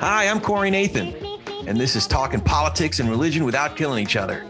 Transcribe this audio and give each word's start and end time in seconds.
Hi, 0.00 0.28
I'm 0.28 0.40
Corey 0.40 0.70
Nathan, 0.70 1.16
and 1.66 1.76
this 1.76 1.96
is 1.96 2.06
Talking 2.06 2.40
Politics 2.40 3.00
and 3.00 3.10
Religion 3.10 3.44
Without 3.44 3.76
Killing 3.76 4.04
Each 4.04 4.14
Other. 4.14 4.46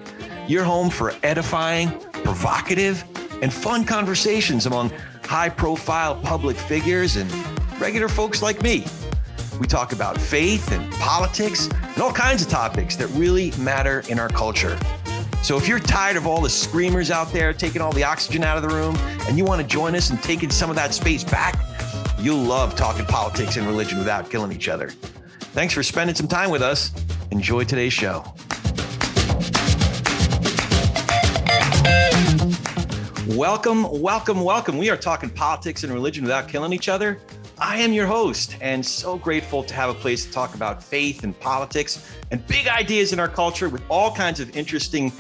Your 0.47 0.63
home 0.63 0.91
for 0.91 1.15
edifying, 1.23 1.99
provocative, 2.13 3.03
and 3.41 3.51
fun 3.51 3.85
conversations 3.87 4.67
among 4.67 4.93
high 5.25 5.49
profile 5.49 6.17
public 6.17 6.59
figures 6.59 7.17
and 7.17 7.33
regular 7.81 8.09
folks 8.09 8.43
like 8.43 8.63
me. 8.63 8.85
We 9.59 9.67
talk 9.67 9.93
about 9.93 10.21
faith 10.21 10.73
and 10.73 10.93
politics 10.95 11.69
and 11.69 12.03
all 12.03 12.13
kinds 12.13 12.43
of 12.43 12.49
topics 12.49 12.97
that 12.97 13.07
really 13.09 13.53
matter 13.53 14.03
in 14.11 14.19
our 14.19 14.29
culture. 14.29 14.79
So 15.45 15.59
if 15.59 15.69
you're 15.69 15.79
tired 15.79 16.17
of 16.17 16.27
all 16.27 16.41
the 16.41 16.49
screamers 16.49 17.11
out 17.11 17.31
there 17.31 17.53
taking 17.53 17.83
all 17.83 17.93
the 17.93 18.03
oxygen 18.03 18.43
out 18.43 18.57
of 18.57 18.63
the 18.63 18.75
room 18.75 18.97
and 19.29 19.37
you 19.37 19.45
want 19.45 19.61
to 19.61 19.67
join 19.67 19.95
us 19.95 20.09
in 20.09 20.17
taking 20.17 20.49
some 20.49 20.71
of 20.71 20.77
that 20.77 20.95
space 20.95 21.23
back, 21.23 21.63
you'll 22.19 22.39
love 22.39 22.75
talking 22.77 23.05
politics 23.05 23.59
and 23.59 23.67
religion 23.67 23.99
without 23.99 24.31
killing 24.31 24.53
each 24.53 24.71
other. 24.71 24.89
Thanks 25.53 25.75
for 25.75 25.83
spending 25.83 26.17
some 26.17 26.29
time 26.29 26.49
with 26.49 26.63
us. 26.63 26.93
Enjoy 27.31 27.63
today's 27.63 27.93
show. 27.93 28.25
Welcome, 33.37 34.01
welcome, 34.01 34.41
welcome. 34.41 34.79
We 34.79 34.89
are 34.89 34.97
talking 34.97 35.29
politics 35.29 35.85
and 35.85 35.93
religion 35.93 36.25
without 36.25 36.49
killing 36.49 36.73
each 36.73 36.89
other. 36.89 37.21
I 37.59 37.77
am 37.77 37.93
your 37.93 38.07
host 38.07 38.57
and 38.61 38.85
so 38.85 39.17
grateful 39.17 39.63
to 39.63 39.75
have 39.75 39.89
a 39.89 39.95
place 39.95 40.27
to 40.27 40.33
talk 40.33 40.57
about 40.57 40.83
faith 40.83 41.23
and 41.23 41.39
politics 41.39 42.11
and 42.33 42.45
big 42.49 42.67
ideas 42.67 43.13
in 43.13 43.21
our 43.21 43.29
culture 43.29 43.69
with 43.69 43.83
all 43.89 44.13
kinds 44.13 44.41
of 44.41 44.57
interesting, 44.57 45.13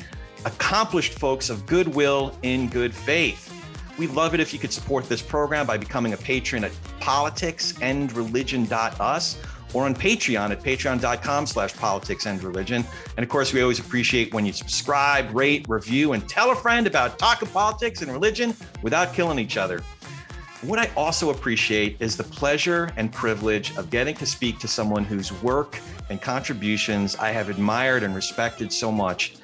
accomplished 0.44 1.18
folks 1.18 1.50
of 1.50 1.66
goodwill 1.66 2.32
in 2.42 2.68
good 2.68 2.94
faith. 2.94 3.50
We'd 3.98 4.10
love 4.10 4.34
it 4.34 4.40
if 4.40 4.52
you 4.52 4.58
could 4.58 4.72
support 4.72 5.08
this 5.08 5.22
program 5.22 5.66
by 5.66 5.78
becoming 5.78 6.12
a 6.12 6.16
patron 6.16 6.64
at 6.64 6.72
politicsandreligion.us 7.00 9.38
or 9.72 9.84
on 9.84 9.94
Patreon 9.94 10.50
at 10.50 10.60
patreon.com 10.62 11.46
slash 11.46 11.74
politics 11.74 12.26
and 12.26 12.42
religion. 12.42 12.84
And 13.16 13.24
of 13.24 13.28
course, 13.28 13.52
we 13.52 13.60
always 13.60 13.78
appreciate 13.80 14.32
when 14.32 14.46
you 14.46 14.52
subscribe, 14.52 15.34
rate, 15.34 15.66
review, 15.68 16.12
and 16.12 16.28
tell 16.28 16.52
a 16.52 16.56
friend 16.56 16.86
about 16.86 17.18
talking 17.18 17.48
politics 17.48 18.02
and 18.02 18.10
religion 18.10 18.54
without 18.82 19.12
killing 19.12 19.38
each 19.38 19.56
other. 19.56 19.82
What 20.62 20.78
I 20.78 20.90
also 20.96 21.30
appreciate 21.30 21.96
is 22.00 22.16
the 22.16 22.24
pleasure 22.24 22.90
and 22.96 23.12
privilege 23.12 23.76
of 23.76 23.90
getting 23.90 24.14
to 24.16 24.24
speak 24.24 24.58
to 24.60 24.68
someone 24.68 25.04
whose 25.04 25.30
work 25.42 25.78
and 26.08 26.22
contributions 26.22 27.16
I 27.16 27.32
have 27.32 27.50
admired 27.50 28.02
and 28.02 28.14
respected 28.14 28.72
so 28.72 28.90
much, 28.90 29.34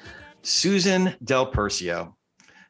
Susan 0.41 1.15
Del 1.23 1.51
Percio. 1.51 2.15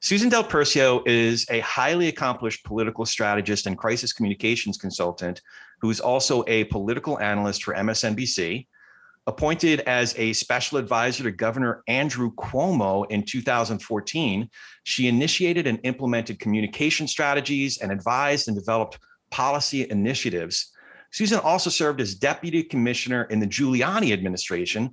Susan 0.02 0.30
Del 0.30 0.44
Percio 0.44 1.04
is 1.08 1.46
a 1.50 1.60
highly 1.60 2.08
accomplished 2.08 2.66
political 2.66 3.06
strategist 3.06 3.68
and 3.68 3.78
crisis 3.78 4.14
communications 4.14 4.78
consultant 4.78 5.42
who 5.82 5.90
is 5.90 6.00
also 6.00 6.44
a 6.48 6.64
political 6.66 7.20
analyst 7.20 7.64
for 7.64 7.74
MSNBC 7.74 8.66
Appointed 9.28 9.82
as 9.82 10.16
a 10.18 10.34
special 10.34 10.80
advisor 10.80 11.24
to 11.24 11.32
Governor 11.32 11.84
Andrew 11.88 12.34
Cuomo 12.34 13.06
in 13.12 13.24
2014, 13.24 14.50
she 14.84 15.08
initiated 15.08 15.68
and 15.68 15.80
implemented 15.84 16.40
communication 16.40 17.08
strategies 17.08 17.78
and 17.78 17.92
advised 17.92 18.48
and 18.48 18.58
developed 18.58 18.98
policy 19.30 19.88
initiatives. 19.92 20.72
Susan 21.12 21.40
also 21.40 21.70
served 21.70 22.02
as 22.02 22.16
deputy 22.16 22.64
commissioner 22.64 23.26
in 23.26 23.40
the 23.40 23.46
Giuliani 23.46 24.12
administration 24.12 24.92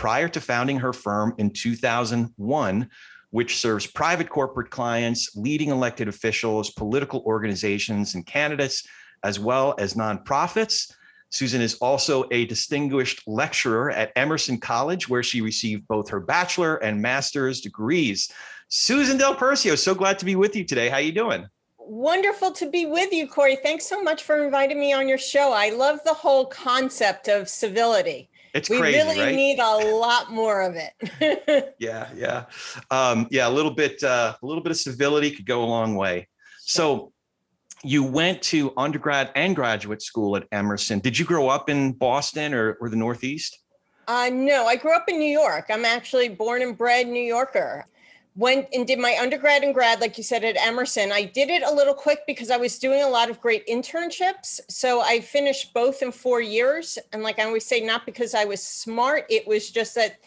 prior 0.00 0.30
to 0.30 0.40
founding 0.40 0.78
her 0.78 0.94
firm 0.94 1.34
in 1.36 1.50
2001, 1.50 2.88
which 3.32 3.58
serves 3.58 3.86
private 3.86 4.30
corporate 4.30 4.70
clients, 4.70 5.36
leading 5.36 5.68
elected 5.68 6.08
officials, 6.08 6.70
political 6.70 7.20
organizations, 7.26 8.14
and 8.14 8.24
candidates, 8.24 8.82
as 9.24 9.38
well 9.38 9.74
as 9.78 9.92
nonprofits. 9.92 10.90
Susan 11.28 11.60
is 11.60 11.74
also 11.82 12.24
a 12.30 12.46
distinguished 12.46 13.22
lecturer 13.26 13.90
at 13.90 14.10
Emerson 14.16 14.56
College, 14.56 15.06
where 15.06 15.22
she 15.22 15.42
received 15.42 15.86
both 15.86 16.08
her 16.08 16.20
bachelor 16.20 16.76
and 16.76 17.02
master's 17.02 17.60
degrees. 17.60 18.32
Susan 18.68 19.18
Del 19.18 19.36
Percio, 19.36 19.76
so 19.76 19.94
glad 19.94 20.18
to 20.18 20.24
be 20.24 20.34
with 20.34 20.56
you 20.56 20.64
today. 20.64 20.88
How 20.88 20.96
are 20.96 21.02
you 21.02 21.12
doing? 21.12 21.46
Wonderful 21.76 22.52
to 22.52 22.70
be 22.70 22.86
with 22.86 23.12
you, 23.12 23.28
Corey. 23.28 23.58
Thanks 23.62 23.84
so 23.84 24.02
much 24.02 24.22
for 24.22 24.42
inviting 24.42 24.80
me 24.80 24.94
on 24.94 25.08
your 25.08 25.18
show. 25.18 25.52
I 25.52 25.68
love 25.68 25.98
the 26.06 26.14
whole 26.14 26.46
concept 26.46 27.28
of 27.28 27.50
civility. 27.50 28.29
It's 28.54 28.68
we 28.68 28.78
crazy, 28.78 28.98
really 28.98 29.20
right? 29.20 29.34
need 29.34 29.58
a 29.58 29.96
lot 29.96 30.32
more 30.32 30.62
of 30.62 30.76
it. 30.76 31.74
yeah, 31.78 32.08
yeah, 32.14 32.44
um, 32.90 33.28
yeah. 33.30 33.48
A 33.48 33.50
little 33.50 33.70
bit, 33.70 34.02
uh, 34.02 34.34
a 34.40 34.46
little 34.46 34.62
bit 34.62 34.70
of 34.70 34.76
civility 34.76 35.30
could 35.30 35.46
go 35.46 35.62
a 35.62 35.66
long 35.66 35.94
way. 35.94 36.28
So, 36.60 37.12
you 37.82 38.04
went 38.04 38.42
to 38.42 38.72
undergrad 38.76 39.30
and 39.34 39.56
graduate 39.56 40.02
school 40.02 40.36
at 40.36 40.46
Emerson. 40.52 40.98
Did 40.98 41.18
you 41.18 41.24
grow 41.24 41.48
up 41.48 41.70
in 41.70 41.92
Boston 41.92 42.52
or, 42.54 42.74
or 42.80 42.90
the 42.90 42.96
Northeast? 42.96 43.58
Uh, 44.06 44.30
no, 44.32 44.66
I 44.66 44.76
grew 44.76 44.94
up 44.94 45.08
in 45.08 45.18
New 45.18 45.30
York. 45.30 45.66
I'm 45.70 45.84
actually 45.84 46.28
born 46.28 46.62
and 46.62 46.76
bred 46.76 47.06
New 47.06 47.22
Yorker. 47.22 47.86
Went 48.36 48.68
and 48.72 48.86
did 48.86 48.98
my 48.98 49.16
undergrad 49.20 49.64
and 49.64 49.74
grad, 49.74 50.00
like 50.00 50.16
you 50.16 50.24
said, 50.24 50.44
at 50.44 50.56
Emerson. 50.56 51.10
I 51.12 51.24
did 51.24 51.50
it 51.50 51.62
a 51.62 51.74
little 51.74 51.94
quick 51.94 52.20
because 52.26 52.50
I 52.50 52.56
was 52.56 52.78
doing 52.78 53.02
a 53.02 53.08
lot 53.08 53.28
of 53.28 53.40
great 53.40 53.66
internships. 53.66 54.60
So 54.68 55.00
I 55.00 55.20
finished 55.20 55.74
both 55.74 56.00
in 56.00 56.12
four 56.12 56.40
years. 56.40 56.98
And 57.12 57.22
like 57.22 57.38
I 57.38 57.44
always 57.44 57.66
say, 57.66 57.80
not 57.80 58.06
because 58.06 58.34
I 58.34 58.44
was 58.44 58.62
smart, 58.62 59.26
it 59.28 59.46
was 59.46 59.70
just 59.70 59.94
that 59.96 60.20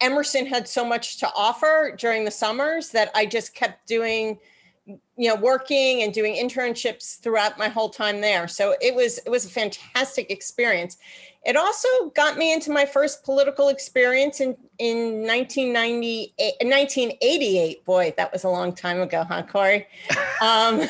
Emerson 0.00 0.46
had 0.46 0.66
so 0.66 0.84
much 0.84 1.18
to 1.18 1.30
offer 1.36 1.94
during 1.96 2.24
the 2.24 2.30
summers 2.30 2.90
that 2.90 3.10
I 3.14 3.26
just 3.26 3.54
kept 3.54 3.86
doing 3.86 4.38
you 4.86 5.28
know 5.28 5.36
working 5.36 6.02
and 6.02 6.12
doing 6.12 6.34
internships 6.34 7.20
throughout 7.20 7.56
my 7.56 7.68
whole 7.68 7.88
time 7.88 8.20
there 8.20 8.48
so 8.48 8.74
it 8.80 8.94
was 8.94 9.18
it 9.18 9.30
was 9.30 9.44
a 9.44 9.48
fantastic 9.48 10.28
experience 10.30 10.96
it 11.44 11.56
also 11.56 11.88
got 12.14 12.38
me 12.38 12.52
into 12.52 12.70
my 12.70 12.84
first 12.84 13.24
political 13.24 13.68
experience 13.68 14.40
in 14.40 14.56
in 14.78 15.26
1998 15.26 16.32
1988 16.62 17.84
boy 17.84 18.14
that 18.16 18.32
was 18.32 18.44
a 18.44 18.48
long 18.48 18.72
time 18.74 19.00
ago 19.00 19.24
huh 19.24 19.42
corey? 19.42 19.86
Um, 20.42 20.80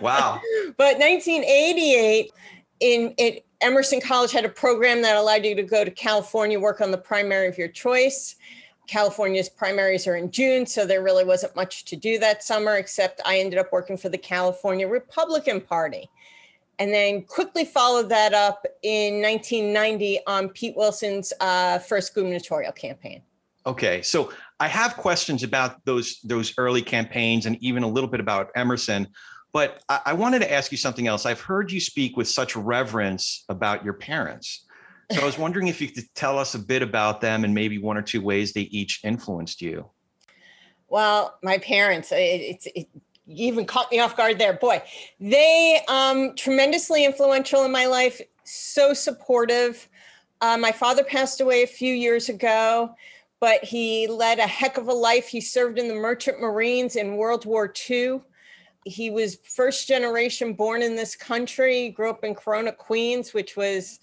wow. 0.00 0.40
But 0.76 0.98
1988 0.98 2.32
in 2.80 3.14
it 3.18 3.44
emerson 3.60 4.00
college 4.00 4.32
had 4.32 4.44
a 4.44 4.48
program 4.48 5.02
that 5.02 5.16
allowed 5.16 5.44
you 5.44 5.54
to 5.56 5.62
go 5.62 5.84
to 5.84 5.90
california 5.90 6.60
work 6.60 6.80
on 6.80 6.90
the 6.90 6.98
primary 6.98 7.48
of 7.48 7.58
your 7.58 7.68
choice. 7.68 8.36
California's 8.86 9.48
primaries 9.48 10.06
are 10.06 10.16
in 10.16 10.30
June, 10.30 10.64
so 10.64 10.86
there 10.86 11.02
really 11.02 11.24
wasn't 11.24 11.56
much 11.56 11.84
to 11.86 11.96
do 11.96 12.18
that 12.20 12.44
summer, 12.44 12.76
except 12.76 13.20
I 13.24 13.40
ended 13.40 13.58
up 13.58 13.72
working 13.72 13.96
for 13.96 14.08
the 14.08 14.18
California 14.18 14.86
Republican 14.86 15.60
Party. 15.60 16.08
And 16.78 16.92
then 16.92 17.22
quickly 17.22 17.64
followed 17.64 18.10
that 18.10 18.34
up 18.34 18.66
in 18.82 19.22
1990 19.22 20.20
on 20.26 20.50
Pete 20.50 20.76
Wilson's 20.76 21.32
uh, 21.40 21.78
first 21.78 22.14
gubernatorial 22.14 22.72
campaign. 22.72 23.22
Okay, 23.66 24.02
so 24.02 24.30
I 24.60 24.68
have 24.68 24.96
questions 24.96 25.42
about 25.42 25.84
those 25.84 26.20
those 26.20 26.54
early 26.56 26.82
campaigns 26.82 27.46
and 27.46 27.56
even 27.60 27.82
a 27.82 27.88
little 27.88 28.08
bit 28.08 28.20
about 28.20 28.50
Emerson, 28.54 29.08
but 29.52 29.82
I, 29.88 30.00
I 30.06 30.12
wanted 30.12 30.40
to 30.40 30.52
ask 30.52 30.70
you 30.70 30.78
something 30.78 31.08
else. 31.08 31.26
I've 31.26 31.40
heard 31.40 31.72
you 31.72 31.80
speak 31.80 32.16
with 32.16 32.28
such 32.28 32.54
reverence 32.54 33.44
about 33.48 33.84
your 33.84 33.94
parents. 33.94 34.66
So 35.10 35.20
I 35.20 35.24
was 35.24 35.38
wondering 35.44 35.68
if 35.68 35.80
you 35.80 35.88
could 35.88 36.04
tell 36.14 36.38
us 36.38 36.54
a 36.54 36.58
bit 36.58 36.82
about 36.82 37.20
them 37.20 37.44
and 37.44 37.54
maybe 37.54 37.78
one 37.78 37.96
or 37.96 38.02
two 38.02 38.20
ways 38.20 38.52
they 38.52 38.62
each 38.62 39.00
influenced 39.02 39.60
you. 39.60 39.90
Well, 40.88 41.36
my 41.42 41.58
parents, 41.58 42.12
it, 42.12 42.16
it, 42.16 42.66
it 42.74 42.88
even 43.26 43.64
caught 43.64 43.90
me 43.90 43.98
off 43.98 44.16
guard 44.16 44.38
there. 44.38 44.54
Boy, 44.54 44.82
they 45.18 45.80
um, 45.88 46.34
tremendously 46.36 47.04
influential 47.04 47.64
in 47.64 47.72
my 47.72 47.86
life. 47.86 48.20
So 48.44 48.94
supportive. 48.94 49.88
Uh, 50.40 50.56
my 50.56 50.72
father 50.72 51.02
passed 51.02 51.40
away 51.40 51.62
a 51.62 51.66
few 51.66 51.92
years 51.92 52.28
ago, 52.28 52.94
but 53.40 53.64
he 53.64 54.06
led 54.06 54.38
a 54.38 54.46
heck 54.46 54.76
of 54.76 54.88
a 54.88 54.92
life. 54.92 55.28
He 55.28 55.40
served 55.40 55.78
in 55.78 55.88
the 55.88 55.94
Merchant 55.94 56.40
Marines 56.40 56.96
in 56.96 57.16
World 57.16 57.46
War 57.46 57.72
II. 57.90 58.20
He 58.84 59.10
was 59.10 59.38
first 59.42 59.88
generation 59.88 60.52
born 60.52 60.82
in 60.82 60.94
this 60.94 61.16
country, 61.16 61.88
grew 61.88 62.10
up 62.10 62.22
in 62.22 62.34
Corona, 62.34 62.70
Queens, 62.70 63.34
which 63.34 63.56
was 63.56 63.98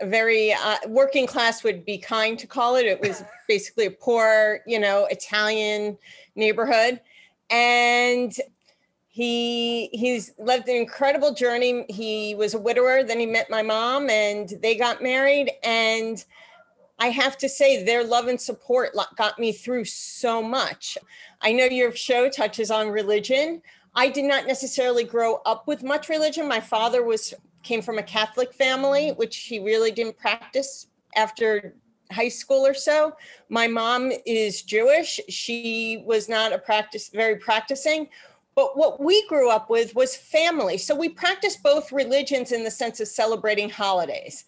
a 0.00 0.06
very 0.06 0.52
uh, 0.52 0.76
working 0.86 1.26
class 1.26 1.64
would 1.64 1.84
be 1.84 1.98
kind 1.98 2.38
to 2.38 2.46
call 2.46 2.76
it. 2.76 2.86
It 2.86 3.00
was 3.00 3.22
basically 3.48 3.86
a 3.86 3.90
poor, 3.90 4.60
you 4.66 4.78
know, 4.78 5.06
Italian 5.06 5.98
neighborhood, 6.36 7.00
and 7.50 8.32
he 9.08 9.88
he's 9.92 10.32
lived 10.38 10.68
an 10.68 10.76
incredible 10.76 11.34
journey. 11.34 11.84
He 11.88 12.34
was 12.34 12.54
a 12.54 12.58
widower. 12.58 13.02
Then 13.02 13.18
he 13.18 13.26
met 13.26 13.50
my 13.50 13.62
mom, 13.62 14.08
and 14.10 14.48
they 14.62 14.76
got 14.76 15.02
married. 15.02 15.50
And 15.64 16.24
I 16.98 17.08
have 17.08 17.36
to 17.38 17.48
say, 17.48 17.82
their 17.82 18.04
love 18.04 18.28
and 18.28 18.40
support 18.40 18.90
got 19.16 19.38
me 19.38 19.52
through 19.52 19.86
so 19.86 20.42
much. 20.42 20.98
I 21.40 21.52
know 21.52 21.64
your 21.64 21.94
show 21.94 22.28
touches 22.28 22.70
on 22.70 22.88
religion. 22.88 23.62
I 23.94 24.08
did 24.08 24.24
not 24.24 24.46
necessarily 24.46 25.04
grow 25.04 25.40
up 25.46 25.66
with 25.66 25.82
much 25.82 26.08
religion. 26.08 26.46
My 26.46 26.60
father 26.60 27.02
was 27.02 27.34
came 27.62 27.82
from 27.82 27.98
a 27.98 28.02
Catholic 28.02 28.52
family, 28.52 29.10
which 29.10 29.36
he 29.36 29.58
really 29.58 29.90
didn't 29.90 30.16
practice 30.16 30.86
after 31.16 31.74
high 32.12 32.28
school 32.28 32.66
or 32.66 32.74
so. 32.74 33.14
My 33.48 33.66
mom 33.66 34.12
is 34.24 34.62
Jewish. 34.62 35.20
She 35.28 36.02
was 36.06 36.28
not 36.28 36.52
a 36.52 36.58
practice 36.58 37.08
very 37.08 37.36
practicing, 37.36 38.08
But 38.58 38.76
what 38.76 38.98
we 39.00 39.24
grew 39.28 39.50
up 39.50 39.70
with 39.70 39.94
was 39.94 40.16
family. 40.16 40.78
So 40.78 40.92
we 40.92 41.08
practiced 41.08 41.62
both 41.62 41.92
religions 41.92 42.50
in 42.50 42.64
the 42.64 42.72
sense 42.72 42.98
of 42.98 43.06
celebrating 43.06 43.70
holidays. 43.70 44.46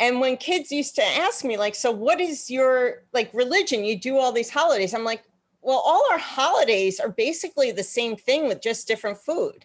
And 0.00 0.18
when 0.18 0.38
kids 0.38 0.72
used 0.72 0.96
to 0.96 1.04
ask 1.04 1.44
me, 1.44 1.56
like, 1.56 1.76
so 1.76 1.92
what 1.92 2.20
is 2.20 2.50
your 2.50 3.04
like 3.12 3.30
religion? 3.32 3.84
You 3.84 3.96
do 3.96 4.18
all 4.18 4.32
these 4.32 4.50
holidays. 4.50 4.92
I'm 4.92 5.04
like, 5.04 5.22
well, 5.62 5.80
all 5.84 6.04
our 6.10 6.18
holidays 6.18 6.98
are 6.98 7.10
basically 7.10 7.70
the 7.70 7.84
same 7.84 8.16
thing 8.16 8.48
with 8.48 8.60
just 8.60 8.88
different 8.88 9.18
food. 9.18 9.64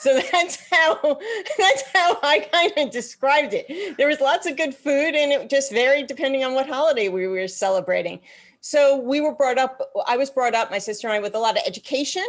So 0.00 0.20
that's 0.32 0.58
how 0.70 1.18
that's 1.58 1.82
how 1.94 2.18
I 2.22 2.48
kind 2.52 2.72
of 2.76 2.92
described 2.92 3.54
it. 3.54 3.96
There 3.96 4.08
was 4.08 4.20
lots 4.20 4.46
of 4.46 4.56
good 4.56 4.74
food 4.74 5.14
and 5.14 5.32
it 5.32 5.50
just 5.50 5.72
varied 5.72 6.06
depending 6.06 6.44
on 6.44 6.54
what 6.54 6.68
holiday 6.68 7.08
we 7.08 7.26
were 7.26 7.48
celebrating. 7.48 8.20
So 8.60 8.98
we 8.98 9.20
were 9.20 9.34
brought 9.34 9.58
up, 9.58 9.80
I 10.06 10.16
was 10.16 10.30
brought 10.30 10.54
up, 10.54 10.70
my 10.70 10.78
sister 10.78 11.06
and 11.06 11.16
I, 11.16 11.20
with 11.20 11.34
a 11.34 11.38
lot 11.38 11.56
of 11.56 11.62
education 11.66 12.26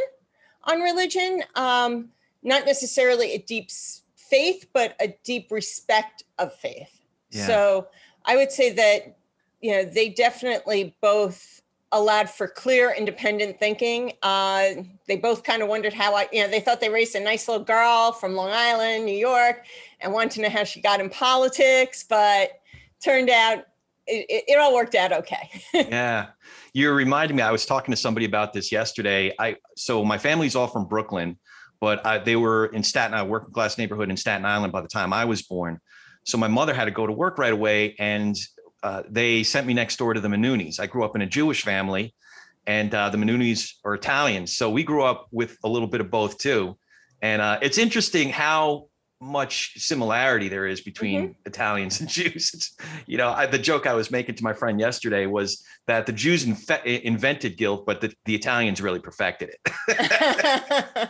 on 0.63 0.79
religion, 0.79 1.43
um, 1.55 2.09
not 2.43 2.65
necessarily 2.65 3.33
a 3.33 3.39
deep 3.39 3.69
faith, 4.15 4.67
but 4.73 4.95
a 4.99 5.15
deep 5.23 5.51
respect 5.51 6.23
of 6.37 6.53
faith. 6.53 7.01
Yeah. 7.31 7.47
So 7.47 7.87
I 8.25 8.35
would 8.35 8.51
say 8.51 8.71
that, 8.73 9.17
you 9.61 9.71
know, 9.71 9.83
they 9.85 10.09
definitely 10.09 10.95
both 11.01 11.61
allowed 11.91 12.29
for 12.29 12.47
clear, 12.47 12.93
independent 12.95 13.59
thinking. 13.59 14.13
Uh, 14.21 14.83
they 15.07 15.17
both 15.17 15.43
kind 15.43 15.61
of 15.61 15.67
wondered 15.67 15.93
how 15.93 16.15
I, 16.15 16.27
you 16.31 16.41
know, 16.41 16.49
they 16.49 16.59
thought 16.59 16.81
they 16.81 16.89
raised 16.89 17.15
a 17.15 17.19
nice 17.19 17.47
little 17.47 17.63
girl 17.63 18.11
from 18.11 18.35
Long 18.35 18.51
Island, 18.51 19.05
New 19.05 19.17
York, 19.17 19.65
and 19.99 20.13
wanted 20.13 20.31
to 20.31 20.41
know 20.41 20.49
how 20.49 20.63
she 20.63 20.81
got 20.81 20.99
in 20.99 21.09
politics, 21.09 22.05
but 22.07 22.61
turned 23.03 23.29
out 23.29 23.65
it, 24.05 24.25
it, 24.29 24.43
it 24.47 24.59
all 24.59 24.73
worked 24.73 24.95
out 24.95 25.11
okay. 25.11 25.49
yeah 25.73 26.27
you're 26.73 26.95
reminding 26.95 27.37
me. 27.37 27.43
I 27.43 27.51
was 27.51 27.65
talking 27.65 27.91
to 27.91 27.97
somebody 27.97 28.25
about 28.25 28.53
this 28.53 28.71
yesterday. 28.71 29.33
I 29.39 29.57
so 29.75 30.03
my 30.03 30.17
family's 30.17 30.55
all 30.55 30.67
from 30.67 30.85
Brooklyn, 30.85 31.37
but 31.79 32.05
I, 32.05 32.19
they 32.19 32.35
were 32.35 32.67
in 32.67 32.83
Staten 32.83 33.13
Island, 33.13 33.31
working 33.31 33.53
class 33.53 33.77
neighborhood 33.77 34.09
in 34.09 34.17
Staten 34.17 34.45
Island 34.45 34.71
by 34.71 34.81
the 34.81 34.87
time 34.87 35.13
I 35.13 35.25
was 35.25 35.41
born. 35.41 35.79
So 36.25 36.37
my 36.37 36.47
mother 36.47 36.73
had 36.73 36.85
to 36.85 36.91
go 36.91 37.07
to 37.07 37.13
work 37.13 37.37
right 37.37 37.53
away, 37.53 37.95
and 37.97 38.37
uh, 38.83 39.03
they 39.09 39.43
sent 39.43 39.67
me 39.67 39.73
next 39.73 39.97
door 39.97 40.13
to 40.13 40.19
the 40.19 40.27
Manunis. 40.27 40.79
I 40.79 40.87
grew 40.87 41.03
up 41.03 41.15
in 41.15 41.21
a 41.21 41.27
Jewish 41.27 41.63
family, 41.63 42.13
and 42.67 42.93
uh, 42.93 43.09
the 43.09 43.17
Manunis 43.17 43.73
are 43.83 43.93
Italians, 43.93 44.55
so 44.55 44.69
we 44.69 44.83
grew 44.83 45.03
up 45.03 45.27
with 45.31 45.57
a 45.63 45.69
little 45.69 45.87
bit 45.87 46.01
of 46.01 46.11
both 46.11 46.37
too. 46.37 46.77
And 47.21 47.41
uh, 47.41 47.59
it's 47.61 47.77
interesting 47.77 48.29
how 48.29 48.88
much 49.21 49.73
similarity 49.77 50.47
there 50.47 50.65
is 50.65 50.81
between 50.81 51.21
mm-hmm. 51.21 51.31
Italians 51.45 51.99
and 51.99 52.09
Jews. 52.09 52.51
It's, 52.53 52.77
you 53.05 53.17
know, 53.17 53.29
I, 53.29 53.45
the 53.45 53.59
joke 53.59 53.85
I 53.85 53.93
was 53.93 54.11
making 54.11 54.35
to 54.35 54.43
my 54.43 54.53
friend 54.53 54.79
yesterday 54.79 55.25
was 55.25 55.63
that 55.87 56.05
the 56.05 56.13
Jews 56.13 56.45
infe- 56.45 57.01
invented 57.01 57.57
guilt, 57.57 57.85
but 57.85 58.01
the, 58.01 58.13
the 58.25 58.35
Italians 58.35 58.81
really 58.81 58.99
perfected 58.99 59.49
it. 59.49 59.59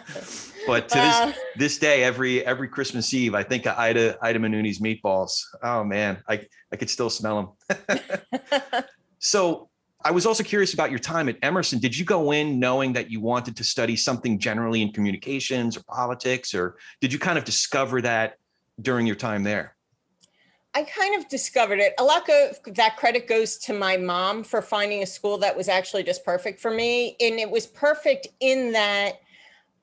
but 0.68 0.90
to 0.90 1.00
uh, 1.00 1.26
this 1.26 1.38
this 1.58 1.78
day, 1.78 2.04
every 2.04 2.46
every 2.46 2.68
Christmas 2.68 3.14
Eve, 3.14 3.36
I 3.36 3.44
think 3.44 3.66
of 3.66 3.78
Ida 3.78 4.18
Ida 4.22 4.40
Manuni's 4.40 4.80
meatballs. 4.80 5.42
Oh 5.62 5.84
man, 5.84 6.22
I 6.28 6.48
I 6.72 6.76
could 6.76 6.90
still 6.90 7.10
smell 7.10 7.58
them. 7.70 8.84
so 9.20 9.70
I 10.04 10.12
was 10.12 10.26
also 10.26 10.44
curious 10.44 10.74
about 10.74 10.92
your 10.92 11.00
time 11.00 11.28
at 11.28 11.38
Emerson. 11.42 11.80
Did 11.80 11.98
you 11.98 12.06
go 12.06 12.32
in 12.32 12.58
knowing 12.58 12.94
that 12.94 13.12
you 13.12 13.20
wanted 13.20 13.58
to 13.58 13.64
study 13.66 13.98
something 13.98 14.40
generally 14.40 14.82
in 14.82 14.94
communications 14.94 15.76
or 15.76 15.84
politics, 15.84 16.54
or 16.54 16.78
did 17.02 17.12
you 17.12 17.20
kind 17.20 17.38
of 17.38 17.44
discover 17.44 18.02
that 18.02 18.38
during 18.82 19.06
your 19.06 19.18
time 19.18 19.44
there? 19.44 19.76
I 20.74 20.84
kind 20.84 21.16
of 21.16 21.28
discovered 21.28 21.80
it. 21.80 21.94
A 22.00 22.04
lot 22.04 22.30
of 22.30 22.76
that 22.76 22.96
credit 22.96 23.28
goes 23.28 23.58
to 23.58 23.74
my 23.74 23.98
mom 23.98 24.44
for 24.44 24.62
finding 24.62 25.04
a 25.04 25.06
school 25.06 25.38
that 25.40 25.58
was 25.58 25.68
actually 25.68 26.04
just 26.04 26.24
perfect 26.24 26.62
for 26.62 26.72
me. 26.72 27.18
And 27.20 27.40
it 27.40 27.50
was 27.50 27.68
perfect 27.68 28.28
in 28.40 28.72
that 28.74 29.20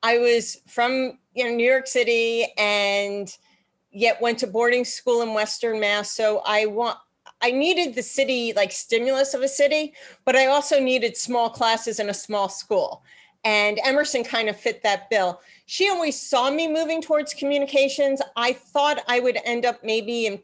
I 0.02 0.18
was 0.18 0.58
from 0.66 1.18
you 1.34 1.44
know 1.44 1.54
New 1.54 1.68
York 1.68 1.86
City 1.86 2.46
and 2.56 3.28
yet 3.90 4.22
went 4.22 4.38
to 4.38 4.46
boarding 4.46 4.84
school 4.84 5.22
in 5.22 5.34
Western 5.34 5.80
Mass. 5.80 6.12
So 6.12 6.40
I 6.46 6.66
want 6.66 6.98
I 7.42 7.50
needed 7.50 7.94
the 7.94 8.02
city 8.02 8.52
like 8.54 8.72
stimulus 8.72 9.34
of 9.34 9.42
a 9.42 9.48
city, 9.48 9.94
but 10.24 10.36
I 10.36 10.46
also 10.46 10.80
needed 10.80 11.16
small 11.16 11.50
classes 11.50 12.00
in 12.00 12.08
a 12.08 12.14
small 12.14 12.48
school. 12.48 13.02
And 13.44 13.78
Emerson 13.84 14.24
kind 14.24 14.48
of 14.48 14.56
fit 14.56 14.82
that 14.82 15.08
bill. 15.10 15.40
She 15.66 15.88
always 15.88 16.20
saw 16.20 16.50
me 16.50 16.66
moving 16.66 17.00
towards 17.00 17.34
communications. 17.34 18.20
I 18.34 18.52
thought 18.52 19.04
I 19.06 19.20
would 19.20 19.38
end 19.44 19.64
up 19.64 19.84
maybe 19.84 20.26
in 20.26 20.42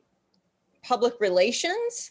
public 0.84 1.14
relations. 1.20 2.10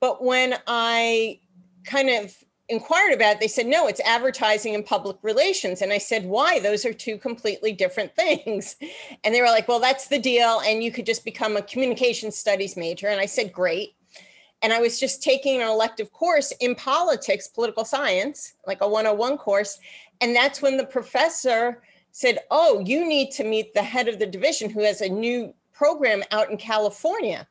But 0.00 0.24
when 0.24 0.56
I 0.66 1.40
kind 1.84 2.10
of 2.10 2.34
inquired 2.68 3.12
about 3.12 3.34
it, 3.34 3.40
they 3.40 3.48
said, 3.48 3.66
no, 3.66 3.86
it's 3.86 4.00
advertising 4.00 4.74
and 4.74 4.84
public 4.84 5.18
relations. 5.22 5.82
And 5.82 5.92
I 5.92 5.98
said, 5.98 6.24
why? 6.24 6.58
Those 6.58 6.84
are 6.84 6.92
two 6.92 7.18
completely 7.18 7.72
different 7.72 8.16
things. 8.16 8.76
And 9.22 9.34
they 9.34 9.40
were 9.40 9.48
like, 9.48 9.68
well, 9.68 9.80
that's 9.80 10.08
the 10.08 10.18
deal. 10.18 10.62
And 10.64 10.82
you 10.82 10.90
could 10.90 11.06
just 11.06 11.24
become 11.24 11.56
a 11.56 11.62
communication 11.62 12.32
studies 12.32 12.76
major. 12.76 13.08
And 13.08 13.20
I 13.20 13.26
said, 13.26 13.52
great 13.52 13.94
and 14.62 14.72
I 14.72 14.80
was 14.80 14.98
just 14.98 15.22
taking 15.22 15.60
an 15.60 15.68
elective 15.68 16.12
course 16.12 16.52
in 16.60 16.74
politics, 16.74 17.48
political 17.48 17.84
science, 17.84 18.54
like 18.66 18.80
a 18.80 18.88
101 18.88 19.36
course. 19.36 19.78
And 20.20 20.34
that's 20.34 20.62
when 20.62 20.76
the 20.76 20.86
professor 20.86 21.82
said, 22.12 22.38
Oh, 22.50 22.82
you 22.86 23.06
need 23.06 23.30
to 23.32 23.44
meet 23.44 23.74
the 23.74 23.82
head 23.82 24.08
of 24.08 24.18
the 24.18 24.26
division 24.26 24.70
who 24.70 24.82
has 24.84 25.00
a 25.00 25.08
new 25.08 25.52
program 25.72 26.22
out 26.30 26.50
in 26.50 26.56
California 26.56 27.46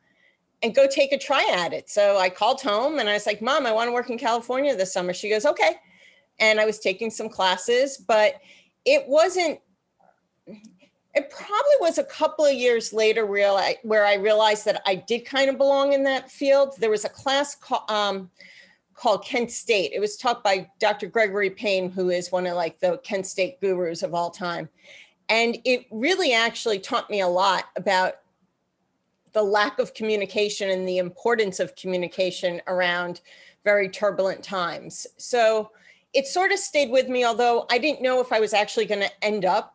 and 0.62 0.74
go 0.74 0.88
take 0.88 1.12
a 1.12 1.18
try 1.18 1.46
at 1.52 1.72
it. 1.72 1.90
So 1.90 2.16
I 2.16 2.30
called 2.30 2.60
home 2.62 2.98
and 2.98 3.08
I 3.08 3.12
was 3.12 3.26
like, 3.26 3.42
Mom, 3.42 3.66
I 3.66 3.72
want 3.72 3.88
to 3.88 3.92
work 3.92 4.10
in 4.10 4.18
California 4.18 4.74
this 4.74 4.92
summer. 4.92 5.12
She 5.12 5.30
goes, 5.30 5.46
Okay. 5.46 5.76
And 6.40 6.58
I 6.58 6.64
was 6.64 6.80
taking 6.80 7.10
some 7.10 7.28
classes, 7.28 7.96
but 7.96 8.40
it 8.84 9.06
wasn't 9.06 9.60
it 11.14 11.30
probably 11.30 11.76
was 11.80 11.98
a 11.98 12.04
couple 12.04 12.44
of 12.44 12.54
years 12.54 12.92
later 12.92 13.24
where 13.24 14.06
I 14.06 14.14
realized 14.14 14.64
that 14.64 14.82
I 14.84 14.96
did 14.96 15.24
kind 15.24 15.48
of 15.48 15.58
belong 15.58 15.92
in 15.92 16.02
that 16.04 16.30
field. 16.30 16.74
There 16.78 16.90
was 16.90 17.04
a 17.04 17.08
class 17.08 17.54
called, 17.54 17.88
um, 17.88 18.30
called 18.94 19.24
Kent 19.24 19.52
State. 19.52 19.92
It 19.94 20.00
was 20.00 20.16
taught 20.16 20.42
by 20.42 20.68
Dr. 20.80 21.06
Gregory 21.06 21.50
Payne, 21.50 21.90
who 21.90 22.10
is 22.10 22.32
one 22.32 22.46
of 22.46 22.56
like 22.56 22.80
the 22.80 22.98
Kent 22.98 23.26
State 23.26 23.60
gurus 23.60 24.02
of 24.02 24.14
all 24.14 24.30
time. 24.30 24.68
And 25.28 25.58
it 25.64 25.86
really 25.90 26.32
actually 26.32 26.80
taught 26.80 27.08
me 27.08 27.20
a 27.20 27.28
lot 27.28 27.64
about 27.76 28.14
the 29.32 29.42
lack 29.42 29.78
of 29.78 29.94
communication 29.94 30.70
and 30.70 30.86
the 30.86 30.98
importance 30.98 31.60
of 31.60 31.76
communication 31.76 32.60
around 32.66 33.20
very 33.64 33.88
turbulent 33.88 34.42
times. 34.42 35.06
So 35.16 35.70
it 36.12 36.26
sort 36.26 36.52
of 36.52 36.58
stayed 36.58 36.90
with 36.90 37.08
me, 37.08 37.24
although 37.24 37.66
I 37.70 37.78
didn't 37.78 38.02
know 38.02 38.20
if 38.20 38.32
I 38.32 38.40
was 38.40 38.52
actually 38.52 38.86
going 38.86 39.00
to 39.00 39.24
end 39.24 39.44
up 39.44 39.73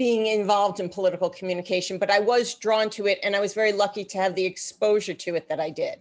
being 0.00 0.28
involved 0.28 0.80
in 0.80 0.88
political 0.88 1.28
communication, 1.28 1.98
but 1.98 2.10
I 2.10 2.20
was 2.20 2.54
drawn 2.54 2.88
to 2.88 3.06
it 3.06 3.18
and 3.22 3.36
I 3.36 3.40
was 3.40 3.52
very 3.52 3.70
lucky 3.70 4.02
to 4.06 4.16
have 4.16 4.34
the 4.34 4.46
exposure 4.46 5.12
to 5.12 5.34
it 5.34 5.46
that 5.50 5.60
I 5.60 5.68
did. 5.68 5.98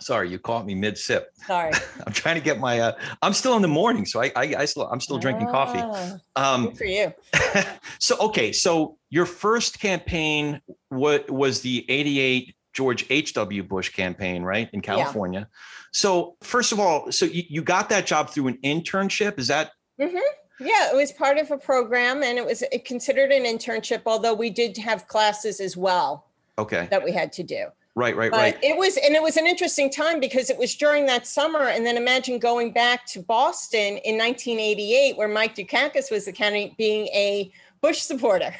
Sorry, 0.00 0.28
you 0.28 0.38
caught 0.38 0.66
me 0.66 0.74
mid 0.74 0.98
sip. 0.98 1.30
Sorry. 1.46 1.72
I'm 2.06 2.12
trying 2.12 2.34
to 2.34 2.42
get 2.42 2.60
my 2.60 2.78
uh, 2.78 2.92
I'm 3.22 3.32
still 3.32 3.56
in 3.56 3.62
the 3.62 3.68
morning, 3.68 4.04
so 4.04 4.20
I 4.20 4.30
I, 4.36 4.54
I 4.58 4.64
still 4.66 4.86
I'm 4.86 5.00
still 5.00 5.16
drinking 5.16 5.46
coffee. 5.46 5.80
Ah, 5.82 6.54
um 6.54 6.66
good 6.66 6.76
for 6.76 6.84
you. 6.84 7.14
so 7.98 8.18
okay, 8.18 8.52
so 8.52 8.98
your 9.08 9.24
first 9.24 9.80
campaign 9.80 10.60
what 10.90 11.30
was 11.30 11.62
the 11.62 11.86
88 11.88 12.54
George 12.74 13.06
H.W. 13.08 13.62
Bush 13.62 13.88
campaign, 13.88 14.42
right? 14.42 14.68
In 14.74 14.82
California. 14.82 15.40
Yeah. 15.40 15.56
So 15.92 16.36
first 16.42 16.72
of 16.72 16.78
all, 16.78 17.10
so 17.12 17.24
you, 17.24 17.44
you 17.48 17.62
got 17.62 17.88
that 17.88 18.04
job 18.04 18.28
through 18.28 18.48
an 18.48 18.58
internship. 18.62 19.38
Is 19.38 19.48
that 19.48 19.70
mm-hmm. 19.98 20.18
Yeah, 20.60 20.90
it 20.90 20.96
was 20.96 21.12
part 21.12 21.38
of 21.38 21.50
a 21.50 21.58
program 21.58 22.22
and 22.22 22.38
it 22.38 22.44
was 22.44 22.64
considered 22.84 23.30
an 23.30 23.44
internship, 23.44 24.02
although 24.06 24.34
we 24.34 24.50
did 24.50 24.76
have 24.78 25.06
classes 25.08 25.60
as 25.60 25.76
well. 25.76 26.24
Okay. 26.58 26.88
That 26.90 27.04
we 27.04 27.12
had 27.12 27.32
to 27.34 27.42
do. 27.42 27.66
Right, 27.94 28.16
right, 28.16 28.30
but 28.30 28.36
right. 28.36 28.58
It 28.62 28.76
was, 28.76 28.96
and 28.96 29.16
it 29.16 29.22
was 29.22 29.36
an 29.36 29.46
interesting 29.46 29.90
time 29.90 30.20
because 30.20 30.50
it 30.50 30.58
was 30.58 30.76
during 30.76 31.06
that 31.06 31.26
summer. 31.26 31.64
And 31.64 31.84
then 31.84 31.96
imagine 31.96 32.38
going 32.38 32.72
back 32.72 33.06
to 33.06 33.20
Boston 33.20 33.98
in 34.04 34.16
1988, 34.16 35.16
where 35.16 35.26
Mike 35.26 35.56
Dukakis 35.56 36.10
was 36.10 36.24
the 36.24 36.32
candidate, 36.32 36.76
being 36.76 37.06
a 37.08 37.50
Bush 37.80 38.00
supporter. 38.00 38.54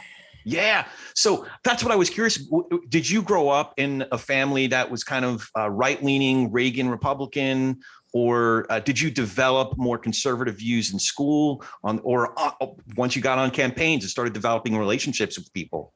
Yeah. 0.44 0.86
So 1.14 1.46
that's 1.62 1.84
what 1.84 1.92
I 1.92 1.96
was 1.96 2.08
curious. 2.08 2.38
Did 2.88 3.08
you 3.08 3.22
grow 3.22 3.48
up 3.48 3.74
in 3.76 4.06
a 4.10 4.18
family 4.18 4.66
that 4.68 4.90
was 4.90 5.04
kind 5.04 5.24
of 5.24 5.50
uh, 5.56 5.68
right 5.68 6.02
leaning 6.02 6.50
Reagan 6.50 6.88
Republican? 6.88 7.80
Or 8.18 8.66
uh, 8.68 8.80
did 8.80 9.00
you 9.00 9.10
develop 9.10 9.76
more 9.76 9.96
conservative 9.96 10.56
views 10.56 10.92
in 10.92 10.98
school 10.98 11.64
on 11.84 12.00
or 12.02 12.32
uh, 12.37 12.50
once 12.96 13.14
you 13.14 13.22
got 13.22 13.38
on 13.38 13.50
campaigns 13.50 14.02
and 14.02 14.10
started 14.10 14.32
developing 14.32 14.76
relationships 14.76 15.38
with 15.38 15.52
people? 15.52 15.92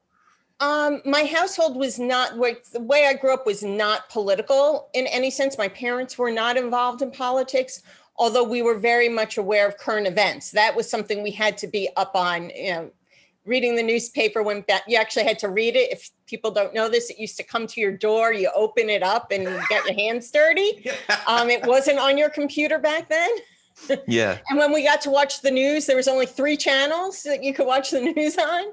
Um, 0.61 1.01
my 1.03 1.25
household 1.25 1.75
was 1.75 1.99
not 1.99 2.35
the 2.35 2.79
way 2.79 3.07
i 3.07 3.13
grew 3.13 3.33
up 3.33 3.45
was 3.45 3.61
not 3.63 4.07
political 4.09 4.89
in 4.93 5.05
any 5.07 5.29
sense. 5.29 5.57
My 5.57 5.67
parents 5.67 6.17
were 6.17 6.31
not 6.31 6.55
involved 6.55 7.01
in 7.01 7.11
politics 7.11 7.83
although 8.15 8.43
we 8.43 8.61
were 8.61 8.77
very 8.77 9.09
much 9.09 9.37
aware 9.39 9.67
of 9.67 9.75
current 9.77 10.05
events. 10.05 10.51
That 10.51 10.75
was 10.75 10.87
something 10.87 11.23
we 11.23 11.31
had 11.31 11.57
to 11.57 11.67
be 11.67 11.89
up 11.95 12.15
on 12.15 12.51
you 12.55 12.71
know 12.73 12.91
reading 13.45 13.75
the 13.75 13.83
newspaper 13.83 14.41
when 14.41 14.63
you 14.87 14.97
actually 14.97 15.25
had 15.25 15.39
to 15.39 15.49
read 15.49 15.75
it. 15.75 15.91
If 15.91 16.09
people 16.27 16.51
don't 16.51 16.73
know 16.73 16.89
this, 16.89 17.09
it 17.09 17.19
used 17.19 17.37
to 17.37 17.43
come 17.43 17.67
to 17.67 17.81
your 17.81 17.95
door, 17.95 18.33
you 18.33 18.49
open 18.55 18.89
it 18.89 19.03
up 19.03 19.31
and 19.31 19.43
you 19.43 19.61
get 19.69 19.85
your 19.85 19.95
hands 19.95 20.31
dirty. 20.31 20.89
Um, 21.27 21.49
it 21.49 21.65
wasn't 21.65 21.99
on 21.99 22.17
your 22.17 22.29
computer 22.29 22.79
back 22.79 23.09
then. 23.09 23.29
Yeah. 24.07 24.37
and 24.49 24.59
when 24.59 24.71
we 24.71 24.83
got 24.83 25.01
to 25.01 25.09
watch 25.09 25.41
the 25.41 25.51
news, 25.51 25.85
there 25.85 25.95
was 25.95 26.07
only 26.07 26.25
three 26.25 26.55
channels 26.55 27.23
that 27.23 27.43
you 27.43 27.53
could 27.53 27.65
watch 27.65 27.91
the 27.91 28.01
news 28.01 28.37
on. 28.37 28.65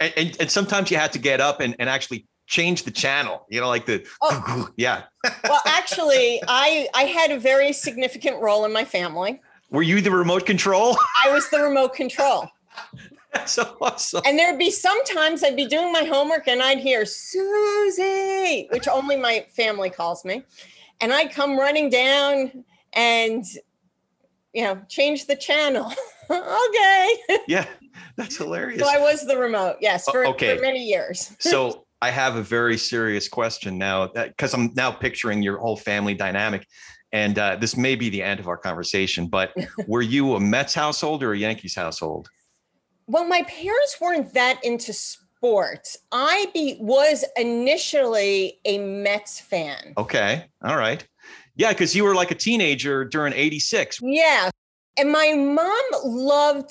And, 0.00 0.12
and, 0.16 0.36
and 0.40 0.50
sometimes 0.50 0.90
you 0.90 0.96
had 0.96 1.12
to 1.12 1.18
get 1.18 1.40
up 1.40 1.60
and, 1.60 1.76
and 1.78 1.88
actually 1.88 2.26
change 2.46 2.82
the 2.82 2.90
channel, 2.90 3.46
you 3.48 3.60
know, 3.60 3.68
like 3.68 3.86
the, 3.86 4.04
oh. 4.22 4.68
yeah. 4.76 5.04
well, 5.44 5.60
actually, 5.66 6.42
I, 6.48 6.88
I 6.94 7.04
had 7.04 7.30
a 7.30 7.38
very 7.38 7.72
significant 7.72 8.40
role 8.42 8.64
in 8.64 8.72
my 8.72 8.84
family. 8.84 9.40
Were 9.70 9.82
you 9.82 10.00
the 10.00 10.10
remote 10.10 10.46
control? 10.46 10.96
I 11.24 11.32
was 11.32 11.48
the 11.50 11.60
remote 11.60 11.94
control. 11.94 12.48
That's 13.34 13.58
awesome. 13.58 14.22
And 14.26 14.38
there'd 14.38 14.58
be 14.58 14.70
sometimes 14.70 15.44
I'd 15.44 15.56
be 15.56 15.66
doing 15.66 15.92
my 15.92 16.02
homework 16.02 16.48
and 16.48 16.62
I'd 16.62 16.78
hear 16.78 17.04
Susie, 17.04 18.66
which 18.70 18.88
only 18.88 19.16
my 19.16 19.46
family 19.54 19.90
calls 19.90 20.24
me. 20.24 20.42
And 21.00 21.12
I'd 21.12 21.32
come 21.32 21.58
running 21.58 21.90
down 21.90 22.64
and 22.92 23.44
you 24.52 24.64
know, 24.64 24.80
change 24.88 25.26
the 25.26 25.36
channel. 25.36 25.92
okay. 26.30 27.16
Yeah, 27.48 27.66
that's 28.16 28.36
hilarious. 28.36 28.80
So 28.80 28.88
I 28.88 28.98
was 28.98 29.26
the 29.26 29.36
remote, 29.36 29.76
yes, 29.80 30.08
for, 30.08 30.26
okay. 30.26 30.56
for 30.56 30.62
many 30.62 30.84
years. 30.84 31.34
so 31.40 31.86
I 32.02 32.10
have 32.10 32.36
a 32.36 32.42
very 32.42 32.78
serious 32.78 33.28
question 33.28 33.78
now 33.78 34.08
because 34.08 34.54
I'm 34.54 34.72
now 34.74 34.90
picturing 34.90 35.42
your 35.42 35.58
whole 35.58 35.76
family 35.76 36.14
dynamic. 36.14 36.66
And 37.12 37.38
uh, 37.38 37.56
this 37.56 37.76
may 37.76 37.96
be 37.96 38.08
the 38.08 38.22
end 38.22 38.38
of 38.38 38.46
our 38.46 38.56
conversation, 38.56 39.26
but 39.26 39.52
were 39.88 40.02
you 40.02 40.36
a 40.36 40.40
Mets 40.40 40.74
household 40.74 41.22
or 41.24 41.32
a 41.32 41.38
Yankees 41.38 41.74
household? 41.74 42.28
Well, 43.10 43.26
my 43.26 43.42
parents 43.42 44.00
weren't 44.00 44.32
that 44.34 44.64
into 44.64 44.92
sports. 44.92 45.98
I 46.12 46.46
be, 46.54 46.76
was 46.78 47.24
initially 47.36 48.60
a 48.64 48.78
Mets 48.78 49.40
fan. 49.40 49.94
Okay. 49.98 50.44
All 50.62 50.76
right. 50.76 51.04
Yeah, 51.56 51.72
because 51.72 51.92
you 51.96 52.04
were 52.04 52.14
like 52.14 52.30
a 52.30 52.36
teenager 52.36 53.04
during 53.04 53.32
86. 53.32 53.98
Yeah. 54.00 54.50
And 54.96 55.10
my 55.10 55.32
mom 55.32 55.82
loved 56.04 56.70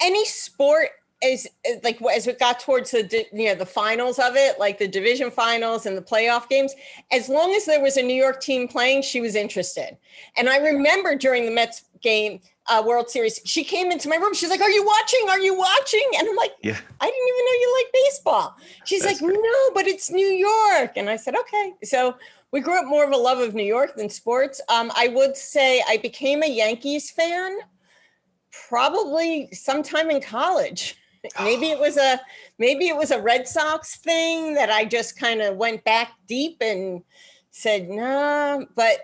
any 0.00 0.24
sport 0.24 0.88
as 1.22 1.46
like 1.82 2.00
as 2.14 2.26
it 2.26 2.38
got 2.38 2.60
towards 2.60 2.92
the 2.92 3.26
you 3.32 3.46
know 3.46 3.54
the 3.54 3.66
finals 3.66 4.20
of 4.20 4.36
it 4.36 4.56
like 4.60 4.78
the 4.78 4.86
division 4.86 5.32
finals 5.32 5.84
and 5.84 5.96
the 5.96 6.02
playoff 6.02 6.48
games 6.48 6.72
as 7.10 7.28
long 7.28 7.52
as 7.54 7.64
there 7.64 7.82
was 7.82 7.96
a 7.96 8.02
new 8.02 8.14
york 8.14 8.40
team 8.40 8.68
playing 8.68 9.02
she 9.02 9.20
was 9.20 9.34
interested 9.34 9.96
and 10.36 10.48
i 10.48 10.58
remember 10.58 11.16
during 11.16 11.44
the 11.44 11.50
mets 11.50 11.82
game 12.02 12.38
uh, 12.68 12.82
world 12.84 13.10
series. 13.10 13.40
She 13.44 13.64
came 13.64 13.90
into 13.90 14.08
my 14.08 14.16
room. 14.16 14.34
She's 14.34 14.50
like 14.50 14.60
are 14.60 14.70
you 14.70 14.84
watching? 14.84 15.26
Are 15.28 15.40
you 15.40 15.56
watching? 15.56 16.08
And 16.18 16.28
i'm 16.28 16.36
like 16.36 16.52
yeah. 16.62 16.78
I 17.00 17.06
didn't 17.06 17.28
even 17.28 17.44
know 17.44 17.52
you 17.52 17.78
like 17.78 17.92
baseball. 17.92 18.56
She's 18.84 19.02
That's 19.02 19.20
like 19.20 19.30
great. 19.30 19.40
no 19.42 19.70
but 19.74 19.86
it's 19.86 20.10
new 20.10 20.26
york. 20.26 20.92
And 20.96 21.08
i 21.08 21.16
said 21.16 21.34
okay. 21.36 21.74
So 21.84 22.16
we 22.50 22.60
grew 22.60 22.78
up 22.78 22.86
more 22.86 23.04
of 23.04 23.12
a 23.12 23.16
love 23.16 23.38
of 23.38 23.54
New 23.54 23.64
York 23.64 23.96
than 23.96 24.08
sports. 24.08 24.60
Um, 24.68 24.90
I 24.96 25.08
would 25.08 25.36
say 25.36 25.82
I 25.86 25.98
became 25.98 26.42
a 26.42 26.48
Yankees 26.48 27.10
fan 27.10 27.58
probably 28.68 29.48
sometime 29.52 30.10
in 30.10 30.22
college. 30.22 30.96
maybe 31.40 31.70
it 31.70 31.78
was 31.78 31.96
a 31.96 32.20
maybe 32.58 32.88
it 32.88 32.96
was 32.96 33.10
a 33.10 33.20
Red 33.20 33.46
Sox 33.46 33.96
thing 33.98 34.54
that 34.54 34.70
I 34.70 34.84
just 34.84 35.18
kind 35.18 35.42
of 35.42 35.56
went 35.56 35.84
back 35.84 36.12
deep 36.26 36.56
and 36.60 37.02
said, 37.50 37.88
nah, 37.88 38.60
but 38.74 39.00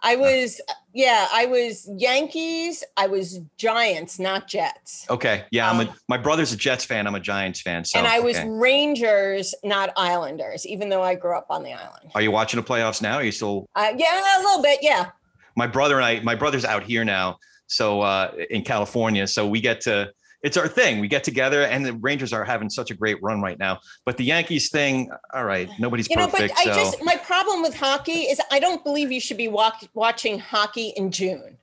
I 0.00 0.16
was, 0.16 0.60
yeah, 0.98 1.28
I 1.32 1.46
was 1.46 1.88
Yankees. 1.96 2.82
I 2.96 3.06
was 3.06 3.38
Giants, 3.56 4.18
not 4.18 4.48
Jets. 4.48 5.06
Okay. 5.08 5.44
Yeah. 5.52 5.70
Um, 5.70 5.78
I'm 5.78 5.86
a, 5.86 5.90
um, 5.90 5.96
my 6.08 6.16
brother's 6.16 6.52
a 6.52 6.56
Jets 6.56 6.84
fan. 6.84 7.06
I'm 7.06 7.14
a 7.14 7.20
Giants 7.20 7.60
fan. 7.60 7.84
So, 7.84 8.00
and 8.00 8.08
I 8.08 8.18
was 8.18 8.36
okay. 8.36 8.48
Rangers, 8.48 9.54
not 9.62 9.92
Islanders, 9.96 10.66
even 10.66 10.88
though 10.88 11.04
I 11.04 11.14
grew 11.14 11.38
up 11.38 11.46
on 11.50 11.62
the 11.62 11.72
island. 11.72 12.10
Are 12.16 12.20
you 12.20 12.32
watching 12.32 12.60
the 12.60 12.66
playoffs 12.66 13.00
now? 13.00 13.14
Are 13.14 13.22
you 13.22 13.30
still? 13.30 13.68
Uh, 13.76 13.92
yeah, 13.96 14.40
a 14.40 14.42
little 14.42 14.60
bit. 14.60 14.80
Yeah. 14.82 15.10
My 15.54 15.68
brother 15.68 15.94
and 15.94 16.04
I, 16.04 16.18
my 16.20 16.34
brother's 16.34 16.64
out 16.64 16.82
here 16.82 17.04
now. 17.04 17.38
So, 17.68 18.00
uh, 18.00 18.32
in 18.50 18.62
California. 18.62 19.28
So 19.28 19.46
we 19.46 19.60
get 19.60 19.80
to, 19.82 20.10
it's 20.48 20.56
our 20.56 20.66
thing. 20.66 20.98
We 20.98 21.08
get 21.08 21.24
together, 21.24 21.62
and 21.64 21.84
the 21.84 21.92
Rangers 21.92 22.32
are 22.32 22.42
having 22.42 22.70
such 22.70 22.90
a 22.90 22.94
great 22.94 23.22
run 23.22 23.42
right 23.42 23.58
now. 23.58 23.80
But 24.06 24.16
the 24.16 24.24
Yankees 24.24 24.70
thing, 24.70 25.10
all 25.34 25.44
right, 25.44 25.68
nobody's 25.78 26.08
you 26.08 26.16
know, 26.16 26.26
perfect. 26.26 26.54
But 26.56 26.72
I 26.72 26.74
just 26.74 27.04
my 27.04 27.16
problem 27.16 27.60
with 27.60 27.76
hockey 27.76 28.22
is 28.22 28.40
I 28.50 28.58
don't 28.58 28.82
believe 28.82 29.12
you 29.12 29.20
should 29.20 29.36
be 29.36 29.48
walk, 29.48 29.82
watching 29.92 30.38
hockey 30.38 30.94
in 30.96 31.10
June. 31.10 31.58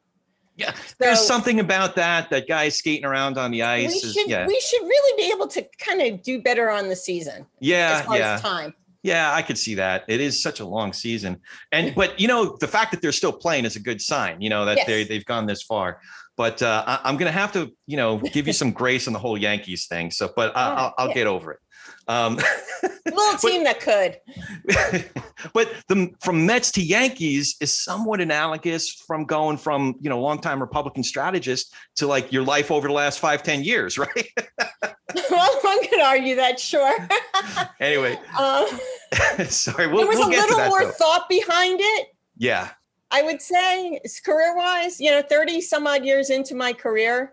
Yeah, 0.56 0.72
so, 0.74 0.96
there's 1.00 1.20
something 1.20 1.60
about 1.60 1.96
that. 1.96 2.30
That 2.30 2.48
guy 2.48 2.70
skating 2.70 3.06
around 3.06 3.40
on 3.40 3.50
the 3.50 3.64
ice. 3.64 3.90
We 3.90 4.08
is, 4.08 4.14
should 4.14 4.30
yeah. 4.30 4.46
we 4.46 4.60
should 4.60 4.84
really 4.84 5.24
be 5.24 5.34
able 5.34 5.48
to 5.48 5.66
kind 5.80 6.02
of 6.04 6.22
do 6.22 6.40
better 6.40 6.70
on 6.70 6.88
the 6.88 6.96
season. 6.96 7.48
Yeah, 7.60 8.06
yeah. 8.14 8.38
time. 8.38 8.76
Yeah, 9.02 9.34
I 9.34 9.42
could 9.42 9.58
see 9.58 9.76
that. 9.76 10.04
It 10.08 10.22
is 10.22 10.42
such 10.42 10.60
a 10.60 10.66
long 10.66 10.94
season, 10.94 11.42
and 11.72 11.94
but 11.96 12.20
you 12.20 12.28
know 12.28 12.56
the 12.60 12.68
fact 12.68 12.92
that 12.92 13.02
they're 13.02 13.12
still 13.12 13.34
playing 13.34 13.66
is 13.66 13.76
a 13.76 13.80
good 13.80 14.00
sign. 14.00 14.42
You 14.42 14.50
know 14.50 14.64
that 14.66 14.78
yes. 14.78 14.88
they 14.88 15.04
they've 15.04 15.26
gone 15.26 15.48
this 15.48 15.64
far. 15.64 16.00
But 16.38 16.62
uh, 16.62 16.84
I, 16.86 17.10
am 17.10 17.18
going 17.18 17.32
to 17.32 17.38
have 17.38 17.54
to, 17.54 17.72
you 17.88 17.98
know, 17.98 18.18
give 18.18 18.48
you 18.48 18.54
some 18.54 18.72
grace 18.82 19.08
on 19.08 19.14
the 19.14 19.20
whole 19.20 19.38
Yankees 19.38 19.88
thing. 19.88 20.12
So, 20.12 20.32
but 20.36 20.56
I, 20.56 20.70
will 20.70 20.94
I'll 20.98 21.08
yeah. 21.10 21.14
get 21.14 21.28
over 21.28 21.52
it. 21.54 21.60
Um, 22.08 22.36
little 23.06 23.38
team 23.40 23.64
but, 23.64 23.80
that 23.80 23.80
could. 23.80 25.12
but 25.54 25.74
the 25.88 26.12
from 26.22 26.46
Mets 26.46 26.72
to 26.74 26.82
Yankees 26.82 27.56
is 27.60 27.78
somewhat 27.78 28.22
analogous 28.22 28.92
from 28.92 29.26
going 29.26 29.58
from 29.58 29.96
you 30.00 30.10
know 30.10 30.20
longtime 30.20 30.60
Republican 30.62 31.04
strategist 31.04 31.74
to 31.96 32.08
like 32.08 32.32
your 32.32 32.44
life 32.44 32.70
over 32.72 32.88
the 32.88 32.94
last 32.94 33.20
five 33.20 33.42
ten 33.42 33.64
years, 33.64 33.98
right? 33.98 34.30
well, 35.32 35.60
one 35.62 35.88
could 35.88 36.02
argue 36.02 36.36
that, 36.36 36.60
sure. 36.60 36.96
anyway, 37.80 38.20
um, 38.40 38.68
sorry. 39.48 39.88
We'll, 39.88 39.98
there 39.98 40.08
was 40.08 40.20
we'll 40.20 40.30
a 40.30 40.30
little 40.30 40.66
more 40.68 40.86
though. 40.86 40.92
thought 40.92 41.28
behind 41.28 41.80
it. 41.82 42.08
Yeah, 42.38 42.70
I 43.16 43.22
would 43.22 43.42
say 43.42 44.02
career 44.26 44.58
wise, 44.58 45.00
you 45.00 45.10
know, 45.10 45.22
30 45.22 45.62
some 45.62 45.88
odd 45.88 46.04
years 46.04 46.30
into 46.30 46.54
my 46.54 46.74
career, 46.74 47.32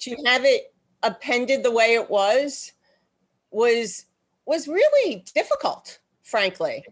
to 0.00 0.16
have 0.26 0.44
it 0.44 0.74
appended 1.04 1.62
the 1.62 1.70
way 1.70 1.94
it 1.94 2.10
was 2.10 2.72
was 3.52 4.06
was 4.44 4.66
really 4.66 5.24
difficult, 5.32 6.00
frankly. 6.22 6.84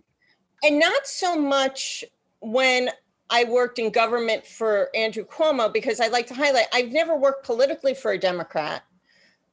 And 0.63 0.79
not 0.79 1.09
so 1.09 1.35
much 1.35 2.05
when 2.39 2.91
I 3.29 3.43
worked 3.43 3.81
in 3.81 3.91
government 3.91 4.47
for 4.47 4.89
Andrew 4.95 5.25
Cuomo, 5.25 5.73
because 5.73 6.01
I'd 6.01 6.13
like 6.13 6.29
to 6.29 6.35
highlight 6.35 6.67
I've 6.73 6.93
never 6.93 7.17
worked 7.17 7.45
politically 7.45 7.95
for 7.95 8.13
a 8.13 8.19
Democrat. 8.19 8.85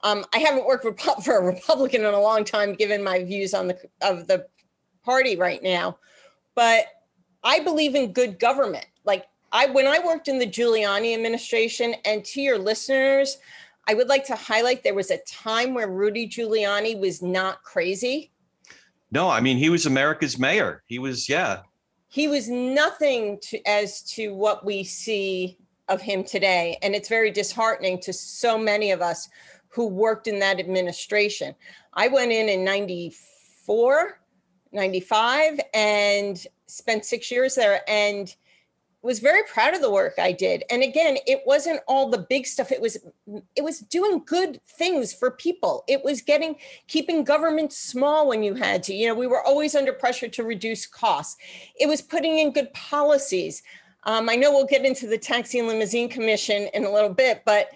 Um, 0.04 0.26
I 0.32 0.38
haven't 0.38 0.68
worked 0.68 0.86
for 1.24 1.38
a 1.40 1.44
Republican 1.44 2.02
in 2.02 2.14
a 2.14 2.22
long 2.22 2.44
time, 2.44 2.76
given 2.76 3.04
my 3.04 3.24
views 3.24 3.56
on 3.56 3.66
the 3.66 3.80
of 4.04 4.28
the 4.28 4.46
party 5.04 5.38
right 5.38 5.64
now. 5.64 5.98
But 6.54 6.86
I 7.46 7.60
believe 7.62 7.96
in 7.96 8.12
good 8.12 8.40
government. 8.40 8.88
Like 9.06 9.26
I 9.52 9.68
when 9.68 9.88
I 9.88 10.00
worked 10.00 10.28
in 10.28 10.40
the 10.40 10.48
Giuliani 10.48 11.14
administration, 11.14 11.96
and 12.04 12.26
to 12.26 12.42
your 12.42 12.58
listeners, 12.58 13.38
I 13.88 13.94
would 13.94 14.10
like 14.10 14.26
to 14.26 14.36
highlight 14.36 14.84
there 14.84 14.96
was 14.96 15.12
a 15.12 15.20
time 15.20 15.74
where 15.74 15.88
Rudy 15.88 16.28
Giuliani 16.28 17.00
was 17.00 17.22
not 17.22 17.64
crazy. 17.64 18.32
No, 19.12 19.30
I 19.30 19.40
mean 19.40 19.58
he 19.58 19.70
was 19.70 19.86
America's 19.86 20.40
mayor. 20.40 20.84
He 20.88 21.00
was, 21.00 21.30
yeah. 21.30 21.62
He 22.08 22.28
was 22.28 22.50
nothing 22.50 23.40
to 23.44 23.62
as 23.68 24.02
to 24.14 24.34
what 24.34 24.66
we 24.66 24.84
see 24.84 25.58
of 25.88 26.02
him 26.02 26.24
today. 26.24 26.78
And 26.82 26.96
it's 26.96 27.10
very 27.10 27.30
disheartening 27.30 28.00
to 28.02 28.14
so 28.14 28.58
many 28.58 28.92
of 28.92 29.02
us 29.02 29.30
who 29.70 29.88
worked 29.88 30.28
in 30.28 30.40
that 30.40 30.60
administration. 30.60 31.54
I 31.94 32.08
went 32.08 32.32
in 32.32 32.50
in 32.50 32.64
94, 32.64 34.20
95, 34.72 35.60
and 35.74 36.48
spent 36.68 37.06
six 37.06 37.32
years 37.32 37.56
there 37.56 37.82
and 37.88 38.36
was 39.06 39.20
very 39.20 39.44
proud 39.44 39.76
of 39.76 39.82
the 39.82 39.92
work 39.92 40.16
I 40.18 40.32
did. 40.32 40.64
And 40.72 40.82
again, 40.82 41.18
it 41.28 41.44
wasn't 41.46 41.80
all 41.88 42.10
the 42.10 42.26
big 42.28 42.48
stuff. 42.48 42.72
It 42.72 42.82
was 42.82 42.98
it 43.56 43.64
was 43.64 43.80
doing 43.82 44.24
good 44.26 44.60
things 44.68 45.14
for 45.14 45.30
people. 45.30 45.84
It 45.88 46.04
was 46.04 46.22
getting 46.22 46.56
keeping 46.88 47.24
government 47.24 47.72
small 47.72 48.28
when 48.28 48.42
you 48.42 48.56
had 48.56 48.82
to. 48.84 48.96
You 48.96 49.08
know, 49.08 49.14
we 49.14 49.28
were 49.28 49.44
always 49.44 49.76
under 49.76 49.94
pressure 49.94 50.28
to 50.28 50.44
reduce 50.44 50.88
costs. 50.88 51.38
It 51.80 51.88
was 51.88 52.02
putting 52.02 52.40
in 52.40 52.52
good 52.52 52.74
policies. 52.74 53.62
Um, 54.06 54.28
I 54.28 54.36
know 54.36 54.52
we'll 54.52 54.66
get 54.66 54.86
into 54.86 55.08
the 55.08 55.20
taxi 55.20 55.60
and 55.60 55.68
limousine 55.68 56.10
commission 56.10 56.68
in 56.74 56.84
a 56.84 56.92
little 56.92 57.14
bit, 57.14 57.44
but 57.46 57.70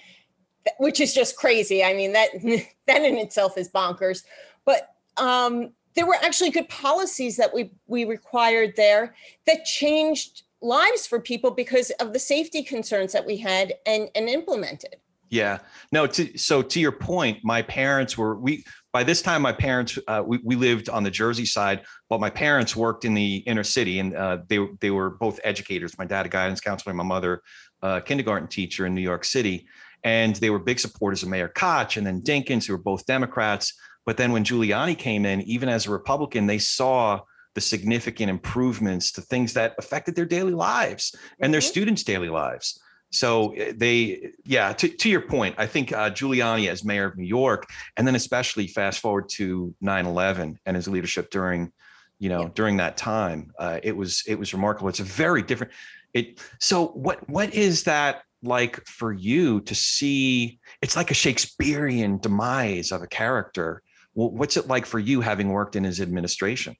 which 0.79 0.99
is 0.99 1.13
just 1.13 1.37
crazy. 1.37 1.83
I 1.83 1.93
mean 1.93 2.13
that 2.13 2.29
that 2.87 3.03
in 3.03 3.17
itself 3.17 3.55
is 3.55 3.69
bonkers. 3.69 4.23
But 4.65 4.89
um, 5.17 5.73
there 5.95 6.05
were 6.05 6.17
actually 6.21 6.49
good 6.49 6.69
policies 6.69 7.37
that 7.37 7.53
we 7.53 7.71
we 7.87 8.05
required 8.05 8.73
there 8.75 9.15
that 9.45 9.65
changed 9.65 10.43
lives 10.61 11.07
for 11.07 11.19
people 11.19 11.51
because 11.51 11.89
of 11.99 12.13
the 12.13 12.19
safety 12.19 12.63
concerns 12.63 13.13
that 13.13 13.25
we 13.25 13.37
had 13.37 13.73
and 13.85 14.09
and 14.15 14.29
implemented. 14.29 14.95
Yeah. 15.29 15.59
No 15.91 16.07
to, 16.07 16.37
so 16.37 16.61
to 16.61 16.79
your 16.79 16.91
point 16.91 17.39
my 17.43 17.61
parents 17.61 18.17
were 18.17 18.35
we 18.35 18.65
by 18.91 19.03
this 19.03 19.21
time 19.21 19.43
my 19.43 19.51
parents 19.51 19.97
uh, 20.07 20.23
we, 20.25 20.39
we 20.43 20.55
lived 20.55 20.89
on 20.89 21.03
the 21.03 21.11
jersey 21.11 21.45
side 21.45 21.83
but 22.09 22.19
my 22.19 22.29
parents 22.29 22.75
worked 22.75 23.05
in 23.05 23.13
the 23.13 23.37
inner 23.45 23.63
city 23.63 23.99
and 23.99 24.15
uh, 24.15 24.39
they, 24.47 24.59
they 24.79 24.89
were 24.89 25.11
both 25.11 25.39
educators. 25.43 25.97
My 25.97 26.05
dad 26.05 26.25
a 26.25 26.29
guidance 26.29 26.59
counselor 26.59 26.93
my 26.95 27.03
mother 27.03 27.43
a 27.81 28.01
kindergarten 28.01 28.47
teacher 28.47 28.85
in 28.85 28.95
new 28.95 29.01
york 29.01 29.23
city 29.23 29.67
and 30.03 30.35
they 30.37 30.49
were 30.49 30.59
big 30.59 30.79
supporters 30.79 31.23
of 31.23 31.29
mayor 31.29 31.47
koch 31.47 31.97
and 31.97 32.07
then 32.07 32.21
dinkins 32.21 32.65
who 32.65 32.73
were 32.73 32.79
both 32.81 33.05
democrats 33.05 33.73
but 34.05 34.17
then 34.17 34.31
when 34.31 34.43
Giuliani 34.43 34.97
came 34.97 35.25
in, 35.25 35.41
even 35.41 35.69
as 35.69 35.85
a 35.85 35.91
Republican, 35.91 36.47
they 36.47 36.57
saw 36.57 37.21
the 37.55 37.61
significant 37.61 38.29
improvements 38.29 39.11
to 39.13 39.21
things 39.21 39.53
that 39.53 39.75
affected 39.77 40.15
their 40.15 40.25
daily 40.25 40.53
lives 40.53 41.15
and 41.39 41.53
their 41.53 41.61
mm-hmm. 41.61 41.67
students' 41.67 42.03
daily 42.03 42.29
lives. 42.29 42.79
So 43.11 43.55
uh, 43.55 43.73
they, 43.75 44.31
yeah, 44.45 44.73
to, 44.73 44.87
to 44.87 45.09
your 45.09 45.21
point, 45.21 45.55
I 45.57 45.65
think 45.65 45.91
uh, 45.91 46.11
Giuliani 46.11 46.69
as 46.69 46.83
mayor 46.83 47.05
of 47.05 47.17
New 47.17 47.25
York, 47.25 47.67
and 47.97 48.05
then 48.05 48.15
especially 48.15 48.67
fast 48.67 48.99
forward 48.99 49.29
to 49.29 49.73
9/11 49.83 50.57
and 50.65 50.75
his 50.75 50.87
leadership 50.87 51.31
during, 51.31 51.71
you 52.19 52.29
know, 52.29 52.43
yeah. 52.43 52.49
during 52.53 52.77
that 52.77 52.97
time, 52.97 53.51
uh, 53.57 53.79
it 53.81 53.95
was 53.95 54.23
it 54.27 54.37
was 54.37 54.53
remarkable. 54.53 54.89
It's 54.89 54.99
a 54.99 55.03
very 55.03 55.41
different. 55.41 55.73
It 56.13 56.39
so 56.59 56.87
what 56.87 57.27
what 57.27 57.53
is 57.53 57.83
that 57.83 58.23
like 58.43 58.85
for 58.85 59.11
you 59.11 59.61
to 59.61 59.73
see? 59.73 60.59
It's 60.81 60.95
like 60.95 61.09
a 61.09 61.15
Shakespearean 61.15 62.19
demise 62.19 62.91
of 62.91 63.01
a 63.01 63.07
character. 63.07 63.81
What's 64.27 64.57
it 64.57 64.67
like 64.67 64.85
for 64.85 64.99
you 64.99 65.21
having 65.21 65.49
worked 65.49 65.77
in 65.77 65.85
his 65.85 66.01
administration? 66.01 66.75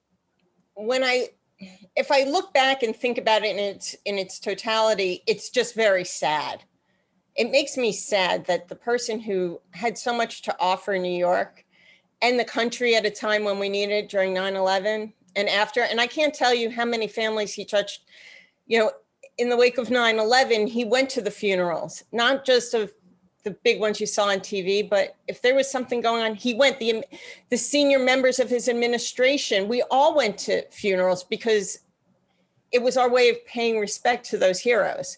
When 0.73 1.03
I 1.03 1.29
if 1.95 2.11
I 2.11 2.23
look 2.23 2.53
back 2.53 2.83
and 2.83 2.93
think 2.95 3.17
about 3.17 3.43
it 3.43 3.55
in 3.55 3.59
its 3.59 3.95
in 4.05 4.17
its 4.17 4.39
totality, 4.39 5.23
it's 5.25 5.49
just 5.49 5.73
very 5.73 6.03
sad. 6.03 6.63
It 7.35 7.49
makes 7.49 7.77
me 7.77 7.93
sad 7.93 8.45
that 8.47 8.67
the 8.67 8.75
person 8.75 9.21
who 9.21 9.61
had 9.71 9.97
so 9.97 10.13
much 10.13 10.41
to 10.43 10.55
offer 10.59 10.97
New 10.97 11.17
York 11.17 11.65
and 12.21 12.37
the 12.37 12.43
country 12.43 12.95
at 12.95 13.05
a 13.05 13.09
time 13.09 13.45
when 13.45 13.57
we 13.57 13.69
needed 13.69 13.93
it 13.93 14.09
during 14.09 14.33
9/11 14.33 15.13
and 15.37 15.47
after 15.47 15.81
and 15.81 16.01
I 16.01 16.07
can't 16.07 16.33
tell 16.33 16.53
you 16.53 16.69
how 16.69 16.83
many 16.83 17.07
families 17.07 17.53
he 17.53 17.63
touched, 17.63 18.01
you 18.67 18.79
know, 18.79 18.91
in 19.37 19.47
the 19.47 19.55
wake 19.55 19.77
of 19.77 19.87
9/11, 19.87 20.67
he 20.67 20.83
went 20.83 21.09
to 21.11 21.21
the 21.21 21.31
funerals, 21.31 22.03
not 22.11 22.43
just 22.43 22.73
of 22.73 22.91
the 23.43 23.51
big 23.51 23.79
ones 23.79 23.99
you 23.99 24.05
saw 24.05 24.25
on 24.25 24.39
TV, 24.39 24.87
but 24.87 25.15
if 25.27 25.41
there 25.41 25.55
was 25.55 25.69
something 25.69 26.01
going 26.01 26.23
on, 26.23 26.35
he 26.35 26.53
went. 26.53 26.79
The 26.79 27.03
the 27.49 27.57
senior 27.57 27.99
members 27.99 28.39
of 28.39 28.49
his 28.49 28.67
administration, 28.67 29.67
we 29.67 29.81
all 29.89 30.15
went 30.15 30.37
to 30.39 30.63
funerals 30.69 31.23
because 31.23 31.79
it 32.71 32.81
was 32.81 32.97
our 32.97 33.09
way 33.09 33.29
of 33.29 33.45
paying 33.45 33.79
respect 33.79 34.25
to 34.29 34.37
those 34.37 34.59
heroes. 34.59 35.17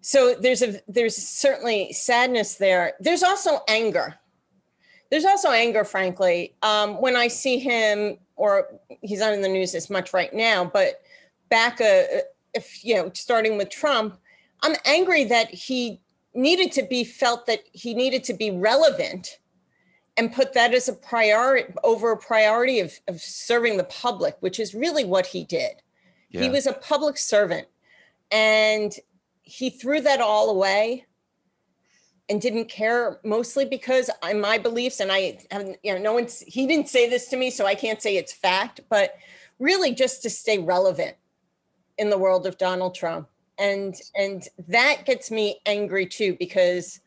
So 0.00 0.34
there's 0.34 0.62
a 0.62 0.80
there's 0.88 1.16
certainly 1.16 1.92
sadness 1.92 2.56
there. 2.56 2.94
There's 3.00 3.22
also 3.22 3.60
anger. 3.68 4.14
There's 5.10 5.24
also 5.24 5.50
anger, 5.50 5.84
frankly, 5.84 6.54
um, 6.62 7.00
when 7.00 7.16
I 7.16 7.26
see 7.26 7.58
him, 7.58 8.18
or 8.36 8.68
he's 9.02 9.18
not 9.18 9.32
in 9.32 9.42
the 9.42 9.48
news 9.48 9.74
as 9.74 9.90
much 9.90 10.14
right 10.14 10.32
now, 10.32 10.64
but 10.64 11.02
back 11.48 11.80
a, 11.80 12.22
if 12.54 12.84
you 12.84 12.94
know, 12.94 13.10
starting 13.12 13.56
with 13.56 13.70
Trump, 13.70 14.18
I'm 14.62 14.76
angry 14.84 15.24
that 15.24 15.50
he 15.50 16.00
needed 16.34 16.72
to 16.72 16.82
be 16.82 17.04
felt 17.04 17.46
that 17.46 17.60
he 17.72 17.94
needed 17.94 18.24
to 18.24 18.34
be 18.34 18.50
relevant 18.50 19.38
and 20.16 20.32
put 20.32 20.52
that 20.54 20.74
as 20.74 20.88
a 20.88 20.92
priority 20.92 21.72
over 21.82 22.12
a 22.12 22.16
priority 22.16 22.80
of, 22.80 22.98
of 23.08 23.20
serving 23.20 23.76
the 23.76 23.84
public, 23.84 24.36
which 24.40 24.60
is 24.60 24.74
really 24.74 25.04
what 25.04 25.26
he 25.26 25.44
did. 25.44 25.82
Yeah. 26.30 26.42
He 26.42 26.50
was 26.50 26.66
a 26.66 26.72
public 26.72 27.18
servant 27.18 27.66
and 28.30 28.94
he 29.42 29.70
threw 29.70 30.00
that 30.00 30.20
all 30.20 30.50
away 30.50 31.06
and 32.28 32.40
didn't 32.40 32.66
care 32.66 33.18
mostly 33.24 33.64
because 33.64 34.08
in 34.28 34.40
my 34.40 34.56
beliefs 34.56 35.00
and 35.00 35.10
i 35.10 35.36
have 35.50 35.68
you 35.82 35.92
know 35.92 35.98
no 35.98 36.12
one's 36.12 36.40
he 36.42 36.66
didn't 36.66 36.88
say 36.88 37.10
this 37.10 37.26
to 37.26 37.36
me 37.36 37.50
so 37.50 37.66
i 37.66 37.74
can't 37.74 38.00
say 38.00 38.16
it's 38.16 38.32
fact 38.32 38.80
but 38.88 39.14
really 39.58 39.92
just 39.92 40.22
to 40.22 40.30
stay 40.30 40.58
relevant 40.58 41.16
in 41.98 42.08
the 42.08 42.16
world 42.16 42.46
of 42.46 42.56
donald 42.56 42.94
trump 42.94 43.28
and 43.60 43.94
and 44.16 44.48
that 44.68 45.04
gets 45.04 45.30
me 45.30 45.60
angry 45.66 46.06
too 46.06 46.36
because 46.38 47.00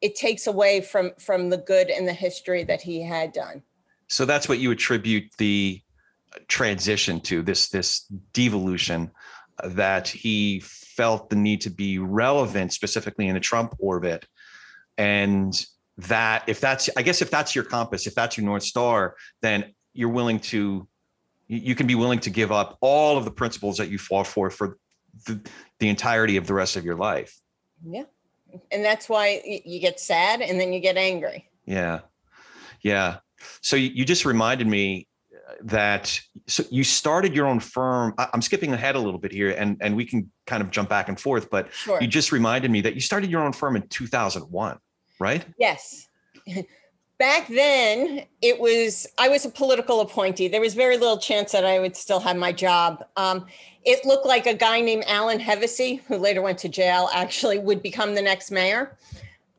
it 0.00 0.14
takes 0.14 0.46
away 0.46 0.80
from 0.80 1.12
from 1.18 1.50
the 1.50 1.58
good 1.58 1.90
and 1.90 2.08
the 2.08 2.12
history 2.12 2.64
that 2.64 2.80
he 2.80 3.02
had 3.02 3.32
done. 3.32 3.62
So 4.08 4.24
that's 4.24 4.48
what 4.48 4.58
you 4.58 4.70
attribute 4.70 5.24
the 5.38 5.82
transition 6.48 7.20
to 7.20 7.42
this 7.42 7.68
this 7.68 8.06
devolution 8.32 9.10
uh, 9.62 9.68
that 9.70 10.08
he 10.08 10.60
felt 10.60 11.28
the 11.28 11.36
need 11.36 11.60
to 11.62 11.70
be 11.70 11.98
relevant 11.98 12.72
specifically 12.72 13.28
in 13.28 13.34
the 13.34 13.40
trump 13.40 13.74
orbit. 13.78 14.26
And 14.96 15.54
that 15.98 16.44
if 16.46 16.58
that's 16.58 16.88
i 16.96 17.02
guess 17.02 17.20
if 17.20 17.30
that's 17.30 17.54
your 17.54 17.64
compass 17.64 18.06
if 18.06 18.14
that's 18.14 18.38
your 18.38 18.46
north 18.46 18.62
star 18.62 19.14
then 19.42 19.74
you're 19.92 20.08
willing 20.08 20.40
to 20.40 20.88
you 21.48 21.74
can 21.74 21.86
be 21.86 21.94
willing 21.94 22.18
to 22.18 22.30
give 22.30 22.50
up 22.50 22.78
all 22.80 23.18
of 23.18 23.26
the 23.26 23.30
principles 23.30 23.76
that 23.76 23.90
you 23.90 23.98
fought 23.98 24.26
for 24.26 24.48
for 24.48 24.78
the, 25.24 25.40
the 25.78 25.88
entirety 25.88 26.36
of 26.36 26.46
the 26.46 26.54
rest 26.54 26.76
of 26.76 26.84
your 26.84 26.96
life. 26.96 27.38
Yeah. 27.84 28.04
And 28.70 28.84
that's 28.84 29.08
why 29.08 29.62
you 29.64 29.80
get 29.80 29.98
sad 29.98 30.40
and 30.40 30.60
then 30.60 30.72
you 30.72 30.80
get 30.80 30.96
angry. 30.96 31.48
Yeah. 31.64 32.00
Yeah. 32.82 33.18
So 33.60 33.76
you, 33.76 33.90
you 33.90 34.04
just 34.04 34.24
reminded 34.24 34.66
me 34.66 35.08
uh, 35.32 35.54
that 35.62 36.20
so 36.46 36.62
you 36.70 36.84
started 36.84 37.34
your 37.34 37.46
own 37.46 37.60
firm. 37.60 38.14
I'm 38.18 38.42
skipping 38.42 38.72
ahead 38.72 38.94
a 38.94 38.98
little 38.98 39.18
bit 39.18 39.32
here 39.32 39.50
and, 39.50 39.78
and 39.80 39.96
we 39.96 40.04
can 40.04 40.30
kind 40.46 40.62
of 40.62 40.70
jump 40.70 40.88
back 40.88 41.08
and 41.08 41.18
forth, 41.18 41.50
but 41.50 41.72
sure. 41.72 42.00
you 42.00 42.06
just 42.06 42.30
reminded 42.30 42.70
me 42.70 42.82
that 42.82 42.94
you 42.94 43.00
started 43.00 43.30
your 43.30 43.42
own 43.42 43.52
firm 43.52 43.76
in 43.76 43.88
2001, 43.88 44.78
right? 45.18 45.44
Yes. 45.58 46.08
back 47.22 47.46
then 47.46 48.24
it 48.40 48.58
was 48.58 49.06
i 49.16 49.28
was 49.28 49.44
a 49.44 49.48
political 49.48 50.00
appointee. 50.00 50.48
There 50.48 50.60
was 50.60 50.74
very 50.74 50.96
little 50.96 51.18
chance 51.18 51.52
that 51.52 51.64
i 51.64 51.78
would 51.78 51.96
still 51.96 52.18
have 52.18 52.36
my 52.36 52.50
job. 52.50 53.04
Um, 53.16 53.46
it 53.84 54.04
looked 54.04 54.26
like 54.26 54.46
a 54.46 54.54
guy 54.54 54.80
named 54.80 55.04
alan 55.06 55.38
hevesi 55.38 56.00
who 56.08 56.16
later 56.18 56.42
went 56.42 56.58
to 56.58 56.68
jail 56.68 57.08
actually 57.14 57.60
would 57.60 57.80
become 57.80 58.16
the 58.16 58.22
next 58.22 58.50
mayor. 58.50 58.98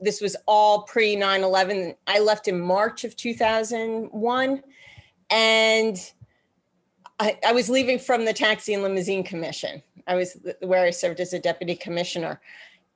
This 0.02 0.20
was 0.20 0.36
all 0.46 0.82
pre 0.82 1.16
9-11 1.16 1.96
i 2.06 2.20
left 2.20 2.50
in 2.50 2.60
march 2.60 3.06
of 3.06 3.16
2001 3.16 4.64
and 5.30 6.12
I, 7.22 7.40
I 7.48 7.54
was 7.54 7.70
leaving 7.70 7.98
from 7.98 8.26
the 8.26 8.34
taxi 8.34 8.74
and 8.74 8.84
limousine 8.84 9.24
commission. 9.24 9.82
I 10.06 10.16
was 10.16 10.38
where 10.60 10.84
i 10.84 10.90
served 10.90 11.22
as 11.22 11.32
a 11.32 11.40
deputy 11.40 11.76
commissioner. 11.76 12.42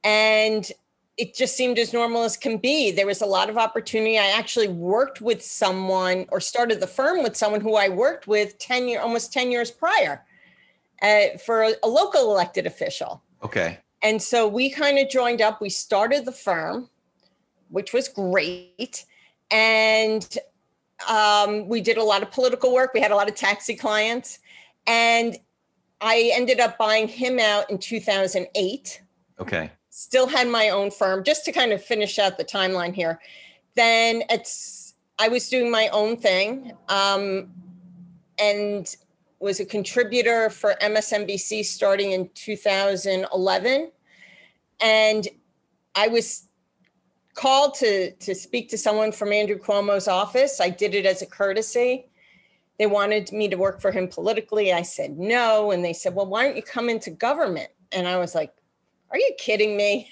And 0.03 0.69
it 1.17 1.33
just 1.33 1.57
seemed 1.57 1.79
as 1.79 1.93
normal 1.93 2.23
as 2.23 2.37
can 2.37 2.57
be. 2.57 2.91
There 2.91 3.07
was 3.07 3.21
a 3.21 3.25
lot 3.25 3.49
of 3.49 3.57
opportunity. 3.57 4.19
I 4.19 4.27
actually 4.27 4.67
worked 4.67 5.19
with 5.19 5.41
someone 5.41 6.27
or 6.29 6.39
started 6.39 6.79
the 6.79 6.87
firm 6.87 7.23
with 7.23 7.35
someone 7.35 7.59
who 7.59 7.75
I 7.75 7.89
worked 7.89 8.27
with 8.27 8.57
10 8.59 8.87
year, 8.87 9.01
almost 9.01 9.33
10 9.33 9.51
years 9.51 9.71
prior 9.71 10.23
uh, 11.01 11.37
for 11.43 11.63
a, 11.63 11.73
a 11.83 11.87
local 11.87 12.31
elected 12.31 12.67
official. 12.67 13.23
Okay. 13.43 13.79
And 14.03 14.21
so 14.21 14.47
we 14.47 14.69
kind 14.69 14.99
of 14.99 15.09
joined 15.09 15.41
up. 15.41 15.59
We 15.59 15.71
started 15.71 16.23
the 16.25 16.31
firm, 16.31 16.87
which 17.69 17.93
was 17.93 18.07
great. 18.07 19.05
And 19.49 20.37
um, 21.09 21.67
we 21.67 21.81
did 21.81 21.97
a 21.97 22.03
lot 22.03 22.21
of 22.21 22.29
political 22.29 22.71
work. 22.71 22.93
We 22.93 23.01
had 23.01 23.11
a 23.11 23.15
lot 23.15 23.27
of 23.27 23.33
taxi 23.33 23.75
clients. 23.75 24.37
And 24.85 25.35
I 25.99 26.31
ended 26.35 26.59
up 26.59 26.77
buying 26.77 27.07
him 27.07 27.39
out 27.39 27.71
in 27.71 27.79
2008. 27.79 29.01
Okay 29.39 29.71
still 29.97 30.27
had 30.27 30.47
my 30.47 30.69
own 30.69 30.91
firm 30.91 31.23
just 31.23 31.43
to 31.43 31.51
kind 31.51 31.71
of 31.71 31.83
finish 31.83 32.19
out 32.19 32.37
the 32.37 32.45
timeline 32.45 32.93
here 32.93 33.19
then 33.75 34.21
it's 34.29 34.93
i 35.17 35.27
was 35.27 35.49
doing 35.49 35.71
my 35.71 35.87
own 35.87 36.15
thing 36.15 36.71
um, 36.89 37.49
and 38.37 38.95
was 39.39 39.59
a 39.59 39.65
contributor 39.65 40.51
for 40.51 40.75
msnbc 40.83 41.65
starting 41.65 42.11
in 42.11 42.29
2011 42.35 43.91
and 44.81 45.27
i 45.95 46.07
was 46.07 46.47
called 47.33 47.73
to 47.73 48.11
to 48.17 48.35
speak 48.35 48.69
to 48.69 48.77
someone 48.77 49.11
from 49.11 49.33
andrew 49.33 49.57
cuomo's 49.57 50.07
office. 50.07 50.61
I 50.61 50.69
did 50.69 50.93
it 50.93 51.07
as 51.07 51.23
a 51.23 51.25
courtesy. 51.25 52.05
They 52.77 52.85
wanted 52.85 53.31
me 53.31 53.47
to 53.47 53.55
work 53.55 53.81
for 53.81 53.91
him 53.91 54.07
politically. 54.07 54.73
I 54.73 54.83
said 54.83 55.17
no 55.17 55.71
and 55.71 55.83
they 55.83 55.93
said 55.93 56.13
well 56.13 56.27
why 56.27 56.43
don't 56.43 56.55
you 56.55 56.61
come 56.61 56.87
into 56.87 57.09
government? 57.09 57.69
And 57.91 58.07
i 58.07 58.17
was 58.17 58.35
like 58.35 58.53
are 59.11 59.17
you 59.17 59.31
kidding 59.37 59.77
me? 59.77 60.09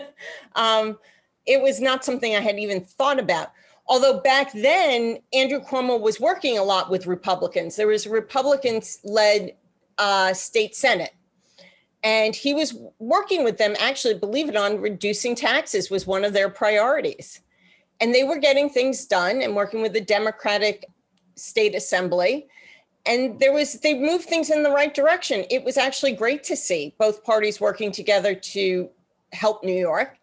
um, 0.54 0.98
it 1.46 1.60
was 1.60 1.80
not 1.80 2.04
something 2.04 2.36
I 2.36 2.40
had 2.40 2.58
even 2.58 2.82
thought 2.82 3.18
about. 3.18 3.52
Although 3.86 4.20
back 4.20 4.52
then, 4.52 5.18
Andrew 5.32 5.60
Cuomo 5.60 5.98
was 5.98 6.20
working 6.20 6.58
a 6.58 6.62
lot 6.62 6.90
with 6.90 7.06
Republicans. 7.06 7.76
There 7.76 7.86
was 7.86 8.04
a 8.04 8.10
Republican 8.10 8.82
led 9.02 9.52
uh, 9.96 10.34
state 10.34 10.76
Senate. 10.76 11.14
And 12.04 12.36
he 12.36 12.54
was 12.54 12.76
working 12.98 13.42
with 13.44 13.58
them, 13.58 13.74
actually, 13.80 14.14
believe 14.14 14.48
it 14.48 14.56
not, 14.56 14.80
reducing 14.80 15.34
taxes 15.34 15.90
was 15.90 16.06
one 16.06 16.24
of 16.24 16.32
their 16.32 16.48
priorities. 16.48 17.40
And 18.00 18.14
they 18.14 18.22
were 18.22 18.38
getting 18.38 18.70
things 18.70 19.04
done 19.06 19.42
and 19.42 19.56
working 19.56 19.82
with 19.82 19.94
the 19.94 20.00
Democratic 20.00 20.84
State 21.34 21.74
Assembly 21.74 22.46
and 23.06 23.38
there 23.40 23.52
was 23.52 23.74
they 23.80 23.98
moved 23.98 24.24
things 24.24 24.50
in 24.50 24.62
the 24.62 24.70
right 24.70 24.94
direction. 24.94 25.44
It 25.50 25.64
was 25.64 25.76
actually 25.76 26.12
great 26.12 26.44
to 26.44 26.56
see 26.56 26.94
both 26.98 27.24
parties 27.24 27.60
working 27.60 27.90
together 27.90 28.34
to 28.34 28.90
help 29.32 29.64
new 29.64 29.72
york. 29.72 30.16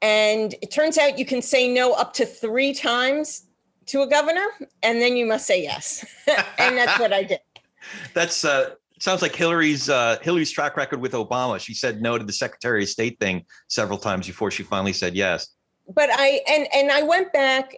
And 0.00 0.54
it 0.60 0.70
turns 0.70 0.98
out 0.98 1.18
you 1.18 1.24
can 1.24 1.42
say 1.42 1.72
no 1.72 1.92
up 1.92 2.12
to 2.14 2.26
three 2.26 2.74
times 2.74 3.46
to 3.86 4.02
a 4.02 4.06
governor 4.06 4.46
and 4.82 5.00
then 5.00 5.16
you 5.16 5.26
must 5.26 5.46
say 5.46 5.62
yes. 5.62 6.04
And 6.58 6.76
that's 6.76 6.98
what 6.98 7.12
i 7.12 7.22
did. 7.22 7.40
That's 8.14 8.44
uh 8.44 8.74
sounds 9.00 9.22
like 9.22 9.34
hillary's 9.34 9.88
uh 9.88 10.18
hillary's 10.22 10.50
track 10.50 10.76
record 10.76 11.00
with 11.00 11.12
obama. 11.12 11.58
She 11.58 11.74
said 11.74 12.00
no 12.00 12.16
to 12.16 12.24
the 12.24 12.32
secretary 12.32 12.84
of 12.84 12.88
state 12.88 13.18
thing 13.18 13.44
several 13.68 13.98
times 13.98 14.26
before 14.26 14.50
she 14.50 14.62
finally 14.62 14.92
said 14.92 15.14
yes. 15.14 15.48
But 15.94 16.10
i 16.12 16.40
and 16.48 16.68
and 16.72 16.92
i 16.92 17.02
went 17.02 17.32
back 17.32 17.74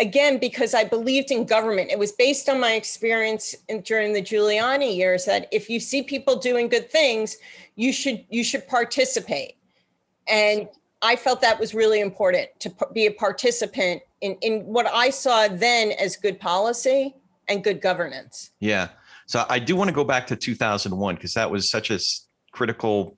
again 0.00 0.38
because 0.38 0.74
I 0.74 0.84
believed 0.84 1.30
in 1.30 1.44
government. 1.44 1.90
It 1.90 1.98
was 1.98 2.12
based 2.12 2.48
on 2.48 2.58
my 2.58 2.72
experience 2.72 3.54
in, 3.68 3.82
during 3.82 4.12
the 4.12 4.22
Giuliani 4.22 4.96
years 4.96 5.26
that 5.26 5.46
if 5.52 5.68
you 5.70 5.78
see 5.78 6.02
people 6.02 6.36
doing 6.36 6.68
good 6.68 6.90
things, 6.90 7.36
you 7.76 7.92
should 7.92 8.24
you 8.30 8.42
should 8.42 8.66
participate. 8.66 9.56
And 10.26 10.68
I 11.02 11.16
felt 11.16 11.40
that 11.42 11.60
was 11.60 11.74
really 11.74 12.00
important 12.00 12.48
to 12.60 12.72
be 12.92 13.06
a 13.06 13.12
participant 13.12 14.02
in, 14.20 14.36
in 14.42 14.64
what 14.64 14.86
I 14.86 15.10
saw 15.10 15.48
then 15.48 15.92
as 15.92 16.16
good 16.16 16.40
policy 16.40 17.14
and 17.48 17.62
good 17.64 17.80
governance. 17.80 18.50
Yeah. 18.60 18.88
So 19.26 19.46
I 19.48 19.58
do 19.58 19.76
want 19.76 19.88
to 19.88 19.94
go 19.94 20.04
back 20.04 20.26
to 20.28 20.36
2001 20.36 21.14
because 21.14 21.34
that 21.34 21.50
was 21.50 21.70
such 21.70 21.90
a 21.90 21.98
critical 22.52 23.16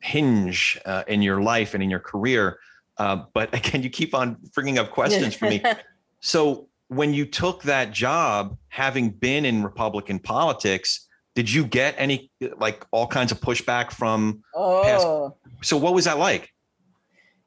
hinge 0.00 0.78
uh, 0.84 1.02
in 1.08 1.22
your 1.22 1.40
life 1.42 1.74
and 1.74 1.82
in 1.82 1.90
your 1.90 2.00
career. 2.00 2.58
Uh, 2.98 3.24
but 3.34 3.52
again, 3.54 3.82
you 3.82 3.90
keep 3.90 4.14
on 4.14 4.36
bringing 4.54 4.78
up 4.78 4.90
questions 4.90 5.34
for 5.34 5.48
me. 5.48 5.62
so 6.26 6.68
when 6.88 7.14
you 7.14 7.24
took 7.24 7.62
that 7.62 7.92
job, 7.92 8.58
having 8.66 9.10
been 9.10 9.44
in 9.44 9.62
Republican 9.62 10.18
politics, 10.18 11.06
did 11.36 11.48
you 11.48 11.64
get 11.64 11.94
any 11.98 12.32
like 12.58 12.84
all 12.90 13.06
kinds 13.06 13.30
of 13.30 13.40
pushback 13.40 13.92
from? 13.92 14.42
Oh. 14.52 14.82
Past- 14.82 15.68
so 15.68 15.76
what 15.76 15.94
was 15.94 16.04
that 16.06 16.18
like? 16.18 16.52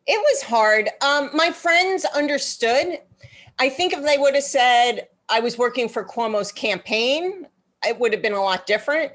It 0.07 0.17
was 0.17 0.43
hard. 0.43 0.87
Um, 1.01 1.29
my 1.33 1.51
friends 1.51 2.05
understood. 2.05 2.99
I 3.59 3.67
think 3.67 3.91
if 3.91 4.01
they 4.01 4.17
would 4.17 4.33
have 4.33 4.45
said 4.45 5.09
I 5.27 5.41
was 5.41 5.57
working 5.57 5.89
for 5.89 6.05
Cuomo's 6.05 6.53
campaign, 6.53 7.47
it 7.85 7.99
would 7.99 8.13
have 8.13 8.21
been 8.21 8.31
a 8.31 8.41
lot 8.41 8.65
different. 8.65 9.11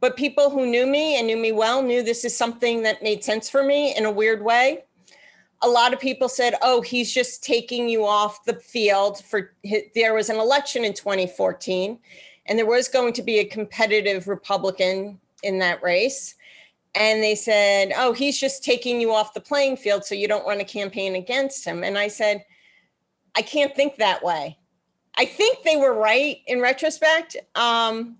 But 0.00 0.16
people 0.16 0.48
who 0.48 0.64
knew 0.64 0.86
me 0.86 1.18
and 1.18 1.26
knew 1.26 1.36
me 1.36 1.52
well 1.52 1.82
knew 1.82 2.02
this 2.02 2.24
is 2.24 2.34
something 2.34 2.82
that 2.84 3.02
made 3.02 3.22
sense 3.22 3.50
for 3.50 3.62
me 3.62 3.94
in 3.94 4.06
a 4.06 4.10
weird 4.10 4.42
way. 4.42 4.84
A 5.62 5.68
lot 5.68 5.92
of 5.92 6.00
people 6.00 6.28
said, 6.28 6.54
"Oh, 6.62 6.80
he's 6.80 7.12
just 7.12 7.42
taking 7.44 7.88
you 7.88 8.04
off 8.04 8.44
the 8.44 8.54
field 8.54 9.24
for." 9.24 9.54
His, 9.62 9.82
there 9.94 10.14
was 10.14 10.28
an 10.28 10.36
election 10.36 10.84
in 10.84 10.92
2014, 10.92 11.98
and 12.46 12.58
there 12.58 12.66
was 12.66 12.88
going 12.88 13.12
to 13.14 13.22
be 13.22 13.38
a 13.38 13.44
competitive 13.44 14.28
Republican 14.28 15.20
in 15.42 15.58
that 15.58 15.82
race 15.82 16.36
and 16.94 17.22
they 17.22 17.34
said, 17.34 17.92
"Oh, 17.96 18.12
he's 18.12 18.38
just 18.38 18.62
taking 18.62 19.00
you 19.00 19.12
off 19.12 19.34
the 19.34 19.40
playing 19.40 19.76
field 19.76 20.04
so 20.04 20.14
you 20.14 20.28
don't 20.28 20.46
run 20.46 20.60
a 20.60 20.64
campaign 20.64 21.14
against 21.14 21.64
him." 21.64 21.82
And 21.84 21.96
I 21.98 22.08
said, 22.08 22.44
"I 23.34 23.42
can't 23.42 23.74
think 23.74 23.96
that 23.96 24.22
way." 24.22 24.58
I 25.16 25.26
think 25.26 25.62
they 25.62 25.76
were 25.76 25.94
right 25.94 26.38
in 26.46 26.60
retrospect, 26.60 27.36
um, 27.54 28.18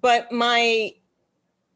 but 0.00 0.30
my 0.32 0.94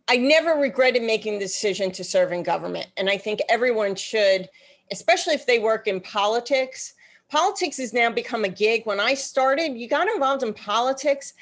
I 0.09 0.17
never 0.17 0.55
regretted 0.55 1.03
making 1.03 1.35
the 1.35 1.45
decision 1.45 1.91
to 1.93 2.05
serve 2.05 2.33
in 2.33 2.43
government, 2.43 2.89
and 2.97 3.09
I 3.11 3.19
think 3.19 3.41
everyone 3.49 3.95
should, 3.95 4.49
especially 4.91 5.35
if 5.35 5.47
they 5.47 5.59
work 5.59 5.87
in 5.87 6.01
politics. 6.01 6.95
Politics 7.31 7.79
has 7.79 7.93
now 7.93 8.11
become 8.11 8.45
a 8.45 8.49
gig. 8.49 8.85
When 8.85 9.01
I 9.01 9.15
started, 9.15 9.77
you 9.77 9.89
got 9.89 10.09
involved 10.09 10.43
in 10.43 10.53
politics 10.53 11.35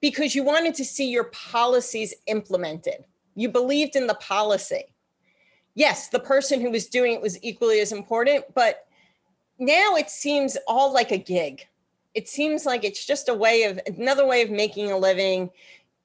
because 0.00 0.34
you 0.34 0.42
wanted 0.42 0.74
to 0.76 0.84
see 0.84 1.10
your 1.10 1.24
policies 1.24 2.14
implemented 2.26 3.04
you 3.34 3.48
believed 3.48 3.96
in 3.96 4.06
the 4.06 4.14
policy. 4.14 4.84
Yes, 5.74 6.08
the 6.08 6.20
person 6.20 6.60
who 6.60 6.70
was 6.70 6.86
doing 6.86 7.14
it 7.14 7.22
was 7.22 7.42
equally 7.42 7.80
as 7.80 7.92
important, 7.92 8.44
but 8.54 8.86
now 9.58 9.94
it 9.96 10.10
seems 10.10 10.56
all 10.66 10.92
like 10.92 11.10
a 11.10 11.18
gig. 11.18 11.66
It 12.14 12.28
seems 12.28 12.66
like 12.66 12.84
it's 12.84 13.06
just 13.06 13.28
a 13.28 13.34
way 13.34 13.64
of 13.64 13.80
another 13.86 14.26
way 14.26 14.42
of 14.42 14.50
making 14.50 14.90
a 14.90 14.98
living. 14.98 15.50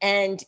And, 0.02 0.44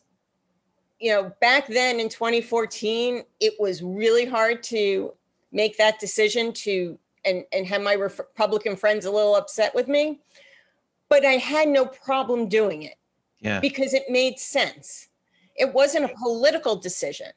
you 1.00 1.12
know, 1.12 1.34
back 1.42 1.68
then 1.68 2.00
in 2.00 2.10
2014, 2.10 3.24
it 3.40 3.54
was 3.60 3.82
really 3.82 4.26
hard 4.26 4.62
to 4.64 5.14
make 5.58 5.76
that 5.78 6.00
decision 6.00 6.54
to 6.54 6.98
and, 7.26 7.44
and 7.52 7.66
have 7.68 7.82
my 7.82 7.94
Republican 7.94 8.78
friends 8.78 9.06
a 9.06 9.12
little 9.12 9.36
upset 9.36 9.76
with 9.76 9.88
me. 9.90 10.22
But 11.10 11.26
I 11.26 11.34
had 11.34 11.68
no 11.68 11.86
problem 11.86 12.48
doing 12.48 12.84
it. 12.84 12.96
Yeah. 13.42 13.60
Because 13.60 13.94
it 13.94 14.04
made 14.10 14.40
sense. 14.40 15.10
It 15.56 15.74
wasn't 15.74 16.06
a 16.06 16.14
political 16.16 16.76
decision. 16.76 17.32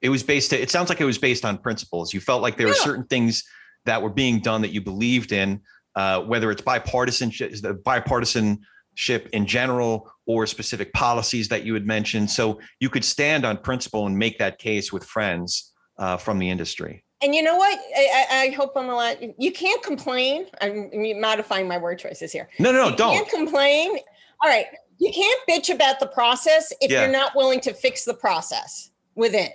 It 0.00 0.08
was 0.08 0.22
based. 0.22 0.52
It 0.52 0.70
sounds 0.70 0.88
like 0.88 1.00
it 1.00 1.04
was 1.04 1.18
based 1.18 1.44
on 1.44 1.58
principles. 1.58 2.14
You 2.14 2.20
felt 2.20 2.42
like 2.42 2.56
there 2.56 2.66
yeah. 2.66 2.72
were 2.72 2.90
certain 2.90 3.04
things 3.04 3.44
that 3.84 4.00
were 4.02 4.10
being 4.10 4.40
done 4.40 4.62
that 4.62 4.72
you 4.72 4.80
believed 4.80 5.32
in, 5.32 5.60
uh, 5.94 6.22
whether 6.22 6.50
it's 6.50 6.62
bipartisanship, 6.62 7.60
the 7.60 7.74
bipartisanship 7.74 9.28
in 9.30 9.46
general, 9.46 10.10
or 10.26 10.46
specific 10.46 10.92
policies 10.94 11.48
that 11.48 11.64
you 11.64 11.74
had 11.74 11.86
mentioned. 11.86 12.30
So 12.30 12.60
you 12.78 12.88
could 12.88 13.04
stand 13.04 13.44
on 13.44 13.58
principle 13.58 14.06
and 14.06 14.16
make 14.16 14.38
that 14.38 14.58
case 14.58 14.92
with 14.92 15.04
friends 15.04 15.72
uh, 15.98 16.16
from 16.16 16.38
the 16.38 16.48
industry. 16.48 17.04
And 17.22 17.34
you 17.34 17.42
know 17.42 17.56
what? 17.56 17.78
I, 17.96 18.26
I, 18.30 18.48
hope 18.56 18.72
I'm 18.76 18.88
allowed. 18.88 19.34
You 19.36 19.52
can't 19.52 19.82
complain. 19.82 20.46
I'm 20.62 20.90
modifying 21.20 21.68
my 21.68 21.76
word 21.76 21.98
choices 21.98 22.32
here. 22.32 22.48
No, 22.58 22.72
no, 22.72 22.88
you 22.88 22.96
don't. 22.96 23.12
You 23.12 23.18
Can't 23.18 23.28
complain. 23.28 23.98
All 24.42 24.48
right 24.48 24.66
you 25.00 25.10
can't 25.12 25.40
bitch 25.48 25.74
about 25.74 25.98
the 25.98 26.06
process 26.06 26.72
if 26.80 26.90
yeah. 26.90 27.02
you're 27.02 27.10
not 27.12 27.34
willing 27.34 27.60
to 27.62 27.72
fix 27.72 28.04
the 28.04 28.14
process 28.14 28.90
within. 29.14 29.50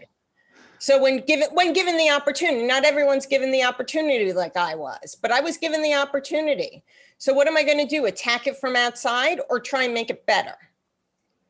So 0.80 1.01
when 1.01 1.23
given 1.25 1.47
when 1.54 1.71
given 1.71 1.97
the 1.97 2.10
opportunity, 2.10 2.65
not 2.65 2.84
everyone's 2.84 3.25
given 3.25 3.51
the 3.51 3.63
opportunity 3.63 4.34
like 4.34 4.58
I 4.58 4.75
was, 4.75 5.15
but 5.21 5.32
I 5.32 5.39
was 5.39 5.58
given 5.58 5.82
the 5.82 5.93
opportunity. 5.93 6.84
So 7.17 7.32
what 7.32 7.47
am 7.47 7.56
I 7.56 7.63
going 7.63 7.78
to 7.78 7.86
do? 7.86 8.06
Attack 8.08 8.47
it 8.47 8.58
from 8.58 8.75
outside 8.75 9.39
or 9.49 9.60
try 9.60 9.84
and 9.84 9.93
make 9.93 10.10
it 10.10 10.25
better? 10.25 10.56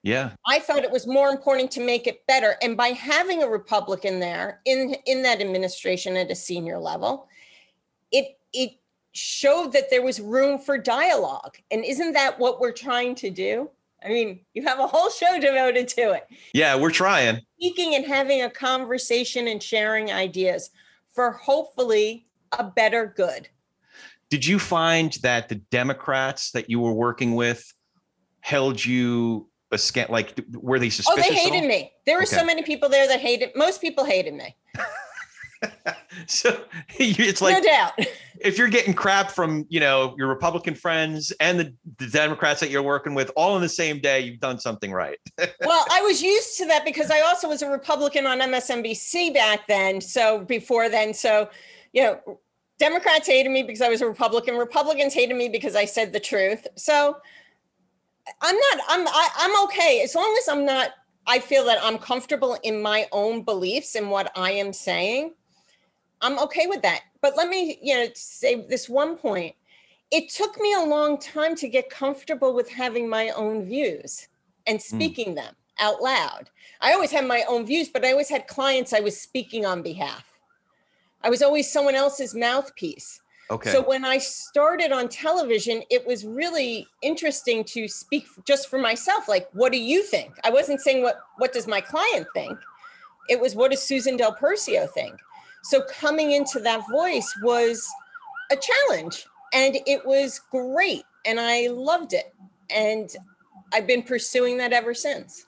Yeah. 0.05 0.33
I 0.45 0.59
thought 0.59 0.83
it 0.83 0.91
was 0.91 1.07
more 1.07 1.29
important 1.29 1.71
to 1.71 1.81
make 1.81 2.05
it 2.05 2.27
better 2.27 2.55
and 2.61 2.77
by 2.77 2.89
having 2.89 3.41
a 3.41 3.47
Republican 3.47 4.19
there 4.19 4.61
in 4.63 4.95
in 5.07 5.23
that 5.23 5.41
administration 5.41 6.15
at 6.15 6.29
a 6.29 6.35
senior 6.35 6.77
level, 6.77 7.27
it 8.11 8.37
it 8.53 8.73
showed 9.13 9.73
that 9.73 9.89
there 9.89 10.03
was 10.03 10.19
room 10.19 10.59
for 10.59 10.77
dialogue. 10.77 11.57
And 11.71 11.83
isn't 11.83 12.13
that 12.13 12.37
what 12.37 12.59
we're 12.59 12.71
trying 12.71 13.15
to 13.15 13.31
do? 13.31 13.71
I 14.03 14.09
mean, 14.09 14.41
you 14.53 14.61
have 14.63 14.77
a 14.77 14.85
whole 14.85 15.09
show 15.09 15.39
devoted 15.39 15.87
to 15.89 16.11
it. 16.11 16.27
Yeah, 16.53 16.75
we're 16.75 16.91
trying. 16.91 17.39
Speaking 17.57 17.95
and 17.95 18.05
having 18.05 18.43
a 18.43 18.49
conversation 18.49 19.47
and 19.47 19.63
sharing 19.63 20.11
ideas 20.11 20.69
for 21.15 21.31
hopefully 21.31 22.27
a 22.51 22.63
better 22.63 23.11
good. 23.17 23.49
Did 24.29 24.45
you 24.45 24.59
find 24.59 25.13
that 25.23 25.49
the 25.49 25.55
Democrats 25.55 26.51
that 26.51 26.69
you 26.69 26.79
were 26.79 26.93
working 26.93 27.33
with 27.33 27.73
held 28.41 28.83
you 28.85 29.49
a 29.71 29.77
scan 29.77 30.07
like 30.09 30.39
were 30.53 30.79
they 30.79 30.89
suspicious? 30.89 31.25
Oh, 31.25 31.33
they 31.33 31.35
hated 31.35 31.67
me. 31.67 31.91
There 32.05 32.15
were 32.15 32.23
okay. 32.23 32.35
so 32.37 32.45
many 32.45 32.63
people 32.63 32.89
there 32.89 33.07
that 33.07 33.19
hated 33.19 33.51
most 33.55 33.81
people 33.81 34.03
hated 34.03 34.33
me. 34.33 34.55
so 36.27 36.63
it's 36.99 37.41
like 37.41 37.53
no 37.53 37.61
doubt 37.61 37.93
if 38.39 38.57
you're 38.57 38.67
getting 38.67 38.93
crap 38.93 39.31
from 39.31 39.65
you 39.69 39.79
know 39.79 40.15
your 40.17 40.27
republican 40.27 40.75
friends 40.75 41.31
and 41.39 41.59
the, 41.59 41.73
the 41.97 42.07
democrats 42.07 42.59
that 42.59 42.69
you're 42.69 42.83
working 42.83 43.13
with 43.13 43.31
all 43.35 43.55
in 43.55 43.61
the 43.61 43.69
same 43.69 43.99
day 43.99 44.19
you've 44.19 44.39
done 44.39 44.59
something 44.59 44.91
right 44.91 45.17
well 45.61 45.85
i 45.91 46.01
was 46.01 46.21
used 46.21 46.57
to 46.57 46.65
that 46.65 46.83
because 46.85 47.09
i 47.11 47.21
also 47.21 47.47
was 47.47 47.61
a 47.61 47.69
republican 47.69 48.25
on 48.25 48.39
msnbc 48.39 49.33
back 49.33 49.65
then 49.67 50.01
so 50.01 50.39
before 50.45 50.89
then 50.89 51.13
so 51.13 51.49
you 51.93 52.03
know 52.03 52.39
democrats 52.79 53.27
hated 53.27 53.49
me 53.49 53.63
because 53.63 53.81
i 53.81 53.89
was 53.89 54.01
a 54.01 54.07
republican 54.07 54.55
republicans 54.55 55.13
hated 55.13 55.35
me 55.35 55.49
because 55.49 55.75
i 55.75 55.85
said 55.85 56.11
the 56.11 56.19
truth 56.19 56.67
so 56.75 57.15
i'm 58.41 58.55
not 58.55 58.85
i'm 58.89 59.07
I, 59.07 59.29
am 59.39 59.51
i 59.51 59.57
am 59.57 59.63
okay 59.65 60.01
as 60.03 60.15
long 60.15 60.35
as 60.39 60.47
i'm 60.47 60.65
not 60.65 60.91
i 61.27 61.39
feel 61.39 61.65
that 61.65 61.79
i'm 61.81 61.97
comfortable 61.97 62.57
in 62.63 62.81
my 62.81 63.07
own 63.11 63.43
beliefs 63.43 63.95
and 63.95 64.09
what 64.09 64.31
i 64.35 64.51
am 64.51 64.73
saying 64.73 65.33
I'm 66.21 66.39
okay 66.39 66.67
with 66.67 66.81
that. 66.81 67.01
But 67.21 67.37
let 67.37 67.49
me, 67.49 67.77
you 67.81 67.95
know, 67.95 68.07
say 68.15 68.65
this 68.67 68.89
one 68.89 69.15
point. 69.17 69.55
It 70.11 70.29
took 70.29 70.59
me 70.59 70.73
a 70.73 70.83
long 70.83 71.19
time 71.19 71.55
to 71.55 71.67
get 71.67 71.89
comfortable 71.89 72.53
with 72.53 72.69
having 72.69 73.09
my 73.09 73.29
own 73.29 73.65
views 73.65 74.27
and 74.65 74.77
hmm. 74.77 74.95
speaking 74.95 75.31
mm. 75.33 75.35
them 75.35 75.55
out 75.79 76.01
loud. 76.01 76.49
I 76.81 76.93
always 76.93 77.11
had 77.11 77.27
my 77.27 77.43
own 77.47 77.65
views, 77.65 77.89
but 77.89 78.05
I 78.05 78.11
always 78.11 78.29
had 78.29 78.47
clients 78.47 78.93
I 78.93 79.01
was 79.01 79.19
speaking 79.19 79.65
on 79.65 79.81
behalf. 79.81 80.25
I 81.21 81.29
was 81.29 81.41
always 81.41 81.71
someone 81.71 81.95
else's 81.95 82.35
mouthpiece. 82.35 83.21
Okay. 83.51 83.71
So 83.71 83.81
when 83.83 84.03
I 84.03 84.17
started 84.17 84.91
on 84.91 85.07
television, 85.07 85.83
it 85.91 86.05
was 86.05 86.25
really 86.25 86.87
interesting 87.03 87.63
to 87.65 87.87
speak 87.87 88.25
just 88.45 88.69
for 88.69 88.79
myself. 88.79 89.27
Like, 89.27 89.47
what 89.53 89.71
do 89.71 89.77
you 89.77 90.01
think? 90.03 90.33
I 90.43 90.49
wasn't 90.49 90.81
saying 90.81 91.03
what 91.03 91.19
what 91.37 91.53
does 91.53 91.67
my 91.67 91.81
client 91.81 92.27
think. 92.33 92.57
It 93.29 93.39
was 93.39 93.55
what 93.55 93.71
does 93.71 93.83
Susan 93.83 94.17
Del 94.17 94.35
Percio 94.35 94.89
think? 94.89 95.13
So 95.63 95.83
coming 95.99 96.31
into 96.31 96.59
that 96.59 96.83
voice 96.91 97.31
was 97.41 97.87
a 98.51 98.55
challenge 98.55 99.25
and 99.53 99.77
it 99.87 100.05
was 100.05 100.41
great 100.51 101.03
and 101.25 101.39
I 101.39 101.67
loved 101.67 102.13
it. 102.13 102.33
And 102.69 103.09
I've 103.73 103.87
been 103.87 104.03
pursuing 104.03 104.57
that 104.57 104.73
ever 104.73 104.93
since. 104.93 105.47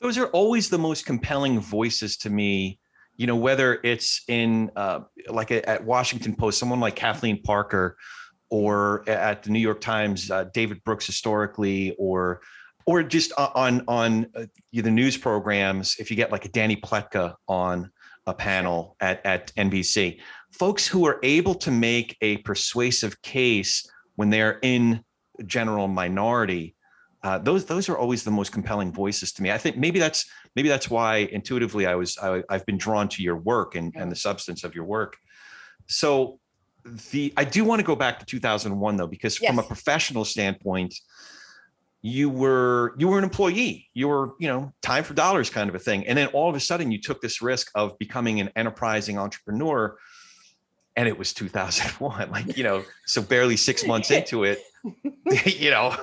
Those 0.00 0.18
are 0.18 0.26
always 0.28 0.68
the 0.68 0.78
most 0.78 1.06
compelling 1.06 1.58
voices 1.60 2.16
to 2.18 2.30
me. 2.30 2.78
You 3.16 3.26
know, 3.26 3.36
whether 3.36 3.80
it's 3.82 4.22
in 4.28 4.70
uh, 4.76 5.00
like 5.28 5.50
a, 5.50 5.68
at 5.68 5.84
Washington 5.84 6.34
Post, 6.34 6.58
someone 6.58 6.80
like 6.80 6.96
Kathleen 6.96 7.42
Parker, 7.42 7.96
or 8.50 9.08
at 9.08 9.42
the 9.42 9.50
New 9.50 9.58
York 9.58 9.80
Times, 9.80 10.30
uh, 10.30 10.44
David 10.54 10.82
Brooks 10.84 11.06
historically, 11.06 11.94
or 11.98 12.40
or 12.86 13.02
just 13.02 13.32
on 13.38 13.82
on 13.88 14.26
uh, 14.34 14.44
the 14.72 14.90
news 14.90 15.16
programs. 15.16 15.96
If 15.98 16.10
you 16.10 16.16
get 16.16 16.30
like 16.30 16.44
a 16.44 16.48
Dany 16.48 16.80
Pletka 16.80 17.34
on, 17.48 17.90
a 18.26 18.34
panel 18.34 18.96
at, 19.00 19.24
at 19.24 19.54
NBC. 19.54 20.20
Folks 20.52 20.86
who 20.86 21.06
are 21.06 21.20
able 21.22 21.54
to 21.54 21.70
make 21.70 22.16
a 22.20 22.38
persuasive 22.38 23.20
case 23.22 23.88
when 24.16 24.30
they're 24.30 24.58
in 24.62 25.02
general 25.44 25.86
minority 25.86 26.74
uh, 27.26 27.38
those 27.38 27.64
those 27.64 27.88
are 27.88 27.98
always 27.98 28.22
the 28.22 28.30
most 28.30 28.52
compelling 28.52 28.92
voices 28.92 29.32
to 29.32 29.42
me. 29.42 29.50
I 29.50 29.58
think 29.58 29.76
maybe 29.76 29.98
that's 29.98 30.30
maybe 30.54 30.68
that's 30.68 30.88
why 30.88 31.28
intuitively 31.32 31.84
I 31.84 31.96
was 31.96 32.16
I, 32.18 32.44
have 32.48 32.64
been 32.66 32.78
drawn 32.78 33.08
to 33.08 33.22
your 33.22 33.34
work 33.34 33.74
and, 33.74 33.92
and 33.96 34.12
the 34.12 34.16
substance 34.16 34.62
of 34.62 34.76
your 34.76 34.84
work. 34.84 35.16
So 35.88 36.38
the 37.10 37.34
I 37.36 37.42
do 37.42 37.64
want 37.64 37.80
to 37.80 37.84
go 37.84 37.96
back 37.96 38.20
to 38.20 38.26
2001 38.26 38.96
though 38.96 39.08
because 39.08 39.42
yes. 39.42 39.50
from 39.50 39.58
a 39.58 39.64
professional 39.64 40.24
standpoint, 40.24 40.94
you 42.00 42.30
were 42.30 42.94
you 42.96 43.08
were 43.08 43.18
an 43.18 43.24
employee. 43.24 43.88
You 43.92 44.06
were 44.06 44.34
you 44.38 44.46
know 44.46 44.72
time 44.80 45.02
for 45.02 45.14
dollars 45.14 45.50
kind 45.50 45.68
of 45.68 45.74
a 45.74 45.80
thing, 45.80 46.06
and 46.06 46.16
then 46.16 46.28
all 46.28 46.48
of 46.48 46.54
a 46.54 46.60
sudden 46.60 46.92
you 46.92 47.00
took 47.00 47.20
this 47.20 47.42
risk 47.42 47.72
of 47.74 47.98
becoming 47.98 48.38
an 48.38 48.50
enterprising 48.54 49.18
entrepreneur 49.18 49.96
and 50.94 51.08
it 51.08 51.18
was 51.18 51.34
2001 51.34 52.30
like 52.36 52.56
you 52.56 52.62
know 52.62 52.84
so 53.04 53.20
barely 53.20 53.56
six 53.56 53.84
months 53.84 54.10
into 54.18 54.44
it 54.44 54.60
you 55.44 55.70
know 55.70 55.94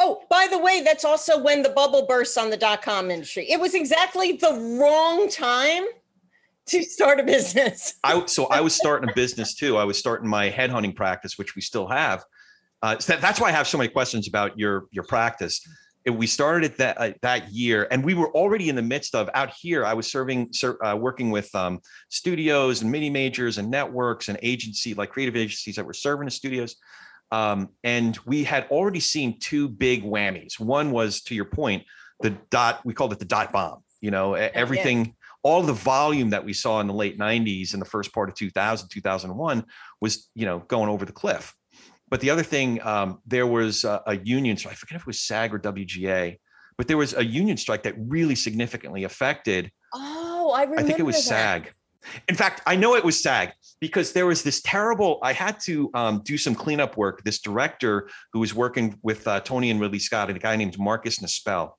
oh 0.00 0.22
by 0.28 0.48
the 0.50 0.58
way 0.58 0.82
that's 0.82 1.04
also 1.04 1.40
when 1.40 1.62
the 1.62 1.68
bubble 1.68 2.06
bursts 2.06 2.36
on 2.36 2.50
the 2.50 2.56
dot-com 2.56 3.10
industry 3.10 3.48
it 3.50 3.60
was 3.60 3.74
exactly 3.74 4.32
the 4.32 4.78
wrong 4.80 5.28
time 5.28 5.84
to 6.66 6.82
start 6.82 7.20
a 7.20 7.22
business 7.22 7.94
i 8.04 8.24
so 8.26 8.46
i 8.46 8.60
was 8.60 8.74
starting 8.74 9.08
a 9.08 9.14
business 9.14 9.54
too 9.54 9.76
i 9.76 9.84
was 9.84 9.98
starting 9.98 10.28
my 10.28 10.50
headhunting 10.50 10.94
practice 10.94 11.38
which 11.38 11.54
we 11.54 11.62
still 11.62 11.86
have 11.86 12.24
uh, 12.82 12.98
so 12.98 13.16
that's 13.16 13.40
why 13.40 13.48
i 13.48 13.52
have 13.52 13.68
so 13.68 13.78
many 13.78 13.88
questions 13.88 14.26
about 14.26 14.58
your 14.58 14.86
your 14.90 15.04
practice 15.04 15.60
we 16.08 16.26
started 16.26 16.72
it 16.72 16.78
that 16.78 16.98
uh, 16.98 17.12
that 17.20 17.52
year, 17.52 17.86
and 17.90 18.02
we 18.02 18.14
were 18.14 18.34
already 18.34 18.70
in 18.70 18.76
the 18.76 18.82
midst 18.82 19.14
of 19.14 19.28
out 19.34 19.52
here. 19.60 19.84
I 19.84 19.92
was 19.92 20.10
serving, 20.10 20.50
uh, 20.82 20.96
working 20.98 21.30
with 21.30 21.54
um, 21.54 21.80
studios 22.08 22.80
and 22.80 22.90
mini 22.90 23.10
majors 23.10 23.58
and 23.58 23.70
networks 23.70 24.28
and 24.28 24.38
agency 24.42 24.94
like 24.94 25.10
creative 25.10 25.36
agencies 25.36 25.76
that 25.76 25.84
were 25.84 25.92
serving 25.92 26.24
the 26.24 26.30
studios. 26.30 26.76
Um, 27.30 27.68
and 27.84 28.18
we 28.26 28.44
had 28.44 28.66
already 28.70 29.00
seen 29.00 29.38
two 29.38 29.68
big 29.68 30.02
whammies. 30.02 30.58
One 30.58 30.90
was, 30.90 31.22
to 31.22 31.34
your 31.34 31.44
point, 31.44 31.84
the 32.20 32.30
dot. 32.50 32.80
We 32.84 32.94
called 32.94 33.12
it 33.12 33.18
the 33.18 33.24
dot 33.24 33.52
bomb. 33.52 33.82
You 34.00 34.10
know, 34.10 34.34
everything. 34.34 35.06
Yeah. 35.06 35.12
All 35.42 35.62
the 35.62 35.72
volume 35.72 36.30
that 36.30 36.44
we 36.44 36.52
saw 36.52 36.80
in 36.80 36.86
the 36.86 36.92
late 36.92 37.18
90s 37.18 37.72
and 37.72 37.80
the 37.80 37.86
first 37.86 38.12
part 38.12 38.28
of 38.28 38.34
2000, 38.34 38.90
2001 38.90 39.64
was, 40.00 40.28
you 40.34 40.44
know, 40.44 40.58
going 40.68 40.90
over 40.90 41.06
the 41.06 41.12
cliff 41.12 41.54
but 42.10 42.20
the 42.20 42.30
other 42.30 42.42
thing, 42.42 42.82
um, 42.82 43.20
there 43.24 43.46
was 43.46 43.84
a, 43.84 44.02
a 44.06 44.16
union 44.18 44.56
so 44.56 44.68
I 44.68 44.74
forget 44.74 44.96
if 44.96 45.02
it 45.02 45.06
was 45.06 45.20
SAG 45.20 45.54
or 45.54 45.58
WGA, 45.58 46.38
but 46.76 46.88
there 46.88 46.96
was 46.96 47.14
a 47.14 47.24
union 47.24 47.56
strike 47.56 47.84
that 47.84 47.94
really 47.96 48.34
significantly 48.34 49.04
affected. 49.04 49.70
Oh, 49.94 50.52
I 50.54 50.62
remember. 50.62 50.82
I 50.82 50.84
think 50.84 50.98
it 50.98 51.04
was 51.04 51.16
that. 51.28 51.64
SAG. 51.64 51.72
In 52.28 52.34
fact, 52.34 52.62
I 52.66 52.76
know 52.76 52.94
it 52.94 53.04
was 53.04 53.22
SAG 53.22 53.52
because 53.80 54.12
there 54.12 54.26
was 54.26 54.42
this 54.42 54.62
terrible. 54.62 55.18
I 55.22 55.32
had 55.32 55.60
to 55.60 55.90
um, 55.94 56.22
do 56.24 56.38
some 56.38 56.54
cleanup 56.54 56.96
work. 56.96 57.22
This 57.24 57.40
director 57.40 58.08
who 58.32 58.40
was 58.40 58.54
working 58.54 58.98
with 59.02 59.26
uh, 59.28 59.40
Tony 59.40 59.70
and 59.70 59.80
Ridley 59.80 59.98
Scott, 59.98 60.28
and 60.28 60.36
a 60.36 60.40
guy 60.40 60.56
named 60.56 60.78
Marcus 60.78 61.18
Nispel. 61.18 61.72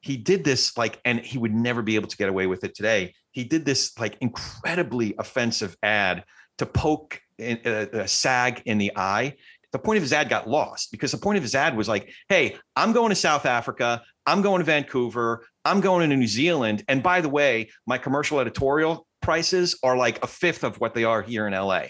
He 0.00 0.16
did 0.16 0.42
this 0.42 0.76
like, 0.76 1.00
and 1.04 1.20
he 1.20 1.38
would 1.38 1.54
never 1.54 1.80
be 1.80 1.94
able 1.94 2.08
to 2.08 2.16
get 2.16 2.28
away 2.28 2.46
with 2.46 2.64
it 2.64 2.74
today. 2.74 3.14
He 3.30 3.44
did 3.44 3.64
this 3.64 3.96
like 3.98 4.16
incredibly 4.20 5.14
offensive 5.18 5.76
ad 5.82 6.24
to 6.58 6.66
poke 6.66 7.20
a 7.38 8.02
uh, 8.02 8.06
SAG 8.06 8.62
in 8.66 8.78
the 8.78 8.92
eye 8.96 9.36
the 9.72 9.78
point 9.78 9.96
of 9.96 10.02
his 10.02 10.12
ad 10.12 10.28
got 10.28 10.48
lost 10.48 10.92
because 10.92 11.10
the 11.10 11.18
point 11.18 11.38
of 11.38 11.42
his 11.42 11.54
ad 11.54 11.76
was 11.76 11.88
like, 11.88 12.12
hey, 12.28 12.56
I'm 12.76 12.92
going 12.92 13.08
to 13.08 13.16
South 13.16 13.46
Africa. 13.46 14.02
I'm 14.26 14.42
going 14.42 14.60
to 14.60 14.64
Vancouver. 14.64 15.46
I'm 15.64 15.80
going 15.80 16.08
to 16.08 16.16
New 16.16 16.26
Zealand. 16.26 16.84
And 16.88 17.02
by 17.02 17.22
the 17.22 17.30
way, 17.30 17.70
my 17.86 17.98
commercial 17.98 18.38
editorial 18.38 19.06
prices 19.22 19.78
are 19.82 19.96
like 19.96 20.22
a 20.22 20.26
fifth 20.26 20.64
of 20.64 20.80
what 20.80 20.94
they 20.94 21.04
are 21.04 21.22
here 21.22 21.46
in 21.46 21.52
LA. 21.52 21.86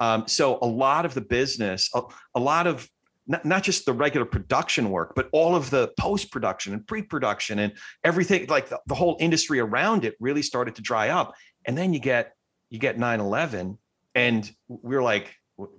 Um, 0.00 0.26
so 0.26 0.58
a 0.62 0.66
lot 0.66 1.04
of 1.04 1.14
the 1.14 1.20
business, 1.20 1.88
a, 1.94 2.02
a 2.34 2.40
lot 2.40 2.66
of 2.66 2.88
not, 3.26 3.44
not 3.44 3.62
just 3.62 3.86
the 3.86 3.92
regular 3.92 4.26
production 4.26 4.90
work, 4.90 5.14
but 5.14 5.28
all 5.32 5.54
of 5.54 5.70
the 5.70 5.92
post 5.98 6.32
production 6.32 6.72
and 6.72 6.86
pre 6.86 7.02
production 7.02 7.60
and 7.60 7.72
everything, 8.02 8.46
like 8.48 8.68
the, 8.68 8.80
the 8.86 8.94
whole 8.94 9.16
industry 9.20 9.60
around 9.60 10.04
it 10.04 10.16
really 10.18 10.42
started 10.42 10.74
to 10.76 10.82
dry 10.82 11.10
up. 11.10 11.34
And 11.64 11.78
then 11.78 11.92
you 11.92 12.00
get 12.00 12.34
you 12.70 12.78
get 12.78 12.98
9 12.98 13.20
11, 13.20 13.78
and 14.14 14.50
we're 14.66 15.02
like, 15.02 15.36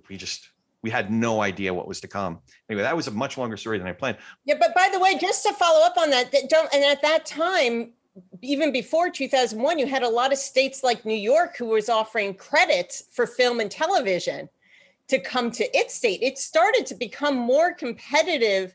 we 0.08 0.16
just 0.16 0.48
we 0.82 0.90
had 0.90 1.10
no 1.10 1.40
idea 1.40 1.72
what 1.72 1.88
was 1.88 2.00
to 2.02 2.08
come. 2.08 2.40
Anyway, 2.70 2.82
that 2.82 2.94
was 2.94 3.08
a 3.08 3.10
much 3.10 3.36
longer 3.36 3.56
story 3.56 3.78
than 3.78 3.86
I 3.86 3.92
planned. 3.92 4.18
Yeah, 4.44 4.56
but 4.60 4.74
by 4.74 4.90
the 4.92 5.00
way, 5.00 5.18
just 5.18 5.42
to 5.44 5.52
follow 5.54 5.84
up 5.84 5.96
on 5.96 6.10
that, 6.10 6.30
that 6.32 6.48
don't 6.48 6.72
and 6.72 6.84
at 6.84 7.02
that 7.02 7.26
time, 7.26 7.92
even 8.42 8.72
before 8.72 9.10
2001, 9.10 9.78
you 9.78 9.86
had 9.86 10.02
a 10.02 10.08
lot 10.08 10.32
of 10.32 10.38
states 10.38 10.82
like 10.84 11.04
New 11.04 11.14
York 11.14 11.56
who 11.56 11.66
was 11.66 11.88
offering 11.88 12.34
credits 12.34 13.04
for 13.12 13.26
film 13.26 13.60
and 13.60 13.70
television 13.70 14.48
to 15.08 15.18
come 15.18 15.50
to 15.52 15.76
its 15.76 15.94
state. 15.94 16.22
It 16.22 16.38
started 16.38 16.86
to 16.86 16.94
become 16.94 17.36
more 17.36 17.72
competitive 17.72 18.74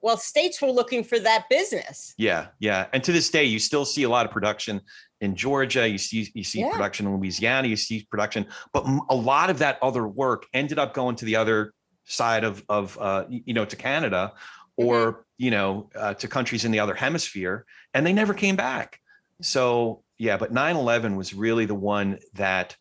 while 0.00 0.16
states 0.16 0.60
were 0.60 0.70
looking 0.70 1.02
for 1.02 1.18
that 1.18 1.46
business. 1.48 2.14
Yeah, 2.18 2.48
yeah. 2.60 2.86
And 2.92 3.02
to 3.04 3.12
this 3.12 3.30
day, 3.30 3.44
you 3.44 3.58
still 3.58 3.84
see 3.84 4.04
a 4.04 4.08
lot 4.08 4.26
of 4.26 4.32
production 4.32 4.80
in 5.20 5.34
Georgia, 5.34 5.88
you 5.88 5.98
see 5.98 6.30
you 6.34 6.44
see 6.44 6.60
yeah. 6.60 6.70
production 6.70 7.06
in 7.06 7.16
Louisiana, 7.16 7.68
you 7.68 7.76
see 7.76 8.06
production, 8.10 8.46
but 8.72 8.84
a 9.08 9.14
lot 9.14 9.48
of 9.48 9.58
that 9.58 9.78
other 9.82 10.06
work 10.06 10.46
ended 10.52 10.78
up 10.78 10.92
going 10.92 11.16
to 11.16 11.24
the 11.24 11.36
other 11.36 11.72
side 12.04 12.44
of 12.44 12.62
of 12.68 12.98
uh, 13.00 13.24
you 13.28 13.54
know 13.54 13.64
to 13.64 13.76
Canada 13.76 14.32
or 14.76 15.12
mm-hmm. 15.12 15.20
You 15.38 15.50
know 15.50 15.90
uh, 15.94 16.14
to 16.14 16.28
countries 16.28 16.64
in 16.64 16.72
the 16.72 16.80
other 16.80 16.94
hemisphere, 16.94 17.64
and 17.94 18.06
they 18.06 18.12
never 18.12 18.34
came 18.34 18.56
back. 18.56 19.00
So 19.42 20.02
yeah, 20.18 20.36
but 20.36 20.52
9/11 20.52 21.16
was 21.16 21.34
really 21.34 21.66
the 21.66 21.74
one 21.74 22.18
that 22.34 22.76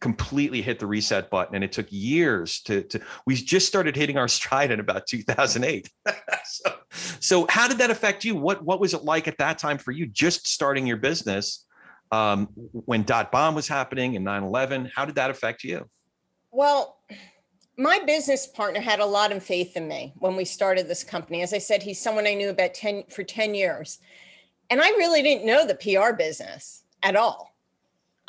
completely 0.00 0.62
hit 0.62 0.78
the 0.78 0.86
reset 0.86 1.28
button 1.28 1.54
and 1.54 1.62
it 1.62 1.72
took 1.72 1.86
years 1.90 2.62
to 2.62 2.82
to 2.84 2.98
we 3.26 3.34
just 3.34 3.66
started 3.66 3.94
hitting 3.94 4.16
our 4.16 4.28
stride 4.28 4.70
in 4.70 4.80
about 4.80 5.06
2008 5.06 5.90
so, 6.44 6.74
so 7.20 7.46
how 7.50 7.68
did 7.68 7.78
that 7.78 7.90
affect 7.90 8.24
you? 8.24 8.34
What 8.34 8.64
what 8.64 8.80
was 8.80 8.94
it 8.94 9.04
like 9.04 9.28
at 9.28 9.38
that 9.38 9.58
time 9.58 9.78
for 9.78 9.92
you 9.92 10.06
just 10.06 10.48
starting 10.48 10.86
your 10.86 10.96
business 10.96 11.66
um, 12.12 12.46
when 12.72 13.02
dot 13.02 13.30
bomb 13.30 13.54
was 13.54 13.68
happening 13.68 14.16
and 14.16 14.26
9-11 14.26 14.90
how 14.94 15.04
did 15.04 15.16
that 15.16 15.30
affect 15.30 15.64
you? 15.64 15.86
Well 16.50 16.96
my 17.80 17.98
business 18.06 18.46
partner 18.46 18.80
had 18.80 19.00
a 19.00 19.06
lot 19.06 19.32
of 19.32 19.42
faith 19.42 19.76
in 19.76 19.88
me 19.88 20.12
when 20.18 20.36
we 20.36 20.44
started 20.44 20.86
this 20.86 21.04
company 21.04 21.42
as 21.42 21.54
i 21.54 21.58
said 21.58 21.82
he's 21.82 22.00
someone 22.00 22.26
i 22.26 22.34
knew 22.34 22.50
about 22.50 22.74
10 22.74 23.04
for 23.08 23.22
10 23.22 23.54
years 23.54 23.98
and 24.68 24.80
i 24.80 24.88
really 24.90 25.22
didn't 25.22 25.46
know 25.46 25.66
the 25.66 25.74
pr 25.74 26.12
business 26.14 26.82
at 27.02 27.16
all 27.16 27.50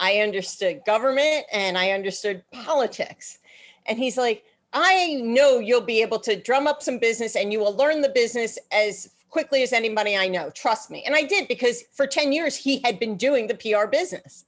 I 0.02 0.18
understood 0.18 0.82
government 0.84 1.46
and 1.54 1.78
I 1.78 1.92
understood 1.92 2.44
politics. 2.52 3.38
And 3.86 4.00
he's 4.00 4.18
like, 4.18 4.44
I 4.74 5.22
know 5.24 5.60
you'll 5.60 5.82
be 5.82 6.02
able 6.02 6.20
to 6.22 6.36
drum 6.36 6.66
up 6.66 6.82
some 6.82 6.98
business 6.98 7.36
and 7.36 7.54
you 7.54 7.60
will 7.60 7.76
learn 7.76 8.02
the 8.02 8.10
business 8.10 8.58
as 8.72 9.12
quickly 9.30 9.62
as 9.62 9.74
anybody 9.74 10.18
I 10.18 10.28
know. 10.28 10.50
Trust 10.50 10.90
me. 10.90 11.04
And 11.06 11.16
I 11.16 11.22
did 11.22 11.48
because 11.48 11.84
for 11.92 12.08
10 12.08 12.34
years 12.34 12.56
he 12.56 12.82
had 12.84 13.00
been 13.00 13.16
doing 13.16 13.48
the 13.48 13.54
PR 13.54 13.86
business. 13.86 14.44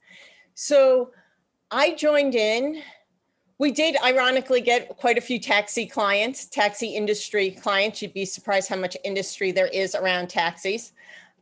So 0.54 1.12
I 1.70 1.94
joined 1.94 2.34
in. 2.34 2.82
We 3.58 3.70
did 3.70 3.96
ironically 4.02 4.60
get 4.60 4.88
quite 4.96 5.16
a 5.16 5.20
few 5.20 5.38
taxi 5.38 5.86
clients, 5.86 6.46
taxi 6.46 6.88
industry 6.96 7.52
clients. 7.52 8.02
You'd 8.02 8.12
be 8.12 8.24
surprised 8.24 8.68
how 8.68 8.76
much 8.76 8.96
industry 9.04 9.52
there 9.52 9.68
is 9.68 9.94
around 9.94 10.28
taxis. 10.28 10.92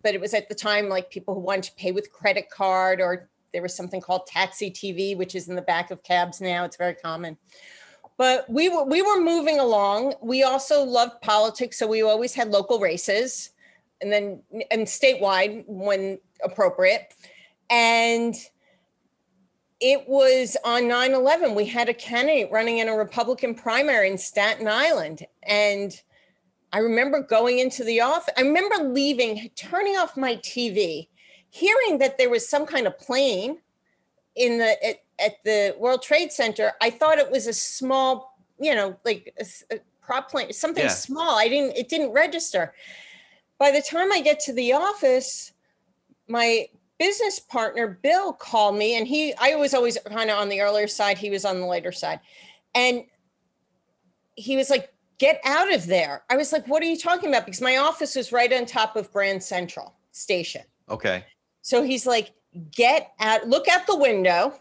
But 0.02 0.14
it 0.14 0.20
was 0.20 0.34
at 0.34 0.48
the 0.48 0.54
time 0.54 0.88
like 0.88 1.10
people 1.10 1.34
who 1.34 1.40
wanted 1.40 1.64
to 1.64 1.72
pay 1.76 1.92
with 1.92 2.12
credit 2.12 2.50
card 2.50 3.00
or 3.00 3.28
there 3.52 3.62
was 3.62 3.74
something 3.74 4.00
called 4.00 4.26
taxi 4.26 4.70
TV, 4.70 5.16
which 5.16 5.34
is 5.34 5.48
in 5.48 5.54
the 5.54 5.62
back 5.62 5.90
of 5.90 6.02
cabs 6.02 6.40
now. 6.40 6.64
It's 6.64 6.76
very 6.76 6.94
common. 6.94 7.36
But 8.18 8.48
we 8.48 8.68
were 8.68 8.84
we 8.84 9.02
were 9.02 9.20
moving 9.20 9.58
along. 9.58 10.14
We 10.22 10.42
also 10.42 10.82
loved 10.82 11.20
politics, 11.22 11.78
so 11.78 11.86
we 11.86 12.02
always 12.02 12.34
had 12.34 12.48
local 12.48 12.78
races, 12.78 13.50
and 14.00 14.12
then 14.12 14.42
and 14.70 14.86
statewide 14.86 15.64
when 15.66 16.18
appropriate. 16.44 17.14
And 17.70 18.34
it 19.84 20.08
was 20.08 20.56
on 20.64 20.84
9-11 20.84 21.54
we 21.54 21.66
had 21.66 21.88
a 21.88 21.94
candidate 21.94 22.50
running 22.50 22.78
in 22.78 22.88
a 22.88 22.96
republican 22.96 23.54
primary 23.54 24.08
in 24.08 24.16
staten 24.16 24.68
island 24.68 25.26
and 25.42 26.02
i 26.72 26.78
remember 26.78 27.20
going 27.20 27.58
into 27.58 27.82
the 27.84 28.00
office 28.00 28.32
i 28.38 28.42
remember 28.42 28.76
leaving 28.84 29.50
turning 29.56 29.96
off 29.96 30.16
my 30.16 30.36
tv 30.36 31.08
hearing 31.50 31.98
that 31.98 32.16
there 32.16 32.30
was 32.30 32.48
some 32.48 32.64
kind 32.64 32.86
of 32.86 32.98
plane 32.98 33.58
in 34.36 34.58
the 34.58 34.84
at, 34.84 34.96
at 35.18 35.44
the 35.44 35.74
World 35.78 36.02
Trade 36.02 36.32
Center, 36.32 36.72
I 36.80 36.90
thought 36.90 37.18
it 37.18 37.30
was 37.30 37.46
a 37.46 37.52
small, 37.52 38.38
you 38.58 38.74
know, 38.74 38.96
like 39.04 39.34
a, 39.38 39.74
a 39.74 39.78
prop 40.00 40.30
plane, 40.30 40.52
something 40.52 40.84
yeah. 40.84 40.90
small. 40.90 41.38
I 41.38 41.48
didn't 41.48 41.76
it 41.76 41.88
didn't 41.88 42.12
register. 42.12 42.74
By 43.58 43.70
the 43.70 43.82
time 43.82 44.10
I 44.12 44.20
get 44.20 44.40
to 44.40 44.52
the 44.52 44.72
office, 44.72 45.52
my 46.28 46.66
business 47.02 47.40
partner 47.40 47.98
Bill 48.00 48.32
called 48.32 48.76
me 48.76 48.96
and 48.96 49.08
he 49.08 49.34
I 49.40 49.56
was 49.56 49.74
always 49.74 49.98
kind 50.06 50.30
of 50.30 50.38
on 50.38 50.48
the 50.48 50.60
earlier 50.60 50.86
side, 50.86 51.18
he 51.18 51.30
was 51.30 51.44
on 51.44 51.58
the 51.58 51.66
later 51.66 51.90
side. 51.90 52.20
And 52.76 53.02
he 54.36 54.56
was 54.56 54.70
like, 54.70 54.94
"Get 55.18 55.40
out 55.44 55.74
of 55.74 55.86
there." 55.86 56.22
I 56.30 56.36
was 56.36 56.52
like, 56.52 56.68
"What 56.68 56.80
are 56.80 56.86
you 56.86 56.96
talking 56.96 57.28
about?" 57.28 57.44
Because 57.44 57.60
my 57.60 57.78
office 57.78 58.14
was 58.14 58.30
right 58.30 58.52
on 58.52 58.66
top 58.66 58.94
of 58.94 59.12
Grand 59.12 59.42
Central 59.42 59.96
Station. 60.12 60.62
Okay. 60.88 61.24
So 61.62 61.82
he's 61.82 62.06
like, 62.06 62.30
get 62.70 63.10
out, 63.18 63.48
look 63.48 63.66
out 63.66 63.86
the 63.88 63.96
window 63.96 64.54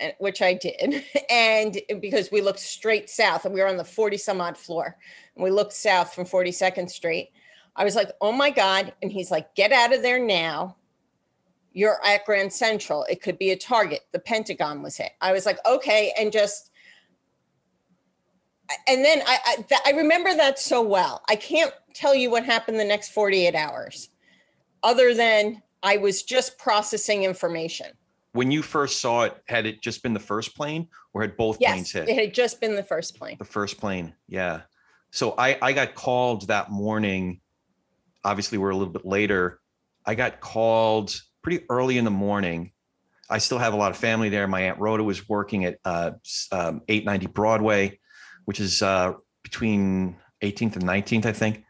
eh, 0.00 0.12
which 0.18 0.42
I 0.42 0.54
did, 0.54 1.04
and 1.30 1.80
because 2.00 2.30
we 2.32 2.40
looked 2.40 2.58
straight 2.58 3.08
south 3.08 3.44
and 3.44 3.54
we 3.54 3.60
were 3.60 3.68
on 3.68 3.76
the 3.76 3.84
40 3.84 4.16
some 4.16 4.40
odd 4.40 4.58
floor, 4.58 4.96
and 5.36 5.44
we 5.44 5.52
looked 5.52 5.74
south 5.74 6.12
from 6.12 6.24
42nd 6.24 6.90
Street. 6.90 7.30
I 7.76 7.84
was 7.84 7.94
like, 7.94 8.10
oh 8.20 8.32
my 8.32 8.50
God. 8.50 8.92
And 9.00 9.12
he's 9.12 9.30
like, 9.30 9.54
get 9.54 9.70
out 9.70 9.94
of 9.94 10.02
there 10.02 10.18
now. 10.18 10.76
You're 11.78 12.04
at 12.04 12.24
Grand 12.26 12.52
Central. 12.52 13.04
It 13.04 13.22
could 13.22 13.38
be 13.38 13.52
a 13.52 13.56
target. 13.56 14.00
The 14.10 14.18
Pentagon 14.18 14.82
was 14.82 14.96
hit. 14.96 15.12
I 15.20 15.30
was 15.30 15.46
like, 15.46 15.58
okay. 15.64 16.12
And 16.18 16.32
just, 16.32 16.72
and 18.88 19.04
then 19.04 19.22
I, 19.24 19.38
I, 19.46 19.54
th- 19.62 19.80
I 19.86 19.92
remember 19.92 20.34
that 20.34 20.58
so 20.58 20.82
well. 20.82 21.22
I 21.28 21.36
can't 21.36 21.72
tell 21.94 22.16
you 22.16 22.32
what 22.32 22.44
happened 22.44 22.80
the 22.80 22.84
next 22.84 23.10
48 23.10 23.54
hours, 23.54 24.08
other 24.82 25.14
than 25.14 25.62
I 25.80 25.98
was 25.98 26.24
just 26.24 26.58
processing 26.58 27.22
information. 27.22 27.92
When 28.32 28.50
you 28.50 28.62
first 28.62 29.00
saw 29.00 29.22
it, 29.22 29.40
had 29.46 29.64
it 29.64 29.80
just 29.80 30.02
been 30.02 30.14
the 30.14 30.18
first 30.18 30.56
plane 30.56 30.88
or 31.14 31.22
had 31.22 31.36
both 31.36 31.60
planes 31.60 31.94
Yes, 31.94 32.08
hit? 32.08 32.08
it 32.08 32.20
had 32.20 32.34
just 32.34 32.60
been 32.60 32.74
the 32.74 32.82
first 32.82 33.16
plane. 33.16 33.36
The 33.38 33.44
first 33.44 33.78
plane, 33.78 34.14
yeah. 34.26 34.62
So 35.12 35.36
I 35.38 35.56
I 35.62 35.72
got 35.74 35.94
called 35.94 36.48
that 36.48 36.72
morning. 36.72 37.40
Obviously, 38.24 38.58
we're 38.58 38.70
a 38.70 38.76
little 38.76 38.92
bit 38.92 39.06
later. 39.06 39.60
I 40.04 40.16
got 40.16 40.40
called 40.40 41.22
pretty 41.48 41.64
early 41.70 41.96
in 41.96 42.04
the 42.04 42.10
morning. 42.10 42.70
I 43.30 43.38
still 43.38 43.56
have 43.56 43.72
a 43.72 43.76
lot 43.78 43.90
of 43.90 43.96
family 43.96 44.28
there. 44.28 44.46
My 44.46 44.60
aunt 44.64 44.78
Rhoda 44.78 45.02
was 45.02 45.30
working 45.30 45.64
at 45.64 45.78
uh, 45.82 46.10
um, 46.52 46.82
890 46.86 47.26
Broadway, 47.28 48.00
which 48.44 48.60
is 48.60 48.82
uh, 48.82 49.14
between 49.42 50.16
18th 50.42 50.76
and 50.76 50.84
19th, 50.84 51.24
I 51.24 51.32
think. 51.32 51.64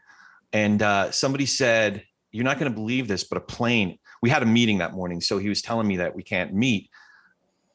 And 0.51 0.81
uh, 0.81 1.11
somebody 1.11 1.45
said, 1.45 2.03
"You're 2.33 2.43
not 2.43 2.59
going 2.59 2.69
to 2.69 2.75
believe 2.75 3.07
this, 3.07 3.23
but 3.23 3.37
a 3.37 3.41
plane." 3.41 3.97
We 4.21 4.29
had 4.29 4.43
a 4.43 4.45
meeting 4.45 4.79
that 4.79 4.91
morning, 4.91 5.21
so 5.21 5.37
he 5.37 5.47
was 5.47 5.61
telling 5.61 5.87
me 5.87 5.95
that 5.95 6.13
we 6.13 6.23
can't 6.23 6.53
meet, 6.53 6.89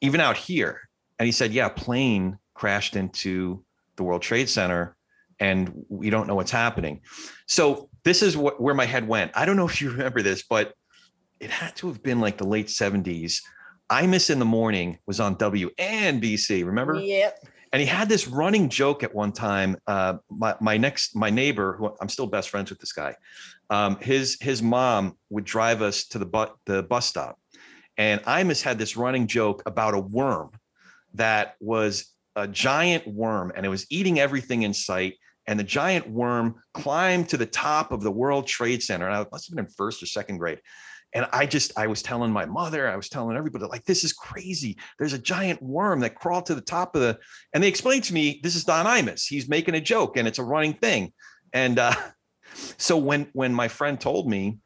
even 0.03 0.21
out 0.21 0.37
here. 0.37 0.83
And 1.19 1.25
he 1.25 1.33
said, 1.33 1.55
"Yeah, 1.55 1.69
a 1.69 1.71
plane 1.71 2.37
crashed 2.53 2.97
into 2.97 3.65
the 3.97 4.03
World 4.03 4.21
Trade 4.21 4.51
Center, 4.51 4.95
and 5.41 5.73
we 5.89 6.11
don't 6.11 6.27
know 6.27 6.35
what's 6.35 6.51
happening." 6.51 7.01
So 7.47 7.89
this 8.05 8.23
is 8.23 8.37
what 8.37 8.61
where 8.61 8.75
my 8.75 8.85
head 8.85 9.09
went. 9.09 9.31
I 9.35 9.47
don't 9.47 9.57
know 9.57 9.67
if 9.67 9.81
you 9.81 9.89
remember 9.91 10.21
this, 10.21 10.43
but 10.43 10.75
it 11.41 11.51
had 11.51 11.75
to 11.77 11.89
have 11.89 12.03
been 12.03 12.21
like 12.21 12.39
the 12.39 12.47
late 12.47 12.69
70s. 12.69 13.41
Imus 13.91 14.31
in 14.31 14.39
the 14.39 14.45
morning 14.45 14.99
was 15.07 15.21
on 15.21 15.37
WNBC. 15.37 16.65
Remember? 16.65 16.95
Yep. 17.01 17.39
and 17.73 17.81
he 17.81 17.87
had 17.87 18.09
this 18.09 18.27
running 18.29 18.69
joke 18.69 19.03
at 19.03 19.15
one 19.15 19.33
time. 19.33 19.77
Uh, 19.87 20.15
my 20.31 20.55
my 20.61 20.77
next 20.77 21.15
my 21.15 21.29
neighbor, 21.31 21.77
who 21.77 21.95
I'm 22.01 22.09
still 22.09 22.27
best 22.27 22.49
friends 22.49 22.71
with 22.71 22.79
this 22.79 22.93
guy, 22.93 23.15
um, 23.71 23.97
his 24.01 24.39
his 24.41 24.63
mom 24.63 25.17
would 25.31 25.45
drive 25.45 25.83
us 25.83 26.07
to 26.09 26.19
the 26.19 26.27
bu- 26.27 26.55
the 26.67 26.83
bus 26.83 27.07
stop, 27.07 27.39
and 27.99 28.23
Imus 28.23 28.63
had 28.63 28.79
this 28.79 28.97
running 28.97 29.27
joke 29.27 29.63
about 29.67 29.95
a 29.95 29.99
worm 29.99 30.51
that 31.15 31.57
was 31.61 32.07
a 32.37 32.49
giant 32.49 33.07
worm, 33.07 33.53
and 33.55 33.67
it 33.67 33.69
was 33.69 33.87
eating 33.91 34.19
everything 34.19 34.63
in 34.63 34.73
sight. 34.73 35.15
And 35.47 35.61
the 35.61 35.65
giant 35.65 36.09
worm 36.09 36.55
climbed 36.73 37.29
to 37.29 37.37
the 37.37 37.45
top 37.45 37.93
of 37.93 38.03
the 38.03 38.11
World 38.11 38.47
Trade 38.47 38.83
Center. 38.83 39.07
And 39.07 39.15
I 39.15 39.27
must 39.31 39.47
have 39.47 39.55
been 39.55 39.67
in 39.67 39.71
first 39.71 40.03
or 40.03 40.07
second 40.07 40.39
grade. 40.39 40.59
And 41.15 41.27
I 41.33 41.47
just, 41.47 41.79
I 41.79 41.87
was 41.87 42.03
telling 42.03 42.33
my 42.33 42.45
mother, 42.45 42.89
I 42.89 42.97
was 42.97 43.09
telling 43.09 43.37
everybody, 43.37 43.65
like, 43.67 43.85
this 43.85 44.03
is 44.03 44.13
crazy. 44.13 44.77
There's 44.99 45.13
a 45.13 45.19
giant 45.19 45.63
worm 45.63 46.01
that 46.01 46.17
crawled 46.17 46.47
to 46.47 46.57
the 46.57 46.61
top 46.61 46.97
of 46.97 47.03
the, 47.03 47.19
and 47.53 47.63
they 47.63 47.69
explained 47.69 48.05
to 48.05 48.15
me, 48.15 48.41
this 48.43 48.57
is 48.57 48.65
Don 48.65 48.85
Imus. 48.85 49.27
He's 49.27 49.49
making 49.49 49.77
a 49.77 49.81
joke 49.81 50.17
and 50.17 50.27
it's 50.27 50.41
a 50.41 50.45
running 50.45 50.75
thing. 50.75 51.13
And 51.53 51.79
uh, 51.79 51.95
so 52.77 52.99
when 52.99 53.29
when 53.33 53.55
my 53.55 53.69
friend 53.69 54.01
told 54.01 54.29
me, 54.29 54.59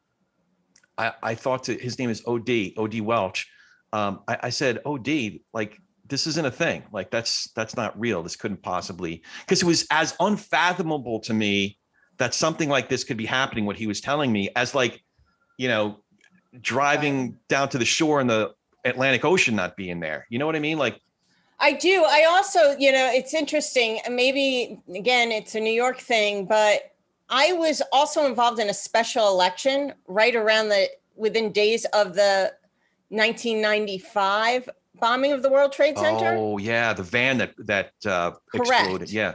I, 0.96 1.12
I 1.22 1.34
thought 1.37 1.64
to 1.64 1.74
his 1.74 1.98
name 1.98 2.11
is 2.11 2.22
OD, 2.26 2.72
OD 2.76 3.00
Welch. 3.00 3.46
Um, 3.92 4.20
I, 4.26 4.38
I 4.44 4.50
said, 4.50 4.80
OD, 4.84 5.40
like 5.52 5.78
this 6.08 6.26
isn't 6.26 6.46
a 6.46 6.50
thing. 6.50 6.82
Like 6.92 7.11
that's 7.11 7.50
that's 7.52 7.76
not 7.76 7.98
real. 7.98 8.22
This 8.22 8.37
couldn't 8.37 8.62
possibly 8.62 9.22
because 9.40 9.62
it 9.62 9.66
was 9.66 9.87
as 9.90 10.16
unfathomable 10.18 11.20
to 11.20 11.34
me 11.34 11.78
that 12.16 12.34
something 12.34 12.68
like 12.68 12.88
this 12.88 13.04
could 13.04 13.16
be 13.16 13.26
happening, 13.26 13.64
what 13.64 13.76
he 13.76 13.87
was 13.87 14.00
telling 14.00 14.32
me, 14.32 14.50
as 14.56 14.74
like, 14.74 15.00
you 15.56 15.68
know, 15.68 16.02
driving 16.61 17.38
down 17.49 17.68
to 17.71 17.79
the 17.79 17.85
shore 17.85 18.21
and 18.21 18.29
the 18.29 18.55
Atlantic 18.85 19.25
Ocean 19.25 19.55
not 19.57 19.77
being 19.77 20.01
there. 20.01 20.27
You 20.31 20.38
know 20.38 20.47
what 20.47 20.57
I 20.57 20.61
mean? 20.61 20.79
Like 20.79 21.01
I 21.61 21.73
do. 21.73 22.05
I 22.07 22.27
also, 22.31 22.77
you 22.79 22.92
know, 22.92 23.11
it's 23.12 23.35
interesting. 23.35 24.01
and 24.05 24.14
Maybe 24.14 24.81
again, 24.94 25.33
it's 25.33 25.55
a 25.55 25.61
New 25.61 25.73
York 25.73 25.99
thing, 25.99 26.47
but 26.47 26.92
I 27.29 27.53
was 27.53 27.83
also 27.92 28.27
involved 28.27 28.59
in 28.61 28.71
a 28.71 28.75
special 28.75 29.29
election 29.29 29.92
right 30.07 30.35
around 30.35 30.68
the 30.68 30.88
within 31.16 31.53
days 31.53 31.85
of 31.87 32.14
the 32.14 32.53
1995 33.11 34.68
bombing 35.01 35.33
of 35.33 35.42
the 35.42 35.51
World 35.51 35.73
Trade 35.73 35.99
Center. 35.99 36.35
Oh 36.37 36.59
yeah, 36.59 36.92
the 36.92 37.03
van 37.03 37.38
that 37.38 37.55
that 37.59 37.92
uh, 38.07 38.33
Correct. 38.53 38.71
exploded. 38.71 39.11
Yeah. 39.11 39.35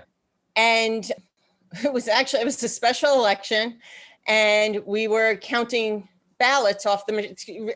and 0.56 1.12
it 1.84 1.92
was 1.92 2.08
actually 2.08 2.42
it 2.42 2.46
was 2.46 2.62
a 2.64 2.70
special 2.70 3.14
election 3.14 3.80
and 4.28 4.82
we 4.86 5.08
were 5.08 5.36
counting 5.38 6.08
ballots 6.44 6.86
off 6.86 7.06
the 7.06 7.14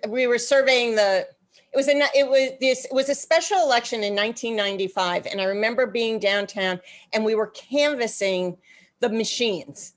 we 0.10 0.28
were 0.28 0.38
surveying 0.38 0.94
the 0.96 1.26
it 1.74 1.76
was 1.76 1.88
a 1.88 1.96
it 2.14 2.28
was 2.30 2.50
this 2.60 2.84
it 2.84 2.94
was 2.94 3.08
a 3.08 3.16
special 3.16 3.60
election 3.68 4.04
in 4.04 4.14
1995 4.14 5.26
and 5.26 5.40
i 5.40 5.46
remember 5.46 5.88
being 5.88 6.20
downtown 6.20 6.76
and 7.14 7.24
we 7.24 7.34
were 7.34 7.48
canvassing 7.48 8.58
the 9.00 9.10
machines 9.10 9.94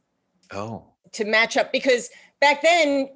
Oh. 0.52 0.84
to 1.12 1.24
match 1.24 1.56
up 1.56 1.72
because 1.72 2.10
back 2.40 2.62
then 2.62 3.10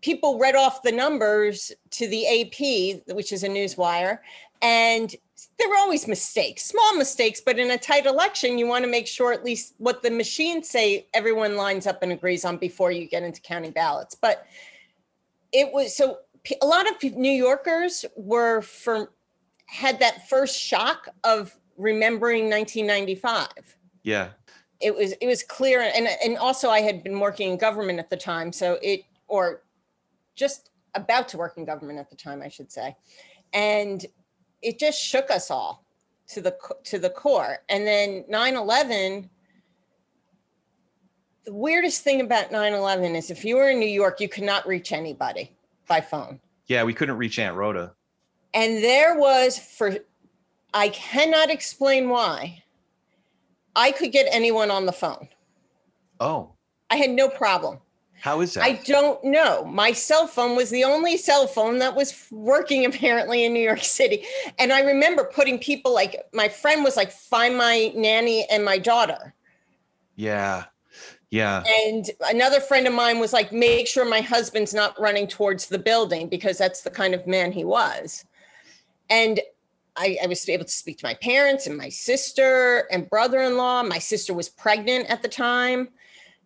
people 0.00 0.38
read 0.38 0.54
off 0.54 0.82
the 0.82 0.92
numbers 0.92 1.72
to 1.90 2.06
the 2.06 2.22
AP, 2.26 3.14
which 3.16 3.32
is 3.32 3.42
a 3.42 3.48
news 3.48 3.74
wire, 3.76 4.20
and 4.60 5.16
there 5.58 5.68
were 5.68 5.76
always 5.78 6.06
mistakes, 6.06 6.64
small 6.64 6.96
mistakes, 6.96 7.40
but 7.40 7.58
in 7.58 7.70
a 7.70 7.78
tight 7.78 8.06
election, 8.06 8.58
you 8.58 8.66
want 8.66 8.84
to 8.84 8.90
make 8.90 9.06
sure 9.06 9.32
at 9.32 9.44
least 9.44 9.74
what 9.78 10.02
the 10.02 10.10
machines 10.10 10.68
say 10.68 11.06
everyone 11.14 11.56
lines 11.56 11.86
up 11.86 12.02
and 12.02 12.12
agrees 12.12 12.44
on 12.44 12.56
before 12.58 12.92
you 12.92 13.06
get 13.06 13.22
into 13.22 13.40
counting 13.40 13.70
ballots. 13.70 14.14
But 14.14 14.46
it 15.54 15.72
was 15.72 15.96
so 15.96 16.18
a 16.60 16.66
lot 16.66 16.86
of 16.90 17.02
New 17.16 17.30
Yorkers 17.32 18.04
were 18.16 18.60
from 18.60 19.08
had 19.66 19.98
that 20.00 20.28
first 20.28 20.60
shock 20.60 21.08
of 21.24 21.56
remembering 21.78 22.50
1995 22.50 23.48
Yeah. 24.02 24.28
it 24.80 24.94
was 24.94 25.12
it 25.20 25.26
was 25.26 25.42
clear 25.42 25.80
and 25.80 26.06
and 26.22 26.36
also 26.36 26.68
I 26.68 26.80
had 26.80 27.02
been 27.02 27.18
working 27.18 27.52
in 27.52 27.56
government 27.58 27.98
at 27.98 28.10
the 28.10 28.16
time 28.16 28.52
so 28.52 28.78
it 28.82 29.00
or 29.26 29.62
just 30.36 30.70
about 30.94 31.28
to 31.28 31.38
work 31.38 31.56
in 31.56 31.64
government 31.64 31.98
at 31.98 32.10
the 32.10 32.16
time 32.16 32.42
I 32.42 32.48
should 32.48 32.70
say. 32.70 32.94
And 33.52 34.04
it 34.62 34.78
just 34.78 35.00
shook 35.00 35.30
us 35.30 35.50
all 35.50 35.84
to 36.28 36.40
the 36.40 36.56
to 36.84 36.98
the 36.98 37.10
core. 37.10 37.58
And 37.68 37.86
then 37.86 38.24
9/11 38.30 39.28
the 41.44 41.52
weirdest 41.52 42.02
thing 42.02 42.20
about 42.20 42.50
9/11 42.50 43.14
is 43.14 43.30
if 43.30 43.44
you 43.44 43.56
were 43.56 43.70
in 43.70 43.78
New 43.78 43.86
York 43.86 44.20
you 44.20 44.28
could 44.28 44.44
not 44.44 44.66
reach 44.66 44.92
anybody 44.92 45.52
by 45.88 46.00
phone 46.00 46.40
Yeah. 46.66 46.84
We 46.84 46.94
couldn't 46.94 47.16
reach 47.18 47.38
Aunt 47.38 47.56
Rhoda. 47.56 47.94
and 48.52 48.82
there 48.82 49.18
was 49.18 49.58
for 49.58 49.96
I 50.72 50.88
cannot 50.88 51.50
explain 51.50 52.08
why 52.08 52.62
I 53.76 53.92
could 53.92 54.12
get 54.12 54.26
anyone 54.30 54.70
on 54.70 54.86
the 54.86 54.92
phone 54.92 55.28
Oh, 56.20 56.52
I 56.90 56.96
had 56.96 57.10
no 57.10 57.28
problem 57.28 57.80
how 58.20 58.40
is 58.40 58.54
that? 58.54 58.64
I 58.64 58.80
don't 58.86 59.22
know. 59.22 59.66
My 59.66 59.92
cell 59.92 60.26
phone 60.26 60.56
was 60.56 60.70
the 60.70 60.82
only 60.84 61.18
cell 61.18 61.46
phone 61.46 61.78
that 61.80 61.94
was 61.94 62.26
working 62.30 62.86
apparently 62.90 63.44
in 63.44 63.52
New 63.52 63.60
York 63.62 63.82
City. 63.82 64.24
And 64.58 64.72
I 64.72 64.80
remember 64.80 65.24
putting 65.24 65.58
people 65.58 65.92
like 65.92 66.16
my 66.32 66.48
friend 66.48 66.82
was 66.82 66.96
like, 66.96 67.12
find 67.12 67.54
my 67.58 67.92
nanny 67.94 68.46
and 68.50 68.64
my 68.64 68.78
daughter. 68.78 69.34
yeah. 70.16 70.64
Yeah. 71.34 71.64
And 71.84 72.08
another 72.20 72.60
friend 72.60 72.86
of 72.86 72.94
mine 72.94 73.18
was 73.18 73.32
like, 73.32 73.52
make 73.52 73.88
sure 73.88 74.08
my 74.08 74.20
husband's 74.20 74.72
not 74.72 74.98
running 75.00 75.26
towards 75.26 75.66
the 75.66 75.80
building 75.80 76.28
because 76.28 76.56
that's 76.58 76.82
the 76.82 76.90
kind 76.90 77.12
of 77.12 77.26
man 77.26 77.50
he 77.50 77.64
was. 77.64 78.24
And 79.10 79.40
I, 79.96 80.16
I 80.22 80.28
was 80.28 80.48
able 80.48 80.64
to 80.64 80.70
speak 80.70 80.98
to 80.98 81.06
my 81.06 81.14
parents 81.14 81.66
and 81.66 81.76
my 81.76 81.88
sister 81.88 82.86
and 82.88 83.10
brother 83.10 83.42
in 83.42 83.56
law. 83.56 83.82
My 83.82 83.98
sister 83.98 84.32
was 84.32 84.48
pregnant 84.48 85.10
at 85.10 85.22
the 85.22 85.28
time. 85.28 85.88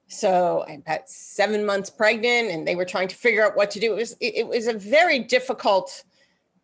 So 0.07 0.65
I'm 0.67 0.81
about 0.81 1.07
seven 1.11 1.67
months 1.67 1.91
pregnant, 1.91 2.51
and 2.51 2.67
they 2.67 2.75
were 2.75 2.87
trying 2.87 3.09
to 3.09 3.15
figure 3.15 3.45
out 3.45 3.59
what 3.59 3.71
to 3.73 3.81
do. 3.81 3.93
It 3.93 3.97
was 3.97 4.13
it, 4.21 4.37
it 4.37 4.49
was 4.49 4.69
a 4.69 4.73
very 4.73 5.19
difficult, 5.19 6.03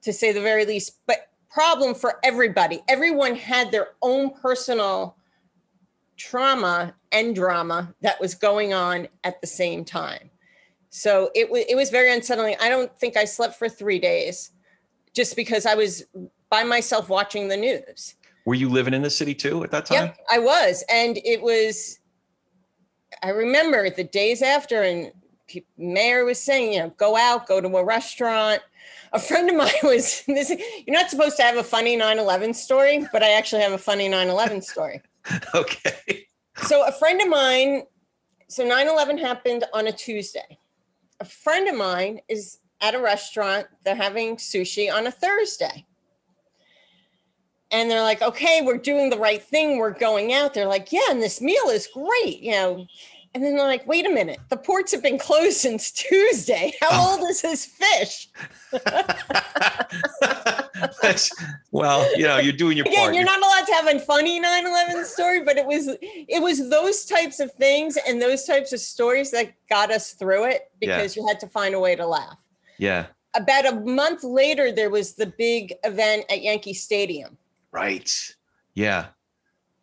to 0.00 0.14
say 0.14 0.32
the 0.32 0.40
very 0.40 0.64
least, 0.64 0.96
but 1.06 1.28
problem 1.50 1.94
for 1.94 2.20
everybody. 2.24 2.82
Everyone 2.88 3.34
had 3.34 3.70
their 3.70 3.88
own 4.00 4.30
personal 4.30 5.18
trauma 6.16 6.94
and 7.12 7.34
drama 7.34 7.94
that 8.02 8.20
was 8.20 8.34
going 8.34 8.72
on 8.72 9.08
at 9.24 9.40
the 9.40 9.46
same 9.46 9.84
time. 9.84 10.30
So 10.90 11.30
it 11.34 11.50
was 11.50 11.64
it 11.68 11.74
was 11.74 11.90
very 11.90 12.12
unsettling. 12.12 12.56
I 12.60 12.68
don't 12.68 12.96
think 12.98 13.16
I 13.16 13.24
slept 13.24 13.56
for 13.56 13.68
three 13.68 13.98
days, 13.98 14.52
just 15.12 15.34
because 15.34 15.66
I 15.66 15.74
was 15.74 16.04
by 16.50 16.62
myself 16.62 17.08
watching 17.08 17.48
the 17.48 17.56
news. 17.56 18.14
Were 18.46 18.54
you 18.54 18.68
living 18.68 18.94
in 18.94 19.02
the 19.02 19.10
city 19.10 19.34
too 19.34 19.64
at 19.64 19.70
that 19.72 19.86
time? 19.86 20.06
Yep, 20.06 20.18
I 20.30 20.38
was, 20.38 20.84
and 20.88 21.18
it 21.24 21.42
was. 21.42 21.98
I 23.22 23.30
remember 23.30 23.90
the 23.90 24.04
days 24.04 24.40
after, 24.42 24.82
and 24.82 25.10
pe- 25.48 25.64
mayor 25.76 26.24
was 26.24 26.40
saying, 26.40 26.74
you 26.74 26.78
know, 26.80 26.90
go 26.90 27.16
out, 27.16 27.48
go 27.48 27.60
to 27.60 27.76
a 27.76 27.84
restaurant. 27.84 28.60
A 29.12 29.18
friend 29.18 29.48
of 29.50 29.56
mine 29.56 29.72
was 29.82 30.22
this. 30.26 30.50
You're 30.50 30.96
not 30.96 31.10
supposed 31.10 31.36
to 31.38 31.42
have 31.42 31.56
a 31.56 31.64
funny 31.64 31.98
9/11 31.98 32.54
story, 32.54 33.04
but 33.12 33.22
I 33.22 33.32
actually 33.32 33.62
have 33.62 33.72
a 33.72 33.78
funny 33.78 34.08
9/11 34.08 34.62
story. 34.62 35.02
okay. 35.54 36.26
So 36.56 36.86
a 36.86 36.92
friend 36.92 37.20
of 37.20 37.28
mine. 37.28 37.82
So 38.48 38.64
9/11 38.64 39.18
happened 39.18 39.64
on 39.72 39.86
a 39.86 39.92
Tuesday. 39.92 40.58
A 41.20 41.24
friend 41.24 41.68
of 41.68 41.76
mine 41.76 42.20
is 42.28 42.58
at 42.80 42.94
a 42.94 43.00
restaurant. 43.00 43.66
They're 43.84 43.94
having 43.94 44.36
sushi 44.36 44.92
on 44.92 45.06
a 45.06 45.10
Thursday 45.10 45.86
and 47.74 47.90
they're 47.90 48.02
like, 48.02 48.22
okay, 48.22 48.62
we're 48.62 48.78
doing 48.78 49.10
the 49.10 49.18
right 49.18 49.42
thing. 49.42 49.78
We're 49.78 49.90
going 49.90 50.32
out. 50.32 50.54
They're 50.54 50.68
like, 50.68 50.92
yeah, 50.92 51.10
and 51.10 51.20
this 51.20 51.40
meal 51.40 51.68
is 51.70 51.88
great, 51.92 52.40
you 52.40 52.52
know. 52.52 52.86
And 53.34 53.42
then 53.42 53.56
they're 53.56 53.66
like, 53.66 53.86
wait 53.86 54.06
a 54.06 54.10
minute, 54.10 54.38
the 54.48 54.56
ports 54.56 54.92
have 54.92 55.02
been 55.02 55.18
closed 55.18 55.56
since 55.56 55.90
Tuesday. 55.90 56.72
How 56.80 56.88
oh. 56.92 57.18
old 57.18 57.28
is 57.28 57.40
his 57.40 57.66
fish? 57.66 58.28
well, 61.72 62.08
you 62.16 62.24
know, 62.24 62.38
you're 62.38 62.52
doing 62.52 62.76
your 62.76 62.86
Again, 62.86 62.98
part. 62.98 63.14
You're 63.14 63.24
not 63.24 63.40
allowed 63.40 63.66
to 63.66 63.72
have 63.72 63.88
a 63.88 63.98
funny 63.98 64.40
9-11 64.40 65.04
story, 65.04 65.42
but 65.42 65.56
it 65.56 65.66
was 65.66 65.88
it 66.00 66.42
was 66.42 66.70
those 66.70 67.04
types 67.04 67.40
of 67.40 67.50
things 67.52 67.98
and 68.06 68.22
those 68.22 68.44
types 68.44 68.72
of 68.72 68.78
stories 68.78 69.32
that 69.32 69.52
got 69.68 69.90
us 69.90 70.12
through 70.12 70.44
it 70.44 70.70
because 70.80 71.16
yeah. 71.16 71.22
you 71.22 71.28
had 71.28 71.40
to 71.40 71.48
find 71.48 71.74
a 71.74 71.80
way 71.80 71.96
to 71.96 72.06
laugh. 72.06 72.38
Yeah. 72.78 73.06
About 73.34 73.66
a 73.66 73.80
month 73.80 74.22
later, 74.22 74.70
there 74.70 74.90
was 74.90 75.14
the 75.14 75.26
big 75.26 75.74
event 75.82 76.24
at 76.30 76.40
Yankee 76.40 76.74
Stadium 76.74 77.36
Right. 77.74 78.32
Yeah. 78.74 79.06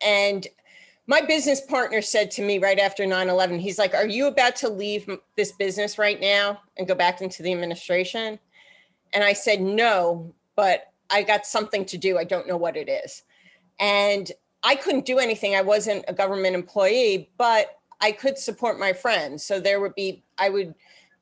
And 0.00 0.46
my 1.12 1.20
business 1.20 1.60
partner 1.60 2.00
said 2.00 2.30
to 2.30 2.40
me 2.40 2.56
right 2.56 2.78
after 2.78 3.04
9 3.04 3.28
11, 3.28 3.58
he's 3.58 3.78
like, 3.78 3.92
Are 3.92 4.06
you 4.06 4.28
about 4.28 4.56
to 4.56 4.70
leave 4.70 5.06
this 5.36 5.52
business 5.52 5.98
right 5.98 6.18
now 6.18 6.62
and 6.78 6.88
go 6.88 6.94
back 6.94 7.20
into 7.20 7.42
the 7.42 7.52
administration? 7.52 8.38
And 9.12 9.22
I 9.22 9.34
said, 9.34 9.60
No, 9.60 10.34
but 10.56 10.90
I 11.10 11.22
got 11.22 11.44
something 11.44 11.84
to 11.84 11.98
do. 11.98 12.16
I 12.16 12.24
don't 12.24 12.48
know 12.48 12.56
what 12.56 12.78
it 12.78 12.88
is. 12.88 13.24
And 13.78 14.32
I 14.62 14.74
couldn't 14.74 15.04
do 15.04 15.18
anything. 15.18 15.54
I 15.54 15.60
wasn't 15.60 16.06
a 16.08 16.14
government 16.14 16.54
employee, 16.54 17.28
but 17.36 17.78
I 18.00 18.12
could 18.12 18.38
support 18.38 18.78
my 18.78 18.94
friends. 18.94 19.44
So 19.44 19.60
there 19.60 19.80
would 19.80 19.94
be, 19.94 20.24
I 20.38 20.48
would 20.48 20.74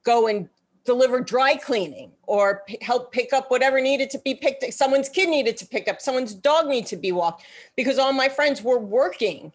go 0.04 0.28
and 0.28 0.48
deliver 0.84 1.18
dry 1.18 1.56
cleaning 1.56 2.12
or 2.28 2.62
p- 2.68 2.78
help 2.80 3.10
pick 3.10 3.32
up 3.32 3.50
whatever 3.50 3.80
needed 3.80 4.08
to 4.10 4.20
be 4.20 4.36
picked. 4.36 4.72
Someone's 4.72 5.08
kid 5.08 5.28
needed 5.28 5.56
to 5.56 5.66
pick 5.66 5.88
up, 5.88 6.00
someone's 6.00 6.32
dog 6.32 6.68
needed 6.68 6.86
to 6.90 6.96
be 6.96 7.10
walked 7.10 7.44
because 7.74 7.98
all 7.98 8.12
my 8.12 8.28
friends 8.28 8.62
were 8.62 8.78
working 8.78 9.52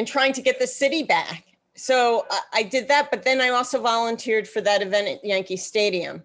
and 0.00 0.08
trying 0.08 0.32
to 0.32 0.40
get 0.40 0.58
the 0.58 0.66
city 0.66 1.02
back. 1.02 1.44
So 1.74 2.24
I, 2.30 2.40
I 2.54 2.62
did 2.62 2.88
that, 2.88 3.10
but 3.10 3.22
then 3.22 3.38
I 3.38 3.50
also 3.50 3.82
volunteered 3.82 4.48
for 4.48 4.62
that 4.62 4.80
event 4.80 5.08
at 5.08 5.22
Yankee 5.22 5.58
Stadium. 5.58 6.22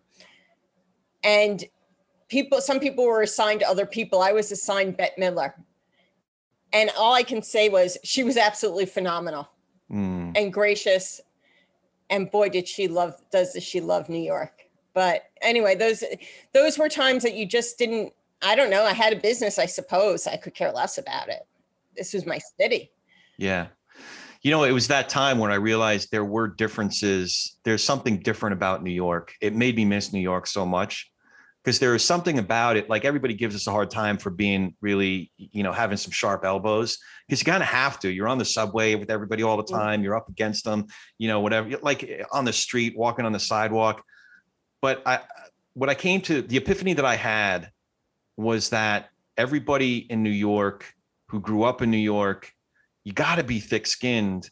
And 1.26 1.62
people, 2.30 2.62
some 2.62 2.80
people 2.80 3.04
were 3.06 3.22
assigned 3.22 3.60
to 3.60 3.68
other 3.68 3.86
people. 3.86 4.22
I 4.22 4.32
was 4.32 4.50
assigned 4.50 4.96
Bette 4.96 5.22
Midler. 5.22 5.52
And 6.72 6.90
all 6.98 7.14
I 7.14 7.24
can 7.24 7.42
say 7.42 7.68
was 7.68 7.98
she 8.02 8.24
was 8.24 8.38
absolutely 8.38 8.86
phenomenal 8.86 9.50
mm. 9.92 10.32
and 10.38 10.54
gracious 10.54 11.20
and 12.10 12.32
boy 12.32 12.48
did 12.48 12.66
she 12.66 12.88
love 12.88 13.22
does 13.30 13.58
she 13.60 13.82
love 13.82 14.10
new 14.10 14.20
york 14.20 14.68
but 14.94 15.24
anyway 15.42 15.76
those 15.76 16.04
those 16.54 16.78
were 16.78 16.88
times 16.88 17.24
that 17.24 17.34
you 17.34 17.48
just 17.48 17.80
didn't 17.80 18.14
i 18.44 18.56
don't 18.56 18.70
know 18.70 18.84
i 18.84 18.94
had 18.94 19.12
a 19.12 19.16
business 19.16 19.58
i 19.58 19.66
suppose 19.66 20.28
i 20.28 20.38
could 20.38 20.54
care 20.54 20.72
less 20.72 21.00
about 21.00 21.30
it 21.30 21.48
this 21.98 22.14
was 22.14 22.28
my 22.28 22.40
city 22.60 22.92
yeah. 23.38 23.68
You 24.42 24.52
know 24.52 24.64
it 24.64 24.72
was 24.72 24.90
that 24.90 25.10
time 25.10 25.40
when 25.40 25.52
i 25.52 25.56
realized 25.56 26.10
there 26.12 26.24
were 26.24 26.48
differences 26.48 27.58
there's 27.64 27.84
something 27.84 28.20
different 28.20 28.54
about 28.54 28.84
new 28.84 28.92
york. 28.92 29.34
It 29.42 29.56
made 29.56 29.76
me 29.76 29.86
miss 29.86 30.14
new 30.14 30.20
york 30.20 30.46
so 30.46 30.66
much 30.66 31.12
because 31.66 31.80
there 31.80 31.96
is 31.96 32.04
something 32.04 32.38
about 32.38 32.78
it 32.78 32.88
like 32.90 33.06
everybody 33.06 33.34
gives 33.34 33.56
us 33.56 33.66
a 33.66 33.72
hard 33.72 33.90
time 33.90 34.18
for 34.18 34.30
being 34.30 34.76
really 34.82 35.32
you 35.38 35.64
know 35.64 35.72
having 35.72 35.98
some 35.98 36.12
sharp 36.12 36.46
elbows 36.46 37.00
because 37.28 37.42
you 37.42 37.46
kind 37.46 37.64
of 37.64 37.70
have 37.70 38.00
to 38.00 38.10
you're 38.10 38.28
on 38.28 38.38
the 38.38 38.46
subway 38.46 38.94
with 38.94 39.10
everybody 39.10 39.42
all 39.42 39.58
the 39.58 39.64
time 39.64 40.04
you're 40.04 40.16
up 40.16 40.30
against 40.30 40.64
them 40.64 40.86
you 41.18 41.28
know 41.28 41.40
whatever 41.40 41.70
like 41.82 42.04
eh, 42.04 42.24
on 42.32 42.46
the 42.46 42.54
street 42.54 42.96
walking 42.96 43.26
on 43.26 43.32
the 43.32 43.40
sidewalk. 43.40 44.04
But 44.82 45.02
i 45.06 45.22
what 45.74 45.90
i 45.90 45.96
came 45.96 46.22
to 46.22 46.42
the 46.42 46.58
epiphany 46.58 46.94
that 46.94 47.06
i 47.06 47.16
had 47.16 47.72
was 48.38 48.70
that 48.70 49.10
everybody 49.38 49.98
in 49.98 50.22
new 50.22 50.30
york 50.30 50.94
who 51.30 51.40
grew 51.40 51.64
up 51.64 51.82
in 51.82 51.90
new 51.90 51.98
york 51.98 52.52
you 53.06 53.14
got 53.14 53.36
to 53.36 53.44
be 53.44 53.62
thick 53.62 53.88
skinned 53.88 54.50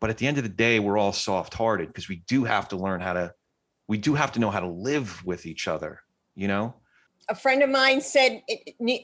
but 0.00 0.10
at 0.10 0.18
the 0.18 0.26
end 0.26 0.38
of 0.38 0.42
the 0.42 0.48
day 0.48 0.80
we're 0.80 0.98
all 0.98 1.12
soft 1.12 1.54
hearted 1.54 1.86
because 1.86 2.08
we 2.08 2.16
do 2.26 2.42
have 2.42 2.68
to 2.68 2.76
learn 2.76 3.00
how 3.00 3.12
to 3.12 3.32
we 3.86 3.96
do 3.96 4.14
have 4.14 4.32
to 4.32 4.40
know 4.40 4.50
how 4.50 4.60
to 4.60 4.68
live 4.68 5.24
with 5.24 5.46
each 5.46 5.68
other 5.68 6.00
you 6.34 6.48
know? 6.48 6.74
A 7.28 7.34
friend 7.34 7.62
of 7.62 7.70
mine 7.70 8.00
said 8.00 8.42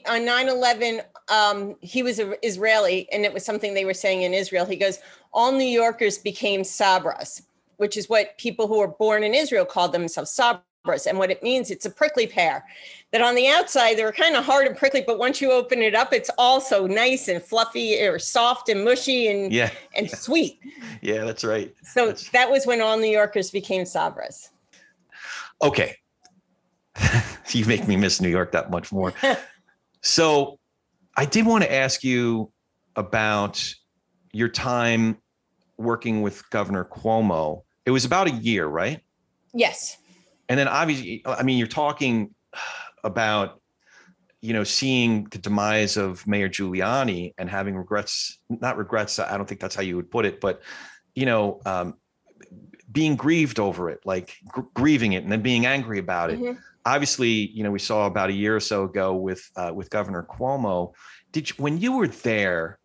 on 0.07 0.25
9 0.25 0.49
11, 0.49 1.01
um, 1.29 1.75
he 1.81 2.03
was 2.03 2.19
an 2.19 2.35
Israeli, 2.43 3.07
and 3.11 3.23
it 3.23 3.33
was 3.33 3.45
something 3.45 3.73
they 3.73 3.85
were 3.85 3.93
saying 3.93 4.23
in 4.23 4.33
Israel. 4.33 4.65
He 4.65 4.75
goes, 4.75 4.99
All 5.31 5.51
New 5.51 5.63
Yorkers 5.63 6.17
became 6.17 6.61
Sabras, 6.61 7.43
which 7.77 7.95
is 7.95 8.09
what 8.09 8.37
people 8.37 8.67
who 8.67 8.79
were 8.79 8.87
born 8.87 9.23
in 9.23 9.33
Israel 9.33 9.65
called 9.65 9.93
themselves 9.93 10.35
Sabras. 10.35 10.61
And 11.05 11.17
what 11.17 11.31
it 11.31 11.43
means, 11.43 11.71
it's 11.71 11.85
a 11.85 11.89
prickly 11.89 12.27
pear 12.27 12.63
that 13.11 13.21
on 13.21 13.35
the 13.35 13.47
outside 13.47 13.97
they're 13.97 14.11
kind 14.11 14.35
of 14.35 14.45
hard 14.45 14.67
and 14.67 14.75
prickly, 14.75 15.03
but 15.05 15.17
once 15.17 15.41
you 15.41 15.51
open 15.51 15.81
it 15.81 15.95
up, 15.95 16.13
it's 16.13 16.29
also 16.37 16.87
nice 16.87 17.27
and 17.27 17.41
fluffy 17.41 17.99
or 18.01 18.19
soft 18.19 18.69
and 18.69 18.83
mushy 18.83 19.27
and 19.27 19.51
yeah. 19.51 19.69
and 19.95 20.09
sweet. 20.09 20.59
Yeah, 21.01 21.25
that's 21.25 21.43
right. 21.43 21.73
So 21.83 22.07
that's... 22.07 22.29
that 22.29 22.49
was 22.49 22.65
when 22.65 22.81
all 22.81 22.97
New 22.97 23.11
Yorkers 23.11 23.51
became 23.51 23.83
Sabras. 23.83 24.49
Okay, 25.61 25.95
you 27.51 27.65
make 27.65 27.87
me 27.87 27.95
miss 27.95 28.19
New 28.19 28.29
York 28.29 28.51
that 28.51 28.71
much 28.71 28.91
more. 28.91 29.13
so 30.01 30.59
I 31.15 31.25
did 31.25 31.45
want 31.45 31.63
to 31.63 31.73
ask 31.73 32.03
you 32.03 32.51
about 32.95 33.63
your 34.33 34.49
time 34.49 35.17
working 35.77 36.21
with 36.21 36.47
Governor 36.49 36.85
Cuomo. 36.85 37.63
It 37.85 37.91
was 37.91 38.05
about 38.05 38.27
a 38.27 38.31
year, 38.31 38.65
right? 38.67 39.01
Yes. 39.53 39.97
And 40.49 40.59
then 40.59 40.67
obviously, 40.67 41.21
I 41.25 41.43
mean, 41.43 41.57
you're 41.57 41.67
talking 41.67 42.33
about, 43.03 43.61
you 44.41 44.53
know, 44.53 44.63
seeing 44.63 45.25
the 45.25 45.37
demise 45.37 45.97
of 45.97 46.25
Mayor 46.27 46.49
Giuliani 46.49 47.33
and 47.37 47.49
having 47.49 47.75
regrets, 47.75 48.39
not 48.49 48.77
regrets, 48.77 49.19
I 49.19 49.35
don't 49.35 49.47
think 49.47 49.59
that's 49.59 49.75
how 49.75 49.81
you 49.81 49.95
would 49.95 50.11
put 50.11 50.25
it, 50.25 50.39
but, 50.39 50.61
you 51.15 51.25
know, 51.25 51.59
um, 51.65 51.95
being 52.91 53.15
grieved 53.15 53.59
over 53.59 53.89
it, 53.89 53.99
like 54.05 54.35
gr- 54.47 54.61
grieving 54.73 55.13
it 55.13 55.23
and 55.23 55.31
then 55.31 55.41
being 55.41 55.65
angry 55.65 55.99
about 55.99 56.29
it. 56.29 56.39
Mm-hmm 56.39 56.59
obviously, 56.87 57.29
you 57.29 57.63
know, 57.63 57.71
we 57.71 57.79
saw 57.79 58.05
about 58.05 58.29
a 58.29 58.33
year 58.33 58.55
or 58.55 58.59
so 58.59 58.85
ago 58.85 59.13
with 59.15 59.43
uh, 59.55 59.71
with 59.73 59.89
Governor 59.89 60.25
Cuomo. 60.27 60.93
Did 61.31 61.49
you, 61.49 61.55
when 61.57 61.77
you 61.77 61.97
were 61.97 62.07
there, 62.07 62.79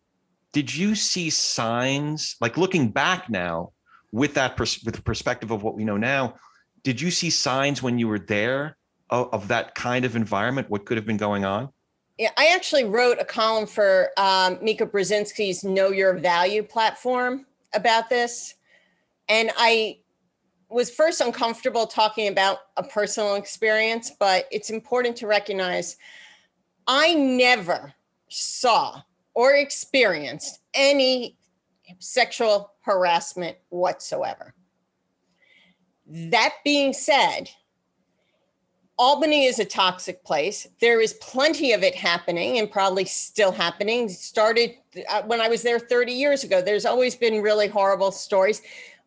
did 0.51 0.75
you 0.75 0.93
see 0.93 1.29
signs 1.29 2.35
like 2.41 2.57
looking 2.57 2.91
back 2.91 3.29
now 3.29 3.71
with 4.11 4.33
that 4.35 4.57
pers- 4.57 4.83
with 4.83 4.95
the 4.95 5.01
perspective 5.01 5.51
of 5.51 5.63
what 5.63 5.75
we 5.75 5.85
know 5.85 5.97
now? 5.97 6.35
Did 6.83 6.99
you 6.99 7.11
see 7.11 7.29
signs 7.29 7.81
when 7.81 7.97
you 7.97 8.07
were 8.07 8.19
there 8.19 8.77
of, 9.09 9.29
of 9.33 9.47
that 9.47 9.75
kind 9.75 10.05
of 10.05 10.15
environment? 10.15 10.69
What 10.69 10.85
could 10.85 10.97
have 10.97 11.05
been 11.05 11.17
going 11.17 11.45
on? 11.45 11.69
Yeah, 12.17 12.31
I 12.37 12.47
actually 12.47 12.83
wrote 12.83 13.17
a 13.19 13.25
column 13.25 13.65
for 13.65 14.11
um, 14.17 14.59
Mika 14.61 14.85
Brzezinski's 14.85 15.63
Know 15.63 15.89
Your 15.89 16.13
Value 16.13 16.61
platform 16.61 17.45
about 17.73 18.09
this. 18.09 18.55
And 19.29 19.49
I 19.57 19.99
was 20.69 20.91
first 20.91 21.21
uncomfortable 21.21 21.87
talking 21.87 22.27
about 22.27 22.59
a 22.77 22.83
personal 22.83 23.35
experience, 23.35 24.11
but 24.19 24.47
it's 24.51 24.69
important 24.69 25.15
to 25.17 25.27
recognize 25.27 25.97
I 26.87 27.13
never 27.13 27.93
saw 28.29 29.01
or 29.33 29.55
experienced 29.55 30.59
any 30.73 31.37
sexual 31.99 32.73
harassment 32.81 33.57
whatsoever. 33.69 34.53
That 36.05 36.55
being 36.63 36.93
said, 36.93 37.49
Albany 38.97 39.45
is 39.45 39.57
a 39.57 39.65
toxic 39.65 40.23
place. 40.23 40.67
There 40.79 41.01
is 41.01 41.13
plenty 41.13 41.71
of 41.71 41.81
it 41.81 41.95
happening 41.95 42.59
and 42.59 42.69
probably 42.69 43.05
still 43.05 43.51
happening. 43.51 44.07
Started 44.07 44.75
uh, 45.09 45.23
when 45.23 45.41
I 45.41 45.47
was 45.47 45.63
there 45.63 45.79
30 45.79 46.11
years 46.11 46.43
ago. 46.43 46.61
There's 46.61 46.85
always 46.85 47.15
been 47.15 47.41
really 47.41 47.67
horrible 47.67 48.11
stories. 48.11 48.61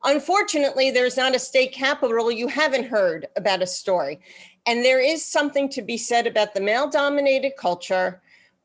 Unfortunately, 0.05 0.91
there's 0.91 1.17
not 1.17 1.35
a 1.35 1.39
state 1.39 1.73
capital. 1.73 2.31
You 2.31 2.49
haven't 2.49 2.89
heard 2.89 3.27
about 3.37 3.63
a 3.63 3.67
story. 3.67 4.21
And 4.67 4.85
there 4.85 5.01
is 5.01 5.25
something 5.25 5.69
to 5.71 5.83
be 5.83 5.97
said 5.97 6.27
about 6.27 6.53
the 6.53 6.61
male 6.61 6.91
dominated 6.91 7.53
culture, 7.57 8.21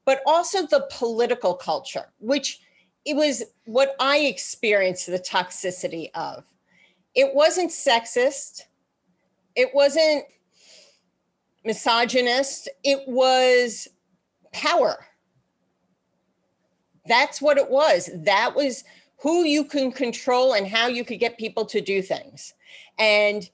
but 0.05 0.21
also 0.25 0.65
the 0.65 0.87
political 0.91 1.53
culture, 1.53 2.11
which 2.19 2.59
it 3.05 3.15
was 3.15 3.43
what 3.65 3.95
I 3.99 4.19
experienced 4.19 5.05
the 5.05 5.19
toxicity 5.19 6.09
of. 6.15 6.45
It 7.15 7.33
wasn't 7.33 7.71
sexist, 7.71 8.61
it 9.55 9.69
wasn't 9.73 10.25
misogynist, 11.65 12.69
it 12.83 13.07
was 13.07 13.87
power. 14.53 15.05
That's 17.07 17.41
what 17.41 17.57
it 17.57 17.69
was. 17.69 18.09
That 18.13 18.55
was 18.55 18.83
who 19.21 19.43
you 19.43 19.65
can 19.65 19.91
control 19.91 20.53
and 20.53 20.67
how 20.67 20.87
you 20.87 21.03
could 21.03 21.19
get 21.19 21.37
people 21.37 21.65
to 21.65 21.81
do 21.81 22.01
things. 22.01 22.53
And 22.97 23.49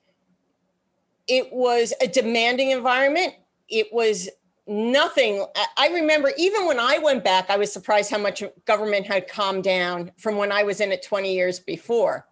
it 1.27 1.51
was 1.51 1.93
a 2.01 2.07
demanding 2.07 2.71
environment. 2.71 3.33
It 3.69 3.87
was 3.91 4.29
nothing. 4.65 5.45
I 5.77 5.89
remember 5.89 6.31
even 6.37 6.65
when 6.67 6.79
I 6.79 6.99
went 6.99 7.23
back, 7.23 7.49
I 7.49 7.57
was 7.57 7.71
surprised 7.71 8.11
how 8.11 8.17
much 8.17 8.43
government 8.65 9.05
had 9.05 9.27
calmed 9.27 9.63
down 9.63 10.11
from 10.17 10.37
when 10.37 10.51
I 10.51 10.63
was 10.63 10.79
in 10.79 10.91
it 10.91 11.03
20 11.03 11.33
years 11.33 11.59
before 11.59 12.27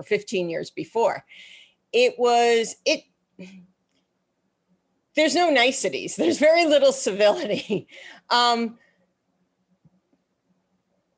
or 0.00 0.02
15 0.02 0.48
years 0.48 0.70
before. 0.70 1.24
It 1.92 2.14
was, 2.18 2.76
it, 2.86 3.02
there's 5.14 5.34
no 5.34 5.50
niceties, 5.50 6.16
there's 6.16 6.38
very 6.38 6.66
little 6.66 6.92
civility. 6.92 7.86
Um, 8.32 8.78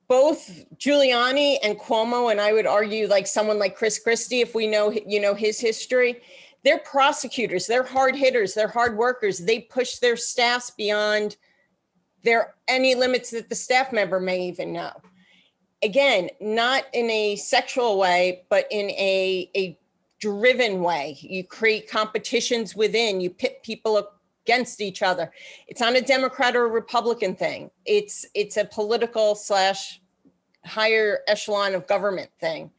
both 0.09 0.64
Giuliani 0.76 1.57
and 1.62 1.78
Cuomo, 1.78 2.30
and 2.30 2.41
I 2.41 2.55
would 2.55 2.66
argue 2.66 3.07
like 3.07 3.26
someone 3.26 3.59
like 3.59 3.76
Chris 3.76 3.99
Christie, 3.99 4.41
if 4.41 4.55
we 4.55 4.66
know 4.66 4.91
you 4.91 5.20
know 5.20 5.35
his 5.35 5.61
history, 5.61 6.22
they're 6.64 6.78
prosecutors, 6.78 7.66
they're 7.66 7.83
hard 7.83 8.16
hitters, 8.16 8.55
they're 8.55 8.68
hard 8.68 8.97
workers. 8.97 9.39
They 9.39 9.61
push 9.61 9.97
their 9.97 10.16
staffs 10.16 10.70
beyond 10.70 11.37
their 12.24 12.55
any 12.68 12.95
limits 12.95 13.30
that 13.30 13.49
the 13.49 13.55
staff 13.55 13.93
member 13.93 14.20
may 14.20 14.49
even 14.49 14.72
know. 14.72 14.93
Again, 15.83 16.30
not 16.41 16.85
in 16.93 17.11
a 17.11 17.37
sexual 17.37 17.99
way, 17.99 18.45
but 18.49 18.66
in 18.70 18.91
a, 18.91 19.51
a 19.57 19.78
driven 20.20 20.83
way. 20.83 21.18
You 21.20 21.45
create 21.45 21.91
competitions 21.91 22.76
within, 22.76 23.20
you 23.20 23.30
pit 23.30 23.62
people 23.64 24.09
against 24.45 24.80
each 24.80 25.03
other. 25.03 25.33
It's 25.66 25.80
not 25.80 25.97
a 25.97 26.01
Democrat 26.01 26.55
or 26.55 26.64
a 26.64 26.68
Republican 26.68 27.35
thing. 27.35 27.70
It's 27.85 28.24
it's 28.35 28.57
a 28.57 28.64
political 28.64 29.35
slash 29.35 30.01
higher 30.64 31.20
echelon 31.26 31.74
of 31.74 31.87
government 31.87 32.30
thing. 32.41 32.70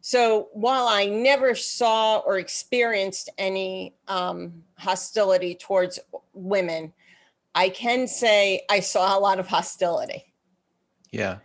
So 0.00 0.48
while 0.52 0.88
I 0.88 1.06
never 1.06 1.54
saw 1.54 2.18
or 2.18 2.38
experienced 2.38 3.30
any 3.38 3.94
um, 4.08 4.64
hostility 4.76 5.54
towards 5.54 5.98
women, 6.34 6.92
I 7.54 7.68
can 7.68 8.08
say 8.08 8.62
I 8.68 8.80
saw 8.80 9.16
a 9.16 9.20
lot 9.20 9.38
of 9.38 9.46
hostility. 9.46 10.34
Yeah. 11.12 11.38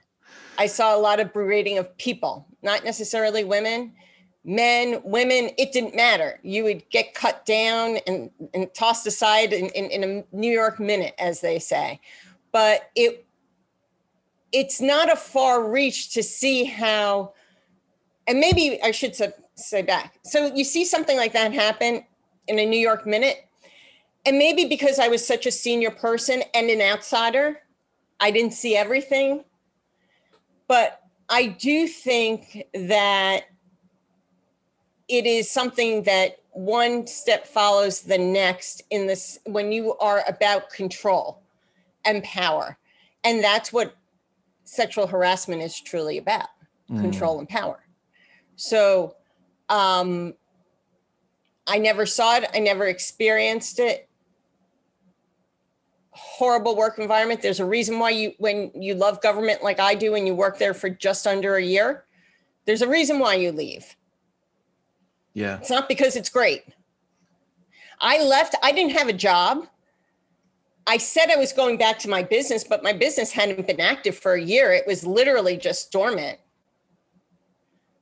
I 0.58 0.68
saw 0.68 0.96
a 0.96 1.00
lot 1.00 1.20
of 1.20 1.34
berating 1.34 1.78
of 1.78 1.96
people, 1.98 2.48
not 2.62 2.84
necessarily 2.84 3.44
women, 3.44 3.94
men, 4.44 5.02
women, 5.04 5.52
it 5.58 5.72
didn't 5.72 5.96
matter. 5.96 6.40
You 6.42 6.64
would 6.64 6.90
get 6.90 7.14
cut 7.14 7.46
down 7.46 7.98
and, 8.08 8.32
and 8.54 8.74
tossed 8.74 9.06
aside 9.06 9.54
in, 9.54 9.68
in, 9.68 9.92
in 9.92 10.04
a 10.04 10.36
New 10.36 10.52
York 10.52 10.80
minute, 10.80 11.14
as 11.20 11.42
they 11.42 11.60
say. 11.60 12.00
But 12.52 12.90
it 12.96 13.26
it's 14.54 14.80
not 14.80 15.12
a 15.12 15.16
far 15.18 15.70
reach 15.70 16.14
to 16.14 16.24
see 16.24 16.64
how 16.64 17.34
and 18.28 18.40
maybe 18.40 18.82
I 18.82 18.92
should 18.92 19.16
say 19.56 19.82
back. 19.82 20.20
So 20.24 20.54
you 20.54 20.64
see 20.64 20.86
something 20.86 21.18
like 21.18 21.34
that 21.34 21.54
happen 21.54 22.06
in 22.48 22.60
a 22.60 22.66
New 22.66 22.80
York 22.80 23.06
minute. 23.06 23.46
And 24.26 24.38
maybe 24.38 24.66
because 24.66 25.00
I 25.00 25.08
was 25.08 25.26
such 25.26 25.46
a 25.46 25.52
senior 25.52 25.92
person 25.92 26.44
and 26.54 26.70
an 26.70 26.82
outsider, 26.82 27.62
I 28.20 28.32
didn't 28.32 28.54
see 28.54 28.76
everything. 28.76 29.46
But 30.68 31.02
I 31.30 31.48
do 31.48 31.88
think 31.88 32.64
that 32.74 33.46
it 35.08 35.26
is 35.26 35.50
something 35.50 36.04
that 36.04 36.40
one 36.52 37.08
step 37.08 37.46
follows 37.46 38.02
the 38.02 38.18
next 38.18 38.82
in 38.90 39.08
this 39.08 39.40
when 39.46 39.72
you 39.72 39.96
are 39.98 40.24
about 40.28 40.70
control 40.70 41.42
and 42.04 42.24
power. 42.24 42.78
And 43.24 43.44
that's 43.44 43.72
what 43.72 43.96
sexual 44.64 45.08
harassment 45.08 45.62
is 45.62 45.80
truly 45.80 46.18
about 46.18 46.48
mm. 46.90 47.00
control 47.00 47.40
and 47.40 47.48
power. 47.48 47.86
So 48.56 49.16
um, 49.70 50.34
I 51.68 51.78
never 51.78 52.06
saw 52.06 52.38
it, 52.38 52.50
I 52.54 52.60
never 52.60 52.88
experienced 52.88 53.80
it. 53.80 54.07
Horrible 56.20 56.76
work 56.76 56.98
environment. 56.98 57.42
There's 57.42 57.60
a 57.60 57.66
reason 57.66 58.00
why 58.00 58.10
you, 58.10 58.34
when 58.40 58.72
you 58.74 58.96
love 58.96 59.22
government 59.22 59.62
like 59.62 59.80
I 59.80 59.94
do, 59.94 60.16
and 60.16 60.26
you 60.26 60.34
work 60.34 60.58
there 60.58 60.74
for 60.74 60.90
just 60.90 61.28
under 61.28 61.56
a 61.56 61.64
year, 61.64 62.06
there's 62.66 62.82
a 62.82 62.88
reason 62.88 63.20
why 63.20 63.36
you 63.36 63.52
leave. 63.52 63.96
Yeah. 65.34 65.58
It's 65.60 65.70
not 65.70 65.88
because 65.88 66.16
it's 66.16 66.30
great. 66.30 66.64
I 68.00 68.24
left, 68.24 68.56
I 68.64 68.72
didn't 68.72 68.94
have 68.94 69.08
a 69.08 69.14
job. 69.14 69.68
I 70.88 70.98
said 70.98 71.30
I 71.30 71.36
was 71.36 71.54
going 71.54 71.78
back 71.78 72.00
to 72.00 72.10
my 72.10 72.24
business, 72.24 72.64
but 72.64 72.82
my 72.82 72.94
business 72.94 73.32
hadn't 73.32 73.68
been 73.68 73.80
active 73.80 74.18
for 74.18 74.34
a 74.34 74.42
year. 74.42 74.72
It 74.74 74.88
was 74.88 75.06
literally 75.06 75.58
just 75.58 75.92
dormant. 75.92 76.40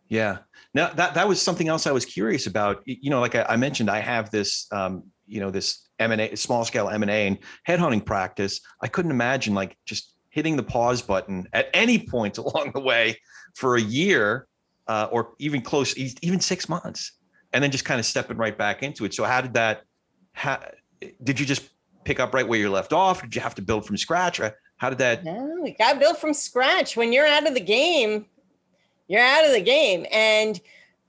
Yeah. 0.08 0.38
Now 0.74 0.94
that 0.94 1.16
that 1.16 1.28
was 1.28 1.42
something 1.42 1.68
else 1.68 1.88
I 1.88 1.92
was 1.92 2.06
curious 2.06 2.48
about. 2.48 2.84
You 2.86 3.10
know, 3.10 3.20
like 3.20 3.36
I, 3.36 3.46
I 3.50 3.56
mentioned, 3.58 3.90
I 3.90 4.00
have 4.00 4.30
this, 4.30 4.68
um, 4.72 5.04
you 5.26 5.40
know, 5.40 5.50
this 5.50 5.85
M 6.00 6.12
and 6.12 6.22
A, 6.22 6.36
small 6.36 6.66
scale 6.66 6.90
M 6.90 7.04
and 7.04 7.40
headhunting 7.68 8.06
practice. 8.06 8.62
I 8.82 8.88
couldn't 8.88 9.12
imagine 9.12 9.54
like 9.54 9.78
just 9.86 10.16
hitting 10.30 10.58
the 10.58 10.64
pause 10.64 11.02
button 11.02 11.48
at 11.54 11.70
any 11.74 12.00
point 12.00 12.38
along 12.38 12.72
the 12.74 12.82
way 12.82 13.18
for 13.56 13.76
a 13.76 13.82
year, 13.82 14.48
uh, 14.88 15.08
or 15.12 15.34
even 15.40 15.62
close, 15.62 15.96
even 15.98 16.40
six 16.40 16.68
months, 16.68 17.14
and 17.54 17.64
then 17.64 17.72
just 17.72 17.86
kind 17.86 18.00
of 18.00 18.06
stepping 18.06 18.38
right 18.38 18.58
back 18.58 18.84
into 18.84 19.06
it. 19.06 19.14
So 19.14 19.24
how 19.24 19.42
did 19.42 19.54
that? 19.54 19.84
How, 20.34 20.60
did 21.24 21.40
you 21.40 21.46
just 21.46 21.70
pick 22.04 22.20
up 22.20 22.34
right 22.34 22.48
where 22.48 22.60
you 22.60 22.70
left 22.70 22.94
off? 22.94 23.22
Did 23.22 23.36
you 23.36 23.42
have 23.42 23.56
to 23.56 23.62
build 23.62 23.86
from 23.86 23.98
scratch? 23.98 24.42
How 24.78 24.90
did 24.90 25.00
that? 25.00 25.24
No, 25.24 25.60
we 25.62 25.72
got 25.72 25.94
to 25.94 26.00
build 26.00 26.18
from 26.18 26.34
scratch. 26.34 26.98
When 26.98 27.14
you're 27.14 27.26
out 27.26 27.48
of 27.48 27.54
the 27.54 27.62
game, 27.62 28.26
you're 29.08 29.22
out 29.22 29.46
of 29.46 29.52
the 29.52 29.62
game. 29.62 30.06
And 30.12 30.60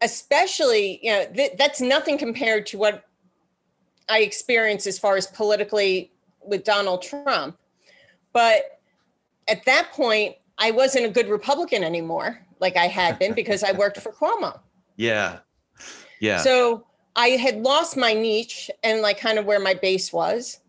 especially, 0.03 1.01
you 1.03 1.13
know, 1.13 1.27
th- 1.35 1.53
that's 1.59 1.81
nothing 1.81 2.19
compared 2.19 2.67
to 2.67 2.79
what 2.79 3.05
I 4.09 4.21
experienced 4.21 4.87
as 4.87 4.99
far 4.99 5.17
as 5.17 5.27
politically 5.27 6.13
with 6.45 6.65
Donald 6.65 7.03
Trump. 7.03 7.59
But 8.33 8.81
at 9.49 9.65
that 9.65 9.93
point, 9.93 10.37
I 10.59 10.71
wasn't 10.71 11.07
a 11.07 11.09
good 11.09 11.29
Republican 11.29 11.85
anymore, 11.85 12.45
like 12.61 12.77
I 12.77 12.87
had 12.87 13.19
been 13.19 13.35
because 13.35 13.63
I 13.63 13.73
worked 13.73 14.01
for 14.01 14.13
Cuomo. 14.13 14.61
Yeah. 14.99 15.41
Yeah. 16.21 16.39
So 16.39 16.87
I 17.17 17.29
had 17.29 17.59
lost 17.59 17.99
my 17.99 18.15
niche 18.15 18.71
and 18.83 19.03
like 19.03 19.21
kind 19.21 19.39
of 19.39 19.45
where 19.45 19.61
my 19.61 19.75
base 19.75 20.11
was. 20.11 20.61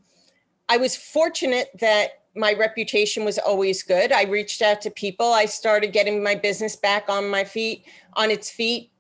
I 0.68 0.76
was 0.76 0.98
fortunate 0.98 1.70
that 1.80 2.24
my 2.36 2.54
reputation 2.54 3.24
was 3.24 3.38
always 3.38 3.84
good. 3.84 4.12
I 4.12 4.24
reached 4.24 4.62
out 4.62 4.82
to 4.82 4.92
people. 4.92 5.32
I 5.32 5.46
started 5.46 5.94
getting 5.94 6.22
my 6.22 6.36
business 6.36 6.76
back 6.76 7.08
on 7.08 7.30
my 7.30 7.46
feet, 7.46 7.86
on 8.18 8.32
its 8.32 8.50
feet, 8.50 8.92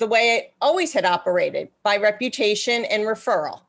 the 0.00 0.06
way 0.06 0.36
it 0.36 0.54
always 0.60 0.92
had 0.92 1.04
operated 1.04 1.68
by 1.84 1.96
reputation 1.96 2.84
and 2.86 3.04
referral. 3.04 3.60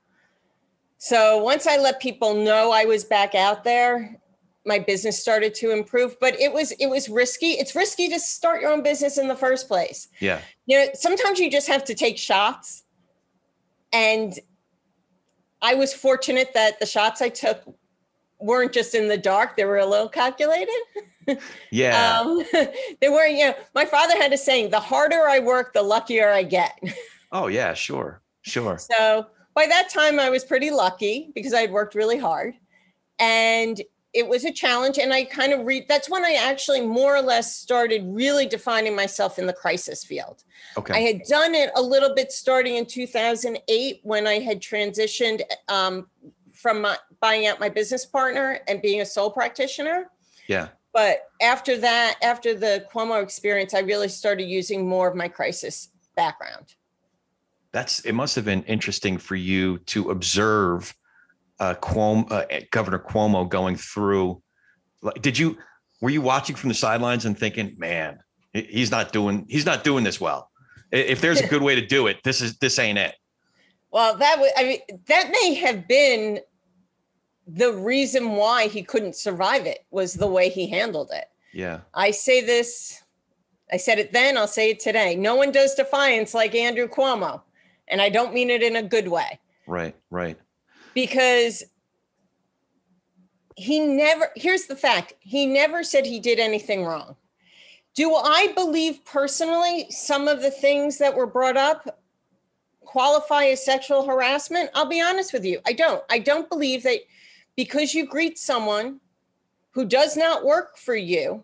So 0.98 1.38
once 1.38 1.68
I 1.68 1.78
let 1.78 2.02
people 2.02 2.34
know 2.34 2.72
I 2.72 2.86
was 2.86 3.04
back 3.04 3.36
out 3.36 3.64
there, 3.64 4.20
my 4.66 4.80
business 4.80 5.20
started 5.20 5.54
to 5.56 5.72
improve. 5.72 6.20
But 6.20 6.40
it 6.40 6.54
was 6.54 6.72
it 6.74 6.88
was 6.88 7.10
risky. 7.10 7.52
It's 7.52 7.76
risky 7.76 8.10
to 8.10 8.20
start 8.20 8.62
your 8.62 8.72
own 8.72 8.82
business 8.82 9.18
in 9.18 9.28
the 9.28 9.36
first 9.36 9.68
place. 9.68 10.08
Yeah. 10.20 10.42
You 10.66 10.78
know, 10.78 10.92
sometimes 10.94 11.40
you 11.40 11.52
just 11.52 11.68
have 11.68 11.84
to 11.86 11.94
take 11.94 12.18
shots. 12.18 12.84
And 13.94 14.40
I 15.62 15.76
was 15.76 15.94
fortunate 15.94 16.54
that 16.54 16.80
the 16.80 16.86
shots 16.86 17.22
I 17.22 17.30
took 17.30 17.62
weren't 18.40 18.72
just 18.72 18.96
in 18.96 19.08
the 19.08 19.18
dark, 19.18 19.58
they 19.58 19.66
were 19.66 19.78
a 19.78 19.86
little 19.86 20.10
calculated. 20.10 20.80
Yeah. 21.72 22.20
Um, 22.20 22.44
they 23.02 23.10
were, 23.10 23.26
you 23.26 23.48
know, 23.48 23.56
my 23.74 23.86
father 23.86 24.16
had 24.18 24.34
a 24.34 24.38
saying, 24.38 24.72
the 24.72 24.80
harder 24.80 25.28
I 25.28 25.40
work, 25.40 25.74
the 25.74 25.82
luckier 25.82 26.30
I 26.30 26.44
get. 26.44 26.78
oh, 27.32 27.48
yeah, 27.48 27.74
sure. 27.74 28.22
Sure. 28.42 28.78
So 28.78 29.28
by 29.54 29.68
that 29.68 29.90
time, 29.90 30.20
I 30.20 30.30
was 30.30 30.44
pretty 30.44 30.72
lucky 30.72 31.32
because 31.36 31.54
I 31.54 31.62
had 31.62 31.72
worked 31.72 31.96
really 31.96 32.18
hard. 32.18 32.56
And 33.20 33.80
it 34.14 34.28
was 34.28 34.44
a 34.44 34.52
challenge. 34.52 34.98
And 34.98 35.14
I 35.14 35.24
kind 35.24 35.54
of 35.54 35.66
read 35.66 35.86
that's 35.88 36.10
when 36.10 36.26
I 36.26 36.34
actually 36.34 36.82
more 36.82 37.16
or 37.16 37.22
less 37.22 37.56
started 37.56 38.04
really 38.06 38.46
defining 38.46 38.96
myself 38.96 39.40
in 39.40 39.46
the 39.46 39.54
crisis 39.54 40.04
field. 40.04 40.44
Okay. 40.78 40.94
I 40.94 41.00
had 41.00 41.22
done 41.24 41.56
it 41.56 41.70
a 41.76 41.82
little 41.82 42.14
bit 42.14 42.32
starting 42.32 42.76
in 42.76 42.86
2008 42.86 44.00
when 44.04 44.28
I 44.28 44.40
had 44.40 44.60
transitioned 44.60 45.42
um, 45.70 46.08
from 46.54 46.82
my, 46.82 46.98
buying 47.22 47.48
out 47.48 47.60
my 47.60 47.70
business 47.70 48.06
partner 48.06 48.60
and 48.68 48.82
being 48.82 49.02
a 49.02 49.06
sole 49.06 49.32
practitioner. 49.32 50.08
Yeah. 50.48 50.70
But 50.94 51.30
after 51.42 51.78
that, 51.78 52.16
after 52.22 52.54
the 52.54 52.86
Cuomo 52.94 53.24
experience, 53.24 53.74
I 53.74 53.80
really 53.80 54.10
started 54.10 54.44
using 54.44 54.88
more 54.88 55.08
of 55.08 55.16
my 55.16 55.28
crisis 55.28 55.90
background. 56.16 56.76
That's 57.72 58.02
it. 58.02 58.14
Must 58.14 58.36
have 58.36 58.46
been 58.46 58.64
interesting 58.64 59.18
for 59.18 59.36
you 59.36 59.78
to 59.80 60.12
observe 60.12 60.94
uh, 61.60 61.76
Cuomo, 61.76 62.30
uh, 62.30 62.46
Governor 62.72 63.00
Cuomo 63.00 63.48
going 63.48 63.78
through. 63.78 64.42
Like, 65.02 65.22
did 65.22 65.38
you 65.40 65.58
were 66.02 66.10
you 66.10 66.22
watching 66.22 66.56
from 66.56 66.68
the 66.68 66.74
sidelines 66.74 67.26
and 67.26 67.38
thinking, 67.38 67.76
"Man, 67.78 68.20
he's 68.52 68.92
not 68.92 69.14
doing 69.14 69.46
he's 69.48 69.66
not 69.66 69.86
doing 69.86 70.04
this 70.04 70.20
well." 70.20 70.50
If 70.92 71.22
there's 71.22 71.40
a 71.40 71.48
good 71.54 71.62
way 71.62 71.76
to 71.76 71.86
do 71.86 72.08
it, 72.08 72.18
this 72.24 72.42
is 72.42 72.58
this 72.58 72.78
ain't 72.78 72.98
it. 72.98 73.16
Well, 73.92 74.18
that 74.18 74.40
was 74.40 74.52
I 74.58 74.64
mean 74.64 74.80
that 75.08 75.30
may 75.32 75.54
have 75.54 75.88
been 75.88 76.40
the 77.54 77.74
reason 77.74 78.32
why 78.32 78.68
he 78.68 78.84
couldn't 78.84 79.16
survive 79.16 79.66
it 79.66 79.86
was 79.92 80.14
the 80.14 80.28
way 80.28 80.50
he 80.50 80.68
handled 80.68 81.12
it. 81.14 81.26
Yeah. 81.54 81.82
I 81.94 82.12
say 82.12 82.42
this, 82.42 83.04
I 83.72 83.78
said 83.78 84.00
it 84.00 84.14
then, 84.14 84.38
I'll 84.38 84.48
say 84.48 84.72
it 84.72 84.80
today. 84.80 85.16
No 85.16 85.36
one 85.36 85.52
does 85.52 85.76
defiance 85.76 86.34
like 86.34 86.56
Andrew 86.56 86.88
Cuomo. 86.88 87.42
And 87.88 88.02
I 88.02 88.10
don't 88.10 88.34
mean 88.34 88.50
it 88.50 88.64
in 88.64 88.78
a 88.78 88.84
good 88.84 89.10
way. 89.10 89.40
Right, 89.68 89.96
right. 90.10 90.38
Because 90.94 91.64
he 93.56 93.80
never, 93.82 94.30
here's 94.36 94.68
the 94.68 94.76
fact 94.76 95.14
he 95.20 95.46
never 95.46 95.84
said 95.84 96.06
he 96.06 96.20
did 96.20 96.40
anything 96.40 96.86
wrong. 96.86 97.16
Do 97.94 98.16
I 98.16 98.54
believe 98.56 99.04
personally 99.04 99.88
some 99.90 100.30
of 100.30 100.42
the 100.42 100.52
things 100.52 100.98
that 101.00 101.16
were 101.16 101.28
brought 101.28 101.58
up 101.58 102.00
qualify 102.80 103.46
as 103.46 103.66
sexual 103.66 104.06
harassment? 104.06 104.70
I'll 104.74 104.86
be 104.86 105.02
honest 105.02 105.34
with 105.34 105.44
you. 105.44 105.60
I 105.66 105.74
don't. 105.74 106.02
I 106.10 106.20
don't 106.20 106.50
believe 106.50 106.84
that 106.84 107.00
because 107.56 107.94
you 107.94 108.06
greet 108.06 108.38
someone 108.38 109.00
who 109.72 109.86
does 109.86 110.18
not 110.18 110.46
work 110.46 110.78
for 110.78 110.96
you 110.96 111.44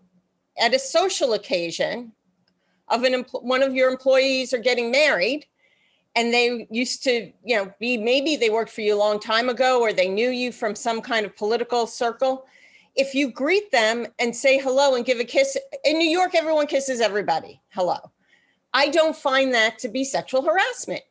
at 0.60 0.74
a 0.74 0.80
social 0.80 1.34
occasion 1.34 2.12
of 2.90 3.04
an 3.04 3.26
one 3.42 3.64
of 3.64 3.76
your 3.76 3.90
employees 3.90 4.54
are 4.54 4.60
getting 4.60 4.92
married 4.92 5.46
and 6.16 6.34
they 6.34 6.68
used 6.72 7.04
to 7.04 7.32
you 7.44 7.56
know 7.56 7.72
be 7.80 7.98
maybe 7.98 8.36
they 8.36 8.50
worked 8.50 8.72
for 8.72 8.82
you 8.82 8.96
a 8.96 8.98
long 8.98 9.20
time 9.20 9.50
ago 9.50 9.82
or 9.82 9.94
they 9.94 10.08
knew 10.08 10.30
you 10.30 10.52
from 10.52 10.76
some 10.76 11.02
kind 11.02 11.26
of 11.26 11.36
political 11.36 11.86
circle 11.86 12.46
if 12.96 13.14
you 13.14 13.32
greet 13.32 13.72
them 13.72 14.08
and 14.20 14.36
say 14.36 14.58
hello 14.58 14.96
and 14.96 15.06
give 15.06 15.20
a 15.20 15.24
kiss 15.24 15.58
in 15.86 15.98
new 15.98 16.10
york 16.10 16.34
everyone 16.34 16.68
kisses 16.68 17.02
everybody 17.02 17.62
hello. 17.70 17.98
I 18.74 18.90
don't 18.90 19.16
find 19.16 19.54
that 19.54 19.80
to 19.80 19.88
be 19.88 20.04
sexual 20.04 20.44
harassment. 20.44 21.02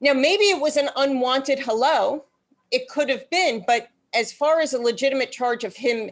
Now 0.00 0.14
maybe 0.14 0.44
it 0.44 0.60
was 0.60 0.76
an 0.76 0.90
unwanted 0.96 1.58
hello 1.58 2.24
it 2.70 2.88
could 2.88 3.08
have 3.08 3.28
been 3.30 3.64
but 3.66 3.88
as 4.14 4.32
far 4.32 4.60
as 4.60 4.72
a 4.72 4.78
legitimate 4.78 5.32
charge 5.32 5.64
of 5.64 5.76
him 5.76 6.10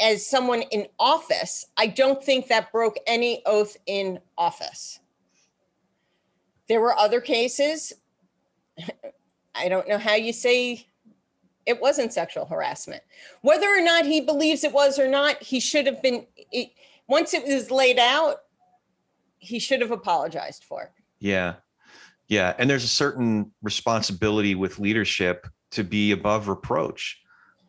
as 0.00 0.28
someone 0.28 0.62
in 0.70 0.86
office, 0.98 1.66
I 1.76 1.86
don't 1.86 2.22
think 2.22 2.48
that 2.48 2.72
broke 2.72 2.96
any 3.06 3.42
oath 3.46 3.76
in 3.86 4.20
office. 4.38 5.00
There 6.68 6.80
were 6.80 6.96
other 6.96 7.20
cases. 7.20 7.92
I 9.54 9.68
don't 9.68 9.88
know 9.88 9.98
how 9.98 10.14
you 10.14 10.32
say 10.32 10.86
it 11.66 11.80
wasn't 11.80 12.12
sexual 12.12 12.46
harassment. 12.46 13.02
Whether 13.42 13.66
or 13.66 13.82
not 13.82 14.06
he 14.06 14.20
believes 14.20 14.64
it 14.64 14.72
was 14.72 14.98
or 14.98 15.08
not, 15.08 15.42
he 15.42 15.60
should 15.60 15.86
have 15.86 16.00
been, 16.02 16.26
it, 16.50 16.70
once 17.06 17.34
it 17.34 17.46
was 17.46 17.70
laid 17.70 17.98
out, 17.98 18.36
he 19.38 19.58
should 19.58 19.80
have 19.80 19.90
apologized 19.90 20.64
for 20.64 20.84
it. 20.84 20.92
Yeah. 21.18 21.54
Yeah. 22.28 22.54
And 22.58 22.70
there's 22.70 22.84
a 22.84 22.88
certain 22.88 23.52
responsibility 23.62 24.54
with 24.54 24.78
leadership 24.78 25.46
to 25.70 25.84
be 25.84 26.12
above 26.12 26.48
reproach 26.48 27.20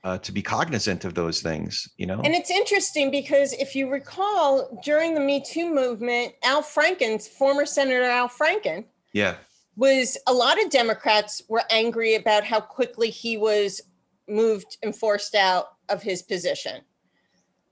uh, 0.03 0.17
to 0.19 0.31
be 0.31 0.41
cognizant 0.41 1.05
of 1.05 1.13
those 1.13 1.41
things, 1.41 1.87
you 1.97 2.05
know? 2.05 2.21
And 2.23 2.33
it's 2.33 2.49
interesting 2.49 3.11
because 3.11 3.53
if 3.53 3.75
you 3.75 3.89
recall, 3.89 4.79
during 4.83 5.13
the 5.13 5.19
Me 5.19 5.43
Too 5.45 5.73
movement, 5.73 6.33
Al 6.43 6.63
Franken's 6.63 7.27
former 7.27 7.65
Senator 7.65 8.03
Al 8.03 8.27
Franken. 8.27 8.85
Yeah. 9.13 9.35
Was 9.77 10.17
a 10.27 10.33
lot 10.33 10.61
of 10.63 10.69
Democrats 10.69 11.41
were 11.47 11.63
angry 11.69 12.15
about 12.15 12.43
how 12.43 12.59
quickly 12.59 13.09
he 13.09 13.37
was 13.37 13.81
moved 14.27 14.77
and 14.83 14.95
forced 14.95 15.35
out 15.35 15.67
of 15.89 16.01
his 16.01 16.21
position. 16.21 16.81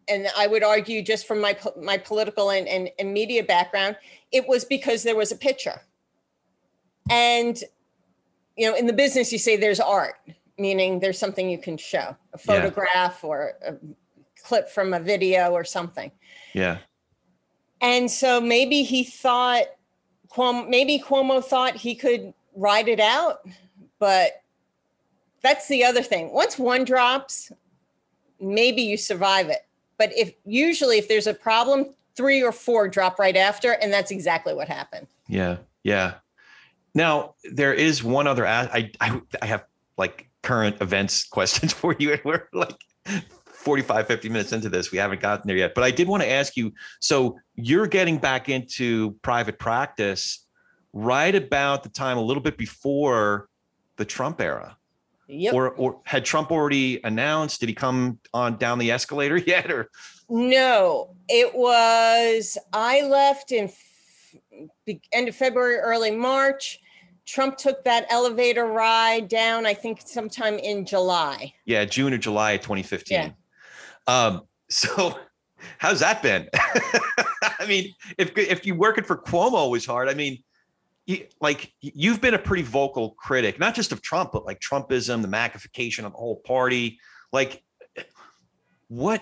And 0.07 0.27
I 0.37 0.47
would 0.47 0.63
argue, 0.63 1.01
just 1.03 1.27
from 1.27 1.39
my 1.39 1.57
my 1.79 1.97
political 1.97 2.51
and, 2.51 2.67
and, 2.67 2.89
and 2.97 3.13
media 3.13 3.43
background, 3.43 3.95
it 4.31 4.47
was 4.47 4.65
because 4.65 5.03
there 5.03 5.15
was 5.15 5.31
a 5.31 5.35
picture. 5.35 5.81
And 7.09 7.61
you 8.59 8.69
know, 8.69 8.77
in 8.77 8.85
the 8.85 8.93
business, 8.93 9.31
you 9.31 9.39
say 9.39 9.57
there's 9.57 9.79
art 9.79 10.15
meaning 10.59 10.99
there's 10.99 11.17
something 11.17 11.49
you 11.49 11.57
can 11.57 11.77
show 11.77 12.15
a 12.33 12.37
photograph 12.37 13.21
yeah. 13.23 13.29
or 13.29 13.53
a 13.65 13.75
clip 14.43 14.69
from 14.69 14.93
a 14.93 14.99
video 14.99 15.51
or 15.51 15.63
something. 15.63 16.11
Yeah. 16.53 16.79
And 17.81 18.11
so 18.11 18.41
maybe 18.41 18.83
he 18.83 19.03
thought, 19.03 19.63
maybe 20.37 20.99
Cuomo 20.99 21.43
thought 21.43 21.75
he 21.77 21.95
could 21.95 22.33
ride 22.55 22.89
it 22.89 22.99
out, 22.99 23.47
but 23.99 24.43
that's 25.41 25.67
the 25.69 25.85
other 25.85 26.03
thing. 26.03 26.31
Once 26.33 26.59
one 26.59 26.83
drops, 26.83 27.51
maybe 28.41 28.81
you 28.81 28.97
survive 28.97 29.47
it. 29.47 29.65
But 29.97 30.11
if 30.15 30.33
usually 30.45 30.97
if 30.97 31.07
there's 31.07 31.27
a 31.27 31.33
problem, 31.33 31.93
three 32.15 32.43
or 32.43 32.51
four 32.51 32.89
drop 32.89 33.17
right 33.17 33.37
after, 33.37 33.71
and 33.73 33.93
that's 33.93 34.11
exactly 34.11 34.53
what 34.53 34.67
happened. 34.67 35.07
Yeah, 35.27 35.57
yeah. 35.83 36.15
Now 36.99 37.35
there 37.49 37.73
is 37.73 38.03
one 38.03 38.27
other. 38.27 38.45
I 38.45 38.91
I, 38.99 39.21
I 39.41 39.45
have 39.45 39.63
like 39.97 40.29
current 40.43 40.81
events 40.81 41.23
questions 41.37 41.71
for 41.71 41.95
you. 41.97 42.11
And 42.11 42.21
we're 42.25 42.49
like 42.51 42.75
45, 43.45 44.05
50 44.05 44.27
minutes 44.27 44.51
into 44.51 44.67
this. 44.67 44.91
We 44.91 44.97
haven't 44.97 45.21
gotten 45.21 45.47
there 45.47 45.55
yet. 45.55 45.75
But 45.75 45.85
I 45.85 45.91
did 45.91 46.09
want 46.09 46.23
to 46.23 46.29
ask 46.29 46.57
you 46.57 46.73
so 46.99 47.39
you're 47.55 47.87
getting 47.87 48.17
back 48.17 48.49
into 48.49 49.11
private 49.21 49.57
practice 49.59 50.45
right 50.91 51.33
about 51.33 51.83
the 51.83 51.89
time, 51.89 52.17
a 52.17 52.21
little 52.21 52.43
bit 52.43 52.57
before 52.57 53.47
the 53.95 54.03
Trump 54.03 54.41
era. 54.41 54.75
Yep. 55.29 55.53
Or, 55.53 55.69
or 55.75 56.01
had 56.03 56.25
Trump 56.25 56.51
already 56.51 56.99
announced? 57.05 57.61
Did 57.61 57.69
he 57.69 57.75
come 57.75 58.19
on 58.33 58.57
down 58.57 58.77
the 58.77 58.91
escalator 58.91 59.37
yet? 59.53 59.71
Or 59.71 59.89
no, 60.27 61.15
it 61.29 61.55
was 61.55 62.57
I 62.73 63.03
left 63.03 63.53
in 63.53 63.65
f- 63.65 64.97
end 65.13 65.29
of 65.29 65.35
February, 65.37 65.77
early 65.77 66.11
March 66.11 66.79
Trump 67.29 67.57
took 67.57 67.83
that 67.83 68.07
elevator 68.09 68.65
ride 68.65 69.27
down, 69.27 69.67
I 69.67 69.75
think 69.75 70.01
sometime 70.03 70.57
in 70.57 70.83
July. 70.83 71.53
Yeah, 71.65 71.85
June 71.85 72.11
or 72.11 72.17
July 72.17 72.53
of 72.53 72.61
2015. 72.61 73.15
Yeah. 73.15 73.31
Um, 74.07 74.41
so 74.69 75.19
how's 75.77 75.99
that 75.99 76.23
been? 76.23 76.49
I 77.59 77.67
mean, 77.67 77.93
if 78.17 78.35
if 78.35 78.65
you 78.65 78.73
working 78.73 79.03
for 79.03 79.15
Cuomo 79.15 79.69
was 79.69 79.85
hard, 79.85 80.09
I 80.09 80.15
mean, 80.15 80.39
you, 81.05 81.27
like 81.39 81.71
you've 81.81 82.19
been 82.19 82.33
a 82.33 82.39
pretty 82.39 82.63
vocal 82.63 83.11
critic, 83.11 83.59
not 83.59 83.75
just 83.75 83.91
of 83.91 84.01
Trump, 84.01 84.31
but 84.31 84.45
like 84.45 84.59
Trumpism, 84.59 85.21
the 85.21 85.27
magnification 85.27 86.05
of 86.05 86.13
the 86.13 86.17
whole 86.17 86.37
party. 86.37 86.97
Like, 87.31 87.63
what 88.87 89.21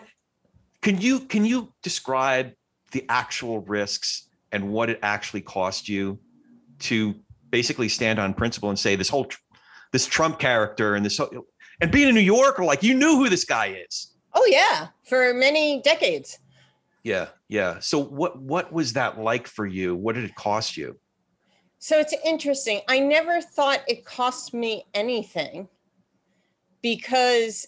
can 0.82 1.02
you 1.02 1.20
can 1.20 1.44
you 1.44 1.74
describe 1.84 2.54
the 2.94 3.06
actual 3.10 3.60
risks 3.60 4.30
and 4.54 4.72
what 4.72 4.90
it 4.90 5.00
actually 5.02 5.42
cost 5.42 5.90
you 5.90 6.20
to 6.80 7.16
basically 7.50 7.90
stand 7.90 8.20
on 8.20 8.34
principle 8.34 8.70
and 8.70 8.78
say 8.78 8.96
this 8.96 9.10
whole 9.10 9.28
this 9.92 10.06
Trump 10.06 10.40
character 10.40 10.96
and 10.96 11.06
this 11.06 11.18
whole, 11.18 11.30
and 11.80 11.92
being 11.92 12.10
a 12.10 12.12
New 12.12 12.20
Yorker, 12.20 12.64
like 12.64 12.84
you 12.84 12.94
knew 12.94 13.16
who 13.18 13.30
this 13.30 13.46
guy 13.46 13.78
is. 13.88 14.14
Oh 14.34 14.46
yeah, 14.50 14.88
for 15.04 15.34
many 15.34 15.82
decades. 15.82 16.40
Yeah, 17.04 17.28
yeah. 17.48 17.80
So 17.80 18.00
what 18.00 18.40
what 18.42 18.72
was 18.74 18.94
that 18.94 19.20
like 19.20 19.48
for 19.48 19.66
you? 19.66 19.96
What 19.96 20.16
did 20.16 20.26
it 20.26 20.36
cost 20.36 20.78
you? 20.78 21.00
So 21.80 22.00
it's 22.00 22.14
interesting. 22.26 22.82
I 22.88 23.00
never 23.00 23.42
thought 23.42 23.82
it 23.88 24.04
cost 24.04 24.54
me 24.54 24.86
anything 24.94 25.68
because 26.82 27.68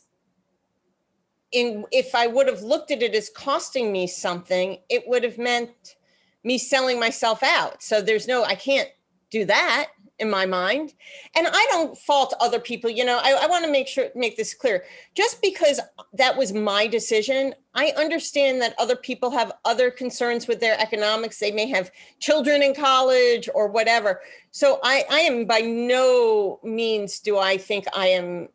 in 1.51 1.85
if 1.91 2.13
I 2.15 2.27
would 2.27 2.47
have 2.47 2.61
looked 2.61 2.91
at 2.91 3.01
it 3.01 3.15
as 3.15 3.29
costing 3.29 3.91
me 3.91 4.07
something, 4.07 4.77
it 4.89 5.07
would 5.07 5.23
have 5.23 5.37
meant 5.37 5.95
me 6.43 6.57
selling 6.57 6.99
myself 6.99 7.43
out. 7.43 7.81
So 7.81 8.01
there's 8.01 8.27
no 8.27 8.43
I 8.43 8.55
can't 8.55 8.89
do 9.29 9.45
that 9.45 9.87
in 10.19 10.29
my 10.29 10.45
mind. 10.45 10.93
And 11.35 11.47
i 11.47 11.67
don't 11.71 11.97
fault 11.97 12.33
other 12.39 12.59
people 12.59 12.89
you 12.89 13.05
know 13.05 13.19
i, 13.23 13.31
I 13.43 13.47
want 13.47 13.65
to 13.65 13.71
make 13.71 13.87
sure 13.87 14.09
make 14.15 14.37
this 14.37 14.53
clear. 14.53 14.83
Just 15.15 15.41
because 15.41 15.79
that 16.13 16.37
was 16.37 16.53
my 16.53 16.87
decision 16.87 17.55
i 17.73 17.93
understand 17.97 18.61
that 18.61 18.75
other 18.77 18.95
people 18.95 19.31
have 19.31 19.53
other 19.65 19.89
concerns 19.89 20.47
with 20.47 20.59
their 20.59 20.79
economics. 20.79 21.39
They 21.39 21.51
may 21.51 21.67
have 21.67 21.91
children 22.19 22.61
in 22.61 22.75
college 22.75 23.49
or 23.55 23.67
whatever. 23.67 24.21
So 24.51 24.79
i 24.83 25.05
i 25.09 25.19
am 25.19 25.45
by 25.45 25.59
no 25.59 26.59
means 26.63 27.19
do 27.19 27.37
i 27.37 27.57
think 27.57 27.85
i 27.95 28.07
am 28.07 28.49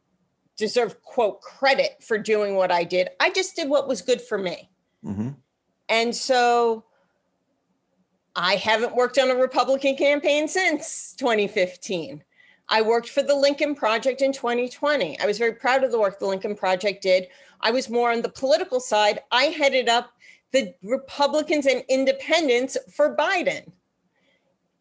deserve 0.57 1.03
quote 1.03 1.41
credit 1.41 2.03
for 2.03 2.19
doing 2.19 2.55
what 2.55 2.71
i 2.71 2.85
did. 2.85 3.09
I 3.19 3.31
just 3.31 3.57
did 3.57 3.69
what 3.69 3.89
was 3.89 4.03
good 4.03 4.21
for 4.21 4.39
me. 4.39 4.71
Mm-hmm. 5.05 5.31
and 5.91 6.17
so 6.17 6.85
I 8.37 8.57
haven't 8.57 8.97
worked 8.97 9.19
on 9.19 9.31
a 9.31 9.37
Republican 9.37 9.97
campaign 9.97 10.49
since 10.49 11.15
2015. 11.19 12.23
I 12.69 12.83
worked 12.83 13.11
for 13.11 13.23
the 13.23 13.35
Lincoln 13.35 13.75
Project 13.75 14.23
in 14.23 14.33
2020. 14.33 15.21
I 15.21 15.27
was 15.27 15.39
very 15.39 15.53
proud 15.53 15.85
of 15.85 15.93
the 15.93 16.01
work 16.01 16.19
the 16.19 16.27
Lincoln 16.27 16.57
Project 16.57 17.03
did. 17.03 17.29
I 17.61 17.71
was 17.71 17.91
more 17.91 18.11
on 18.11 18.23
the 18.23 18.29
political 18.31 18.81
side. 18.81 19.21
I 19.31 19.45
headed 19.45 19.89
up 19.89 20.11
the 20.53 20.75
Republicans 20.83 21.67
and 21.67 21.85
independents 21.89 22.77
for 22.93 23.15
Biden. 23.15 23.71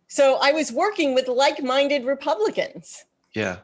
So 0.08 0.38
I 0.42 0.52
was 0.52 0.72
working 0.72 1.14
with 1.14 1.28
like 1.28 1.62
minded 1.62 2.06
Republicans. 2.06 3.06
Yeah. 3.36 3.58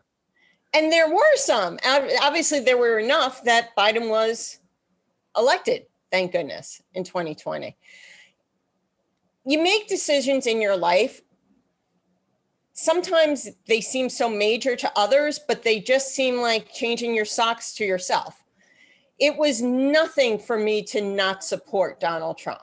And 0.74 0.92
there 0.92 1.10
were 1.10 1.36
some. 1.36 1.80
Obviously, 2.22 2.60
there 2.60 2.78
were 2.78 3.00
enough 3.00 3.44
that 3.46 3.76
Biden 3.78 4.10
was 4.10 4.60
elected, 5.38 5.86
thank 6.12 6.32
goodness, 6.32 6.82
in 6.94 7.04
2020 7.04 7.76
you 9.50 9.62
make 9.62 9.88
decisions 9.88 10.48
in 10.48 10.62
your 10.62 10.78
life 10.78 11.22
sometimes 12.74 13.50
they 13.68 13.82
seem 13.82 14.10
so 14.10 14.30
major 14.30 14.76
to 14.76 14.92
others 14.96 15.40
but 15.48 15.64
they 15.64 15.80
just 15.80 16.14
seem 16.14 16.38
like 16.38 16.74
changing 16.74 17.14
your 17.14 17.26
socks 17.26 17.74
to 17.74 17.86
yourself 17.86 18.44
it 19.20 19.36
was 19.38 19.62
nothing 19.62 20.40
for 20.40 20.58
me 20.58 20.82
to 20.82 21.02
not 21.02 21.44
support 21.44 22.00
donald 22.00 22.38
trump 22.38 22.62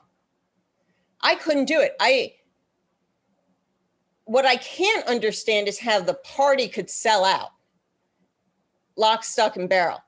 i 1.21 1.35
couldn't 1.35 1.65
do 1.65 1.79
it 1.79 1.95
i 1.99 2.31
what 4.27 4.45
I 4.45 4.57
can't 4.57 5.07
understand 5.07 5.67
is 5.67 5.79
how 5.79 6.01
the 6.01 6.13
party 6.13 6.67
could 6.67 6.89
sell 6.89 7.23
out 7.25 7.51
lock, 8.97 9.23
stock, 9.23 9.55
and 9.57 9.69
barrel. 9.69 9.99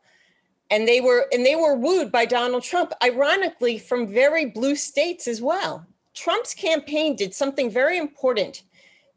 And 0.72 0.88
they 0.88 1.00
were 1.00 1.28
and 1.32 1.46
they 1.46 1.56
were 1.56 1.76
wooed 1.76 2.12
by 2.12 2.26
Donald 2.26 2.64
Trump, 2.64 2.92
ironically, 3.04 3.80
from 3.80 4.08
very 4.08 4.46
blue 4.46 4.76
states 4.76 5.28
as 5.28 5.42
well. 5.42 5.88
Trump's 6.20 6.54
campaign 6.54 7.16
did 7.16 7.34
something 7.34 7.72
very 7.72 7.98
important 7.98 8.64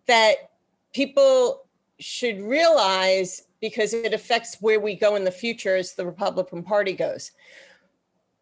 that 0.07 0.53
people 0.93 1.65
should 1.99 2.41
realize 2.41 3.43
because 3.61 3.93
it 3.93 4.15
affects 4.15 4.59
where 4.61 4.79
we 4.79 4.95
go 4.95 5.17
in 5.17 5.25
the 5.25 5.31
future 5.33 5.75
as 5.75 5.95
the 5.95 6.07
Republican 6.07 6.63
Party 6.63 6.93
goes. 6.93 7.33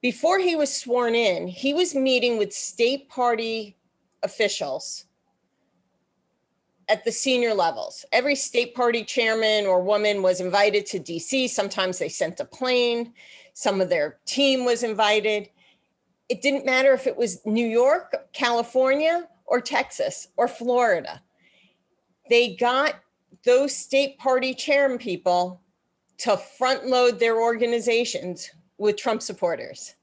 Before 0.03 0.39
he 0.39 0.57
was 0.57 0.75
sworn 0.75 1.15
in, 1.15 1.49
he 1.49 1.73
was 1.73 1.95
meeting 1.95 2.37
with 2.37 2.53
state 2.53 3.09
party 3.09 3.79
officials 4.23 5.07
at 6.87 7.03
the 7.05 7.13
senior 7.13 7.55
levels. 7.55 8.05
Every 8.13 8.35
state 8.35 8.75
party 8.75 9.05
chairman 9.05 9.65
or 9.65 9.83
woman 9.83 10.21
was 10.21 10.39
invited 10.39 10.85
to 10.87 11.01
DC. 11.01 11.49
Sometimes 11.49 11.99
they 11.99 12.11
sent 12.11 12.41
a 12.41 12.45
plane, 12.45 13.15
some 13.55 13.81
of 13.81 13.89
their 13.89 14.19
team 14.27 14.67
was 14.67 14.83
invited. 14.83 15.49
It 16.31 16.43
didn't 16.43 16.65
matter 16.65 16.95
if 16.95 17.09
it 17.09 17.17
was 17.17 17.45
New 17.45 17.67
York, 17.67 18.15
California, 18.33 19.29
or 19.47 19.61
Texas 19.61 20.29
or 20.37 20.47
Florida. 20.47 21.21
They 22.31 22.55
got 22.55 22.95
those 23.45 23.77
state 23.77 24.17
party 24.19 24.55
chairman 24.55 24.97
people 24.97 25.61
to 26.19 26.37
front 26.37 26.87
load 26.87 27.19
their 27.19 27.41
organizations 27.41 28.49
with 28.79 28.97
Trump 28.97 29.23
supporters. 29.23 29.97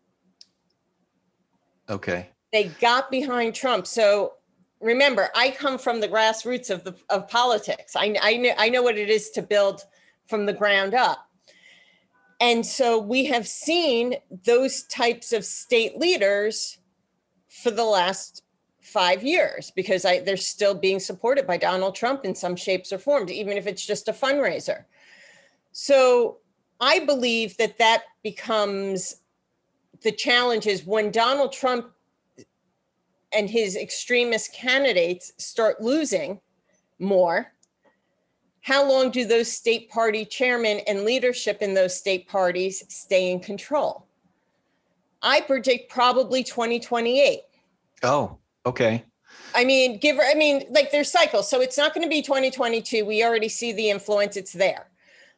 Okay. 1.89 2.27
They 2.51 2.65
got 2.81 3.09
behind 3.09 3.55
Trump. 3.55 3.87
So 3.87 4.33
remember, 4.81 5.29
I 5.33 5.51
come 5.51 5.77
from 5.77 6.01
the 6.01 6.09
grassroots 6.09 6.69
of 6.69 6.83
the 6.83 6.93
of 7.09 7.29
politics. 7.29 7.95
I 7.95 8.17
I 8.21 8.35
know, 8.35 8.53
I 8.57 8.67
know 8.67 8.83
what 8.83 8.97
it 8.97 9.09
is 9.09 9.29
to 9.31 9.41
build 9.41 9.85
from 10.27 10.45
the 10.45 10.53
ground 10.53 10.93
up. 10.93 11.26
And 12.39 12.65
so 12.65 12.99
we 12.99 13.25
have 13.25 13.47
seen 13.47 14.15
those 14.45 14.83
types 14.83 15.33
of 15.33 15.43
state 15.43 15.97
leaders 15.97 16.77
for 17.47 17.71
the 17.71 17.83
last 17.83 18.43
five 18.79 19.23
years 19.23 19.71
because 19.75 20.05
I, 20.05 20.19
they're 20.19 20.37
still 20.37 20.75
being 20.75 20.99
supported 20.99 21.47
by 21.47 21.57
Donald 21.57 21.95
Trump 21.95 22.23
in 22.23 22.35
some 22.35 22.55
shapes 22.55 22.93
or 22.93 22.99
forms, 22.99 23.31
even 23.31 23.57
if 23.57 23.67
it's 23.67 23.85
just 23.85 24.07
a 24.07 24.13
fundraiser. 24.13 24.85
So 25.71 26.37
I 26.79 26.99
believe 26.99 27.57
that 27.57 27.77
that 27.79 28.03
becomes 28.23 29.21
the 30.03 30.11
challenge 30.11 30.67
is 30.67 30.85
when 30.85 31.11
Donald 31.11 31.51
Trump 31.51 31.91
and 33.33 33.49
his 33.49 33.75
extremist 33.75 34.53
candidates 34.53 35.33
start 35.37 35.81
losing 35.81 36.39
more, 36.99 37.51
how 38.67 38.85
long 38.85 39.11
do 39.11 39.23
those 39.23 39.49
state 39.49 39.89
party 39.89 40.25
chairmen 40.25 40.81
and 40.87 41.05
leadership 41.05 41.61
in 41.61 41.73
those 41.73 41.95
state 41.95 42.27
parties 42.27 42.83
stay 42.89 43.31
in 43.31 43.39
control? 43.39 44.05
I 45.21 45.39
predict 45.39 45.89
probably 45.89 46.43
2028. 46.43 47.43
Oh, 48.03 48.37
okay. 48.65 49.05
I 49.55 49.63
mean, 49.63 49.99
give 49.99 50.17
I 50.19 50.33
mean, 50.33 50.65
like 50.69 50.91
there's 50.91 51.09
cycles. 51.09 51.49
So 51.49 51.61
it's 51.61 51.77
not 51.77 51.93
going 51.93 52.03
to 52.03 52.09
be 52.09 52.21
2022. 52.21 53.05
We 53.05 53.23
already 53.23 53.47
see 53.47 53.71
the 53.71 53.89
influence, 53.89 54.35
it's 54.35 54.51
there. 54.51 54.87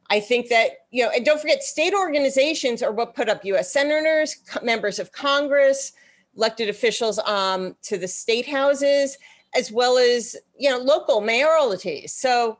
I 0.09 0.21
think 0.21 0.49
that, 0.49 0.87
you 0.89 1.03
know, 1.03 1.11
and 1.15 1.23
don't 1.23 1.39
forget, 1.39 1.61
state 1.61 1.93
organizations 1.93 2.81
are 2.81 2.91
what 2.91 3.13
put 3.13 3.29
up 3.29 3.45
US 3.45 3.71
senators, 3.71 4.37
members 4.63 4.97
of 4.97 5.11
Congress, 5.11 5.91
elected 6.35 6.67
officials 6.67 7.19
um, 7.19 7.75
to 7.83 7.95
the 7.95 8.07
state 8.07 8.47
houses, 8.47 9.19
as 9.53 9.71
well 9.71 9.99
as 9.99 10.35
you 10.57 10.71
know 10.71 10.79
local 10.79 11.21
mayoralties. 11.21 12.09
So 12.09 12.57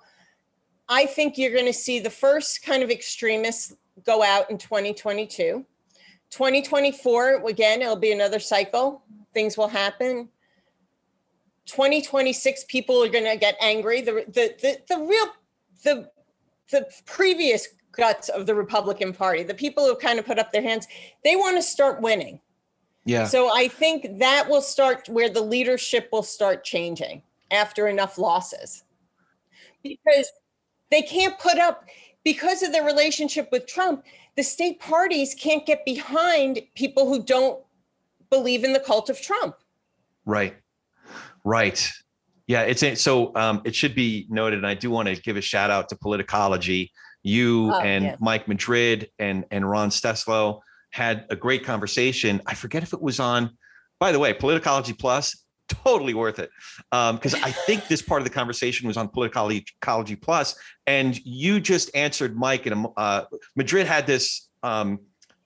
I 0.89 1.05
think 1.05 1.37
you're 1.37 1.53
going 1.53 1.65
to 1.65 1.73
see 1.73 1.99
the 1.99 2.09
first 2.09 2.63
kind 2.63 2.81
of 2.81 2.89
extremists 2.89 3.75
go 4.05 4.23
out 4.23 4.49
in 4.49 4.57
2022. 4.57 5.63
2024, 6.31 7.47
again, 7.47 7.81
it'll 7.81 7.95
be 7.95 8.11
another 8.11 8.39
cycle. 8.39 9.03
Things 9.33 9.57
will 9.57 9.67
happen. 9.67 10.29
2026, 11.67 12.65
people 12.67 13.03
are 13.03 13.09
going 13.09 13.25
to 13.25 13.37
get 13.37 13.55
angry. 13.61 14.01
The, 14.01 14.25
the, 14.27 14.55
the, 14.59 14.77
the 14.89 14.97
real, 14.99 15.27
the, 15.83 16.09
the 16.71 16.87
previous 17.05 17.67
guts 17.91 18.29
of 18.29 18.47
the 18.47 18.55
Republican 18.55 19.13
Party, 19.13 19.43
the 19.43 19.53
people 19.53 19.85
who 19.85 19.95
kind 19.95 20.17
of 20.17 20.25
put 20.25 20.39
up 20.39 20.51
their 20.51 20.63
hands, 20.63 20.87
they 21.23 21.35
want 21.35 21.57
to 21.57 21.63
start 21.63 22.01
winning. 22.01 22.39
Yeah. 23.05 23.25
So 23.25 23.55
I 23.55 23.67
think 23.67 24.19
that 24.19 24.49
will 24.49 24.61
start 24.61 25.07
where 25.07 25.29
the 25.29 25.41
leadership 25.41 26.09
will 26.11 26.23
start 26.23 26.63
changing 26.63 27.21
after 27.51 27.87
enough 27.87 28.17
losses. 28.17 28.83
Because 29.83 30.31
they 30.91 31.01
can't 31.01 31.37
put 31.39 31.57
up, 31.57 31.85
because 32.23 32.63
of 32.63 32.71
their 32.71 32.83
relationship 32.83 33.49
with 33.51 33.65
Trump, 33.65 34.03
the 34.35 34.43
state 34.43 34.79
parties 34.79 35.33
can't 35.33 35.65
get 35.65 35.85
behind 35.85 36.61
people 36.75 37.07
who 37.07 37.23
don't 37.23 37.63
believe 38.29 38.63
in 38.63 38.73
the 38.73 38.79
cult 38.79 39.09
of 39.09 39.21
Trump. 39.21 39.55
Right. 40.25 40.55
Right. 41.43 41.91
Yeah, 42.47 42.63
it's 42.63 43.01
so 43.01 43.35
um, 43.35 43.61
it 43.63 43.75
should 43.75 43.95
be 43.95 44.25
noted, 44.29 44.57
and 44.57 44.67
I 44.67 44.73
do 44.73 44.89
want 44.89 45.07
to 45.07 45.15
give 45.21 45.37
a 45.37 45.41
shout 45.41 45.69
out 45.69 45.87
to 45.89 45.95
Politicology, 45.95 46.89
you 47.21 47.71
oh, 47.71 47.79
and 47.79 48.17
Mike 48.19 48.47
Madrid 48.47 49.09
and 49.19 49.45
and 49.51 49.69
Ron 49.69 49.89
Steslow 49.89 50.59
had 50.89 51.25
a 51.29 51.35
great 51.35 51.63
conversation. 51.63 52.41
I 52.47 52.55
forget 52.55 52.81
if 52.81 52.91
it 52.91 53.01
was 53.01 53.19
on, 53.19 53.51
by 53.99 54.11
the 54.11 54.17
way, 54.17 54.33
Politicology 54.33 54.97
Plus, 54.97 55.45
totally 55.69 56.13
worth 56.13 56.39
it. 56.39 56.49
Because 56.91 57.33
um, 57.33 57.41
I 57.43 57.51
think 57.51 57.87
this 57.87 58.01
part 58.01 58.21
of 58.21 58.25
the 58.25 58.33
conversation 58.33 58.87
was 58.87 58.97
on 58.97 59.07
Politicology 59.09 60.21
Plus, 60.21 60.55
and 60.87 61.17
you 61.25 61.59
just 61.59 61.95
answered 61.95 62.37
Mike. 62.37 62.65
And 62.65 62.87
uh, 62.97 63.25
Madrid 63.55 63.87
had 63.87 64.07
this 64.07 64.49
um, 64.63 64.99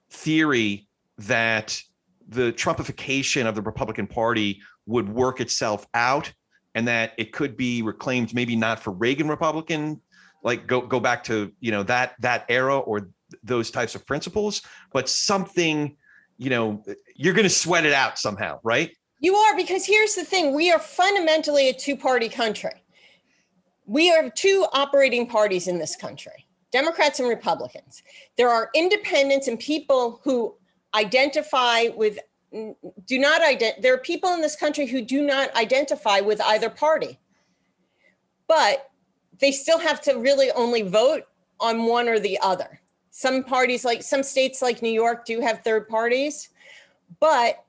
theory 0.10 0.88
that 1.20 1.80
the 2.28 2.54
Trumpification 2.54 3.46
of 3.46 3.56
the 3.56 3.62
Republican 3.62 4.08
Party 4.08 4.62
would 4.86 5.10
work 5.10 5.40
itself 5.42 5.86
out, 5.94 6.32
and 6.76 6.88
that 6.88 7.14
it 7.18 7.32
could 7.32 7.56
be 7.56 7.82
reclaimed, 7.82 8.34
maybe 8.34 8.56
not 8.56 8.80
for 8.80 8.92
Reagan 8.92 9.28
Republican, 9.28 10.02
like 10.44 10.68
go 10.68 10.82
go 10.82 11.00
back 11.00 11.24
to 11.26 11.52
you 11.60 11.72
know 11.72 11.84
that 11.84 12.16
that 12.20 12.46
era 12.50 12.78
or 12.78 13.10
those 13.44 13.72
types 13.72 13.96
of 13.96 14.06
principles, 14.06 14.62
but 14.92 15.10
something, 15.10 15.96
you 16.38 16.50
know, 16.50 16.84
you're 17.16 17.34
going 17.34 17.44
to 17.44 17.50
sweat 17.50 17.86
it 17.86 17.94
out 17.94 18.20
somehow, 18.20 18.60
right? 18.64 18.96
You 19.24 19.36
are, 19.38 19.56
because 19.56 19.86
here's 19.86 20.16
the 20.16 20.26
thing 20.26 20.54
we 20.54 20.70
are 20.70 20.78
fundamentally 20.80 21.70
a 21.70 21.74
two 21.74 21.96
party 21.96 22.28
country. 22.28 22.84
We 23.86 24.08
have 24.08 24.34
two 24.34 24.68
operating 24.74 25.28
parties 25.28 25.68
in 25.68 25.80
this 25.80 25.96
country 25.96 26.46
Democrats 26.74 27.22
and 27.22 27.30
Republicans. 27.30 28.04
There 28.38 28.50
are 28.50 28.70
independents 28.76 29.48
and 29.48 29.58
people 29.58 30.20
who 30.26 30.56
identify 30.94 31.86
with, 31.96 32.20
do 32.52 33.18
not 33.18 33.42
ident. 33.42 33.82
There 33.82 33.94
are 33.94 34.00
people 34.00 34.34
in 34.34 34.42
this 34.42 34.58
country 34.58 34.88
who 34.88 35.02
do 35.02 35.22
not 35.22 35.56
identify 35.56 36.20
with 36.20 36.42
either 36.42 36.70
party, 36.70 37.18
but 38.50 38.92
they 39.40 39.54
still 39.54 39.80
have 39.80 40.02
to 40.02 40.16
really 40.16 40.52
only 40.52 40.82
vote 40.82 41.24
on 41.62 41.86
one 41.86 42.10
or 42.10 42.20
the 42.20 42.38
other. 42.42 42.82
Some 43.12 43.46
parties, 43.46 43.86
like 43.86 44.04
some 44.04 44.22
states 44.22 44.62
like 44.62 44.82
New 44.82 44.92
York, 44.92 45.26
do 45.26 45.40
have 45.40 45.64
third 45.64 45.88
parties, 45.88 46.50
but 47.22 47.63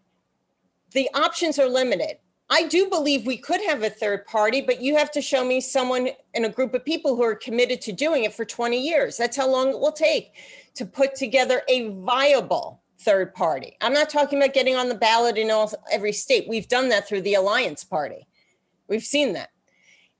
the 0.94 1.08
options 1.14 1.58
are 1.58 1.68
limited. 1.68 2.18
I 2.50 2.66
do 2.68 2.88
believe 2.88 3.26
we 3.26 3.36
could 3.36 3.60
have 3.66 3.82
a 3.82 3.90
third 3.90 4.26
party, 4.26 4.60
but 4.60 4.80
you 4.80 4.96
have 4.96 5.10
to 5.12 5.22
show 5.22 5.44
me 5.44 5.60
someone 5.60 6.10
in 6.34 6.44
a 6.44 6.50
group 6.50 6.74
of 6.74 6.84
people 6.84 7.16
who 7.16 7.22
are 7.22 7.34
committed 7.34 7.80
to 7.82 7.92
doing 7.92 8.24
it 8.24 8.34
for 8.34 8.44
20 8.44 8.80
years. 8.80 9.16
That's 9.16 9.36
how 9.36 9.48
long 9.48 9.70
it 9.70 9.80
will 9.80 9.92
take 9.92 10.32
to 10.74 10.84
put 10.84 11.14
together 11.14 11.62
a 11.68 11.88
viable 11.88 12.82
third 13.00 13.34
party. 13.34 13.76
I'm 13.80 13.92
not 13.92 14.10
talking 14.10 14.38
about 14.38 14.54
getting 14.54 14.76
on 14.76 14.88
the 14.88 14.94
ballot 14.94 15.36
in 15.36 15.50
all, 15.50 15.72
every 15.90 16.12
state. 16.12 16.48
We've 16.48 16.68
done 16.68 16.88
that 16.90 17.08
through 17.08 17.22
the 17.22 17.34
Alliance 17.34 17.82
Party. 17.82 18.26
We've 18.88 19.02
seen 19.02 19.32
that. 19.34 19.50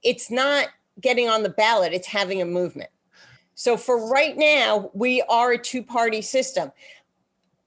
It's 0.03 0.29
not 0.29 0.69
getting 0.99 1.29
on 1.29 1.43
the 1.43 1.49
ballot, 1.49 1.93
it's 1.93 2.07
having 2.07 2.41
a 2.41 2.45
movement. 2.45 2.89
So 3.53 3.77
for 3.77 4.09
right 4.09 4.37
now, 4.37 4.91
we 4.93 5.21
are 5.23 5.53
a 5.53 5.57
two 5.57 5.83
party 5.83 6.21
system. 6.21 6.71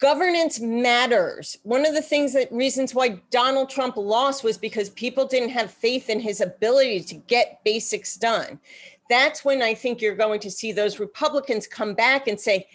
Governance 0.00 0.60
matters. 0.60 1.56
One 1.64 1.84
of 1.84 1.92
the 1.92 2.02
things 2.02 2.32
that 2.34 2.52
reasons 2.52 2.94
why 2.94 3.20
Donald 3.30 3.68
Trump 3.68 3.96
lost 3.96 4.44
was 4.44 4.56
because 4.56 4.90
people 4.90 5.26
didn't 5.26 5.48
have 5.50 5.72
faith 5.72 6.08
in 6.08 6.20
his 6.20 6.40
ability 6.40 7.00
to 7.00 7.14
get 7.16 7.60
basics 7.64 8.16
done. 8.16 8.60
That's 9.10 9.44
when 9.44 9.60
I 9.60 9.74
think 9.74 10.00
you're 10.00 10.14
going 10.14 10.40
to 10.40 10.50
see 10.50 10.70
those 10.70 11.00
Republicans 11.00 11.66
come 11.66 11.94
back 11.94 12.28
and 12.28 12.38
say, 12.38 12.68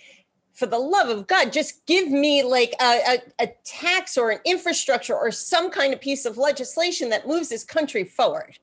for 0.53 0.65
the 0.65 0.77
love 0.77 1.09
of 1.09 1.25
God, 1.27 1.51
just 1.51 1.85
give 1.85 2.09
me 2.09 2.43
like 2.43 2.73
a, 2.81 3.17
a, 3.39 3.43
a, 3.43 3.53
tax 3.65 4.17
or 4.17 4.29
an 4.29 4.39
infrastructure 4.45 5.15
or 5.15 5.31
some 5.31 5.71
kind 5.71 5.93
of 5.93 6.01
piece 6.01 6.25
of 6.25 6.37
legislation 6.37 7.09
that 7.09 7.27
moves 7.27 7.49
this 7.49 7.63
country 7.63 8.03
forward. 8.03 8.59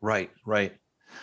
Right, 0.00 0.30
right. 0.46 0.74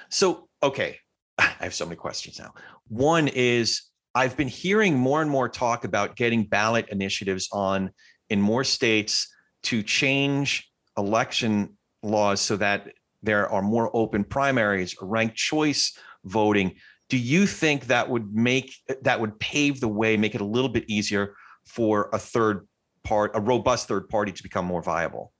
So, 0.09 0.47
okay, 0.61 0.99
I 1.37 1.53
have 1.59 1.73
so 1.73 1.85
many 1.85 1.95
questions 1.95 2.37
now. 2.37 2.53
One 2.87 3.27
is 3.29 3.83
I've 4.15 4.37
been 4.37 4.47
hearing 4.47 4.97
more 4.97 5.21
and 5.21 5.29
more 5.29 5.49
talk 5.49 5.83
about 5.83 6.15
getting 6.15 6.45
ballot 6.45 6.87
initiatives 6.89 7.49
on 7.51 7.91
in 8.29 8.39
more 8.39 8.63
states 8.63 9.27
to 9.63 9.83
change 9.83 10.71
election 10.97 11.77
laws 12.01 12.39
so 12.39 12.55
that 12.55 12.93
there 13.21 13.49
are 13.49 13.61
more 13.61 13.91
open 13.93 14.23
primaries, 14.23 14.95
ranked 15.01 15.35
choice 15.35 15.97
voting. 16.23 16.75
Do 17.09 17.17
you 17.17 17.45
think 17.45 17.87
that 17.87 18.09
would 18.09 18.33
make 18.33 18.73
that 19.01 19.19
would 19.19 19.37
pave 19.39 19.81
the 19.81 19.89
way, 19.89 20.15
make 20.15 20.33
it 20.33 20.41
a 20.41 20.45
little 20.45 20.69
bit 20.69 20.85
easier 20.87 21.35
for 21.65 22.09
a 22.13 22.17
third 22.17 22.67
part, 23.03 23.31
a 23.35 23.41
robust 23.41 23.89
third 23.89 24.07
party 24.07 24.31
to 24.31 24.43
become 24.43 24.65
more 24.65 24.81
viable? 24.81 25.33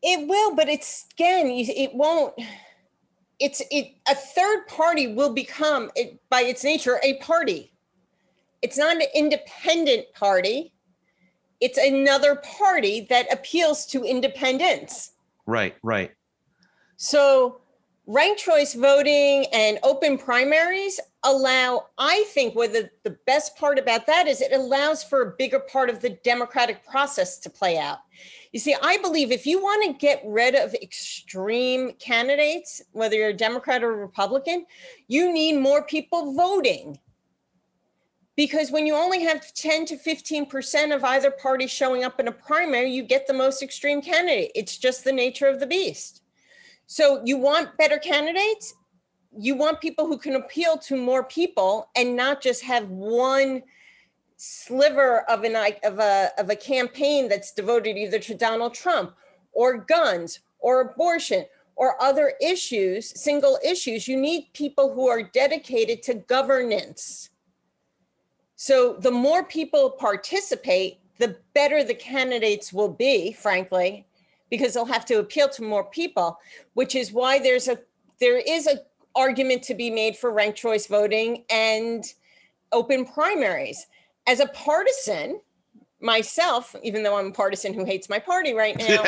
It 0.00 0.28
will, 0.28 0.54
but 0.54 0.68
it's 0.68 1.06
again, 1.12 1.48
it 1.48 1.92
won't. 1.92 2.34
It's 3.40 3.62
it. 3.70 3.94
A 4.08 4.14
third 4.14 4.66
party 4.66 5.14
will 5.14 5.32
become, 5.32 5.90
it, 5.94 6.20
by 6.28 6.42
its 6.42 6.64
nature, 6.64 6.98
a 7.02 7.14
party. 7.18 7.72
It's 8.62 8.76
not 8.76 8.96
an 8.96 9.02
independent 9.14 10.06
party. 10.14 10.72
It's 11.60 11.78
another 11.78 12.36
party 12.36 13.06
that 13.10 13.32
appeals 13.32 13.86
to 13.86 14.04
independents. 14.04 15.12
Right, 15.46 15.76
right. 15.82 16.12
So, 16.96 17.60
ranked 18.06 18.40
choice 18.40 18.74
voting 18.74 19.46
and 19.52 19.78
open 19.82 20.18
primaries 20.18 20.98
allow, 21.22 21.86
I 21.98 22.24
think, 22.28 22.54
what 22.54 22.72
the, 22.72 22.90
the 23.04 23.16
best 23.26 23.56
part 23.56 23.78
about 23.78 24.06
that 24.06 24.26
is 24.26 24.40
it 24.40 24.52
allows 24.52 25.04
for 25.04 25.22
a 25.22 25.34
bigger 25.36 25.60
part 25.60 25.90
of 25.90 26.00
the 26.00 26.10
democratic 26.10 26.84
process 26.86 27.38
to 27.40 27.50
play 27.50 27.78
out. 27.78 27.98
You 28.52 28.60
see, 28.60 28.74
I 28.82 28.96
believe 28.98 29.30
if 29.30 29.46
you 29.46 29.60
want 29.60 29.84
to 29.84 30.06
get 30.06 30.22
rid 30.24 30.54
of 30.54 30.74
extreme 30.74 31.92
candidates, 31.94 32.80
whether 32.92 33.16
you're 33.16 33.28
a 33.28 33.34
Democrat 33.34 33.82
or 33.82 33.92
a 33.92 33.96
Republican, 33.96 34.64
you 35.06 35.32
need 35.32 35.58
more 35.58 35.82
people 35.82 36.34
voting. 36.34 36.98
Because 38.36 38.70
when 38.70 38.86
you 38.86 38.94
only 38.94 39.24
have 39.24 39.52
10 39.52 39.86
to 39.86 39.96
15% 39.96 40.94
of 40.94 41.04
either 41.04 41.30
party 41.30 41.66
showing 41.66 42.04
up 42.04 42.20
in 42.20 42.28
a 42.28 42.32
primary, 42.32 42.90
you 42.90 43.02
get 43.02 43.26
the 43.26 43.32
most 43.32 43.62
extreme 43.62 44.00
candidate. 44.00 44.52
It's 44.54 44.78
just 44.78 45.04
the 45.04 45.12
nature 45.12 45.48
of 45.48 45.60
the 45.60 45.66
beast. 45.66 46.22
So 46.86 47.20
you 47.24 47.36
want 47.36 47.76
better 47.76 47.98
candidates? 47.98 48.74
You 49.36 49.56
want 49.56 49.80
people 49.80 50.06
who 50.06 50.16
can 50.16 50.36
appeal 50.36 50.78
to 50.78 50.96
more 50.96 51.24
people 51.24 51.90
and 51.96 52.16
not 52.16 52.40
just 52.40 52.62
have 52.62 52.88
one 52.88 53.62
sliver 54.38 55.28
of 55.28 55.42
an 55.42 55.56
of 55.82 55.98
a 55.98 56.30
of 56.38 56.48
a 56.48 56.56
campaign 56.56 57.28
that's 57.28 57.52
devoted 57.52 57.96
either 57.96 58.20
to 58.20 58.34
Donald 58.34 58.72
Trump 58.72 59.14
or 59.52 59.76
guns 59.76 60.40
or 60.60 60.80
abortion 60.80 61.44
or 61.74 62.00
other 62.02 62.32
issues, 62.40 63.20
single 63.20 63.58
issues. 63.64 64.08
You 64.08 64.16
need 64.16 64.48
people 64.52 64.94
who 64.94 65.08
are 65.08 65.22
dedicated 65.22 66.02
to 66.04 66.14
governance. 66.14 67.30
So 68.56 68.94
the 68.94 69.10
more 69.10 69.44
people 69.44 69.90
participate, 69.90 70.98
the 71.18 71.36
better 71.54 71.84
the 71.84 71.94
candidates 71.94 72.72
will 72.72 72.88
be, 72.88 73.32
frankly, 73.32 74.06
because 74.50 74.74
they'll 74.74 74.84
have 74.86 75.04
to 75.06 75.18
appeal 75.18 75.48
to 75.50 75.62
more 75.62 75.84
people, 75.84 76.38
which 76.74 76.94
is 76.94 77.12
why 77.12 77.38
there's 77.38 77.68
a 77.68 77.78
there 78.20 78.38
is 78.38 78.68
a 78.68 78.80
argument 79.16 79.64
to 79.64 79.74
be 79.74 79.90
made 79.90 80.16
for 80.16 80.32
ranked 80.32 80.58
choice 80.58 80.86
voting 80.86 81.44
and 81.50 82.04
open 82.70 83.04
primaries 83.04 83.86
as 84.28 84.40
a 84.40 84.46
partisan 84.48 85.40
myself, 86.00 86.76
even 86.84 87.02
though 87.02 87.16
I'm 87.16 87.28
a 87.28 87.32
partisan 87.32 87.72
who 87.72 87.84
hates 87.84 88.08
my 88.08 88.18
party 88.18 88.52
right 88.52 88.76
now, 88.88 89.04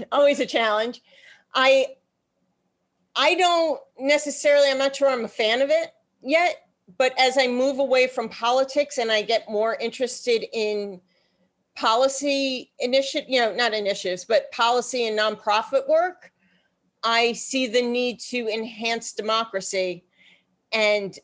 always 0.12 0.40
a 0.40 0.46
challenge. 0.46 1.02
I 1.54 1.86
I 3.14 3.36
don't 3.36 3.80
necessarily, 3.96 4.68
I'm 4.68 4.78
not 4.78 4.96
sure 4.96 5.08
I'm 5.08 5.24
a 5.24 5.28
fan 5.28 5.62
of 5.62 5.70
it 5.70 5.92
yet, 6.20 6.66
but 6.98 7.16
as 7.16 7.38
I 7.38 7.46
move 7.46 7.78
away 7.78 8.08
from 8.08 8.28
politics 8.28 8.98
and 8.98 9.12
I 9.12 9.22
get 9.22 9.48
more 9.48 9.76
interested 9.76 10.44
in 10.52 11.00
policy 11.76 12.72
initiative, 12.80 13.28
you 13.28 13.38
know, 13.38 13.54
not 13.54 13.72
initiatives, 13.72 14.24
but 14.24 14.50
policy 14.50 15.06
and 15.06 15.16
nonprofit 15.16 15.88
work, 15.88 16.32
I 17.04 17.34
see 17.34 17.68
the 17.68 17.82
need 17.82 18.18
to 18.30 18.48
enhance 18.48 19.12
democracy. 19.12 20.04
And 20.72 21.16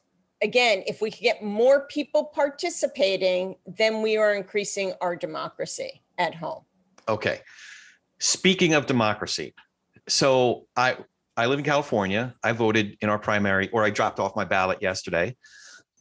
again, 0.42 0.82
if 0.86 1.00
we 1.00 1.10
could 1.10 1.22
get 1.22 1.42
more 1.42 1.86
people 1.86 2.24
participating, 2.24 3.56
then 3.66 4.02
we 4.02 4.16
are 4.16 4.34
increasing 4.34 4.92
our 5.00 5.16
democracy 5.16 6.02
at 6.18 6.34
home. 6.34 6.64
Okay. 7.08 7.40
Speaking 8.18 8.74
of 8.74 8.86
democracy, 8.86 9.54
so 10.08 10.66
I 10.76 10.96
I 11.36 11.46
live 11.46 11.58
in 11.58 11.64
California. 11.64 12.34
I 12.42 12.52
voted 12.52 12.96
in 13.00 13.08
our 13.08 13.18
primary, 13.18 13.70
or 13.70 13.84
I 13.84 13.90
dropped 13.90 14.20
off 14.20 14.36
my 14.36 14.44
ballot 14.44 14.82
yesterday, 14.82 15.36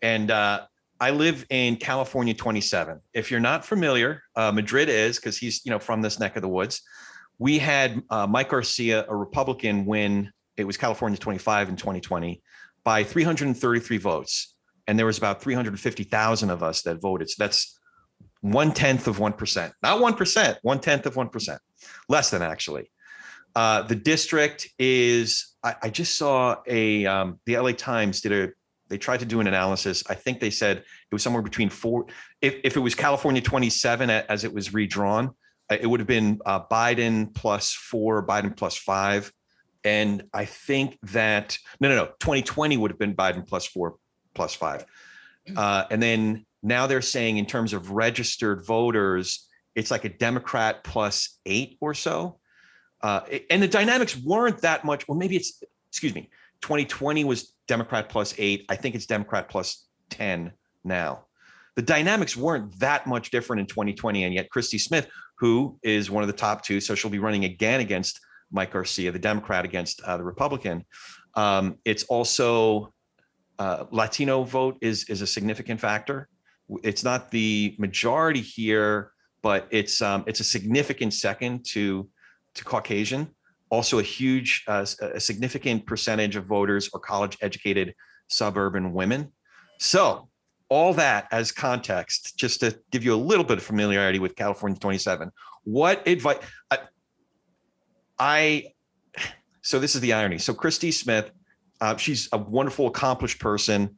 and 0.01 0.29
uh, 0.31 0.65
I 0.99 1.11
live 1.11 1.45
in 1.49 1.77
California 1.77 2.33
27. 2.33 2.99
If 3.13 3.31
you're 3.31 3.39
not 3.39 3.63
familiar, 3.63 4.23
uh, 4.35 4.51
Madrid 4.51 4.89
is 4.89 5.17
because 5.17 5.37
he's 5.37 5.65
you 5.65 5.71
know 5.71 5.79
from 5.79 6.01
this 6.01 6.19
neck 6.19 6.35
of 6.35 6.41
the 6.41 6.49
woods. 6.49 6.81
We 7.37 7.57
had 7.57 8.01
uh, 8.09 8.27
Mike 8.27 8.49
Garcia, 8.49 9.05
a 9.07 9.15
Republican, 9.15 9.85
win. 9.85 10.31
It 10.57 10.65
was 10.65 10.75
California 10.75 11.17
25 11.17 11.69
in 11.69 11.75
2020 11.77 12.41
by 12.89 13.03
333 13.03 13.97
votes. 13.99 14.55
And 14.87 14.97
there 14.97 15.05
was 15.05 15.19
about 15.19 15.43
350,000 15.43 16.49
of 16.49 16.63
us 16.63 16.81
that 16.81 16.99
voted. 16.99 17.29
So 17.29 17.35
that's 17.37 17.77
one 18.41 18.73
tenth 18.73 19.07
of 19.07 19.19
1%, 19.19 19.71
not 19.83 20.01
1%, 20.01 20.57
one 20.63 20.79
tenth 20.79 21.05
of 21.05 21.13
1%, 21.13 21.59
less 22.07 22.31
than 22.31 22.41
actually. 22.41 22.89
Uh, 23.55 23.83
the 23.83 23.93
district 23.93 24.69
is, 24.79 25.53
I, 25.63 25.75
I 25.83 25.89
just 25.91 26.17
saw 26.17 26.55
a, 26.65 27.05
um, 27.05 27.39
the 27.45 27.59
LA 27.59 27.73
Times 27.73 28.21
did 28.21 28.31
a, 28.31 28.49
they 28.87 28.97
tried 28.97 29.19
to 29.19 29.27
do 29.27 29.39
an 29.39 29.45
analysis. 29.45 30.03
I 30.09 30.15
think 30.15 30.39
they 30.39 30.49
said 30.49 30.77
it 30.77 31.13
was 31.13 31.21
somewhere 31.21 31.43
between 31.43 31.69
four, 31.69 32.07
if, 32.41 32.55
if 32.63 32.75
it 32.75 32.79
was 32.79 32.95
California 32.95 33.43
27 33.43 34.09
as 34.09 34.43
it 34.45 34.51
was 34.51 34.73
redrawn, 34.73 35.35
uh, 35.71 35.77
it 35.79 35.85
would 35.85 35.99
have 35.99 36.07
been 36.07 36.39
uh, 36.43 36.65
Biden 36.65 37.35
plus 37.35 37.71
four, 37.71 38.25
Biden 38.25 38.57
plus 38.57 38.75
five. 38.75 39.31
And 39.83 40.23
I 40.33 40.45
think 40.45 40.97
that 41.03 41.57
no, 41.79 41.89
no, 41.89 41.95
no. 41.95 42.05
2020 42.19 42.77
would 42.77 42.91
have 42.91 42.99
been 42.99 43.15
Biden 43.15 43.47
plus 43.47 43.65
four, 43.65 43.95
plus 44.33 44.53
five. 44.53 44.85
Uh, 45.55 45.85
and 45.89 46.01
then 46.01 46.45
now 46.61 46.85
they're 46.85 47.01
saying 47.01 47.37
in 47.37 47.45
terms 47.45 47.73
of 47.73 47.91
registered 47.91 48.65
voters, 48.65 49.47
it's 49.75 49.91
like 49.91 50.05
a 50.05 50.09
Democrat 50.09 50.83
plus 50.83 51.39
eight 51.45 51.77
or 51.81 51.93
so. 51.93 52.39
Uh, 53.01 53.21
and 53.49 53.63
the 53.63 53.67
dynamics 53.67 54.17
weren't 54.17 54.61
that 54.61 54.83
much. 54.83 55.07
Well, 55.07 55.17
maybe 55.17 55.35
it's 55.35 55.63
excuse 55.89 56.13
me. 56.13 56.29
2020 56.61 57.23
was 57.23 57.53
Democrat 57.67 58.09
plus 58.09 58.33
eight. 58.37 58.65
I 58.69 58.75
think 58.75 58.95
it's 58.95 59.05
Democrat 59.05 59.49
plus 59.49 59.85
10 60.09 60.51
now. 60.83 61.25
The 61.75 61.81
dynamics 61.81 62.35
weren't 62.35 62.77
that 62.79 63.07
much 63.07 63.31
different 63.31 63.61
in 63.61 63.65
2020. 63.67 64.25
And 64.25 64.33
yet, 64.33 64.49
Christy 64.49 64.77
Smith, 64.77 65.07
who 65.37 65.79
is 65.81 66.11
one 66.11 66.23
of 66.23 66.27
the 66.27 66.33
top 66.33 66.63
two, 66.63 66.81
so 66.81 66.93
she'll 66.93 67.09
be 67.09 67.19
running 67.19 67.45
again 67.45 67.79
against 67.79 68.19
Mike 68.51 68.71
Garcia, 68.71 69.11
the 69.11 69.19
Democrat 69.19 69.65
against 69.65 70.01
uh, 70.01 70.17
the 70.17 70.23
Republican. 70.23 70.85
Um, 71.35 71.77
it's 71.85 72.03
also 72.03 72.93
uh, 73.59 73.85
Latino 73.91 74.43
vote 74.43 74.77
is 74.81 75.09
is 75.09 75.21
a 75.21 75.27
significant 75.27 75.79
factor. 75.79 76.27
It's 76.83 77.03
not 77.03 77.31
the 77.31 77.75
majority 77.77 78.41
here, 78.41 79.11
but 79.41 79.67
it's 79.69 80.01
um, 80.01 80.23
it's 80.27 80.39
a 80.39 80.43
significant 80.43 81.13
second 81.13 81.65
to 81.71 82.09
to 82.55 82.63
Caucasian. 82.63 83.27
Also, 83.71 83.99
a 83.99 84.03
huge, 84.03 84.63
uh, 84.67 84.83
a 85.13 85.19
significant 85.19 85.85
percentage 85.85 86.35
of 86.35 86.45
voters 86.45 86.89
are 86.93 86.99
college 86.99 87.37
educated 87.41 87.93
suburban 88.27 88.93
women. 88.93 89.31
So, 89.79 90.27
all 90.69 90.93
that 90.95 91.27
as 91.31 91.51
context, 91.51 92.35
just 92.35 92.61
to 92.61 92.79
give 92.91 93.03
you 93.03 93.13
a 93.13 93.17
little 93.17 93.43
bit 93.45 93.59
of 93.59 93.63
familiarity 93.63 94.17
with 94.17 94.35
California 94.35 94.77
27. 94.79 95.31
What 95.65 96.07
advice? 96.07 96.37
I 98.19 98.65
so 99.61 99.79
this 99.79 99.95
is 99.95 100.01
the 100.01 100.13
irony. 100.13 100.37
So 100.37 100.53
Christy 100.53 100.91
Smith, 100.91 101.31
uh, 101.81 101.95
she's 101.97 102.27
a 102.31 102.37
wonderful, 102.37 102.87
accomplished 102.87 103.39
person. 103.39 103.95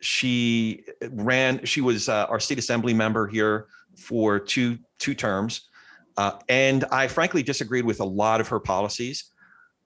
She 0.00 0.84
ran. 1.10 1.64
She 1.64 1.80
was 1.80 2.08
uh, 2.08 2.26
our 2.28 2.40
state 2.40 2.58
assembly 2.58 2.94
member 2.94 3.26
here 3.26 3.66
for 3.96 4.38
two 4.38 4.78
two 4.98 5.14
terms, 5.14 5.68
uh, 6.16 6.38
and 6.48 6.84
I 6.90 7.06
frankly 7.06 7.42
disagreed 7.42 7.84
with 7.84 8.00
a 8.00 8.04
lot 8.04 8.40
of 8.40 8.48
her 8.48 8.60
policies. 8.60 9.24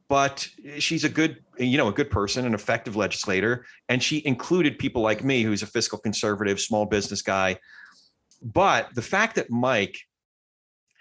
But 0.09 0.47
she's 0.79 1.05
a 1.05 1.09
good, 1.09 1.43
you 1.59 1.79
know, 1.79 1.89
a 1.89 1.93
good 1.93 2.11
person, 2.11 2.45
an 2.45 2.55
effective 2.55 2.95
legislator, 2.95 3.65
and 3.89 4.03
she 4.03 4.25
included 4.27 4.79
people 4.79 5.03
like 5.03 5.25
me, 5.25 5.43
who's 5.43 5.63
a 5.63 5.67
fiscal 5.67 5.99
conservative, 5.99 6.61
small 6.61 6.85
business 6.85 7.23
guy. 7.23 7.59
But 8.43 8.95
the 8.95 9.03
fact 9.03 9.35
that 9.37 9.51
Mike 9.51 9.99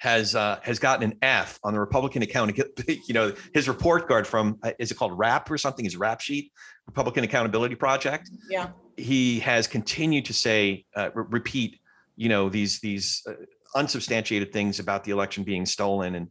has 0.04 0.36
uh, 0.36 0.60
has 0.64 0.80
gotten 0.80 1.12
an 1.12 1.18
F 1.22 1.58
on 1.64 1.74
the 1.74 1.80
Republican 1.80 2.22
account. 2.24 2.60
You 3.08 3.14
know, 3.14 3.34
his 3.54 3.70
report 3.70 4.06
card 4.08 4.28
from 4.28 4.60
uh, 4.62 4.72
is 4.78 4.91
it 4.91 4.95
called 4.95 5.18
RAP 5.18 5.49
or 5.49 5.58
something? 5.58 5.86
His 5.86 5.95
RAP 5.95 6.20
sheet, 6.20 6.51
Republican 6.86 7.24
Accountability 7.24 7.76
Project. 7.76 8.30
Yeah. 8.49 8.72
He 8.97 9.39
has 9.39 9.66
continued 9.66 10.26
to 10.26 10.34
say, 10.34 10.86
uh, 10.95 11.10
re- 11.14 11.26
repeat, 11.30 11.80
you 12.18 12.28
know, 12.28 12.49
these 12.49 12.82
these 12.82 13.24
uh, 13.28 13.34
unsubstantiated 13.76 14.51
things 14.51 14.80
about 14.80 15.06
the 15.06 15.12
election 15.12 15.45
being 15.45 15.66
stolen, 15.66 16.16
and 16.16 16.28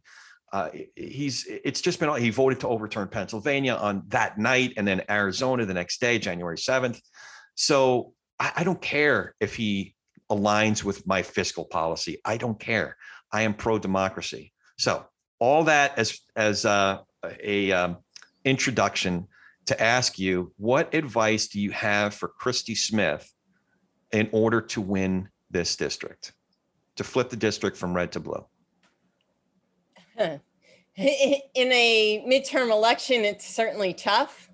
uh, 0.53 0.69
he's 0.95 1.47
it's 1.47 1.81
just 1.81 1.99
been 1.99 2.15
he 2.21 2.29
voted 2.29 2.59
to 2.59 2.67
overturn 2.67 3.07
Pennsylvania 3.07 3.73
on 3.73 4.03
that 4.09 4.37
night, 4.37 4.73
and 4.77 4.87
then 4.87 5.01
Arizona 5.09 5.65
the 5.65 5.73
next 5.73 5.99
day, 5.99 6.19
January 6.19 6.59
seventh. 6.59 7.01
So 7.55 8.13
I, 8.39 8.51
I 8.57 8.63
don't 8.63 8.81
care 8.81 9.33
if 9.39 9.55
he 9.55 9.95
aligns 10.31 10.83
with 10.83 11.07
my 11.07 11.23
fiscal 11.23 11.65
policy. 11.65 12.19
I 12.23 12.37
don't 12.37 12.59
care. 12.59 12.97
I 13.33 13.41
am 13.41 13.53
pro 13.53 13.79
democracy. 13.79 14.53
So, 14.77 15.05
all 15.39 15.63
that 15.65 15.97
as 15.97 16.19
as 16.35 16.65
uh, 16.65 16.99
a 17.41 17.71
um, 17.71 17.97
introduction 18.45 19.27
to 19.65 19.81
ask 19.81 20.19
you 20.19 20.53
what 20.57 20.93
advice 20.93 21.47
do 21.47 21.59
you 21.59 21.71
have 21.71 22.13
for 22.13 22.27
Christy 22.27 22.75
Smith 22.75 23.29
in 24.11 24.29
order 24.31 24.61
to 24.61 24.81
win 24.81 25.29
this 25.49 25.75
district, 25.75 26.33
to 26.95 27.03
flip 27.03 27.29
the 27.29 27.35
district 27.35 27.75
from 27.75 27.93
red 27.93 28.11
to 28.13 28.19
blue? 28.19 28.45
in 30.17 30.39
a 30.97 32.23
midterm 32.27 32.71
election, 32.71 33.25
it's 33.25 33.47
certainly 33.47 33.93
tough 33.93 34.49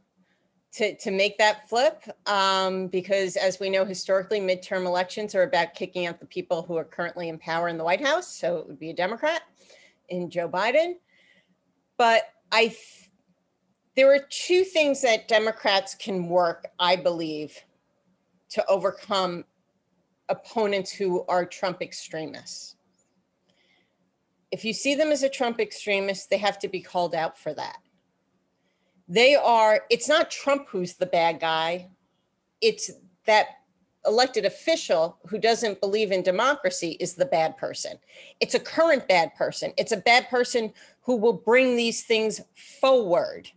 to, 0.74 0.96
to 0.98 1.12
make 1.12 1.38
that 1.38 1.68
flip 1.68 2.04
um, 2.28 2.88
because, 2.88 3.36
as 3.36 3.60
we 3.60 3.70
know, 3.70 3.86
historically, 3.86 4.40
midterm 4.40 4.86
elections 4.86 5.34
are 5.34 5.44
about 5.44 5.74
kicking 5.74 6.06
out 6.06 6.20
the 6.20 6.26
people 6.26 6.62
who 6.64 6.78
are 6.78 6.84
currently 6.84 7.30
in 7.30 7.38
power 7.40 7.68
in 7.68 7.78
the 7.78 7.84
White 7.84 8.06
House. 8.06 8.28
So 8.28 8.58
it 8.58 8.68
would 8.68 8.80
be 8.80 8.92
a 8.92 8.94
Democrat 8.94 9.42
in 10.10 10.30
Joe 10.30 10.48
Biden. 10.48 10.96
But 11.98 12.24
I, 12.52 12.68
th- 12.68 13.10
there 13.96 14.14
are 14.14 14.26
two 14.30 14.64
things 14.64 15.02
that 15.02 15.28
Democrats 15.28 15.96
can 15.96 16.28
work, 16.30 16.68
I 16.80 16.96
believe, 16.96 17.58
to 18.50 18.66
overcome 18.68 19.46
opponents 20.30 20.92
who 20.92 21.26
are 21.28 21.46
Trump 21.46 21.82
extremists 21.82 22.76
if 24.52 24.66
you 24.66 24.74
see 24.74 24.96
them 24.96 25.12
as 25.12 25.24
a 25.24 25.30
Trump 25.30 25.60
extremist, 25.60 26.30
they 26.30 26.38
have 26.38 26.60
to 26.60 26.68
be 26.68 26.82
called 26.82 27.14
out 27.14 27.38
for 27.38 27.54
that. 27.54 27.78
They 29.10 29.36
are, 29.36 29.82
it's 29.90 30.08
not 30.08 30.32
Trump 30.32 30.68
who's 30.70 30.94
the 30.94 31.08
bad 31.08 31.40
guy, 31.40 31.90
it's 32.62 32.92
that 33.26 33.48
elected 34.06 34.46
official 34.46 35.18
who 35.28 35.38
doesn't 35.38 35.82
believe 35.82 36.12
in 36.12 36.22
democracy 36.22 36.96
is 37.00 37.16
the 37.16 37.26
bad 37.26 37.58
person. 37.58 37.98
It's 38.40 38.54
a 38.54 38.60
current 38.60 39.08
bad 39.08 39.36
person. 39.36 39.74
It's 39.78 39.92
a 39.92 39.98
bad 39.98 40.30
person 40.30 40.74
who 41.02 41.16
will 41.18 41.34
bring 41.34 41.76
these 41.76 42.04
things 42.04 42.40
forward. 42.80 43.50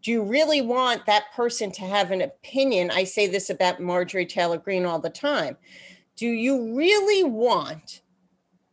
Do 0.00 0.10
you 0.10 0.22
really 0.22 0.60
want 0.60 1.04
that 1.06 1.32
person 1.34 1.70
to 1.72 1.82
have 1.82 2.10
an 2.10 2.22
opinion? 2.22 2.90
I 2.90 3.04
say 3.04 3.26
this 3.26 3.50
about 3.50 3.80
Marjorie 3.80 4.26
Taylor 4.26 4.58
Greene 4.58 4.86
all 4.86 4.98
the 4.98 5.10
time. 5.10 5.56
Do 6.16 6.26
you 6.26 6.76
really 6.76 7.24
want 7.24 8.02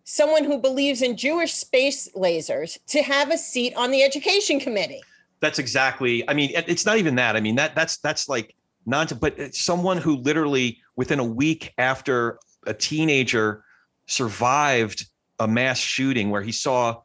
someone 0.10 0.44
who 0.44 0.58
believes 0.58 1.04
in 1.04 1.16
Jewish 1.16 1.54
space 1.54 2.10
lasers 2.16 2.80
to 2.88 3.04
have 3.04 3.30
a 3.30 3.38
seat 3.38 3.76
on 3.76 3.92
the 3.92 4.02
education 4.02 4.60
committee. 4.60 5.02
That's 5.42 5.60
exactly. 5.60 6.28
I 6.28 6.34
mean, 6.34 6.52
it's 6.54 6.86
not 6.86 6.98
even 6.98 7.16
that. 7.16 7.36
I 7.36 7.40
mean, 7.40 7.56
that 7.56 7.76
that's 7.76 7.98
that's 7.98 8.28
like 8.28 8.56
non. 8.86 9.08
But 9.20 9.56
someone 9.56 9.98
who 9.98 10.18
literally 10.18 10.80
within 10.96 11.20
a 11.20 11.24
week 11.24 11.74
after 11.78 12.40
a 12.68 12.74
teenager 12.74 13.64
survived 14.08 15.06
a 15.40 15.48
mass 15.48 15.80
shooting 15.80 16.30
where 16.30 16.42
he 16.42 16.52
saw 16.52 17.02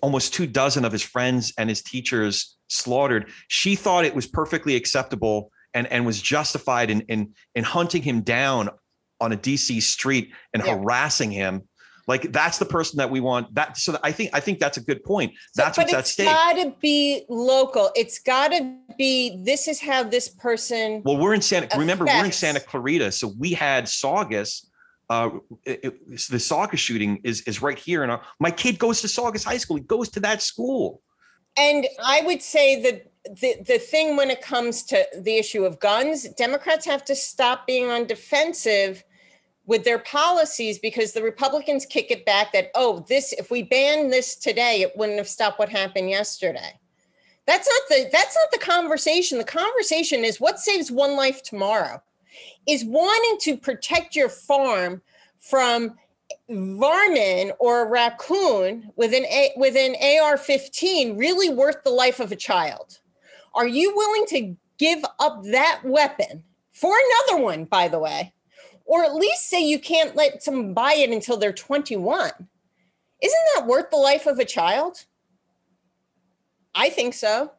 almost 0.00 0.32
two 0.32 0.46
dozen 0.46 0.84
of 0.84 0.92
his 0.92 1.02
friends 1.02 1.52
and 1.58 1.68
his 1.68 1.82
teachers 1.82 2.56
slaughtered, 2.68 3.30
she 3.48 3.74
thought 3.76 4.04
it 4.04 4.14
was 4.14 4.26
perfectly 4.26 4.74
acceptable 4.74 5.50
and 5.74 5.86
and 5.88 6.06
was 6.06 6.22
justified 6.22 6.90
in 6.90 7.02
in 7.02 7.34
in 7.54 7.64
hunting 7.64 8.02
him 8.02 8.22
down 8.22 8.70
on 9.20 9.32
a 9.32 9.36
DC 9.36 9.82
street 9.82 10.32
and 10.54 10.64
yeah. 10.64 10.76
harassing 10.76 11.30
him 11.30 11.68
like 12.08 12.32
that's 12.32 12.58
the 12.58 12.64
person 12.64 12.96
that 12.96 13.10
we 13.10 13.20
want. 13.20 13.54
That 13.54 13.76
so 13.76 13.98
I 14.02 14.10
think 14.10 14.30
I 14.32 14.40
think 14.40 14.58
that's 14.58 14.78
a 14.78 14.80
good 14.80 15.04
point. 15.04 15.34
That's 15.54 15.76
so, 15.76 15.82
what's 15.82 15.92
at 15.92 16.06
stake. 16.06 16.26
It's 16.26 16.34
got 16.34 16.52
to 16.54 16.74
be 16.80 17.24
local. 17.28 17.90
It's 17.94 18.18
got 18.18 18.48
to 18.48 18.76
be. 18.96 19.40
This 19.44 19.68
is 19.68 19.78
how 19.80 20.02
this 20.02 20.28
person. 20.28 21.02
Well, 21.04 21.18
we're 21.18 21.34
in 21.34 21.42
Santa. 21.42 21.66
Affects. 21.66 21.78
Remember, 21.78 22.06
we're 22.06 22.24
in 22.24 22.32
Santa 22.32 22.60
Clarita, 22.60 23.12
so 23.12 23.32
we 23.38 23.52
had 23.52 23.86
Saugus. 23.86 24.66
Uh, 25.10 25.30
it, 25.64 25.80
it, 25.84 26.30
the 26.30 26.40
Saugus 26.40 26.80
shooting 26.80 27.20
is 27.24 27.42
is 27.42 27.60
right 27.60 27.78
here, 27.78 28.02
and 28.02 28.18
my 28.40 28.50
kid 28.50 28.78
goes 28.78 29.02
to 29.02 29.08
Saugus 29.08 29.44
High 29.44 29.58
School. 29.58 29.76
He 29.76 29.82
goes 29.82 30.08
to 30.10 30.20
that 30.20 30.42
school. 30.42 31.02
And 31.58 31.86
I 32.02 32.22
would 32.24 32.40
say 32.40 32.80
that 32.82 33.10
the, 33.40 33.56
the 33.66 33.78
thing 33.78 34.16
when 34.16 34.30
it 34.30 34.40
comes 34.40 34.84
to 34.84 35.04
the 35.18 35.36
issue 35.36 35.64
of 35.64 35.80
guns, 35.80 36.28
Democrats 36.30 36.86
have 36.86 37.04
to 37.06 37.16
stop 37.16 37.66
being 37.66 37.90
on 37.90 38.06
defensive 38.06 39.02
with 39.68 39.84
their 39.84 39.98
policies 39.98 40.78
because 40.78 41.12
the 41.12 41.22
Republicans 41.22 41.84
kick 41.84 42.10
it 42.10 42.24
back 42.24 42.52
that, 42.52 42.70
oh, 42.74 43.04
this, 43.06 43.34
if 43.34 43.50
we 43.50 43.62
ban 43.62 44.08
this 44.08 44.34
today, 44.34 44.80
it 44.80 44.96
wouldn't 44.96 45.18
have 45.18 45.28
stopped 45.28 45.58
what 45.58 45.68
happened 45.68 46.08
yesterday. 46.08 46.72
That's 47.46 47.68
not 47.68 47.82
the 47.88 48.10
that's 48.10 48.36
not 48.36 48.50
the 48.50 48.66
conversation. 48.66 49.38
The 49.38 49.44
conversation 49.44 50.24
is 50.24 50.40
what 50.40 50.58
saves 50.58 50.90
one 50.90 51.16
life 51.16 51.42
tomorrow. 51.42 52.02
Is 52.66 52.84
wanting 52.84 53.38
to 53.40 53.56
protect 53.56 54.16
your 54.16 54.28
farm 54.28 55.00
from 55.38 55.94
varmin 56.50 57.52
or 57.58 57.82
a 57.82 57.88
raccoon 57.88 58.90
with 58.96 59.14
an 59.14 59.24
A, 59.26 59.52
with 59.56 59.76
an 59.76 59.96
AR-15 59.96 61.18
really 61.18 61.48
worth 61.48 61.82
the 61.84 61.90
life 61.90 62.20
of 62.20 62.32
a 62.32 62.36
child? 62.36 62.98
Are 63.54 63.66
you 63.66 63.94
willing 63.96 64.26
to 64.26 64.56
give 64.78 65.04
up 65.18 65.42
that 65.44 65.80
weapon 65.84 66.44
for 66.72 66.94
another 66.94 67.42
one, 67.42 67.64
by 67.64 67.88
the 67.88 67.98
way, 67.98 68.32
or 68.88 69.04
at 69.04 69.14
least 69.14 69.48
say 69.48 69.62
you 69.62 69.78
can't 69.78 70.16
let 70.16 70.42
someone 70.42 70.72
buy 70.72 70.94
it 70.94 71.10
until 71.10 71.36
they're 71.36 71.52
21. 71.52 72.32
Isn't 73.22 73.38
that 73.54 73.66
worth 73.66 73.90
the 73.90 73.96
life 73.96 74.26
of 74.26 74.38
a 74.38 74.46
child? 74.46 75.04
I 76.74 76.88
think 76.88 77.12
so. 77.12 77.52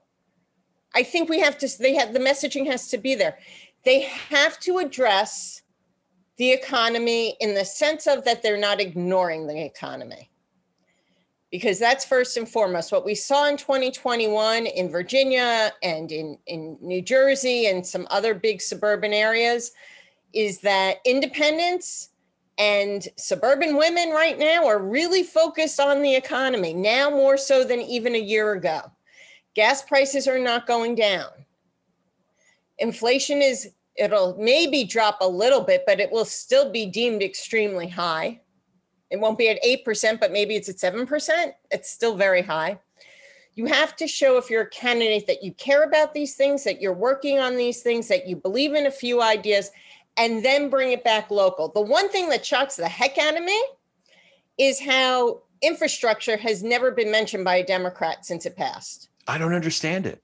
I 0.96 1.04
think 1.04 1.30
we 1.30 1.40
have 1.40 1.58
to, 1.60 1.70
they 1.80 1.94
have, 1.94 2.14
the 2.14 2.20
messaging 2.20 2.66
has 2.66 2.88
to 2.90 2.98
be 2.98 3.14
there. 3.14 3.38
They 3.86 4.02
have 4.02 4.60
to 4.62 4.80
address 4.80 5.62
the 6.38 6.52
economy 6.52 7.38
in 7.40 7.54
the 7.54 7.66
sense 7.66 8.08
of 8.08 8.26
that 8.26 8.42
they're 8.42 8.58
not 8.58 8.82
ignoring 8.82 9.46
the 9.46 9.64
economy. 9.64 10.32
Because 11.52 11.78
that's 11.78 12.06
first 12.06 12.38
and 12.38 12.50
foremost 12.50 12.92
what 12.92 13.06
we 13.06 13.14
saw 13.14 13.48
in 13.48 13.58
2021 13.58 14.66
in 14.66 14.90
Virginia 14.90 15.74
and 15.84 16.12
in, 16.12 16.40
in 16.48 16.78
New 16.82 17.04
Jersey 17.04 17.68
and 17.68 17.86
some 17.86 18.08
other 18.10 18.34
big 18.34 18.62
suburban 18.62 19.14
areas 19.14 19.74
is 20.34 20.60
that 20.60 20.98
independents 21.06 22.10
and 22.58 23.08
suburban 23.16 23.78
women 23.78 24.10
right 24.10 24.38
now 24.38 24.68
are 24.68 24.80
really 24.80 25.24
focused 25.24 25.80
on 25.80 26.02
the 26.02 26.16
economy 26.16 26.74
now 26.74 27.10
more 27.10 27.38
so 27.38 27.64
than 27.64 27.80
even 27.82 28.16
a 28.16 28.20
year 28.20 28.52
ago. 28.52 28.82
Gas 29.56 29.82
prices 29.82 30.28
are 30.28 30.40
not 30.40 30.68
going 30.68 30.96
down. 30.96 31.30
Inflation 32.78 33.42
is, 33.42 33.70
it'll 33.96 34.38
maybe 34.38 34.84
drop 34.84 35.20
a 35.22 35.28
little 35.28 35.62
bit, 35.62 35.84
but 35.88 36.00
it 36.00 36.12
will 36.12 36.26
still 36.26 36.70
be 36.70 36.86
deemed 36.86 37.24
extremely 37.24 37.88
high. 37.88 38.42
It 39.10 39.20
won't 39.20 39.38
be 39.38 39.50
at 39.50 39.64
8%, 39.64 40.20
but 40.20 40.32
maybe 40.32 40.56
it's 40.56 40.70
at 40.70 40.76
7%. 40.76 41.54
It's 41.72 41.90
still 41.90 42.16
very 42.16 42.42
high. 42.42 42.80
You 43.56 43.66
have 43.66 43.96
to 43.98 44.08
show 44.08 44.38
if 44.38 44.50
you're 44.50 44.64
a 44.64 44.70
candidate 44.70 45.28
that 45.28 45.44
you 45.44 45.52
care 45.54 45.84
about 45.84 46.14
these 46.14 46.36
things, 46.36 46.64
that 46.64 46.82
you're 46.82 46.94
working 46.94 47.40
on 47.40 47.58
these 47.58 47.82
things, 47.82 48.08
that 48.08 48.28
you 48.28 48.36
believe 48.36 48.74
in 48.74 48.86
a 48.86 48.92
few 48.92 49.22
ideas, 49.22 49.72
and 50.20 50.44
then 50.44 50.70
bring 50.70 50.92
it 50.92 51.04
back 51.04 51.32
local. 51.32 51.70
The 51.70 51.82
one 51.82 52.10
thing 52.10 52.30
that 52.30 52.46
shocks 52.46 52.76
the 52.76 52.90
heck 52.90 53.18
out 53.18 53.38
of 53.38 53.44
me 53.44 53.64
is 54.58 54.80
how 54.80 55.42
infrastructure 55.62 56.38
has 56.38 56.62
never 56.62 56.92
been 56.92 57.10
mentioned 57.10 57.46
by 57.46 57.56
a 57.56 57.66
Democrat 57.66 58.26
since 58.26 58.46
it 58.46 58.56
passed. 58.56 59.10
I 59.28 59.38
don't 59.38 59.54
understand 59.54 60.06
it. 60.06 60.22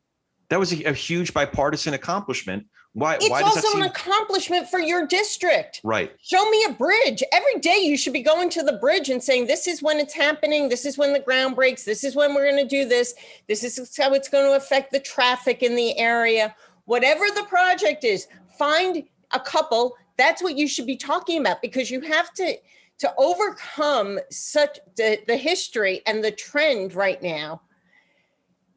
That 0.49 0.59
was 0.59 0.73
a, 0.73 0.83
a 0.83 0.93
huge 0.93 1.33
bipartisan 1.33 1.93
accomplishment. 1.93 2.67
Why? 2.93 3.15
It's 3.15 3.29
why 3.29 3.41
also 3.41 3.69
seem- 3.69 3.81
an 3.81 3.87
accomplishment 3.87 4.69
for 4.69 4.79
your 4.79 5.07
district. 5.07 5.81
Right. 5.83 6.11
Show 6.21 6.49
me 6.49 6.65
a 6.69 6.73
bridge. 6.73 7.23
Every 7.31 7.59
day 7.59 7.79
you 7.79 7.97
should 7.97 8.13
be 8.13 8.21
going 8.21 8.49
to 8.51 8.63
the 8.63 8.73
bridge 8.73 9.09
and 9.09 9.23
saying, 9.23 9.47
This 9.47 9.67
is 9.67 9.81
when 9.81 9.99
it's 9.99 10.13
happening. 10.13 10.69
This 10.69 10.85
is 10.85 10.97
when 10.97 11.13
the 11.13 11.19
ground 11.19 11.55
breaks. 11.55 11.83
This 11.83 12.03
is 12.03 12.15
when 12.15 12.33
we're 12.33 12.49
going 12.49 12.63
to 12.63 12.69
do 12.69 12.87
this. 12.87 13.13
This 13.47 13.63
is 13.63 13.95
how 13.97 14.13
it's 14.13 14.29
going 14.29 14.45
to 14.45 14.55
affect 14.55 14.91
the 14.91 14.99
traffic 14.99 15.63
in 15.63 15.75
the 15.75 15.97
area. 15.97 16.55
Whatever 16.85 17.25
the 17.33 17.43
project 17.49 18.03
is, 18.03 18.27
find 18.57 19.03
a 19.31 19.39
couple, 19.39 19.95
that's 20.17 20.41
what 20.41 20.57
you 20.57 20.67
should 20.67 20.85
be 20.85 20.97
talking 20.97 21.39
about 21.39 21.61
because 21.61 21.91
you 21.91 22.01
have 22.01 22.33
to 22.33 22.55
to 22.97 23.13
overcome 23.17 24.19
such 24.31 24.79
the, 24.95 25.19
the 25.27 25.35
history 25.35 26.01
and 26.07 26.23
the 26.23 26.31
trend 26.31 26.93
right 26.93 27.21
now. 27.21 27.61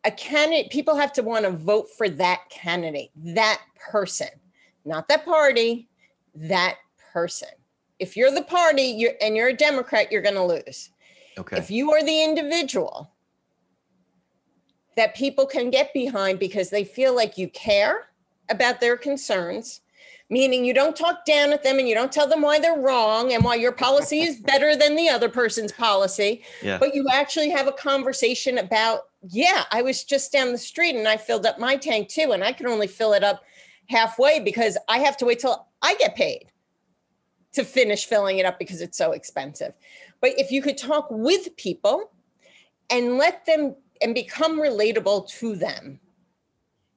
A 0.05 0.11
candidate 0.11 0.73
people 0.73 0.97
have 0.97 1.13
to 1.13 1.23
want 1.23 1.45
to 1.45 1.53
vote 1.53 1.87
for 1.97 2.09
that 2.09 2.41
candidate 2.51 3.11
that 3.17 3.61
person 3.91 4.29
not 4.85 5.09
that 5.09 5.25
party 5.25 5.89
that 6.35 6.77
person. 7.13 7.49
If 7.99 8.17
you're 8.17 8.31
the 8.31 8.43
party 8.43 8.83
you're, 8.83 9.13
and 9.21 9.37
you're 9.37 9.49
a 9.49 9.57
democrat 9.57 10.11
you're 10.11 10.23
going 10.23 10.35
to 10.35 10.45
lose. 10.45 10.91
Okay. 11.37 11.59
If 11.59 11.71
you 11.71 11.93
are 11.93 12.03
the 12.03 12.25
individual 12.25 13.13
that 14.97 15.15
people 15.15 15.47
can 15.47 15.71
get 15.71 15.93
behind 15.93 16.39
because 16.39 16.71
they 16.71 16.85
feel 16.85 17.15
like 17.15 17.39
you 17.39 17.49
care 17.49 18.09
about 18.49 18.81
their 18.81 18.97
concerns 18.97 19.81
meaning 20.31 20.65
you 20.65 20.75
don't 20.75 20.97
talk 20.97 21.25
down 21.25 21.53
at 21.53 21.63
them 21.63 21.79
and 21.79 21.89
you 21.89 21.95
don't 21.95 22.13
tell 22.13 22.29
them 22.29 22.43
why 22.43 22.59
they're 22.59 22.79
wrong 22.79 23.33
and 23.33 23.43
why 23.43 23.55
your 23.55 23.73
policy 23.73 24.21
is 24.21 24.37
better 24.41 24.77
than 24.77 24.97
the 24.97 25.09
other 25.09 25.29
person's 25.29 25.73
policy. 25.73 26.43
Yeah. 26.63 26.79
But 26.79 26.95
you 26.95 27.07
actually 27.11 27.51
have 27.51 27.67
a 27.67 27.73
conversation 27.73 28.59
about, 28.59 29.05
yeah, 29.29 29.65
I 29.73 29.83
was 29.83 30.05
just 30.05 30.33
down 30.33 30.53
the 30.53 30.59
street 30.59 30.97
and 30.97 31.09
I 31.09 31.17
filled 31.17 31.47
up 31.47 31.59
my 31.59 31.77
tank 31.77 32.09
too. 32.09 32.33
And 32.33 32.45
I 32.45 32.53
can 32.53 32.67
only 32.67 32.87
fill 32.87 33.15
it 33.15 33.25
up 33.25 33.43
halfway 33.89 34.41
because 34.41 34.77
I 34.89 34.99
have 34.99 35.17
to 35.19 35.25
wait 35.25 35.39
till 35.39 35.67
I 35.83 35.95
get 35.95 36.15
paid 36.15 36.51
to 37.53 37.65
finish 37.65 38.05
filling 38.05 38.39
it 38.39 38.47
up 38.47 38.59
because 38.59 38.83
it's 38.83 38.99
so 38.99 39.13
expensive. 39.13 39.73
But 40.21 40.33
if 40.37 40.51
you 40.51 40.61
could 40.61 40.77
talk 40.77 41.07
with 41.11 41.57
people 41.57 42.11
and 42.91 43.17
let 43.17 43.47
them 43.47 43.77
and 44.03 44.15
become 44.15 44.61
relatable 44.61 45.29
to 45.29 45.57
them 45.57 46.01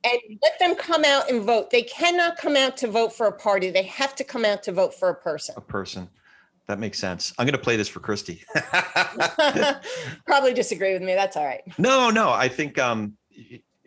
and 0.03 0.19
let 0.41 0.59
them 0.59 0.75
come 0.75 1.05
out 1.05 1.29
and 1.29 1.43
vote. 1.43 1.69
They 1.69 1.83
cannot 1.83 2.37
come 2.37 2.55
out 2.55 2.77
to 2.77 2.87
vote 2.87 3.13
for 3.13 3.27
a 3.27 3.31
party. 3.31 3.69
They 3.69 3.83
have 3.83 4.15
to 4.15 4.23
come 4.23 4.45
out 4.45 4.63
to 4.63 4.71
vote 4.71 4.93
for 4.93 5.09
a 5.09 5.15
person. 5.15 5.55
A 5.57 5.61
person. 5.61 6.09
That 6.67 6.79
makes 6.79 6.99
sense. 6.99 7.33
I'm 7.37 7.45
going 7.45 7.53
to 7.53 7.59
play 7.59 7.75
this 7.75 7.87
for 7.87 7.99
Christy. 7.99 8.43
Probably 10.25 10.53
disagree 10.53 10.93
with 10.93 11.01
me. 11.01 11.13
That's 11.13 11.35
all 11.35 11.45
right. 11.45 11.61
No, 11.77 12.09
no. 12.09 12.29
I 12.29 12.47
think 12.47 12.79
um, 12.79 13.17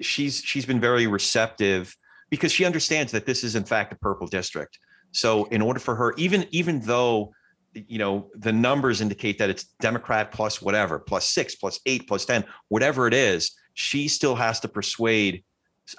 she's 0.01 0.43
she's 0.45 0.67
been 0.67 0.81
very 0.81 1.07
receptive 1.07 1.97
because 2.31 2.53
she 2.53 2.65
understands 2.65 3.12
that 3.12 3.27
this 3.27 3.45
is 3.45 3.55
in 3.55 3.65
fact 3.65 3.93
a 3.93 3.97
purple 3.97 4.27
district. 4.27 4.79
So 5.12 5.45
in 5.47 5.62
order 5.62 5.81
for 5.81 5.95
her, 5.95 6.15
even 6.17 6.47
even 6.51 6.81
though 6.81 7.33
you 7.73 7.99
know 7.99 8.31
the 8.35 8.53
numbers 8.53 9.01
indicate 9.01 9.39
that 9.39 9.51
it's 9.51 9.65
Democrat 9.81 10.31
plus 10.31 10.61
whatever, 10.61 10.99
plus 10.99 11.27
six, 11.27 11.55
plus 11.55 11.81
eight, 11.87 12.07
plus 12.07 12.25
ten, 12.25 12.45
whatever 12.69 13.07
it 13.07 13.15
is, 13.15 13.53
she 13.75 14.09
still 14.09 14.35
has 14.35 14.61
to 14.61 14.69
persuade 14.69 15.45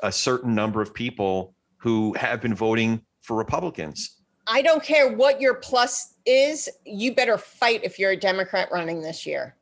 a 0.04 0.12
certain 0.12 0.56
number 0.56 0.82
of 0.82 0.94
people 0.94 1.54
who 1.78 2.14
have 2.14 2.42
been 2.42 2.56
voting 2.56 3.02
for 3.22 3.36
Republicans. 3.36 4.22
I 4.48 4.62
don't 4.62 4.84
care 4.84 5.12
what 5.12 5.42
your 5.42 5.56
plus 5.56 6.14
is, 6.26 6.70
you 6.86 7.14
better 7.14 7.38
fight 7.38 7.82
if 7.84 7.98
you're 7.98 8.12
a 8.12 8.18
Democrat 8.18 8.70
running 8.72 9.02
this 9.02 9.26
year. 9.26 9.56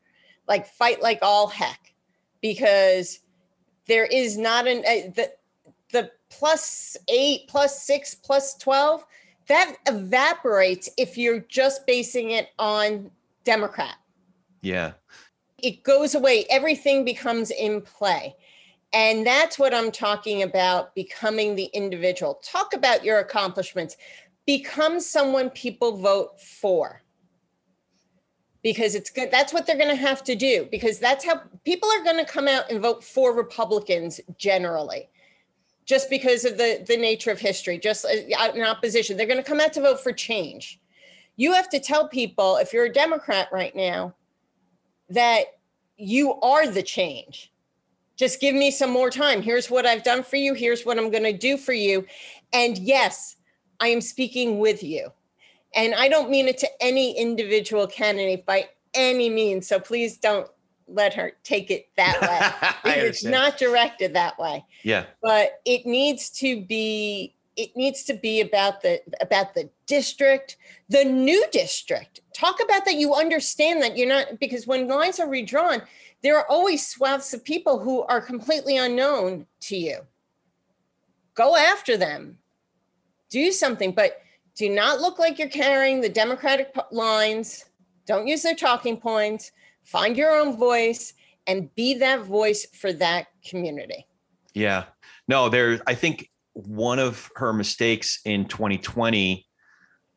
Like 0.48 0.68
fight 0.68 1.02
like 1.02 1.20
all 1.22 1.48
heck 1.48 1.94
because 2.42 3.20
there 3.88 4.06
is 4.06 4.38
not 4.38 4.68
an 4.68 4.80
uh, 4.80 5.12
the 5.16 5.32
the 5.92 6.12
plus 6.30 6.98
8 7.08 7.48
plus 7.48 7.84
6 7.86 8.16
plus 8.16 8.56
12 8.58 9.06
that 9.48 9.76
evaporates 9.88 10.90
if 10.98 11.18
you're 11.18 11.40
just 11.42 11.86
basing 11.86 12.32
it 12.32 12.50
on 12.60 13.12
Democrat. 13.44 13.96
Yeah. 14.62 14.94
It 15.62 15.84
goes 15.84 16.16
away. 16.16 16.46
Everything 16.50 17.06
becomes 17.06 17.52
in 17.52 17.82
play. 17.82 18.36
And 18.94 19.26
that's 19.26 19.58
what 19.58 19.74
I'm 19.74 19.92
talking 19.92 20.44
about 20.44 20.94
becoming 20.94 21.56
the 21.56 21.70
individual. 21.74 22.40
Talk 22.44 22.74
about 22.74 23.04
your 23.04 23.20
accomplishments. 23.20 23.98
Become 24.46 25.00
someone 25.00 25.50
people 25.50 25.98
vote 25.98 26.40
for. 26.40 27.02
Because 28.62 28.94
it's 28.96 29.10
good. 29.10 29.32
That's 29.32 29.52
what 29.52 29.66
they're 29.66 29.78
going 29.78 29.90
to 29.90 29.96
have 29.96 30.24
to 30.26 30.36
do. 30.36 30.68
Because 30.70 31.00
that's 31.00 31.26
how 31.26 31.42
people 31.66 31.90
are 31.90 32.04
going 32.04 32.24
to 32.24 32.32
come 32.32 32.48
out 32.48 32.70
and 32.70 32.82
vote 32.82 33.04
for 33.04 33.36
Republicans 33.36 34.22
generally, 34.38 35.10
just 35.86 36.10
because 36.10 36.46
of 36.46 36.58
the, 36.58 36.86
the 36.88 36.96
nature 36.96 37.32
of 37.32 37.40
history, 37.40 37.80
just 37.80 38.06
uh, 38.06 38.52
in 38.54 38.62
opposition. 38.62 39.18
They're 39.18 39.26
going 39.26 39.38
to 39.38 39.44
come 39.44 39.60
out 39.60 39.74
to 39.74 39.82
vote 39.82 40.02
for 40.02 40.14
change. 40.14 40.80
You 41.36 41.54
have 41.54 41.68
to 41.70 41.80
tell 41.80 42.08
people, 42.08 42.58
if 42.58 42.72
you're 42.72 42.86
a 42.86 42.94
Democrat 42.94 43.50
right 43.52 43.76
now, 43.76 44.14
that 45.10 45.46
you 45.98 46.36
are 46.42 46.68
the 46.68 46.84
change 46.84 47.53
just 48.16 48.40
give 48.40 48.56
me 48.56 48.72
some 48.72 48.92
more 48.92 49.10
time. 49.10 49.42
Here's 49.42 49.70
what 49.70 49.86
I've 49.86 50.04
done 50.04 50.24
for 50.24 50.36
you. 50.36 50.54
Here's 50.54 50.86
what 50.86 50.98
I'm 50.98 51.12
going 51.12 51.24
to 51.24 51.34
do 51.34 51.58
for 51.58 51.74
you. 51.74 52.06
And 52.52 52.78
yes, 52.78 53.38
I 53.80 53.88
am 53.88 54.02
speaking 54.02 54.60
with 54.60 54.84
you. 54.84 55.10
And 55.76 55.96
I 55.96 56.08
don't 56.08 56.30
mean 56.30 56.48
it 56.48 56.60
to 56.60 56.70
any 56.80 57.18
individual 57.18 57.88
candidate 57.88 58.46
by 58.46 58.70
any 58.94 59.30
means. 59.30 59.68
So 59.68 59.80
please 59.80 60.18
don't 60.18 60.48
let 60.88 61.14
her 61.16 61.34
take 61.44 61.72
it 61.72 61.88
that 61.98 62.22
way. 62.84 62.92
it's 62.98 63.24
not 63.24 63.58
directed 63.58 64.14
that 64.14 64.38
way. 64.38 64.64
Yeah. 64.84 65.06
But 65.22 65.62
it 65.66 65.86
needs 65.86 66.30
to 66.32 66.62
be 66.64 67.34
it 67.56 67.76
needs 67.76 68.04
to 68.04 68.14
be 68.14 68.42
about 68.42 68.82
the 68.82 69.02
about 69.22 69.54
the 69.54 69.70
district, 69.86 70.58
the 70.90 71.04
new 71.04 71.46
district. 71.52 72.22
Talk 72.34 72.60
about 72.64 72.86
that 72.86 72.96
you 72.96 73.14
understand 73.14 73.82
that 73.82 73.98
you're 73.98 74.08
not 74.08 74.40
because 74.40 74.66
when 74.66 74.88
lines 74.88 75.20
are 75.20 75.30
redrawn, 75.30 75.82
there 76.24 76.38
are 76.38 76.50
always 76.50 76.88
swaths 76.88 77.34
of 77.34 77.44
people 77.44 77.80
who 77.80 78.02
are 78.04 78.22
completely 78.22 78.78
unknown 78.78 79.46
to 79.62 79.78
you. 79.78 80.00
Go 81.36 81.56
after 81.56 81.98
them. 81.98 82.38
Do 83.30 83.52
something, 83.52 83.92
but 83.92 84.22
do 84.56 84.70
not 84.70 85.02
look 85.02 85.18
like 85.18 85.40
you're 85.40 85.50
carrying 85.50 86.02
the 86.02 86.10
Democratic 86.10 86.76
lines. 86.92 87.66
Don't 88.06 88.28
use 88.28 88.44
their 88.44 88.56
talking 88.56 88.98
points. 88.98 89.52
Find 89.84 90.16
your 90.16 90.36
own 90.36 90.58
voice 90.58 91.14
and 91.48 91.74
be 91.76 91.96
that 91.96 92.22
voice 92.22 92.68
for 92.74 92.94
that 92.94 93.28
community. 93.44 94.06
Yeah. 94.54 94.86
No, 95.28 95.50
there, 95.50 95.82
I 95.88 95.96
think 95.96 96.30
one 96.54 97.00
of 97.00 97.30
her 97.36 97.52
mistakes 97.52 98.20
in 98.26 98.46
2020 98.46 99.46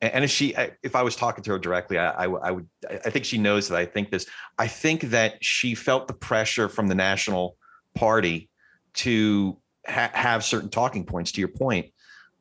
and 0.03 0.24
if 0.24 0.30
she 0.30 0.55
if 0.82 0.95
i 0.95 1.03
was 1.03 1.16
talking 1.16 1.43
to 1.43 1.51
her 1.51 1.59
directly 1.59 1.99
I, 1.99 2.11
I, 2.11 2.24
I 2.24 2.51
would 2.51 2.68
i 2.91 3.11
think 3.11 3.24
she 3.24 3.39
knows 3.39 3.68
that 3.68 3.78
i 3.78 3.87
think 3.87 4.11
this. 4.11 4.26
I 4.59 4.66
think 4.66 5.03
that 5.03 5.43
she 5.43 5.74
felt 5.74 6.09
the 6.09 6.14
pressure 6.14 6.68
from 6.68 6.89
the 6.89 6.95
national 6.95 7.57
party 7.95 8.51
to 8.95 9.59
ha- 9.87 10.11
have 10.12 10.45
certain 10.45 10.68
talking 10.68 11.05
points 11.05 11.32
to 11.32 11.41
your 11.41 11.49
point 11.49 11.87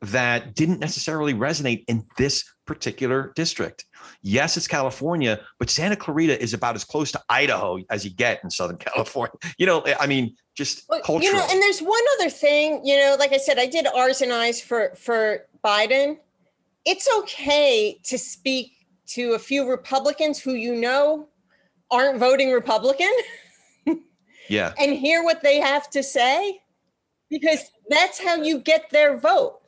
that 0.02 0.54
didn't 0.54 0.78
necessarily 0.78 1.32
resonate 1.32 1.84
in 1.88 2.04
this 2.18 2.44
particular 2.66 3.32
district 3.34 3.86
yes 4.22 4.56
it's 4.56 4.68
california 4.68 5.40
but 5.58 5.70
santa 5.70 5.96
clarita 5.96 6.40
is 6.42 6.54
about 6.54 6.74
as 6.74 6.84
close 6.84 7.12
to 7.12 7.20
idaho 7.28 7.78
as 7.90 8.04
you 8.04 8.10
get 8.10 8.42
in 8.42 8.50
southern 8.50 8.76
california 8.88 9.34
you 9.58 9.66
know 9.66 9.84
i 10.00 10.06
mean 10.06 10.34
just 10.54 10.84
well, 10.88 11.00
you 11.22 11.32
know 11.32 11.46
and 11.50 11.60
there's 11.62 11.80
one 11.80 12.02
other 12.18 12.30
thing 12.30 12.80
you 12.84 12.96
know 12.96 13.16
like 13.18 13.32
i 13.32 13.36
said 13.36 13.58
i 13.58 13.66
did 13.66 13.86
r's 13.94 14.22
and 14.22 14.32
i's 14.32 14.60
for 14.60 14.94
for 14.96 15.46
biden 15.64 16.16
it's 16.86 17.08
okay 17.18 17.98
to 18.04 18.16
speak 18.16 18.76
to 19.08 19.32
a 19.32 19.38
few 19.38 19.68
Republicans 19.68 20.40
who 20.40 20.54
you 20.54 20.74
know 20.74 21.28
aren't 21.90 22.18
voting 22.18 22.52
Republican. 22.52 23.12
yeah. 24.48 24.72
And 24.78 24.94
hear 24.94 25.22
what 25.22 25.42
they 25.42 25.60
have 25.60 25.90
to 25.90 26.02
say 26.02 26.60
because 27.28 27.60
that's 27.88 28.22
how 28.22 28.36
you 28.36 28.58
get 28.60 28.90
their 28.90 29.18
vote. 29.18 29.60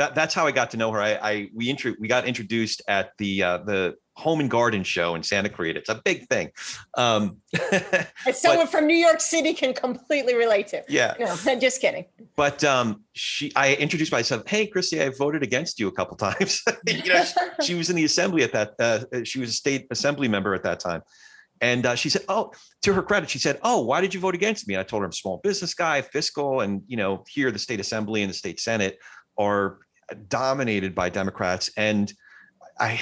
That, 0.00 0.14
that's 0.14 0.32
how 0.32 0.46
I 0.46 0.50
got 0.50 0.70
to 0.70 0.78
know 0.78 0.90
her. 0.92 0.98
I, 0.98 1.12
I 1.16 1.50
we 1.54 1.68
intro, 1.68 1.92
we 2.00 2.08
got 2.08 2.26
introduced 2.26 2.80
at 2.88 3.10
the 3.18 3.42
uh, 3.42 3.58
the 3.58 3.96
home 4.16 4.40
and 4.40 4.50
garden 4.50 4.82
show 4.82 5.14
in 5.14 5.22
Santa 5.22 5.50
Clarita. 5.50 5.80
It's 5.80 5.90
a 5.90 6.00
big 6.02 6.26
thing. 6.28 6.52
Um, 6.96 7.36
someone 8.32 8.64
but, 8.64 8.70
from 8.70 8.86
New 8.86 8.96
York 8.96 9.20
City 9.20 9.52
can 9.52 9.74
completely 9.74 10.34
relate 10.34 10.68
to. 10.68 10.82
Yeah. 10.88 11.16
No, 11.20 11.58
just 11.58 11.82
kidding. 11.82 12.06
But 12.34 12.64
um, 12.64 13.02
she, 13.12 13.52
I 13.54 13.74
introduced 13.74 14.10
myself. 14.10 14.48
Hey, 14.48 14.66
Christy, 14.66 15.02
I 15.02 15.10
voted 15.10 15.42
against 15.42 15.78
you 15.78 15.88
a 15.88 15.92
couple 15.92 16.16
times. 16.16 16.62
you 16.86 17.02
know, 17.04 17.24
she, 17.24 17.66
she, 17.66 17.74
was 17.74 17.90
in 17.90 17.96
the 17.96 18.04
assembly 18.04 18.42
at 18.42 18.54
that. 18.54 18.74
Uh, 18.78 19.22
she 19.24 19.38
was 19.38 19.50
a 19.50 19.54
state 19.54 19.86
assembly 19.90 20.28
member 20.28 20.54
at 20.54 20.62
that 20.62 20.80
time. 20.80 21.02
And 21.60 21.84
uh, 21.84 21.94
she 21.94 22.08
said, 22.08 22.22
"Oh, 22.26 22.52
to 22.80 22.94
her 22.94 23.02
credit, 23.02 23.28
she 23.28 23.38
said, 23.38 23.58
"Oh, 23.62 23.82
why 23.82 24.00
did 24.00 24.14
you 24.14 24.20
vote 24.20 24.34
against 24.34 24.66
me?" 24.66 24.72
And 24.72 24.80
I 24.80 24.84
told 24.84 25.02
her 25.02 25.04
I'm 25.04 25.10
a 25.10 25.12
small 25.12 25.42
business 25.44 25.74
guy, 25.74 26.00
fiscal, 26.00 26.62
and 26.62 26.80
you 26.86 26.96
know, 26.96 27.22
here 27.28 27.50
the 27.50 27.58
state 27.58 27.80
assembly 27.80 28.22
and 28.22 28.30
the 28.30 28.34
state 28.34 28.60
senate 28.60 28.96
are 29.36 29.78
dominated 30.28 30.94
by 30.94 31.08
Democrats, 31.08 31.70
and 31.76 32.12
I 32.78 33.00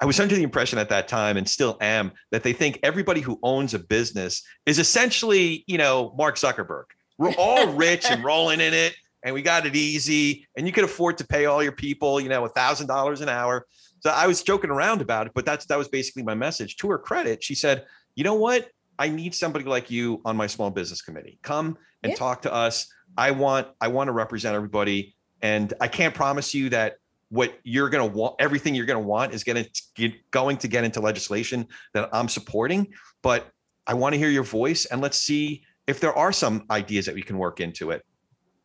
I 0.00 0.06
was 0.06 0.20
under 0.20 0.34
the 0.34 0.42
impression 0.42 0.78
at 0.78 0.88
that 0.88 1.08
time 1.08 1.36
and 1.36 1.48
still 1.48 1.76
am 1.80 2.12
that 2.30 2.42
they 2.42 2.52
think 2.52 2.78
everybody 2.82 3.20
who 3.20 3.38
owns 3.42 3.74
a 3.74 3.78
business 3.78 4.42
is 4.66 4.78
essentially, 4.78 5.64
you 5.66 5.78
know, 5.78 6.14
Mark 6.16 6.36
Zuckerberg. 6.36 6.84
We're 7.16 7.34
all 7.38 7.66
rich 7.74 8.06
and 8.10 8.22
rolling 8.22 8.60
in 8.60 8.74
it 8.74 8.94
and 9.24 9.34
we 9.34 9.42
got 9.42 9.66
it 9.66 9.76
easy 9.76 10.46
and 10.56 10.66
you 10.66 10.72
can 10.72 10.84
afford 10.84 11.18
to 11.18 11.26
pay 11.26 11.46
all 11.46 11.62
your 11.62 11.72
people, 11.72 12.20
you 12.20 12.28
know, 12.28 12.44
a 12.44 12.48
thousand 12.48 12.86
dollars 12.86 13.20
an 13.20 13.28
hour. 13.28 13.66
So 14.00 14.10
I 14.10 14.26
was 14.26 14.42
joking 14.42 14.70
around 14.70 15.00
about 15.00 15.26
it, 15.26 15.32
but 15.34 15.44
that's 15.44 15.66
that 15.66 15.78
was 15.78 15.88
basically 15.88 16.22
my 16.22 16.34
message. 16.34 16.76
To 16.76 16.90
her 16.90 16.98
credit, 16.98 17.42
she 17.42 17.54
said, 17.54 17.84
you 18.14 18.24
know 18.24 18.34
what? 18.34 18.68
I 18.98 19.08
need 19.08 19.34
somebody 19.34 19.64
like 19.64 19.90
you 19.90 20.20
on 20.24 20.36
my 20.36 20.46
small 20.46 20.70
business 20.70 21.02
committee. 21.02 21.38
Come 21.42 21.78
and 22.02 22.12
yeah. 22.12 22.16
talk 22.16 22.42
to 22.42 22.52
us. 22.52 22.86
I 23.16 23.32
want 23.32 23.68
I 23.80 23.88
want 23.88 24.08
to 24.08 24.12
represent 24.12 24.54
everybody. 24.54 25.16
And 25.42 25.72
I 25.80 25.88
can't 25.88 26.14
promise 26.14 26.54
you 26.54 26.68
that 26.70 26.94
what 27.30 27.58
you're 27.62 27.90
going 27.90 28.10
to 28.10 28.16
want 28.16 28.36
everything 28.38 28.74
you're 28.74 28.86
going 28.86 29.00
to 29.00 29.06
want 29.06 29.34
is 29.34 29.44
going 29.44 29.62
to 29.62 29.82
get 29.94 30.12
going 30.30 30.56
to 30.58 30.68
get 30.68 30.84
into 30.84 31.00
legislation 31.00 31.66
that 31.92 32.08
I'm 32.10 32.28
supporting 32.28 32.88
but 33.22 33.50
I 33.86 33.92
want 33.94 34.14
to 34.14 34.18
hear 34.18 34.30
your 34.30 34.44
voice 34.44 34.86
and 34.86 35.02
let's 35.02 35.18
see 35.18 35.62
if 35.86 36.00
there 36.00 36.14
are 36.16 36.32
some 36.32 36.64
ideas 36.70 37.04
that 37.04 37.14
we 37.14 37.22
can 37.22 37.38
work 37.38 37.60
into 37.60 37.90
it. 37.90 38.02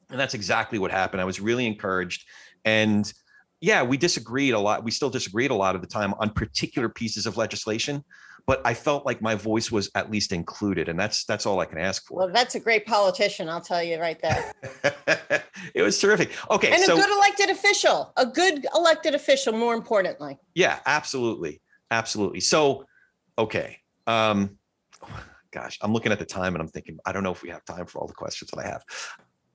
And 0.09 0.19
that's 0.19 0.33
exactly 0.33 0.79
what 0.79 0.91
happened. 0.91 1.21
I 1.21 1.25
was 1.25 1.39
really 1.39 1.65
encouraged. 1.65 2.25
And 2.63 3.11
yeah 3.63 3.81
we 3.81 3.95
disagreed 3.95 4.53
a 4.53 4.59
lot 4.59 4.83
we 4.83 4.91
still 4.91 5.09
disagreed 5.09 5.49
a 5.49 5.55
lot 5.55 5.73
of 5.73 5.81
the 5.81 5.87
time 5.87 6.13
on 6.19 6.29
particular 6.29 6.89
pieces 6.89 7.25
of 7.25 7.37
legislation 7.37 8.03
but 8.45 8.61
I 8.65 8.73
felt 8.73 9.05
like 9.05 9.21
my 9.21 9.35
voice 9.35 9.71
was 9.71 9.89
at 9.95 10.11
least 10.11 10.33
included, 10.33 10.89
and 10.89 10.99
that's 10.99 11.23
that's 11.25 11.45
all 11.45 11.59
I 11.59 11.65
can 11.65 11.77
ask 11.77 12.05
for. 12.05 12.19
Well, 12.19 12.29
that's 12.29 12.55
a 12.55 12.59
great 12.59 12.85
politician, 12.85 13.49
I'll 13.49 13.61
tell 13.61 13.81
you 13.81 13.99
right 13.99 14.19
there. 14.21 14.53
it 15.73 15.81
was 15.81 15.99
terrific. 15.99 16.31
Okay, 16.49 16.71
and 16.71 16.81
so, 16.81 16.93
a 16.93 17.01
good 17.01 17.09
elected 17.09 17.49
official, 17.49 18.13
a 18.17 18.25
good 18.25 18.65
elected 18.75 19.15
official, 19.15 19.53
more 19.53 19.73
importantly. 19.73 20.37
Yeah, 20.55 20.79
absolutely, 20.85 21.61
absolutely. 21.89 22.41
So, 22.41 22.85
okay, 23.37 23.77
um, 24.07 24.57
gosh, 25.51 25.77
I'm 25.81 25.93
looking 25.93 26.11
at 26.11 26.19
the 26.19 26.25
time 26.25 26.55
and 26.55 26.61
I'm 26.61 26.67
thinking, 26.67 26.97
I 27.05 27.13
don't 27.13 27.23
know 27.23 27.31
if 27.31 27.43
we 27.43 27.49
have 27.49 27.63
time 27.63 27.85
for 27.85 27.99
all 27.99 28.07
the 28.07 28.13
questions 28.13 28.51
that 28.51 28.59
I 28.59 28.67
have. 28.67 28.83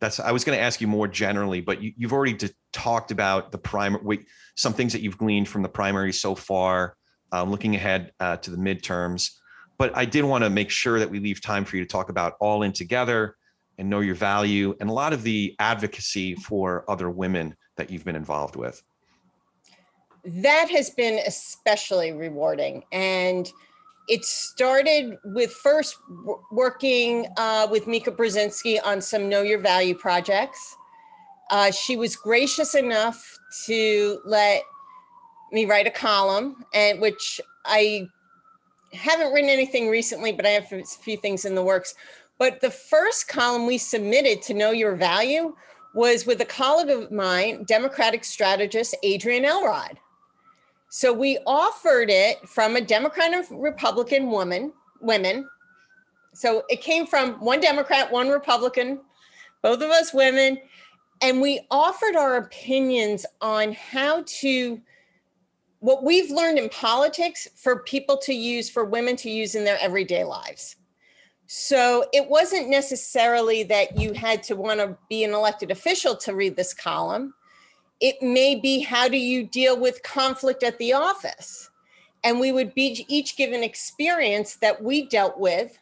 That's 0.00 0.20
I 0.20 0.30
was 0.30 0.44
going 0.44 0.56
to 0.56 0.62
ask 0.62 0.80
you 0.80 0.86
more 0.86 1.08
generally, 1.08 1.60
but 1.60 1.82
you, 1.82 1.92
have 2.02 2.12
already 2.12 2.38
talked 2.72 3.10
about 3.10 3.50
the 3.50 3.58
primary, 3.58 4.26
some 4.56 4.72
things 4.72 4.92
that 4.92 5.02
you've 5.02 5.18
gleaned 5.18 5.48
from 5.48 5.62
the 5.62 5.68
primary 5.68 6.12
so 6.12 6.36
far 6.36 6.96
um, 7.32 7.50
looking 7.50 7.74
ahead 7.74 8.12
uh, 8.20 8.36
to 8.38 8.50
the 8.50 8.56
midterms. 8.56 9.32
but 9.76 9.96
I 9.96 10.04
did 10.04 10.24
want 10.24 10.44
to 10.44 10.50
make 10.50 10.70
sure 10.70 10.98
that 10.98 11.08
we 11.10 11.20
leave 11.20 11.40
time 11.40 11.64
for 11.64 11.76
you 11.76 11.84
to 11.84 11.88
talk 11.88 12.08
about 12.08 12.34
All 12.40 12.62
In 12.62 12.72
Together 12.72 13.36
and 13.78 13.88
Know 13.88 14.00
Your 14.00 14.16
Value 14.16 14.74
and 14.80 14.90
a 14.90 14.92
lot 14.92 15.12
of 15.12 15.22
the 15.22 15.54
advocacy 15.58 16.34
for 16.34 16.84
other 16.88 17.10
women 17.10 17.54
that 17.76 17.90
you've 17.90 18.04
been 18.04 18.16
involved 18.16 18.56
with. 18.56 18.82
That 20.24 20.68
has 20.70 20.90
been 20.90 21.20
especially 21.26 22.12
rewarding. 22.12 22.84
And 22.92 23.50
it 24.08 24.24
started 24.24 25.18
with 25.24 25.52
first 25.52 25.96
working 26.50 27.26
uh, 27.36 27.68
with 27.70 27.86
Mika 27.86 28.10
Brzezinski 28.10 28.78
on 28.84 29.00
some 29.00 29.28
Know 29.28 29.42
Your 29.42 29.60
Value 29.60 29.94
projects. 29.94 30.76
Uh, 31.50 31.70
she 31.70 31.96
was 31.96 32.16
gracious 32.16 32.74
enough 32.74 33.38
to 33.66 34.20
let 34.24 34.62
me 35.52 35.64
write 35.64 35.86
a 35.86 35.90
column, 35.90 36.64
and 36.74 37.00
which 37.00 37.40
I 37.64 38.08
haven't 38.92 39.32
written 39.32 39.50
anything 39.50 39.88
recently, 39.88 40.32
but 40.32 40.46
I 40.46 40.50
have 40.50 40.72
a 40.72 40.84
few 40.84 41.16
things 41.16 41.44
in 41.44 41.54
the 41.54 41.62
works. 41.62 41.94
But 42.38 42.60
the 42.60 42.70
first 42.70 43.28
column 43.28 43.66
we 43.66 43.78
submitted 43.78 44.42
to 44.42 44.54
Know 44.54 44.70
Your 44.70 44.94
Value 44.96 45.54
was 45.94 46.26
with 46.26 46.40
a 46.40 46.44
colleague 46.44 46.90
of 46.90 47.10
mine, 47.10 47.64
Democratic 47.64 48.24
strategist 48.24 48.94
Adrienne 49.04 49.44
Elrod. 49.44 49.98
So 50.90 51.12
we 51.12 51.38
offered 51.46 52.08
it 52.08 52.48
from 52.48 52.76
a 52.76 52.80
Democrat 52.80 53.32
and 53.32 53.62
Republican 53.62 54.30
woman, 54.30 54.72
women. 55.00 55.48
So 56.32 56.62
it 56.68 56.80
came 56.80 57.06
from 57.06 57.34
one 57.44 57.60
Democrat, 57.60 58.10
one 58.10 58.28
Republican, 58.28 59.00
both 59.60 59.82
of 59.82 59.90
us 59.90 60.14
women, 60.14 60.58
and 61.20 61.40
we 61.40 61.60
offered 61.70 62.14
our 62.14 62.36
opinions 62.36 63.26
on 63.40 63.72
how 63.72 64.22
to 64.40 64.80
what 65.80 66.02
we've 66.04 66.30
learned 66.30 66.58
in 66.58 66.68
politics 66.68 67.48
for 67.54 67.82
people 67.82 68.16
to 68.18 68.34
use 68.34 68.68
for 68.68 68.84
women 68.84 69.16
to 69.16 69.30
use 69.30 69.54
in 69.54 69.64
their 69.64 69.78
everyday 69.80 70.24
lives. 70.24 70.76
So 71.46 72.04
it 72.12 72.28
wasn't 72.28 72.68
necessarily 72.68 73.62
that 73.64 73.98
you 73.98 74.12
had 74.12 74.42
to 74.44 74.56
want 74.56 74.80
to 74.80 74.96
be 75.08 75.24
an 75.24 75.32
elected 75.32 75.70
official 75.70 76.16
to 76.16 76.34
read 76.34 76.56
this 76.56 76.74
column. 76.74 77.32
It 78.00 78.20
may 78.20 78.54
be 78.54 78.80
how 78.80 79.08
do 79.08 79.16
you 79.16 79.44
deal 79.44 79.78
with 79.78 80.02
conflict 80.02 80.62
at 80.62 80.78
the 80.78 80.92
office? 80.92 81.70
And 82.22 82.38
we 82.38 82.52
would 82.52 82.74
be 82.74 83.06
each 83.08 83.36
given 83.36 83.62
experience 83.62 84.56
that 84.56 84.82
we 84.82 85.06
dealt 85.06 85.38
with 85.38 85.78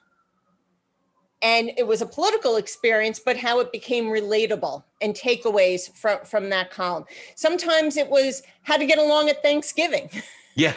and 1.42 1.70
it 1.76 1.86
was 1.86 2.00
a 2.00 2.06
political 2.06 2.56
experience 2.56 3.20
but 3.24 3.36
how 3.36 3.60
it 3.60 3.72
became 3.72 4.06
relatable 4.06 4.82
and 5.02 5.14
takeaways 5.14 5.92
from 5.94 6.24
from 6.24 6.50
that 6.50 6.70
column. 6.70 7.04
Sometimes 7.34 7.96
it 7.96 8.08
was 8.08 8.42
how 8.62 8.76
to 8.76 8.86
get 8.86 8.98
along 8.98 9.28
at 9.28 9.42
thanksgiving. 9.42 10.10
Yeah 10.58 10.72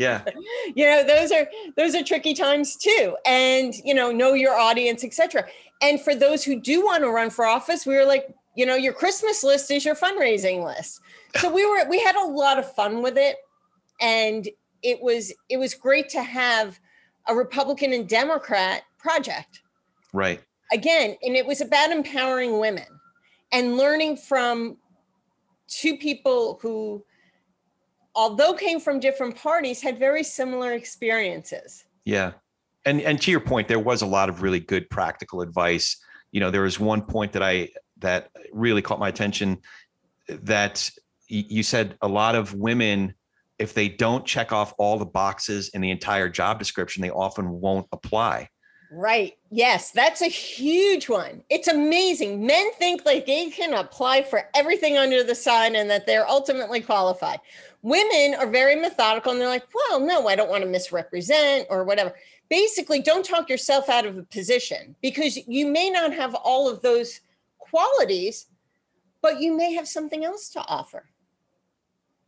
yeah. 0.00 0.24
You 0.74 0.86
know 0.86 1.04
those 1.06 1.30
are 1.30 1.46
those 1.76 1.94
are 1.94 2.02
tricky 2.02 2.34
times 2.34 2.74
too 2.74 3.16
and 3.24 3.72
you 3.84 3.94
know 3.94 4.10
know 4.10 4.34
your 4.34 4.58
audience 4.58 5.04
etc 5.04 5.44
and 5.80 6.00
for 6.00 6.16
those 6.16 6.42
who 6.42 6.60
do 6.60 6.84
want 6.84 7.04
to 7.04 7.10
run 7.10 7.30
for 7.30 7.46
office 7.46 7.86
we 7.86 7.94
were 7.94 8.04
like 8.04 8.34
you 8.56 8.66
know 8.66 8.74
your 8.74 8.92
christmas 8.92 9.44
list 9.44 9.70
is 9.70 9.84
your 9.84 9.94
fundraising 9.94 10.64
list. 10.64 11.00
So 11.36 11.48
we 11.48 11.64
were 11.64 11.88
we 11.88 12.00
had 12.00 12.16
a 12.16 12.26
lot 12.26 12.58
of 12.58 12.74
fun 12.74 13.02
with 13.02 13.16
it 13.16 13.36
and 14.00 14.48
it 14.82 15.00
was 15.00 15.32
it 15.48 15.58
was 15.58 15.74
great 15.74 16.08
to 16.08 16.22
have 16.22 16.80
a 17.28 17.34
republican 17.34 17.92
and 17.92 18.08
democrat 18.08 18.82
project 18.98 19.62
Right. 20.12 20.40
Again, 20.72 21.16
and 21.22 21.36
it 21.36 21.46
was 21.46 21.60
about 21.60 21.90
empowering 21.90 22.58
women 22.58 22.86
and 23.52 23.76
learning 23.76 24.16
from 24.16 24.76
two 25.68 25.96
people 25.96 26.58
who, 26.62 27.04
although 28.14 28.54
came 28.54 28.80
from 28.80 29.00
different 29.00 29.36
parties, 29.36 29.82
had 29.82 29.98
very 29.98 30.22
similar 30.22 30.72
experiences. 30.72 31.84
Yeah. 32.04 32.32
And 32.84 33.00
and 33.02 33.20
to 33.22 33.30
your 33.30 33.40
point, 33.40 33.68
there 33.68 33.78
was 33.78 34.02
a 34.02 34.06
lot 34.06 34.28
of 34.28 34.42
really 34.42 34.60
good 34.60 34.88
practical 34.90 35.42
advice. 35.42 35.96
You 36.32 36.40
know, 36.40 36.50
there 36.50 36.62
was 36.62 36.78
one 36.78 37.02
point 37.02 37.32
that 37.32 37.42
I 37.42 37.70
that 37.98 38.30
really 38.52 38.82
caught 38.82 38.98
my 38.98 39.08
attention 39.08 39.58
that 40.28 40.90
you 41.28 41.62
said 41.62 41.96
a 42.02 42.08
lot 42.08 42.34
of 42.34 42.54
women 42.54 43.14
if 43.58 43.74
they 43.74 43.88
don't 43.88 44.24
check 44.24 44.52
off 44.52 44.72
all 44.78 44.98
the 44.98 45.04
boxes 45.04 45.68
in 45.70 45.80
the 45.80 45.90
entire 45.90 46.28
job 46.28 46.58
description 46.58 47.02
they 47.02 47.10
often 47.10 47.48
won't 47.60 47.86
apply 47.92 48.48
Right. 48.92 49.36
Yes, 49.50 49.92
that's 49.92 50.20
a 50.20 50.26
huge 50.26 51.08
one. 51.08 51.44
It's 51.48 51.68
amazing. 51.68 52.44
Men 52.44 52.72
think 52.72 53.06
like 53.06 53.24
they 53.24 53.48
can 53.48 53.72
apply 53.72 54.22
for 54.22 54.48
everything 54.54 54.98
under 54.98 55.22
the 55.22 55.34
sun 55.34 55.76
and 55.76 55.88
that 55.88 56.06
they're 56.06 56.28
ultimately 56.28 56.80
qualified. 56.80 57.38
Women 57.82 58.34
are 58.38 58.48
very 58.48 58.74
methodical 58.74 59.30
and 59.30 59.40
they're 59.40 59.48
like, 59.48 59.66
well, 59.72 60.00
no, 60.00 60.26
I 60.26 60.34
don't 60.34 60.50
want 60.50 60.64
to 60.64 60.68
misrepresent 60.68 61.68
or 61.70 61.84
whatever. 61.84 62.14
Basically, 62.48 63.00
don't 63.00 63.24
talk 63.24 63.48
yourself 63.48 63.88
out 63.88 64.06
of 64.06 64.18
a 64.18 64.24
position 64.24 64.96
because 65.00 65.38
you 65.46 65.68
may 65.68 65.88
not 65.88 66.12
have 66.12 66.34
all 66.34 66.68
of 66.68 66.82
those 66.82 67.20
qualities, 67.58 68.46
but 69.22 69.40
you 69.40 69.56
may 69.56 69.72
have 69.72 69.86
something 69.86 70.24
else 70.24 70.48
to 70.50 70.60
offer. 70.66 71.04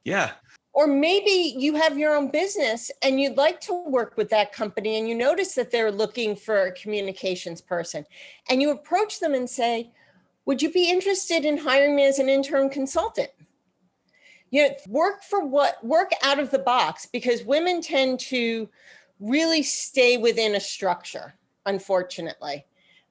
Yeah. 0.05 0.31
Or 0.75 0.87
maybe 0.87 1.55
you 1.57 1.75
have 1.75 1.99
your 1.99 2.15
own 2.15 2.31
business 2.31 2.91
and 3.03 3.21
you'd 3.21 3.37
like 3.37 3.61
to 3.63 3.85
work 3.89 4.17
with 4.17 4.31
that 4.31 4.53
company 4.53 4.99
and 4.99 5.09
you 5.09 5.15
notice 5.15 5.55
that 5.55 5.71
they're 5.71 5.93
looking 5.93 6.35
for 6.35 6.67
a 6.67 6.73
communications 6.73 7.61
person 7.61 8.07
and 8.49 8.63
you 8.63 8.71
approach 8.71 9.21
them 9.21 9.35
and 9.35 9.49
say, 9.49 9.91
Would 10.47 10.63
you 10.63 10.73
be 10.73 10.91
interested 10.91 11.45
in 11.45 11.59
hiring 11.59 11.95
me 11.95 12.07
as 12.07 12.19
an 12.19 12.31
interim 12.31 12.71
consultant? 12.71 13.31
You 14.51 14.69
know, 14.69 14.75
work 14.89 15.23
for 15.23 15.45
what 15.45 15.85
work 15.85 16.13
out 16.23 16.39
of 16.39 16.51
the 16.51 16.59
box 16.59 17.07
because 17.07 17.45
women 17.45 17.83
tend 17.83 18.21
to 18.21 18.69
really 19.21 19.63
stay 19.63 20.17
within 20.17 20.55
a 20.55 20.61
structure, 20.61 21.35
unfortunately 21.67 22.65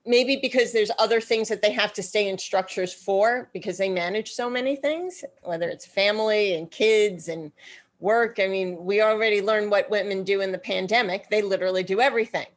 maybe 0.06 0.38
because 0.42 0.72
there's 0.72 0.92
other 0.98 1.22
things 1.22 1.48
that 1.50 1.62
they 1.62 1.72
have 1.72 1.94
to 1.94 2.04
stay 2.04 2.28
in 2.28 2.38
structures 2.38 2.94
for 2.94 3.50
because 3.54 3.78
they 3.78 3.90
manage 3.90 4.32
so 4.32 4.50
many 4.50 4.76
things 4.76 5.24
whether 5.44 5.70
it's 5.70 5.86
family 5.86 6.56
and 6.56 6.72
kids 6.72 7.28
and 7.28 7.52
work. 8.00 8.40
I 8.40 8.48
mean 8.48 8.84
we 8.84 9.02
already 9.02 9.42
learned 9.42 9.72
what 9.72 9.90
women 9.90 10.24
do 10.24 10.42
in 10.42 10.52
the 10.52 10.58
pandemic. 10.58 11.30
They 11.30 11.42
literally 11.42 11.84
do 11.84 12.02
everything. 12.02 12.48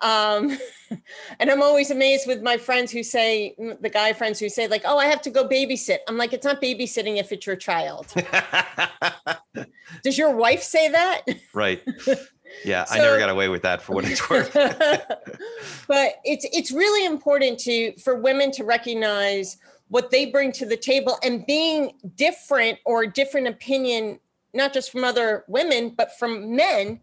Um, 0.00 0.58
and 1.40 1.50
i'm 1.50 1.62
always 1.62 1.90
amazed 1.90 2.26
with 2.26 2.42
my 2.42 2.56
friends 2.56 2.90
who 2.90 3.02
say 3.02 3.54
the 3.80 3.88
guy 3.88 4.12
friends 4.12 4.38
who 4.38 4.48
say 4.48 4.68
like 4.68 4.82
oh 4.84 4.98
i 4.98 5.06
have 5.06 5.22
to 5.22 5.30
go 5.30 5.48
babysit. 5.48 5.98
I'm 6.08 6.16
like 6.16 6.32
it's 6.32 6.44
not 6.44 6.60
babysitting 6.60 7.18
if 7.18 7.32
it's 7.32 7.46
your 7.46 7.56
child. 7.56 8.12
Does 10.02 10.18
your 10.18 10.34
wife 10.34 10.62
say 10.62 10.88
that? 10.88 11.22
Right 11.52 11.82
yeah, 12.64 12.84
so, 12.84 12.94
I 12.94 12.98
never 12.98 13.18
got 13.18 13.30
away 13.30 13.48
with 13.48 13.62
that 13.62 13.82
for 13.82 13.94
what 13.94 14.04
it's 14.04 14.28
worth. 14.30 14.52
but 15.88 16.14
it's 16.24 16.46
it's 16.52 16.70
really 16.70 17.06
important 17.06 17.58
to 17.60 17.96
for 17.98 18.16
women 18.16 18.50
to 18.52 18.64
recognize 18.64 19.56
what 19.88 20.10
they 20.10 20.26
bring 20.26 20.52
to 20.52 20.66
the 20.66 20.76
table 20.76 21.18
and 21.22 21.46
being 21.46 21.92
different 22.16 22.78
or 22.84 23.06
different 23.06 23.46
opinion, 23.46 24.18
not 24.52 24.72
just 24.72 24.90
from 24.90 25.04
other 25.04 25.44
women, 25.46 25.90
but 25.90 26.18
from 26.18 26.56
men, 26.56 27.00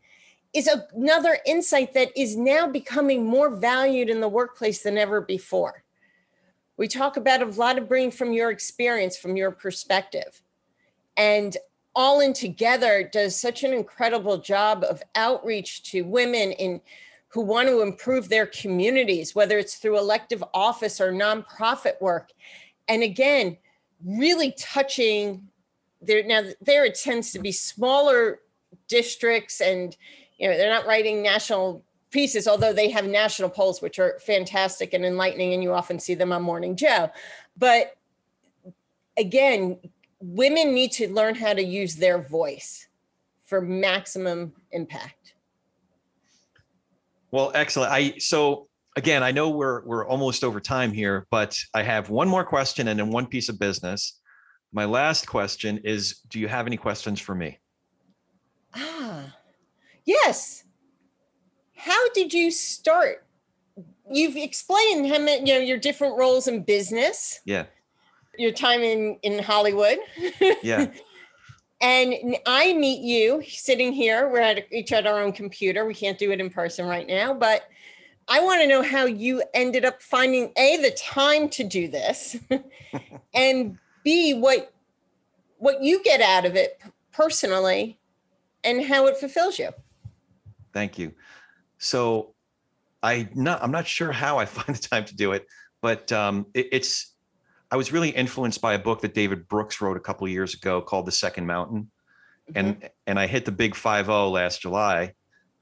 is 0.53 0.67
another 0.67 1.37
insight 1.45 1.93
that 1.93 2.11
is 2.15 2.35
now 2.35 2.67
becoming 2.67 3.25
more 3.25 3.49
valued 3.55 4.09
in 4.09 4.19
the 4.19 4.27
workplace 4.27 4.83
than 4.83 4.97
ever 4.97 5.21
before. 5.21 5.83
We 6.75 6.87
talk 6.87 7.15
about 7.15 7.41
a 7.41 7.45
lot 7.45 7.77
of 7.77 7.87
bringing 7.87 8.11
from 8.11 8.33
your 8.33 8.49
experience, 8.49 9.15
from 9.15 9.37
your 9.37 9.51
perspective. 9.51 10.41
And 11.15 11.55
all 11.95 12.19
in 12.19 12.33
together 12.33 13.09
does 13.11 13.39
such 13.39 13.63
an 13.63 13.73
incredible 13.73 14.37
job 14.37 14.83
of 14.83 15.03
outreach 15.15 15.83
to 15.83 16.03
women 16.03 16.51
in 16.53 16.81
who 17.29 17.41
want 17.41 17.67
to 17.67 17.81
improve 17.81 18.29
their 18.29 18.45
communities 18.45 19.35
whether 19.35 19.57
it's 19.57 19.75
through 19.75 19.97
elective 19.97 20.43
office 20.53 20.99
or 21.01 21.11
nonprofit 21.11 21.99
work. 22.01 22.31
And 22.87 23.03
again 23.03 23.57
really 24.05 24.53
touching 24.57 25.47
there 26.01 26.23
now 26.23 26.43
there 26.61 26.85
it 26.85 26.95
tends 26.95 27.31
to 27.31 27.39
be 27.39 27.51
smaller 27.51 28.39
districts 28.87 29.61
and 29.61 29.95
you 30.37 30.49
know 30.49 30.57
they're 30.57 30.71
not 30.71 30.87
writing 30.87 31.21
national 31.21 31.83
pieces 32.09 32.47
although 32.47 32.73
they 32.73 32.89
have 32.89 33.05
national 33.05 33.49
polls 33.49 33.81
which 33.81 33.99
are 33.99 34.17
fantastic 34.19 34.93
and 34.93 35.05
enlightening 35.05 35.53
and 35.53 35.61
you 35.61 35.71
often 35.73 35.99
see 35.99 36.15
them 36.15 36.31
on 36.31 36.41
morning 36.41 36.75
joe. 36.75 37.09
But 37.57 37.97
again 39.17 39.77
women 40.21 40.73
need 40.73 40.91
to 40.93 41.11
learn 41.11 41.35
how 41.35 41.53
to 41.53 41.63
use 41.63 41.95
their 41.95 42.19
voice 42.19 42.87
for 43.43 43.61
maximum 43.61 44.53
impact. 44.71 45.33
Well, 47.31 47.51
excellent. 47.55 47.91
I 47.91 48.17
so 48.17 48.67
again, 48.95 49.23
I 49.23 49.31
know 49.31 49.49
we're 49.49 49.83
we're 49.85 50.05
almost 50.05 50.43
over 50.43 50.59
time 50.59 50.91
here, 50.91 51.25
but 51.31 51.57
I 51.73 51.83
have 51.83 52.09
one 52.09 52.27
more 52.27 52.45
question 52.45 52.87
and 52.87 52.99
then 52.99 53.09
one 53.09 53.25
piece 53.25 53.49
of 53.49 53.59
business. 53.59 54.19
My 54.73 54.85
last 54.85 55.27
question 55.27 55.79
is 55.83 56.19
do 56.29 56.39
you 56.39 56.47
have 56.47 56.67
any 56.67 56.77
questions 56.77 57.19
for 57.19 57.35
me? 57.35 57.59
Ah. 58.73 59.35
Yes. 60.05 60.63
How 61.75 62.09
did 62.09 62.33
you 62.33 62.51
start? 62.51 63.25
You've 64.09 64.35
explained 64.35 65.07
how 65.07 65.19
many, 65.19 65.39
you 65.39 65.53
know 65.53 65.59
your 65.59 65.77
different 65.77 66.17
roles 66.17 66.47
in 66.47 66.63
business. 66.63 67.39
Yeah 67.45 67.65
your 68.37 68.51
time 68.51 68.81
in 68.81 69.17
in 69.23 69.43
Hollywood. 69.43 69.99
Yeah. 70.63 70.91
And 71.83 72.37
I 72.45 72.73
meet 72.73 73.01
you 73.01 73.41
sitting 73.47 73.91
here. 73.91 74.29
We're 74.29 74.39
at 74.39 74.71
each 74.71 74.91
at 74.91 75.07
our 75.07 75.19
own 75.19 75.31
computer. 75.31 75.83
We 75.83 75.95
can't 75.95 76.19
do 76.19 76.31
it 76.31 76.39
in 76.39 76.51
person 76.51 76.85
right 76.85 77.07
now, 77.07 77.33
but 77.33 77.63
I 78.27 78.39
want 78.39 78.61
to 78.61 78.67
know 78.67 78.83
how 78.83 79.05
you 79.05 79.41
ended 79.53 79.83
up 79.83 80.01
finding 80.01 80.51
a 80.57 80.77
the 80.77 80.91
time 80.91 81.49
to 81.49 81.63
do 81.63 81.87
this, 81.87 82.37
and 83.33 83.77
b 84.03 84.35
what 84.35 84.73
what 85.57 85.81
you 85.81 86.03
get 86.03 86.21
out 86.21 86.45
of 86.45 86.55
it 86.55 86.79
personally, 87.11 87.99
and 88.63 88.85
how 88.85 89.07
it 89.07 89.17
fulfills 89.17 89.57
you. 89.57 89.69
Thank 90.73 90.99
you. 90.99 91.13
So, 91.79 92.35
I 93.01 93.27
not 93.33 93.63
I'm 93.63 93.71
not 93.71 93.87
sure 93.87 94.11
how 94.11 94.37
I 94.37 94.45
find 94.57 94.75
the 94.77 94.87
time 94.87 95.05
to 95.05 95.15
do 95.15 95.31
it, 95.31 95.47
but 95.81 96.11
um, 96.11 96.45
it, 96.53 96.67
it's 96.71 97.10
I 97.71 97.77
was 97.77 97.91
really 97.91 98.09
influenced 98.09 98.61
by 98.61 98.73
a 98.73 98.79
book 98.79 99.01
that 99.01 99.13
David 99.13 99.47
Brooks 99.47 99.81
wrote 99.81 99.97
a 99.97 100.01
couple 100.01 100.27
of 100.27 100.33
years 100.33 100.53
ago 100.53 100.81
called 100.81 101.05
The 101.05 101.11
Second 101.11 101.47
Mountain. 101.47 101.91
Mm-hmm. 102.49 102.57
And 102.57 102.89
and 103.07 103.19
I 103.19 103.27
hit 103.27 103.45
the 103.45 103.51
big 103.51 103.73
5-0 103.73 104.31
last 104.31 104.61
July 104.61 105.13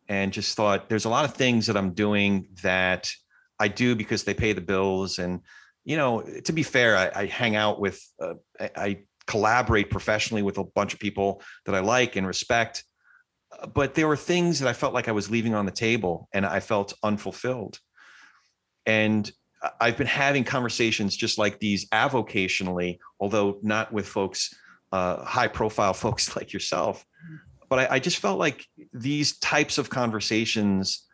and 0.08 0.34
just 0.34 0.56
thought 0.56 0.90
there's 0.90 1.06
a 1.06 1.10
lot 1.10 1.26
of 1.26 1.36
things 1.36 1.68
that 1.68 1.78
I'm 1.78 1.94
doing 1.94 2.48
that 2.64 3.12
I 3.60 3.68
do 3.68 3.96
because 3.96 4.24
they 4.24 4.34
pay 4.34 4.54
the 4.54 4.62
bills 4.62 5.20
and 5.20 5.42
you 5.86 5.98
know 5.98 6.22
to 6.22 6.54
be 6.54 6.64
fair 6.64 6.98
I, 6.98 7.12
I 7.22 7.26
hang 7.26 7.56
out 7.56 7.80
with 7.80 8.02
uh, 8.20 8.36
I, 8.60 8.72
I 8.76 8.98
collaborate 9.28 9.92
professionally 9.92 10.42
with 10.42 10.58
a 10.58 10.64
bunch 10.64 10.94
of 10.94 11.00
people 11.00 11.42
that 11.66 11.76
I 11.76 11.82
like 11.82 12.16
and 12.16 12.26
respect 12.26 12.84
but 13.74 13.96
there 13.96 14.08
were 14.08 14.16
things 14.16 14.60
that 14.60 14.70
I 14.70 14.74
felt 14.74 14.94
like 14.94 15.08
I 15.08 15.12
was 15.12 15.30
leaving 15.30 15.54
on 15.54 15.66
the 15.66 15.72
table 15.72 16.30
and 16.34 16.46
I 16.46 16.60
felt 16.60 16.94
unfulfilled. 17.04 17.80
And 18.86 19.30
I've 19.80 19.98
been 19.98 20.08
having 20.08 20.44
conversations 20.44 21.16
just 21.16 21.38
like 21.38 21.60
these 21.60 21.88
avocationally, 21.90 23.00
although 23.20 23.60
not 23.62 23.92
with 23.92 24.08
folks, 24.08 24.56
uh, 24.92 25.24
high 25.24 25.48
profile 25.48 25.94
folks 26.06 26.36
like 26.36 26.54
yourself. 26.54 27.06
But 27.68 27.80
I, 27.80 27.96
I, 27.96 28.00
just 28.00 28.18
felt 28.18 28.40
like 28.40 28.66
these 28.94 29.38
types 29.38 29.78
of 29.78 29.90
conversations, 29.90 31.06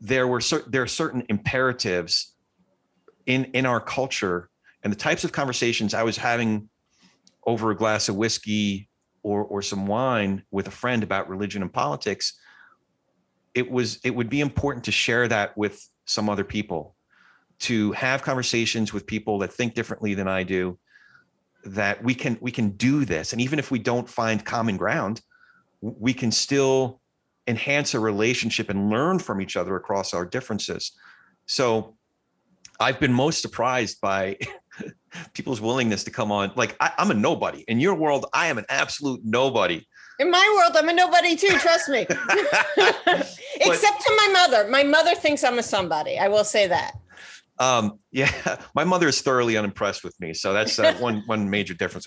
there 0.00 0.28
were 0.28 0.40
cer- 0.40 0.64
there 0.68 0.82
are 0.82 0.86
certain 0.86 1.24
imperatives 1.28 2.34
in 3.26 3.46
in 3.46 3.66
our 3.66 3.80
culture, 3.80 4.50
and 4.84 4.92
the 4.92 4.96
types 4.96 5.24
of 5.24 5.32
conversations 5.32 5.92
I 5.92 6.04
was 6.04 6.16
having 6.16 6.68
over 7.46 7.70
a 7.70 7.76
glass 7.76 8.08
of 8.08 8.14
whiskey 8.14 8.88
or 9.24 9.42
or 9.42 9.62
some 9.62 9.86
wine 9.88 10.44
with 10.52 10.68
a 10.68 10.70
friend 10.70 11.02
about 11.02 11.28
religion 11.28 11.62
and 11.62 11.72
politics. 11.72 12.38
It 13.54 13.68
was 13.68 13.98
it 14.04 14.14
would 14.14 14.28
be 14.28 14.40
important 14.40 14.84
to 14.84 14.92
share 14.92 15.26
that 15.26 15.56
with 15.56 15.88
some 16.04 16.28
other 16.28 16.44
people 16.44 16.93
to 17.64 17.92
have 17.92 18.22
conversations 18.22 18.92
with 18.92 19.06
people 19.06 19.38
that 19.38 19.52
think 19.52 19.74
differently 19.74 20.14
than 20.14 20.28
I 20.28 20.42
do 20.42 20.78
that 21.64 22.02
we 22.04 22.14
can 22.14 22.36
we 22.40 22.50
can 22.50 22.70
do 22.70 23.04
this. 23.04 23.32
And 23.32 23.40
even 23.40 23.58
if 23.58 23.70
we 23.70 23.78
don't 23.78 24.08
find 24.08 24.44
common 24.44 24.76
ground 24.76 25.22
we 25.80 26.14
can 26.14 26.32
still 26.32 27.00
enhance 27.46 27.92
a 27.92 28.00
relationship 28.00 28.70
and 28.70 28.88
learn 28.88 29.18
from 29.18 29.40
each 29.40 29.56
other 29.56 29.76
across 29.76 30.14
our 30.14 30.24
differences. 30.24 30.92
So 31.46 31.96
i've 32.80 32.98
been 32.98 33.12
most 33.12 33.40
surprised 33.40 34.00
by 34.00 34.36
people's 35.34 35.60
willingness 35.60 36.04
to 36.04 36.10
come 36.10 36.32
on. 36.32 36.52
Like 36.56 36.76
I, 36.80 36.92
am 36.98 37.10
a 37.10 37.14
nobody. 37.14 37.64
In 37.68 37.80
your 37.80 37.94
world 37.94 38.26
i 38.32 38.46
am 38.46 38.58
an 38.58 38.66
absolute 38.68 39.20
nobody. 39.24 39.86
In 40.18 40.30
my 40.30 40.54
world 40.56 40.76
i'm 40.76 40.88
a 40.88 40.92
nobody 40.92 41.36
too 41.36 41.56
trust 41.58 41.88
me. 41.88 42.06
Except 43.56 44.00
to 44.00 44.12
my 44.16 44.28
mother. 44.32 44.68
My 44.68 44.82
mother 44.82 45.14
thinks 45.14 45.44
i'm 45.44 45.58
a 45.58 45.62
somebody 45.62 46.18
i 46.18 46.28
will 46.28 46.44
say 46.44 46.66
that 46.66 46.94
um, 47.58 47.98
yeah, 48.12 48.58
my 48.74 48.84
mother 48.84 49.08
is 49.08 49.20
thoroughly 49.20 49.56
unimpressed 49.56 50.04
with 50.04 50.18
me, 50.20 50.34
so 50.34 50.52
that's 50.52 50.78
uh, 50.78 50.94
one 50.94 51.22
one 51.26 51.48
major 51.48 51.74
difference. 51.74 52.06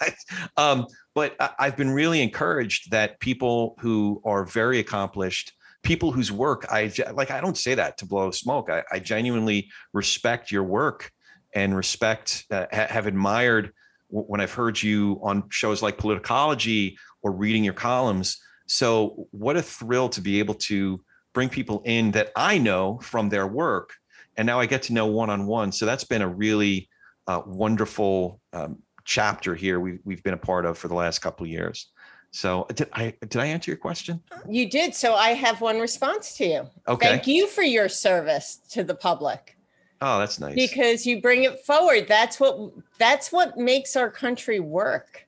um, 0.56 0.86
but 1.14 1.36
I've 1.58 1.76
been 1.76 1.90
really 1.90 2.22
encouraged 2.22 2.90
that 2.90 3.20
people 3.20 3.76
who 3.80 4.20
are 4.24 4.44
very 4.44 4.78
accomplished, 4.78 5.52
people 5.82 6.12
whose 6.12 6.30
work 6.32 6.66
I 6.70 6.92
like, 7.12 7.30
I 7.30 7.40
don't 7.40 7.56
say 7.56 7.74
that 7.74 7.98
to 7.98 8.06
blow 8.06 8.30
smoke. 8.30 8.70
I, 8.70 8.82
I 8.90 8.98
genuinely 8.98 9.70
respect 9.92 10.50
your 10.50 10.64
work 10.64 11.10
and 11.54 11.76
respect, 11.76 12.46
uh, 12.50 12.66
have 12.72 13.06
admired 13.06 13.72
when 14.08 14.40
I've 14.40 14.52
heard 14.52 14.82
you 14.82 15.20
on 15.22 15.44
shows 15.50 15.82
like 15.82 15.96
Politicology 15.96 16.96
or 17.22 17.32
reading 17.32 17.64
your 17.64 17.74
columns. 17.74 18.38
So, 18.68 19.26
what 19.32 19.56
a 19.56 19.62
thrill 19.62 20.08
to 20.10 20.20
be 20.20 20.38
able 20.38 20.54
to 20.54 21.02
bring 21.34 21.48
people 21.48 21.82
in 21.84 22.10
that 22.12 22.30
I 22.36 22.58
know 22.58 23.00
from 23.02 23.28
their 23.28 23.46
work 23.46 23.94
and 24.36 24.46
now 24.46 24.58
I 24.58 24.66
get 24.66 24.82
to 24.84 24.92
know 24.92 25.06
one 25.06 25.30
on 25.30 25.46
one. 25.46 25.72
So 25.72 25.86
that's 25.86 26.04
been 26.04 26.22
a 26.22 26.28
really 26.28 26.88
uh, 27.26 27.42
wonderful 27.46 28.40
um, 28.52 28.78
chapter 29.04 29.54
here 29.54 29.80
we, 29.80 29.98
we've 30.04 30.22
been 30.22 30.34
a 30.34 30.38
part 30.38 30.64
of 30.64 30.78
for 30.78 30.88
the 30.88 30.94
last 30.94 31.20
couple 31.20 31.44
of 31.44 31.50
years. 31.50 31.88
So 32.30 32.66
did 32.74 32.88
I 32.94 33.14
did 33.20 33.36
I 33.36 33.46
answer 33.46 33.70
your 33.70 33.78
question? 33.78 34.22
You 34.48 34.68
did. 34.68 34.94
So 34.94 35.14
I 35.14 35.30
have 35.30 35.60
one 35.60 35.78
response 35.78 36.34
to 36.38 36.46
you. 36.46 36.70
Okay. 36.88 37.08
Thank 37.08 37.26
you 37.26 37.46
for 37.46 37.62
your 37.62 37.90
service 37.90 38.60
to 38.70 38.82
the 38.82 38.94
public. 38.94 39.56
Oh, 40.00 40.18
that's 40.18 40.40
nice. 40.40 40.54
Because 40.54 41.06
you 41.06 41.20
bring 41.20 41.44
it 41.44 41.60
forward. 41.60 42.06
That's 42.08 42.40
what 42.40 42.72
that's 42.98 43.32
what 43.32 43.58
makes 43.58 43.96
our 43.96 44.10
country 44.10 44.60
work. 44.60 45.26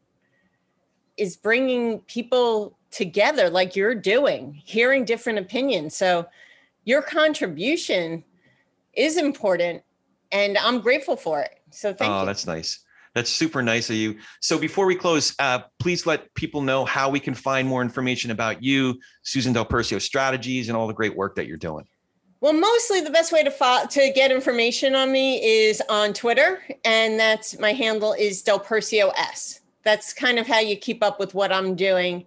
Is 1.18 1.36
bringing 1.36 2.00
people 2.00 2.78
together 2.90 3.50
like 3.50 3.76
you're 3.76 3.94
doing, 3.94 4.62
hearing 4.64 5.04
different 5.04 5.38
opinions. 5.38 5.94
So 5.94 6.26
your 6.84 7.02
contribution 7.02 8.24
is 8.96 9.16
important 9.16 9.82
and 10.32 10.58
I'm 10.58 10.80
grateful 10.80 11.16
for 11.16 11.40
it. 11.40 11.60
So 11.70 11.94
thank 11.94 12.10
oh, 12.10 12.16
you. 12.16 12.22
Oh, 12.22 12.26
that's 12.26 12.46
nice. 12.46 12.80
That's 13.14 13.30
super 13.30 13.62
nice 13.62 13.90
of 13.90 13.96
you. 13.96 14.18
So 14.40 14.58
before 14.58 14.86
we 14.86 14.96
close, 14.96 15.34
uh, 15.38 15.60
please 15.78 16.04
let 16.04 16.34
people 16.34 16.62
know 16.62 16.84
how 16.84 17.08
we 17.08 17.20
can 17.20 17.34
find 17.34 17.68
more 17.68 17.80
information 17.80 18.32
about 18.32 18.62
you, 18.62 18.98
Susan 19.22 19.52
Del 19.52 19.64
Percio 19.64 20.02
strategies, 20.02 20.68
and 20.68 20.76
all 20.76 20.88
the 20.88 20.94
great 20.94 21.16
work 21.16 21.36
that 21.36 21.46
you're 21.46 21.56
doing. 21.56 21.86
Well, 22.40 22.52
mostly 22.52 23.00
the 23.00 23.10
best 23.10 23.32
way 23.32 23.44
to 23.44 23.50
fo- 23.50 23.86
to 23.88 24.12
get 24.12 24.32
information 24.32 24.96
on 24.96 25.12
me 25.12 25.42
is 25.42 25.80
on 25.88 26.12
Twitter, 26.12 26.62
and 26.84 27.18
that's 27.18 27.58
my 27.58 27.72
handle 27.72 28.12
is 28.12 28.42
Del 28.42 28.58
Percio 28.58 29.12
S. 29.16 29.60
That's 29.84 30.12
kind 30.12 30.38
of 30.38 30.46
how 30.46 30.58
you 30.58 30.76
keep 30.76 31.02
up 31.02 31.20
with 31.20 31.34
what 31.34 31.52
I'm 31.52 31.76
doing. 31.76 32.26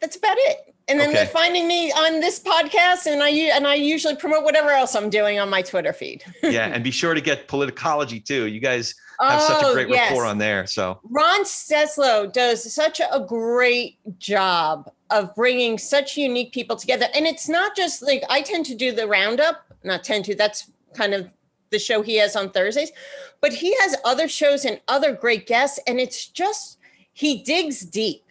That's 0.00 0.16
about 0.16 0.36
it. 0.38 0.74
And 0.88 1.00
then 1.00 1.08
okay. 1.08 1.18
they're 1.18 1.26
finding 1.26 1.66
me 1.66 1.90
on 1.90 2.20
this 2.20 2.38
podcast, 2.38 3.06
and 3.06 3.20
I 3.20 3.30
and 3.30 3.66
I 3.66 3.74
usually 3.74 4.14
promote 4.14 4.44
whatever 4.44 4.70
else 4.70 4.94
I'm 4.94 5.10
doing 5.10 5.40
on 5.40 5.50
my 5.50 5.60
Twitter 5.60 5.92
feed. 5.92 6.22
yeah, 6.42 6.66
and 6.66 6.84
be 6.84 6.92
sure 6.92 7.12
to 7.12 7.20
get 7.20 7.48
politicology 7.48 8.24
too. 8.24 8.46
You 8.46 8.60
guys 8.60 8.94
have 9.20 9.40
oh, 9.42 9.48
such 9.48 9.62
a 9.64 9.66
oh, 9.66 9.72
great 9.72 9.88
yes. 9.88 10.10
rapport 10.10 10.24
on 10.26 10.38
there. 10.38 10.64
So 10.66 11.00
Ron 11.10 11.42
Steslow 11.42 12.32
does 12.32 12.72
such 12.72 13.00
a 13.00 13.20
great 13.20 13.98
job 14.18 14.88
of 15.10 15.34
bringing 15.34 15.76
such 15.76 16.16
unique 16.16 16.52
people 16.52 16.76
together, 16.76 17.06
and 17.16 17.26
it's 17.26 17.48
not 17.48 17.74
just 17.74 18.00
like 18.00 18.22
I 18.30 18.42
tend 18.42 18.66
to 18.66 18.76
do 18.76 18.92
the 18.92 19.08
roundup. 19.08 19.66
Not 19.82 20.04
tend 20.04 20.24
to. 20.26 20.36
That's 20.36 20.70
kind 20.94 21.14
of 21.14 21.28
the 21.70 21.80
show 21.80 22.00
he 22.00 22.16
has 22.18 22.36
on 22.36 22.50
Thursdays, 22.50 22.92
but 23.40 23.52
he 23.52 23.74
has 23.80 23.96
other 24.04 24.28
shows 24.28 24.64
and 24.64 24.80
other 24.86 25.12
great 25.12 25.48
guests, 25.48 25.80
and 25.88 25.98
it's 25.98 26.28
just 26.28 26.78
he 27.12 27.42
digs 27.42 27.80
deep 27.80 28.22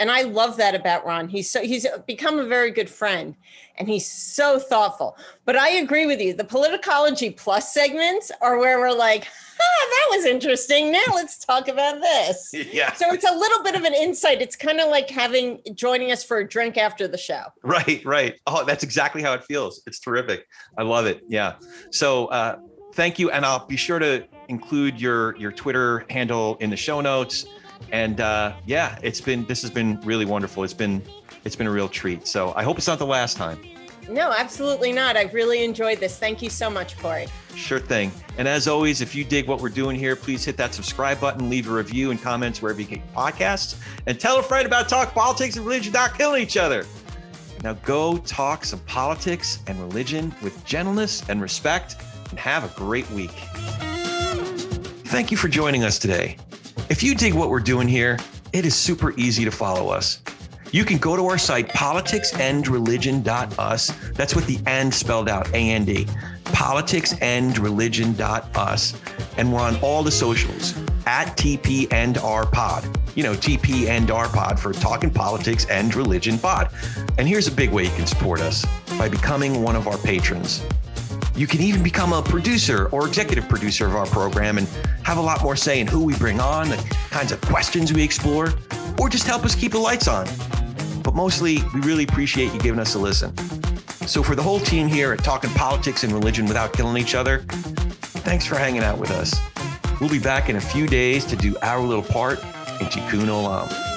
and 0.00 0.10
I 0.10 0.22
love 0.22 0.56
that 0.56 0.74
about 0.74 1.04
Ron. 1.06 1.28
He's 1.28 1.48
so 1.48 1.62
he's 1.62 1.86
become 2.06 2.38
a 2.38 2.46
very 2.46 2.70
good 2.70 2.88
friend 2.88 3.36
and 3.76 3.86
he's 3.86 4.06
so 4.06 4.58
thoughtful. 4.58 5.16
But 5.44 5.56
I 5.56 5.68
agree 5.72 6.06
with 6.06 6.20
you. 6.20 6.32
The 6.32 6.44
politicology 6.44 7.36
plus 7.36 7.72
segments 7.72 8.32
are 8.40 8.58
where 8.58 8.78
we're 8.78 8.92
like, 8.92 9.26
ah, 9.60 9.86
that 9.90 10.16
was 10.16 10.24
interesting. 10.24 10.90
Now 10.90 11.04
let's 11.14 11.38
talk 11.38 11.68
about 11.68 12.00
this. 12.00 12.54
Yeah. 12.70 12.92
So 12.92 13.12
it's 13.12 13.28
a 13.28 13.34
little 13.34 13.64
bit 13.64 13.74
of 13.74 13.82
an 13.82 13.94
insight. 13.94 14.40
It's 14.40 14.54
kind 14.54 14.80
of 14.80 14.88
like 14.90 15.10
having 15.10 15.60
joining 15.74 16.12
us 16.12 16.22
for 16.22 16.38
a 16.38 16.48
drink 16.48 16.76
after 16.76 17.08
the 17.08 17.18
show. 17.18 17.42
Right, 17.64 18.02
right. 18.04 18.36
Oh, 18.46 18.64
that's 18.64 18.84
exactly 18.84 19.22
how 19.22 19.32
it 19.32 19.44
feels. 19.44 19.82
It's 19.86 19.98
terrific. 19.98 20.46
I 20.78 20.82
love 20.82 21.06
it. 21.06 21.22
Yeah. 21.28 21.54
So 21.90 22.26
uh 22.26 22.58
thank 22.94 23.18
you. 23.18 23.30
And 23.30 23.44
I'll 23.44 23.66
be 23.66 23.76
sure 23.76 23.98
to 23.98 24.24
include 24.48 25.00
your 25.00 25.36
your 25.36 25.50
Twitter 25.50 26.06
handle 26.10 26.56
in 26.60 26.70
the 26.70 26.76
show 26.76 27.00
notes 27.00 27.46
and 27.92 28.20
uh, 28.20 28.54
yeah, 28.66 28.98
it's 29.02 29.20
been 29.20 29.44
this 29.46 29.62
has 29.62 29.70
been 29.70 30.00
really 30.02 30.24
wonderful. 30.24 30.64
It's 30.64 30.74
been 30.74 31.02
it's 31.44 31.56
been 31.56 31.66
a 31.66 31.70
real 31.70 31.88
treat. 31.88 32.26
So 32.26 32.52
I 32.54 32.62
hope 32.62 32.78
it's 32.78 32.86
not 32.86 32.98
the 32.98 33.06
last 33.06 33.36
time. 33.36 33.60
No, 34.08 34.32
absolutely 34.32 34.92
not. 34.92 35.16
I've 35.16 35.32
really 35.34 35.62
enjoyed 35.62 36.00
this. 36.00 36.18
Thank 36.18 36.42
you 36.42 36.50
so 36.50 36.68
much, 36.68 36.98
Corey. 36.98 37.28
Sure 37.54 37.78
thing. 37.78 38.10
And 38.38 38.48
as 38.48 38.66
always, 38.66 39.00
if 39.00 39.14
you 39.14 39.22
dig 39.22 39.46
what 39.46 39.60
we're 39.60 39.68
doing 39.68 39.96
here, 39.96 40.16
please 40.16 40.44
hit 40.44 40.56
that 40.56 40.74
subscribe 40.74 41.20
button, 41.20 41.48
leave 41.48 41.68
a 41.68 41.72
review 41.72 42.10
and 42.10 42.20
comments 42.20 42.60
wherever 42.60 42.80
you 42.80 42.86
get 42.88 43.14
podcasts, 43.14 43.76
and 44.06 44.18
tell 44.18 44.38
a 44.40 44.42
friend 44.42 44.66
about 44.66 44.88
Talk 44.88 45.14
Politics 45.14 45.56
and 45.56 45.64
Religion 45.64 45.92
Not 45.92 46.18
Killing 46.18 46.42
Each 46.42 46.56
Other. 46.56 46.86
Now 47.62 47.74
go 47.74 48.16
talk 48.18 48.64
some 48.64 48.80
politics 48.80 49.60
and 49.68 49.78
religion 49.78 50.34
with 50.42 50.64
gentleness 50.64 51.22
and 51.28 51.40
respect, 51.40 51.96
and 52.30 52.38
have 52.38 52.64
a 52.64 52.74
great 52.76 53.08
week. 53.10 53.30
Thank 55.04 55.30
you 55.30 55.36
for 55.36 55.48
joining 55.48 55.84
us 55.84 55.98
today. 55.98 56.36
If 56.90 57.02
you 57.04 57.14
dig 57.14 57.34
what 57.34 57.50
we're 57.50 57.60
doing 57.60 57.86
here, 57.86 58.18
it 58.52 58.66
is 58.66 58.74
super 58.74 59.14
easy 59.16 59.44
to 59.44 59.52
follow 59.52 59.90
us. 59.90 60.20
You 60.72 60.84
can 60.84 60.98
go 60.98 61.14
to 61.14 61.24
our 61.26 61.38
site, 61.38 61.68
politicsandreligion.us. 61.68 63.92
That's 64.14 64.34
with 64.34 64.48
the 64.48 64.58
and 64.66 64.92
spelled 64.92 65.28
out, 65.28 65.48
A 65.50 65.54
A 65.54 65.70
N 65.70 65.84
D. 65.84 66.04
D. 66.04 66.10
Politicsandreligion.us. 66.46 68.94
And 69.36 69.52
we're 69.52 69.60
on 69.60 69.76
all 69.76 70.02
the 70.02 70.10
socials 70.10 70.76
at 71.06 71.36
TP 71.36 71.86
and 71.92 72.18
R 72.18 72.44
Pod. 72.44 72.84
You 73.14 73.22
know, 73.22 73.34
TP 73.34 73.86
and 73.86 74.10
R 74.10 74.28
Pod 74.28 74.58
for 74.58 74.72
Talking 74.72 75.10
Politics 75.10 75.66
and 75.70 75.94
Religion 75.94 76.38
Pod. 76.38 76.70
And 77.18 77.28
here's 77.28 77.46
a 77.46 77.52
big 77.52 77.70
way 77.70 77.84
you 77.84 77.90
can 77.90 78.08
support 78.08 78.40
us 78.40 78.66
by 78.98 79.08
becoming 79.08 79.62
one 79.62 79.76
of 79.76 79.86
our 79.86 79.98
patrons. 79.98 80.64
You 81.40 81.46
can 81.46 81.62
even 81.62 81.82
become 81.82 82.12
a 82.12 82.20
producer 82.20 82.90
or 82.92 83.06
executive 83.06 83.48
producer 83.48 83.86
of 83.86 83.96
our 83.96 84.04
program 84.04 84.58
and 84.58 84.68
have 85.04 85.16
a 85.16 85.22
lot 85.22 85.42
more 85.42 85.56
say 85.56 85.80
in 85.80 85.86
who 85.86 86.04
we 86.04 86.14
bring 86.16 86.38
on, 86.38 86.68
the 86.68 86.76
kinds 87.08 87.32
of 87.32 87.40
questions 87.40 87.94
we 87.94 88.02
explore, 88.02 88.52
or 88.98 89.08
just 89.08 89.26
help 89.26 89.46
us 89.46 89.54
keep 89.54 89.72
the 89.72 89.78
lights 89.78 90.06
on. 90.06 90.28
But 91.02 91.14
mostly, 91.14 91.60
we 91.72 91.80
really 91.80 92.04
appreciate 92.04 92.52
you 92.52 92.60
giving 92.60 92.78
us 92.78 92.94
a 92.94 92.98
listen. 92.98 93.34
So, 94.06 94.22
for 94.22 94.34
the 94.34 94.42
whole 94.42 94.60
team 94.60 94.86
here 94.86 95.14
at 95.14 95.24
Talking 95.24 95.48
Politics 95.52 96.04
and 96.04 96.12
Religion 96.12 96.44
Without 96.44 96.74
Killing 96.74 97.02
Each 97.02 97.14
Other, 97.14 97.38
thanks 97.38 98.44
for 98.44 98.56
hanging 98.56 98.82
out 98.82 98.98
with 98.98 99.10
us. 99.10 99.34
We'll 99.98 100.10
be 100.10 100.18
back 100.18 100.50
in 100.50 100.56
a 100.56 100.60
few 100.60 100.86
days 100.86 101.24
to 101.24 101.36
do 101.36 101.56
our 101.62 101.80
little 101.80 102.04
part 102.04 102.38
in 102.40 102.86
Tikkun 102.88 103.28
Olam. 103.28 103.89